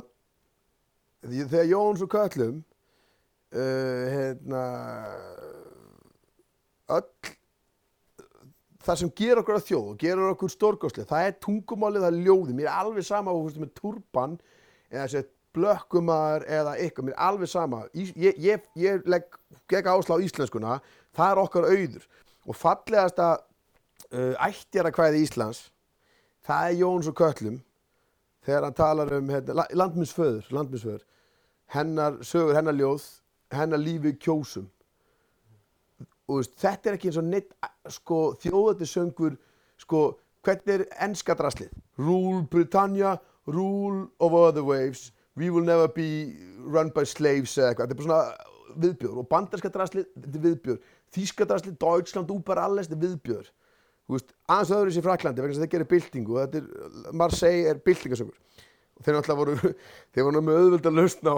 þegar 1.23 1.71
Jóns 1.71 2.03
og 2.03 2.11
Köllum 2.17 2.59
uh, 3.55 4.03
hérna 4.13 4.65
öll 6.95 7.35
það 8.85 8.99
sem 9.01 9.13
ger 9.17 9.41
okkur 9.41 9.59
að 9.59 9.69
þjóð 9.69 9.87
og 9.93 10.01
gerur 10.01 10.33
okkur 10.35 10.53
stórgóðslega, 10.53 11.09
það 11.09 11.29
er 11.29 11.39
tungumálið, 11.47 12.05
það 12.05 12.11
er 12.11 12.27
ljóði, 12.27 12.57
mér 12.57 12.69
er 12.69 12.83
alveg 12.83 13.07
sama 13.07 13.37
veist, 13.39 13.61
með 13.63 13.73
turban 13.79 14.37
eða 14.91 15.07
þessi 15.07 15.23
blökkumar 15.55 16.45
eða 16.51 16.75
eitthvað, 16.83 17.09
mér 17.09 17.15
er 17.15 17.25
alveg 17.29 17.51
sama. 17.51 17.85
Ís, 17.95 18.11
ég, 18.19 18.37
ég, 18.43 18.67
ég 18.77 19.09
legg 19.09 19.39
gegn 19.71 19.93
áslá 19.95 20.19
íslenskuna, 20.21 20.81
það 21.15 21.31
er 21.31 21.43
okkar 21.45 21.69
auður. 21.71 22.09
Og 22.45 22.59
fallegasta 22.59 23.29
uh, 23.39 24.35
ættjara 24.45 24.93
kvæði 24.93 25.23
Íslands 25.25 25.69
það 26.45 26.69
er 26.69 26.79
Jóns 26.83 27.09
og 27.09 27.17
Köllum 27.19 27.59
þegar 28.45 28.67
hann 28.67 28.77
talar 28.77 29.13
um 29.17 29.31
hérna, 29.33 29.67
landminsföður, 29.73 30.49
landminsföður 30.53 31.05
hennar 31.73 32.19
sögur, 32.27 32.55
hennar 32.59 32.77
ljóð 32.77 33.07
hennar 33.53 33.81
lífi 33.81 34.15
kjósum 34.17 34.71
og 36.29 36.41
veist, 36.41 36.55
þetta 36.61 36.91
er 36.91 36.97
ekki 36.97 37.11
eins 37.11 37.21
og 37.21 37.27
neitt 37.29 37.51
sko, 37.93 38.21
þjóðatisöngur 38.41 39.37
sko, 39.81 40.05
hvernig 40.45 40.73
er 40.75 40.87
ennska 41.05 41.37
draslið? 41.37 41.75
Rule 42.01 42.45
Britannia, 42.51 43.19
rule 43.47 44.07
over 44.25 44.53
the 44.53 44.65
waves, 44.65 45.11
we 45.37 45.51
will 45.51 45.65
never 45.65 45.89
be 45.89 46.35
run 46.65 46.93
by 46.95 47.05
slaves 47.09 47.59
eða 47.59 47.73
eitthvað. 47.73 47.91
Þetta 47.91 47.95
er 47.95 48.01
bara 48.01 48.09
svona 48.09 48.81
viðbjör 48.85 49.21
og 49.21 49.29
bandarska 49.31 49.73
draslið, 49.75 50.09
þetta 50.17 50.41
er 50.41 50.47
viðbjör. 50.49 50.81
Þíska 51.15 51.49
draslið, 51.51 51.77
Deutschland, 51.85 52.33
Uber, 52.33 52.63
alles, 52.63 52.89
þetta 52.89 52.99
er 52.99 53.05
viðbjör. 53.05 53.53
Þú 54.05 54.17
veist, 54.17 54.35
aðeins 54.53 54.75
öðru 54.77 54.93
í 54.95 55.05
Fraklandi 55.05 55.43
vegna 55.43 55.55
þess 55.55 55.61
að 55.61 55.67
það 55.67 55.75
gerir 55.75 55.91
byltingu 55.93 56.35
og 56.35 56.57
er, 56.59 56.67
Marseille 57.17 57.71
er 57.71 57.79
byltingasökur. 57.85 58.65
Og 58.95 59.05
þeir 59.05 59.17
náttúrulega 59.17 59.41
voru, 59.41 59.75
þeir 60.15 60.27
voru 60.29 60.43
með 60.45 60.61
auðvölda 60.61 60.93
lausn 60.93 61.31
á, 61.31 61.37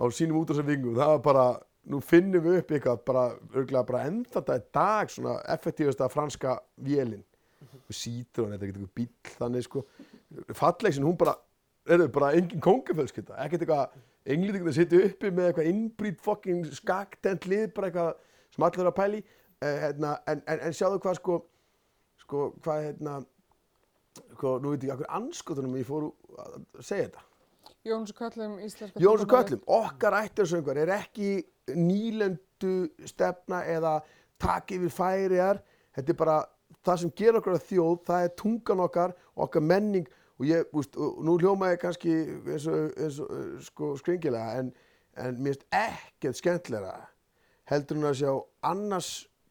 á 0.00 0.04
sínum 0.08 0.40
útrásavingum. 0.40 0.96
Það 0.96 1.12
var 1.12 1.24
bara, 1.24 1.46
nú 1.92 2.00
finnum 2.04 2.44
við 2.44 2.60
upp 2.60 2.72
eitthvað, 2.72 3.02
bara, 3.08 3.24
örgulega 3.52 3.86
bara 3.88 4.04
enda 4.08 4.32
þetta 4.38 4.56
í 4.56 4.64
dag 4.76 5.12
svona 5.12 5.36
effektífasta 5.54 6.08
franska 6.12 6.56
vélinn. 6.80 7.24
Sítur 7.92 8.46
hann, 8.46 8.54
þetta 8.56 8.66
er 8.66 8.70
eitthvað 8.70 8.94
bíl 8.96 9.34
þannig 9.36 9.66
sko. 9.66 9.84
Fallegsin, 10.56 11.04
hún 11.04 11.18
bara, 11.20 11.34
er 11.90 12.00
þau 12.04 12.12
bara 12.14 12.32
engin 12.38 12.62
kongafölskylda, 12.64 13.36
ekkert 13.44 13.66
eitthvað, 13.66 13.98
englendingur 14.30 14.70
að 14.70 14.78
sitja 14.78 15.02
uppi 15.08 15.32
með 15.34 15.50
eitthvað 15.50 15.70
innbrýtt 15.72 16.24
fucking 16.24 16.68
skaktent 16.76 17.48
lið, 17.50 17.70
bara 17.76 17.90
eitthvað 17.90 18.10
sem 18.54 18.66
allir 18.66 18.84
eru 18.84 18.92
að 18.92 18.98
pæli. 19.00 19.22
Uh, 19.60 19.74
hérna, 19.84 20.14
en, 20.30 20.40
en, 20.48 20.62
en 20.68 20.76
sjáðu 20.76 21.00
hvað 21.04 21.18
sko, 21.18 21.34
sko, 22.22 22.44
hvað 22.64 22.86
hérna, 22.86 23.18
sko, 24.36 24.54
nú 24.62 24.72
veit 24.72 24.86
ég 24.86 24.94
ekki, 24.94 25.10
anskotunum 25.18 25.76
ég 25.76 25.88
fór 25.88 26.08
að 26.40 26.54
segja 26.78 27.10
þetta. 27.10 27.26
Jóns 27.84 28.12
og 28.12 28.16
Köllum, 28.20 28.58
íslenska 28.60 29.00
Jóns 29.00 29.24
og. 29.24 29.30
Köllum, 29.32 29.60
okkar 29.66 30.16
ættarsöngur 30.20 30.78
er 30.78 30.92
ekki 30.98 31.44
nýlendu 31.76 32.90
stefna 33.08 33.62
eða 33.64 34.00
takk 34.40 34.74
yfir 34.76 34.92
færiðar, 34.92 35.62
þetta 35.96 36.12
er 36.12 36.18
bara 36.18 36.38
það 36.84 37.00
sem 37.02 37.14
gerir 37.16 37.40
okkur 37.40 37.56
að 37.56 37.66
þjóð, 37.68 37.96
það 38.08 38.26
er 38.26 38.34
tungan 38.42 38.84
okkar, 38.86 39.14
okkar 39.36 39.64
menning. 39.64 40.08
Og 40.40 40.46
ég, 40.48 40.68
úst, 40.72 40.96
og 40.96 41.18
nú 41.24 41.34
hljóma 41.36 41.68
ég 41.74 41.80
kannski 41.82 42.14
eins 42.48 42.66
og, 42.68 42.92
eins 42.96 43.18
og 43.20 43.64
sko, 43.64 43.90
skringilega 44.00 44.60
en, 44.60 44.70
en 45.20 45.36
mér 45.36 45.58
finnst 45.58 45.66
ekkert 45.76 46.38
skemmtilega 46.38 46.94
heldur 47.68 48.00
en 48.00 48.08
að 48.08 48.16
sjá 48.22 48.30
annars 48.70 49.10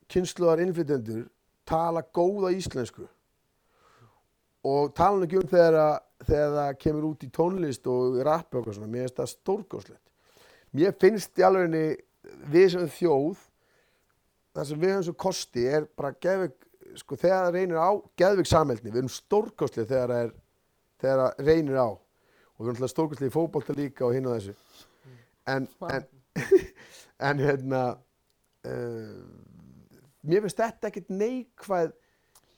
kynsluðar 0.09 0.63
innflytjendur 0.63 1.27
tala 1.69 2.01
góða 2.01 2.51
íslensku. 2.57 3.05
Og 4.65 4.93
tala 4.97 5.27
ekki 5.27 5.39
um 5.39 5.49
þegar, 5.49 5.77
að, 5.79 5.99
þegar 6.27 6.55
það 6.57 6.77
kemur 6.83 7.09
út 7.09 7.25
í 7.25 7.31
tónlist 7.33 7.87
og 7.89 8.19
rappi 8.27 8.59
og 8.59 8.71
svona, 8.73 8.91
mér 8.91 9.07
finnst 9.07 9.21
það 9.21 9.33
stórgóðslegt 9.33 10.05
mér 10.75 10.97
finnst 10.99 11.39
í 11.39 11.45
alveg 11.45 12.03
við 12.51 12.67
sem 12.73 12.89
þjóð 12.97 13.45
það 14.55 14.67
sem 14.69 14.81
við 14.81 14.93
höfum 14.93 15.05
svo 15.07 15.15
kosti 15.23 15.65
er 15.69 15.87
bara 15.97 16.11
geðvig, 16.21 16.53
sko 16.99 17.17
þegar 17.19 17.45
það 17.45 17.55
reynir 17.55 17.79
á 17.79 17.89
geðvig 18.19 18.49
samhældni, 18.49 18.91
við 18.91 19.01
erum 19.03 19.13
stórgóðslega 19.13 19.91
þegar 19.91 20.13
það 20.13 20.23
er 20.23 20.33
þegar 20.99 21.21
það 21.21 21.49
reynir 21.49 21.79
á. 21.79 21.89
Og 21.89 22.59
við 22.59 22.67
erum 22.67 22.75
alltaf 22.75 22.93
stórgóðslega 22.93 23.31
í 23.31 23.35
fótbolta 23.35 23.75
líka 23.77 24.07
og 24.07 24.15
hinn 24.15 24.27
og 24.27 24.35
þessu. 24.35 24.55
En, 25.49 25.67
en, 25.93 26.09
en 27.29 27.43
hérna 27.45 27.83
uh, 28.67 29.21
mér 30.27 30.43
finnst 30.45 30.59
þetta 30.59 30.91
ekkert 30.91 31.13
neikvæð. 31.13 31.95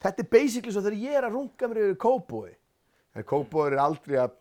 Þetta 0.02 0.26
er 0.26 0.32
basically 0.32 0.74
svo 0.74 0.82
þegar 0.82 1.04
ég 1.04 1.20
er 1.20 1.28
að 1.28 1.38
runga 1.38 1.70
mér 1.70 1.84
yfir 1.86 2.02
kópói 2.02 2.50
en 3.16 3.28
kópói 3.28 3.66
er 3.72 3.82
aldrei 3.84 4.18
að 4.22 4.38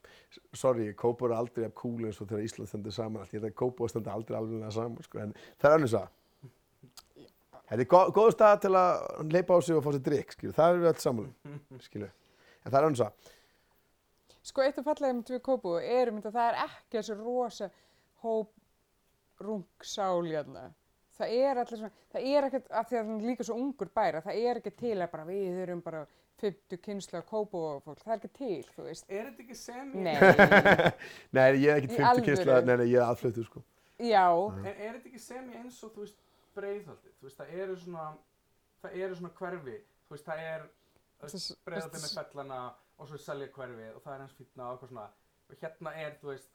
sorry, 0.55 0.93
kópói 0.99 1.31
er 1.31 1.37
aldrei 1.39 1.67
að 1.67 1.75
cool 1.81 2.07
eins 2.07 2.21
og 2.23 2.31
þegar 2.31 2.47
Ísland 2.47 2.71
stendur 2.71 2.95
saman. 2.95 3.25
Allt, 3.25 3.35
ég 3.35 3.41
held 3.41 3.51
að 3.51 3.59
kópói 3.59 3.91
stendur 3.91 4.15
aldrei 4.15 4.39
alveg 4.39 4.71
saman 4.77 5.07
sko, 5.07 5.25
en 5.25 5.35
það 5.59 5.71
er 5.71 5.77
annars 5.79 5.99
að 5.99 6.09
þetta 7.71 7.83
er 7.83 7.91
góð, 7.97 8.15
góð 8.21 8.33
stað 8.37 8.63
til 8.67 8.73
að 8.79 9.35
leipa 9.35 9.59
á 9.59 9.59
sig 9.63 9.77
og 9.79 9.85
fá 9.85 9.93
sér 9.95 10.07
drikk, 10.07 10.33
skilju, 10.37 10.55
það 10.57 10.73
er 10.73 10.81
við 10.81 10.93
allt 10.93 11.05
saman 11.05 11.29
skilju, 11.89 12.09
en 12.63 12.73
það 12.73 12.81
er 12.81 12.89
annars 12.89 13.05
að 13.09 13.37
Sko 14.41 14.65
eitt 14.65 14.79
af 14.81 14.87
fallega 14.89 15.13
mynd 15.13 15.31
við 15.31 15.43
Kópú 15.45 15.75
er 15.79 16.11
mynd 16.15 16.25
að 16.25 16.39
það 16.39 16.47
er 16.49 16.61
ekki 16.63 16.97
þessi 16.97 17.17
rosa 17.19 17.67
hóp 18.25 18.55
rungsál 19.41 20.25
hérna. 20.27 20.71
Það 21.21 21.35
er 21.37 21.61
allir 21.61 21.81
svona, 21.81 21.91
það 22.15 22.27
er 22.31 22.47
ekkert, 22.49 22.71
af 22.81 22.89
því 22.89 22.99
að 22.99 23.05
það 23.11 23.15
er 23.15 23.27
líka 23.29 23.47
svo 23.47 23.57
ungur 23.61 23.91
bæra, 24.01 24.23
það 24.25 24.41
er 24.41 24.61
ekki 24.63 24.73
til 24.81 24.97
að 24.97 25.11
bara 25.13 25.27
við 25.29 25.59
erum 25.67 25.83
bara 25.85 26.01
50 26.41 26.81
kynslu 26.87 27.19
af 27.21 27.27
Kópú 27.29 27.61
og 27.61 27.83
fólk, 27.85 28.01
það 28.01 28.15
er 28.15 28.21
ekki 28.23 28.31
til, 28.39 28.63
þú 28.77 28.87
veist. 28.87 29.05
Er 29.13 29.27
þetta 29.29 29.45
ekki 29.45 29.57
semi? 29.61 30.05
Nei, 30.07 30.15
nei, 31.37 31.45
ég 31.61 31.75
er 31.75 31.85
Í 31.85 31.91
50 31.93 32.09
alvöru? 32.09 32.27
kynsla, 32.31 32.61
nei, 32.65 32.75
nei, 32.81 32.87
ég 32.89 32.97
er 33.03 33.07
aðfluttur 33.11 33.49
sko 33.51 33.63
já, 34.01 34.25
En 34.57 34.67
er 34.71 34.95
þetta 34.97 35.11
ekki 35.11 35.21
semi 35.21 35.59
eins 35.61 35.81
og, 35.85 35.93
þú 35.93 36.07
veist, 36.07 36.23
breiðhaldið? 36.57 37.17
Þú 37.21 37.29
veist, 37.29 37.41
það 37.43 37.55
eru 37.65 37.77
svona, 37.83 38.07
það 38.81 38.97
eru 39.05 39.19
svona 39.19 39.33
hverfi, 39.41 39.77
þú 40.09 40.17
veist, 40.17 40.31
það 40.31 40.45
er 40.47 40.65
breiðhaldið 41.69 42.07
með 42.07 42.15
fellana 42.17 42.61
og 42.97 43.09
svo 43.11 43.19
er 43.19 43.25
selja 43.27 43.51
hverfið 43.55 43.93
og 43.99 44.03
það 44.07 44.15
er 44.15 44.25
hans 44.25 44.39
fýtna 44.39 44.65
og 44.71 44.73
eitthvað 44.79 44.95
svona. 44.95 45.07
Og 45.51 45.61
hérna 45.61 45.93
er, 46.01 46.17
þú 46.23 46.31
veist, 46.33 46.49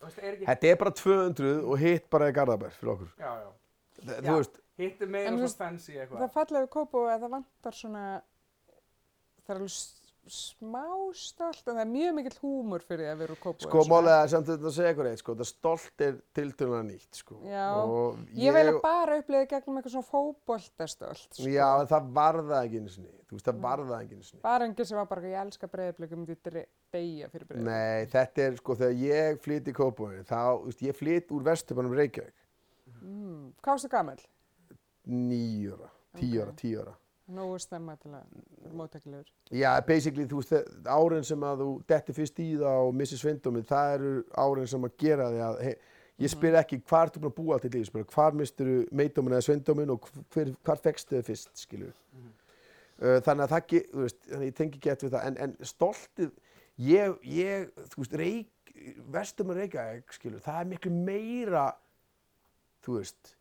og 0.00 0.06
veist, 0.08 0.18
er 0.22 0.32
ekki, 0.36 0.46
Þetta 0.46 0.70
er 0.72 0.76
bara 0.84 0.90
200 1.02 1.52
og 1.64 1.78
hitt 1.82 2.08
bara 2.10 2.28
í 2.30 2.34
Garðabær 2.36 2.74
fyrir 2.78 2.92
okkur 2.94 3.12
já, 3.18 3.30
já. 3.42 3.52
Þa- 3.98 4.18
Já. 4.22 4.30
Þú 4.30 4.36
veist, 4.38 4.60
Hitt 4.78 5.00
er 5.02 5.06
meira 5.10 5.30
svona 5.34 5.56
fancy 5.58 5.92
eitthvað. 5.98 6.20
það 6.22 6.34
fallega 6.36 6.66
við 6.66 6.68
Kópú 6.76 7.00
að 7.10 7.22
það 7.24 7.30
vantar 7.34 7.72
svona, 7.74 8.02
það 9.46 9.54
er 9.56 9.56
alveg 9.58 9.78
smá 10.28 10.82
stolt, 11.16 11.62
en 11.66 11.78
það 11.78 11.80
er 11.80 11.88
mjög 11.88 12.10
mikill 12.18 12.38
húmur 12.42 12.82
fyrir 12.84 13.08
að 13.10 13.16
vera 13.22 13.32
úr 13.34 13.40
Kópú. 13.40 13.64
sko 13.64 13.82
málega 13.88 14.28
samt 14.28 14.46
þetta 14.50 14.68
að 14.68 14.74
segja 14.76 14.92
ykkur 14.92 15.06
eitt 15.08 15.22
sko, 15.22 15.34
þetta 15.34 15.48
stolt 15.48 16.04
er 16.04 16.18
tiltölulega 16.36 16.84
nýtt 16.90 17.16
sko 17.22 17.38
Já. 17.48 17.64
og 17.80 18.18
Ég 18.36 18.52
vil 18.52 18.66
að 18.74 18.80
bara 18.84 19.16
upplifa 19.22 19.48
gegnum 19.54 19.80
eitthvað 19.80 19.94
svona 19.96 20.10
fótboltastolt, 20.12 21.32
sko. 21.32 21.48
Já, 21.48 21.80
en 21.80 21.88
það 21.90 22.12
var 22.20 22.34
það 22.44 22.60
ekki 22.68 22.82
einu 22.82 22.92
sinni, 22.92 23.14
þú 23.24 23.38
veist, 23.38 23.46
það 23.48 23.60
var 23.64 23.78
það 23.88 23.96
ekki 24.04 24.14
einu 24.18 24.28
sinni. 24.28 24.42
Bara 24.44 24.68
enginn 24.68 24.86
sem 24.92 24.98
var 25.00 25.06
bara, 25.06 25.22
ég 25.32 25.40
elska 25.46 25.66
breyðablík, 25.72 26.12
ég 26.12 26.20
myndi 26.22 26.66
deyja 26.92 27.28
fyrir 27.32 27.46
breyðablík. 27.48 27.68
Nei, 27.68 28.06
þetta 28.12 28.44
er 28.48 28.56
sko, 28.60 28.76
þegar 28.78 29.00
ég 29.02 29.40
flyt 29.44 29.68
í 29.68 29.74
Kópavóin, 29.76 30.24
þá, 30.28 30.38
þú 30.62 30.70
veist, 30.70 30.84
ég 30.86 30.96
flyt 30.96 31.34
úr 31.36 31.44
Vesturbænum 31.50 31.96
Reykjavík, 31.98 32.34
Mm. 32.98 33.52
Hvað 33.62 33.74
varstu 33.76 33.88
gammal? 33.92 34.16
níu 35.06 35.74
ára, 35.76 35.90
tíu 36.18 36.40
ára, 36.42 36.50
Ok. 36.50 36.56
tíu 36.56 36.80
ára. 36.80 36.94
Nógu 37.28 37.58
stemma 37.60 37.96
til 38.00 38.10
að 38.10 38.24
vera 38.62 38.74
móttækilegur. 38.74 39.26
Já, 39.52 39.80
basically, 39.86 40.24
þú 40.26 40.40
veist, 40.40 40.84
árin 40.86 41.24
sem 41.24 41.38
að 41.40 41.58
þú 41.60 41.68
detti 41.86 42.12
fyrst 42.16 42.38
í 42.40 42.56
það 42.56 42.88
og 42.88 42.94
missir 42.94 43.18
svindómið, 43.18 43.66
það 43.68 43.94
eru 43.94 44.24
árin 44.36 44.66
sem 44.66 44.82
að 44.82 44.96
gera 44.98 45.28
því 45.30 45.40
að, 45.44 45.60
hey, 45.62 45.74
ég 46.18 46.30
spyr 46.30 46.54
ekki 46.58 46.82
hvar 46.88 47.06
ertu 47.06 47.20
búin 47.20 47.30
að 47.32 47.36
búa 47.36 47.60
til 47.60 47.70
líf, 47.70 47.84
ég 47.84 47.90
spyr 47.92 48.04
hvar 48.14 48.32
mistur 48.32 48.66
meitdómin 48.90 49.36
eða 49.36 49.46
svindómin 49.46 49.90
og 49.90 50.08
hver, 50.34 50.54
hvar 50.64 50.76
fegstu 50.76 51.16
þið 51.18 51.24
fyrst, 51.24 51.50
skilur. 51.54 51.92
Uh, 52.98 53.20
þannig 53.20 53.44
að 53.44 53.52
það, 53.52 53.84
þú 53.92 54.02
veist, 54.02 54.28
ég 54.40 54.54
tengi 54.54 54.80
gett 54.80 55.02
við 55.02 55.10
það, 55.14 55.26
en, 55.26 55.36
en 55.38 55.56
stoltið, 55.62 56.32
ég, 56.78 57.16
ég, 57.26 57.68
þú 57.92 58.02
veist, 58.04 58.14
reik, 58.20 58.72
vestum 59.12 59.50
að 59.52 59.62
Reykjavík, 59.64 60.12
skilur, 60.14 60.40
það 60.44 60.60
er 60.62 60.68
miklu 60.70 60.92
meira, 60.94 61.64
þú 62.86 62.98
veist, 63.00 63.34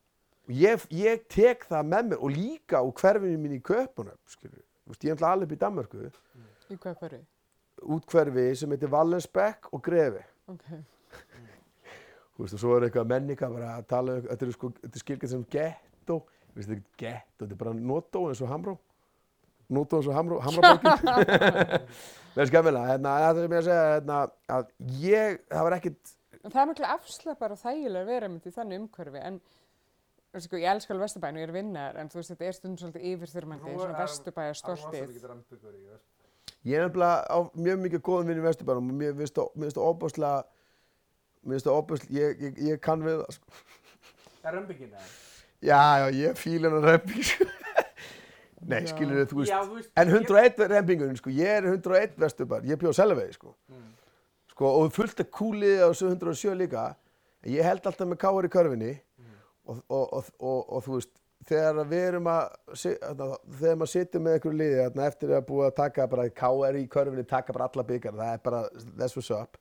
og 0.47 0.53
ég, 0.57 0.85
ég 0.97 1.25
tek 1.29 1.65
það 1.69 1.89
með 1.93 2.09
mér 2.11 2.23
og 2.25 2.33
líka 2.33 2.81
úr 2.87 2.95
hverfinu 2.97 3.37
mín 3.43 3.57
í 3.57 3.61
Köpunum, 3.61 4.17
skilur, 4.31 4.63
þú 4.85 4.93
veist, 4.95 5.03
ég 5.05 5.11
er 5.11 5.17
alltaf 5.17 5.33
alveg 5.35 5.49
upp 5.51 5.57
í 5.57 5.61
Danmörku, 5.65 6.07
Í 6.67 6.75
hvað 6.75 6.97
hverju? 7.03 7.21
út 7.93 8.07
hverfi 8.09 8.45
sem 8.57 8.71
heitir 8.73 8.89
Vallensbekk 8.91 9.69
og 9.71 9.83
Grefi, 9.85 10.23
Ok. 10.49 10.65
þú 12.37 12.43
veist, 12.43 12.55
og 12.57 12.61
svo 12.63 12.73
er 12.77 12.87
eitthvað 12.87 13.11
menninga 13.13 13.49
bara 13.53 13.75
að 13.77 13.85
tala 13.91 14.17
um, 14.17 14.25
þetta 14.31 14.45
er 14.47 14.51
sko, 14.55 14.71
þetta 14.81 14.97
er 14.97 15.03
skilgjað 15.03 15.31
sem 15.35 15.45
ghetto, 15.53 16.17
þú 16.25 16.57
veist, 16.57 16.67
þetta 16.71 16.73
er 16.73 16.81
ekki 16.81 17.03
ghetto, 17.05 17.39
þetta 17.45 17.53
er 17.53 17.61
bara 17.61 17.75
notó 17.77 18.25
eins 18.31 18.41
og 18.41 18.51
hamró, 18.51 18.77
notó 19.73 19.97
eins 19.99 20.07
og 20.07 20.15
hamró, 20.15 20.37
hamraborgin. 20.45 21.87
Það 22.37 22.41
er 22.43 22.49
skemmilega, 22.51 22.87
hérna, 22.93 23.13
það 23.25 23.41
sem 23.41 23.53
ég 23.55 23.59
að 23.61 23.67
segja, 23.67 23.85
hérna, 23.97 24.17
að 24.57 24.67
ég, 25.03 25.39
það 25.51 25.67
var 25.67 25.77
ekkit, 25.81 26.13
En 26.47 26.51
það 26.53 26.61
er 26.61 26.67
miklu 26.69 26.85
afslappar 26.93 27.51
og 27.55 27.59
þægilega 27.59 28.03
að 28.05 28.11
vera 28.13 28.27
í 28.37 28.51
þannig 28.55 28.77
umhverfi, 28.83 29.21
en 29.27 29.39
sko, 30.37 30.59
ég 30.61 30.69
elska 30.71 30.93
alveg 30.93 31.07
Vesturbæn 31.07 31.35
og 31.35 31.41
ég 31.41 31.47
er 31.49 31.55
vinnar, 31.55 31.97
en 31.99 32.11
þú 32.13 32.19
veist, 32.21 32.31
þetta 32.31 32.45
er 32.47 32.55
stundum 32.55 32.77
svolítið 32.79 33.07
yfirþyrmandi, 33.09 33.73
svona 33.73 33.89
er- 33.89 34.01
Vesturbæja 34.03 34.53
Það 34.53 34.69
er 34.69 35.09
Vesturbæ. 35.09 35.97
ég 36.67 36.77
er 36.77 36.85
nefnilega 36.85 37.17
á 37.27 37.37
mjög 37.57 37.81
mikið 37.83 38.01
góðum 38.07 38.29
vinn 38.31 38.39
í 38.39 38.45
Vesturbænum 38.45 38.91
og 38.93 38.99
mér 39.01 39.17
finnst 39.17 39.35
það, 39.39 39.49
mér 39.57 39.73
það 39.79 39.89
óbúslega, 39.91 40.43
mér 41.43 41.57
finnst 41.57 41.67
það 41.67 41.79
óbúslega, 41.81 42.13
ég, 42.21 42.41
ég, 42.47 42.61
ég 42.69 42.81
kann 42.85 43.03
við 43.03 43.19
það, 43.23 43.37
sko. 43.39 43.47
Er 44.47 44.55
rambygin 44.55 44.93
eða? 44.93 45.09
Já, 45.67 45.81
já, 46.03 46.07
ég 46.21 46.37
fíla 46.39 46.69
hennar 46.69 46.85
remping, 46.93 47.23
sko. 47.27 47.49
Nei, 48.67 48.81
Já. 48.83 48.89
skilur 48.91 49.27
þú 49.31 49.41
veist, 49.41 49.51
Já, 49.53 49.61
veist. 49.71 49.91
en 49.95 50.09
101 50.11 50.63
rempingurinn, 50.73 51.19
sko, 51.19 51.31
ég 51.31 51.59
er 51.61 51.67
101 51.71 52.17
Vesturbær, 52.19 52.65
ég 52.67 52.79
bjóð 52.81 52.97
Selvegi, 52.97 53.37
sko. 53.37 53.53
Mm. 53.71 53.85
sko, 54.51 54.71
og 54.81 54.91
fullt 54.95 55.23
af 55.23 55.29
kúlið 55.31 55.83
á 55.83 55.87
þessu 55.87 56.09
107 56.11 56.57
líka 56.59 56.89
en 57.45 57.53
ég 57.53 57.63
held 57.63 57.85
alltaf 57.87 58.09
með 58.09 58.19
káar 58.25 58.47
í 58.47 58.51
körfinni 58.51 58.91
og, 59.67 59.79
og, 59.87 60.13
og, 60.13 60.29
og, 60.39 60.59
og 60.67 60.83
þú 60.83 60.97
veist 60.97 61.13
þegar 61.47 61.87
við 61.87 62.05
erum 62.09 62.29
að 62.31 62.45
þegar 62.75 63.77
maður 63.79 63.91
situr 63.93 64.23
með 64.23 64.37
einhverju 64.37 64.59
liði 64.59 64.79
þarna, 64.81 65.09
eftir 65.11 65.33
að 65.37 65.45
búið 65.47 65.67
að 65.69 65.75
taka 65.77 66.07
bara 66.11 66.29
káar 66.29 66.79
í 66.79 66.87
körfinni 66.91 67.27
taka 67.27 67.55
bara 67.55 67.69
alla 67.69 67.85
byggar, 67.87 68.17
það 68.17 68.33
er 68.33 68.41
bara 68.43 68.63
that's 68.97 69.15
what's 69.15 69.31
up 69.31 69.59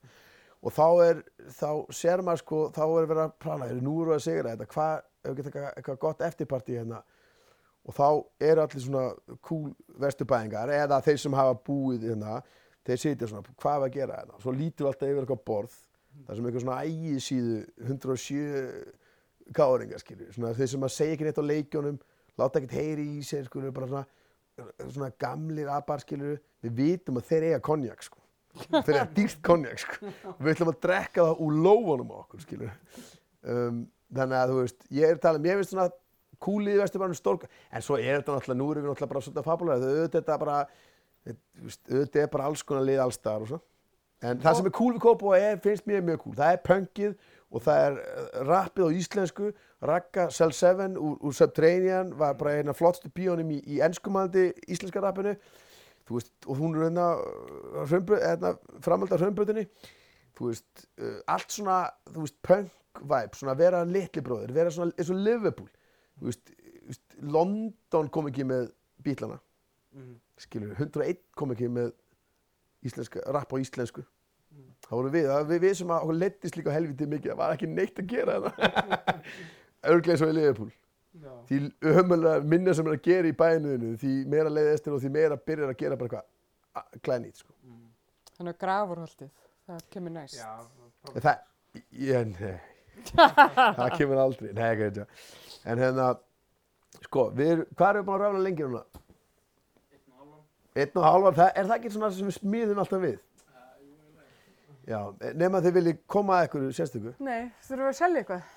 og 0.66 0.72
þá 0.74 0.86
er, 1.04 1.20
þá 1.54 1.70
sér 1.94 2.22
maður 2.26 2.42
sko, 2.42 2.62
þá 2.74 2.82
er 2.86 3.10
verið 3.12 3.22
að 3.26 3.36
plana, 3.44 3.68
er 3.70 3.82
nú 3.84 4.00
eru 4.02 4.16
að 4.16 4.24
sigra 4.24 4.54
þetta, 4.54 4.66
hvað, 4.72 5.04
ef 5.22 5.28
við 5.28 5.36
getum 5.38 5.52
eitthvað, 5.52 5.76
eitthvað 5.76 6.00
gott 6.06 6.24
eftirparti 6.26 6.78
hérna 6.80 7.02
og 7.86 7.94
þá 7.94 8.06
eru 8.48 8.62
allir 8.64 8.82
svona 8.82 9.38
cool 9.46 9.70
vesturbæðingar 10.02 10.72
eða 10.74 11.00
þeir 11.06 11.20
sem 11.22 11.36
hafa 11.38 11.54
búið 11.68 12.08
hérna, 12.10 12.40
þeir 12.86 13.02
sitja 13.02 13.30
svona, 13.30 13.56
hvað 13.62 13.78
er 13.78 13.86
að 13.86 13.96
gera 13.96 14.20
hérna? 14.20 14.40
Svo 14.42 14.54
lítur 14.54 14.90
alltaf 14.90 15.10
yfir 15.10 15.22
eitthvað 15.22 15.44
borð, 15.46 15.78
það 16.26 16.38
sem 16.38 16.48
eitthvað 16.48 16.64
svona 16.66 16.80
ægið 16.82 17.22
síðu, 17.26 17.56
107 17.86 19.54
gáringar, 19.56 20.02
skilju, 20.02 20.28
svona 20.34 20.52
þeir 20.58 20.70
sem 20.72 20.86
að 20.86 20.94
segja 20.96 21.16
ekki 21.16 21.26
neitt 21.28 21.40
á 21.40 21.50
leikjónum, 21.50 21.98
láta 22.40 22.60
ekkert 22.60 22.76
heyri 22.76 23.08
í 23.16 23.26
sér, 23.26 23.46
skilju, 23.46 23.72
bara 23.76 23.90
svona, 23.90 24.06
svona 24.88 25.10
gamlir 25.22 25.70
abar, 25.70 26.02
skilju, 26.02 26.38
við 26.66 26.78
vitum 26.80 27.20
að 27.20 27.28
þeir 27.30 27.50
eiga 27.50 27.60
konjak, 27.70 28.06
sko. 28.08 28.22
Þeir 28.56 28.96
eiga 28.96 29.06
dýrt 29.14 29.42
konjak, 29.46 29.84
sko. 29.84 30.10
Við 30.40 30.54
ætlum 30.54 30.72
að 30.72 30.80
drekka 30.88 31.28
það 31.28 31.44
úr 31.46 31.60
lófunum 31.66 32.10
á 32.10 32.16
okkur, 32.24 32.42
skilju. 32.42 32.72
Um, 33.46 33.84
þannig 34.16 34.40
að, 34.40 34.50
þú 34.50 34.58
veist, 34.64 34.86
ég 34.96 35.12
er 35.12 35.22
talað, 35.22 35.46
mér 35.46 35.60
finnst 35.60 35.74
svona 35.76 35.90
kúlið 36.42 36.76
í 36.76 36.82
Vesturbænum 36.82 37.16
stórk, 37.18 37.46
en 37.70 37.84
svo 37.84 37.98
er 38.00 38.20
þetta 38.20 38.36
náttúrulega, 38.36 38.58
nú 38.60 38.68
erum 38.72 38.84
við 38.86 38.90
náttúrulega 38.92 39.12
bara 39.14 39.24
svona 39.26 39.46
fabulega, 39.46 39.94
þetta 40.16 40.38
bara, 40.42 40.58
auðvitað 41.26 42.22
er 42.22 42.30
bara 42.32 42.50
alls 42.50 42.62
konar 42.66 42.86
lið 42.86 43.02
svo. 43.50 43.60
En 44.24 44.40
það 44.40 44.54
sem 44.56 44.68
er 44.70 44.72
cool 44.72 44.94
við 44.94 45.02
Kópavogi 45.04 45.44
er, 45.44 45.58
finnst 45.60 45.88
mér 45.88 46.04
mjög 46.04 46.22
cool, 46.22 46.36
það 46.38 46.54
er 46.54 46.60
punkið 46.64 47.16
og 47.52 47.62
það 47.66 47.82
er 47.82 47.98
uh, 48.00 48.38
rappið 48.48 48.86
á 48.88 48.90
íslensku, 48.96 49.50
Cell 50.32 50.54
7 50.56 50.86
úr, 50.96 51.18
úr 51.20 51.34
Subterranean 51.36 52.14
var 52.16 52.32
bara 52.40 52.54
eina 52.56 52.72
flottstu 52.76 53.10
bíónum 53.12 53.50
í, 53.52 53.58
í 53.76 53.82
ennskumandi 53.84 54.46
íslenska 54.72 55.02
rappinu, 55.04 55.34
veist, 56.16 56.32
og 56.46 56.62
hún 56.62 56.78
er 56.78 56.86
hérna, 56.86 57.10
hraunbraut- 57.84 58.24
hérna 58.24 58.54
framhald 58.86 59.12
af 59.12 59.20
hraunbrautinni, 59.20 59.66
þú 60.38 60.48
veist, 60.48 60.86
uh, 60.96 61.18
allt 61.36 61.52
svona, 61.52 61.82
þú 62.08 62.24
veist, 62.24 62.38
punk 62.48 63.02
vibe, 63.04 63.36
svona 63.36 63.58
vera 63.60 63.84
litli 63.84 64.24
bróðir, 64.24 64.56
vera 64.56 64.72
svona 64.72 64.96
eins 64.96 65.12
og 65.12 65.20
Liverpool, 65.20 65.68
þú 66.20 66.30
veist, 66.30 66.52
London 67.22 68.08
kom 68.14 68.28
ekki 68.30 68.44
með 68.46 68.70
bílana, 69.04 69.38
Mhm. 69.96 70.14
skilur, 70.38 70.74
101 70.76 71.20
kom 71.36 71.50
ekki 71.54 71.68
með 71.72 71.92
íslenska, 72.84 73.22
rapp 73.32 73.52
á 73.52 73.56
íslensku. 73.58 74.04
Það 74.86 74.90
voru 74.96 75.10
við, 75.10 75.26
það 75.28 75.46
við, 75.50 75.60
við 75.64 75.74
sem 75.76 75.88
að 75.92 76.02
okkur 76.04 76.18
leittist 76.20 76.56
líka 76.56 76.72
helvítið 76.74 77.08
mikið, 77.12 77.30
það 77.32 77.36
var 77.40 77.54
ekki 77.56 77.68
neitt 77.68 77.98
að 78.00 78.06
gera 78.12 78.36
þetta. 78.40 79.16
Örglega 79.92 80.18
svo 80.20 80.28
í 80.30 80.36
Liverpool. 80.36 80.70
Já. 81.16 81.32
Því 81.48 81.58
ömulega 81.96 82.44
minna 82.44 82.74
sem 82.76 82.86
er 82.86 82.92
að 82.96 83.02
gera 83.06 83.28
í 83.30 83.34
bæinuðinu, 83.36 83.90
því 84.00 84.12
meira 84.28 84.52
leiðistir 84.52 84.92
og 84.96 85.00
því 85.02 85.10
meira 85.16 85.36
byrjar 85.36 85.72
að 85.72 85.78
gera 85.80 85.96
bara 85.96 86.22
eitthvað 86.22 87.02
glænýtt, 87.08 87.40
sko. 87.42 87.52
Mm. 87.64 87.82
Þannig 88.36 88.52
að 88.54 88.58
grafurholtið, 88.64 89.30
það 89.66 89.84
kemur 89.96 90.14
næst. 90.16 90.38
Já, 90.40 90.52
Það, 91.06 91.38
ég, 91.92 92.32
nei, 92.40 92.60
það 93.78 93.96
kemur 93.98 94.20
aldrei, 94.20 94.52
nei, 94.56 94.64
ekki 94.74 94.88
þetta. 94.90 95.06
En 95.66 95.80
hérna, 95.82 96.12
sko, 97.08 97.30
við, 97.34 97.64
hvað 97.74 97.88
erum 97.90 98.04
við 98.04 98.06
búin 98.06 98.16
að 98.16 98.22
rána 98.22 98.42
lengi 98.44 98.66
núna? 98.66 98.82
Einn 100.76 101.00
og 101.00 101.06
hálfan, 101.06 101.38
það, 101.38 101.48
er 101.56 101.64
það 101.70 101.78
ekki 101.78 101.90
svona 101.94 102.10
sem 102.12 102.28
við 102.28 102.36
smíðum 102.36 102.82
alltaf 102.82 103.00
við? 103.02 103.16
Já, 104.86 105.00
nema 105.34 105.62
þið 105.64 105.74
viljið 105.80 105.96
koma 106.12 106.36
að 106.36 106.46
ykkur 106.46 106.68
sérstöku. 106.76 107.14
Nei, 107.26 107.48
þurfum 107.66 107.82
við 107.82 107.90
að 107.90 107.96
selja 107.98 108.22
eitthvað. 108.22 108.52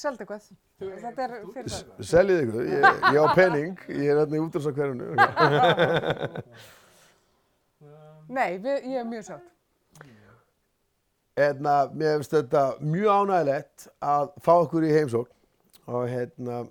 Selja 0.00 0.24
eitthvað. 0.24 0.48
Þetta 0.78 1.24
er 1.26 1.36
fyrir 1.54 1.70
það. 1.74 2.02
Seljið 2.10 2.42
ykkur, 2.46 2.66
ég, 2.72 2.82
ég 3.14 3.20
á 3.22 3.26
penning, 3.38 3.84
ég 3.92 4.02
er 4.08 4.20
hérna 4.22 4.40
í 4.40 4.42
útrúsa 4.42 4.74
hverjunu. 4.74 5.12
Nei, 8.38 8.58
við, 8.58 8.74
ég 8.90 8.98
er 9.04 9.08
mjög 9.08 9.30
sátt. 9.30 9.46
Hérna, 11.38 11.78
mér 11.94 12.18
finnst 12.18 12.34
þetta 12.34 12.62
mjög 12.82 13.10
ánægilegt 13.14 13.90
að 14.02 14.32
fá 14.42 14.56
okkur 14.56 14.82
í 14.88 14.94
heimsókn 14.96 15.37
og 15.88 16.08
hérna, 16.10 16.62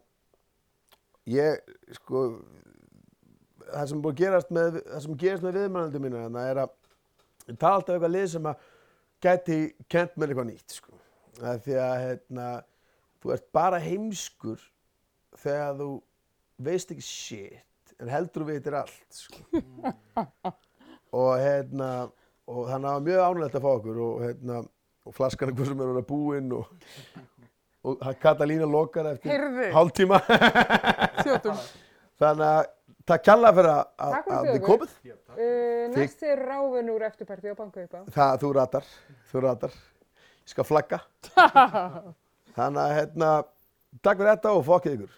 ég, 1.29 1.61
sko, 1.97 2.23
það 3.65 3.91
sem 3.91 4.01
búið 4.03 4.13
að 4.13 4.21
gerast 4.21 4.51
með, 4.53 4.79
það 4.85 5.03
sem 5.05 5.19
gerast 5.23 5.45
með 5.45 5.59
viðmælandi 5.61 6.01
mínu 6.03 6.21
hérna 6.21 6.43
er 6.51 6.61
að 6.63 6.73
ég 7.47 7.59
tala 7.59 7.79
alltaf 7.79 7.93
um 7.93 7.97
eitthvað 7.97 8.13
lið 8.13 8.27
sem 8.33 8.49
að 8.51 8.65
gæti 9.25 9.59
kent 9.89 10.17
mér 10.17 10.33
eitthvað 10.33 10.49
nýtt, 10.51 10.77
sko. 10.77 10.99
Það 11.37 11.49
er 11.53 11.63
því 11.65 11.77
að, 11.83 11.95
hérna, 12.03 12.47
þú 13.21 13.33
ert 13.35 13.47
bara 13.57 13.81
heimskur 13.81 14.67
þegar 15.37 15.79
þú 15.81 15.89
veist 16.67 16.93
ekki 16.93 17.05
shit, 17.05 17.93
en 17.97 18.11
heldur 18.13 18.45
þú 18.45 18.49
veitir 18.51 18.77
allt, 18.77 19.07
sko. 19.17 19.41
og 21.17 21.31
hérna, 21.41 21.91
og 22.47 22.67
þannig 22.69 22.75
að 22.75 22.91
það 22.91 22.99
var 22.99 23.07
mjög 23.07 23.23
ánægilegt 23.25 23.57
að 23.57 23.65
fá 23.65 23.71
okkur 23.73 24.03
og 24.05 24.21
hérna, 24.25 24.61
og 25.07 25.15
flaskan 25.15 25.51
eitthvað 25.51 25.71
sem 25.71 25.81
er 25.81 25.91
orðið 25.93 26.07
búinn 26.11 26.53
og, 26.57 26.71
og 27.87 28.01
Katalína 28.21 28.67
lokar 28.69 29.11
eftir 29.13 29.45
hálftíma. 29.73 30.19
Þjóttum. 31.23 31.59
Þannig 32.17 32.47
að 32.47 32.69
það 33.07 33.21
kjalla 33.27 33.51
fyrir 33.57 33.71
að, 33.73 34.15
Takk 34.15 34.31
þið 34.47 34.63
komið. 34.65 34.95
Uh, 35.37 35.83
næst 35.93 36.23
er 36.25 36.41
ráfin 36.49 36.89
úr 36.93 37.05
eftirparti 37.07 37.53
á. 37.53 37.55
Það, 38.15 38.33
þú 38.43 38.51
ratar, 38.57 38.89
þú 39.31 39.43
ratar. 39.45 39.77
Ég 40.47 40.53
skal 40.55 40.67
flagga. 40.67 41.01
Þannig 42.57 42.81
að, 42.83 42.93
hérna, 42.97 43.31
takk 44.01 44.19
fyrir 44.21 44.31
þetta 44.33 44.53
og 44.57 44.65
fokkið 44.67 44.97
ykkur. 44.97 45.15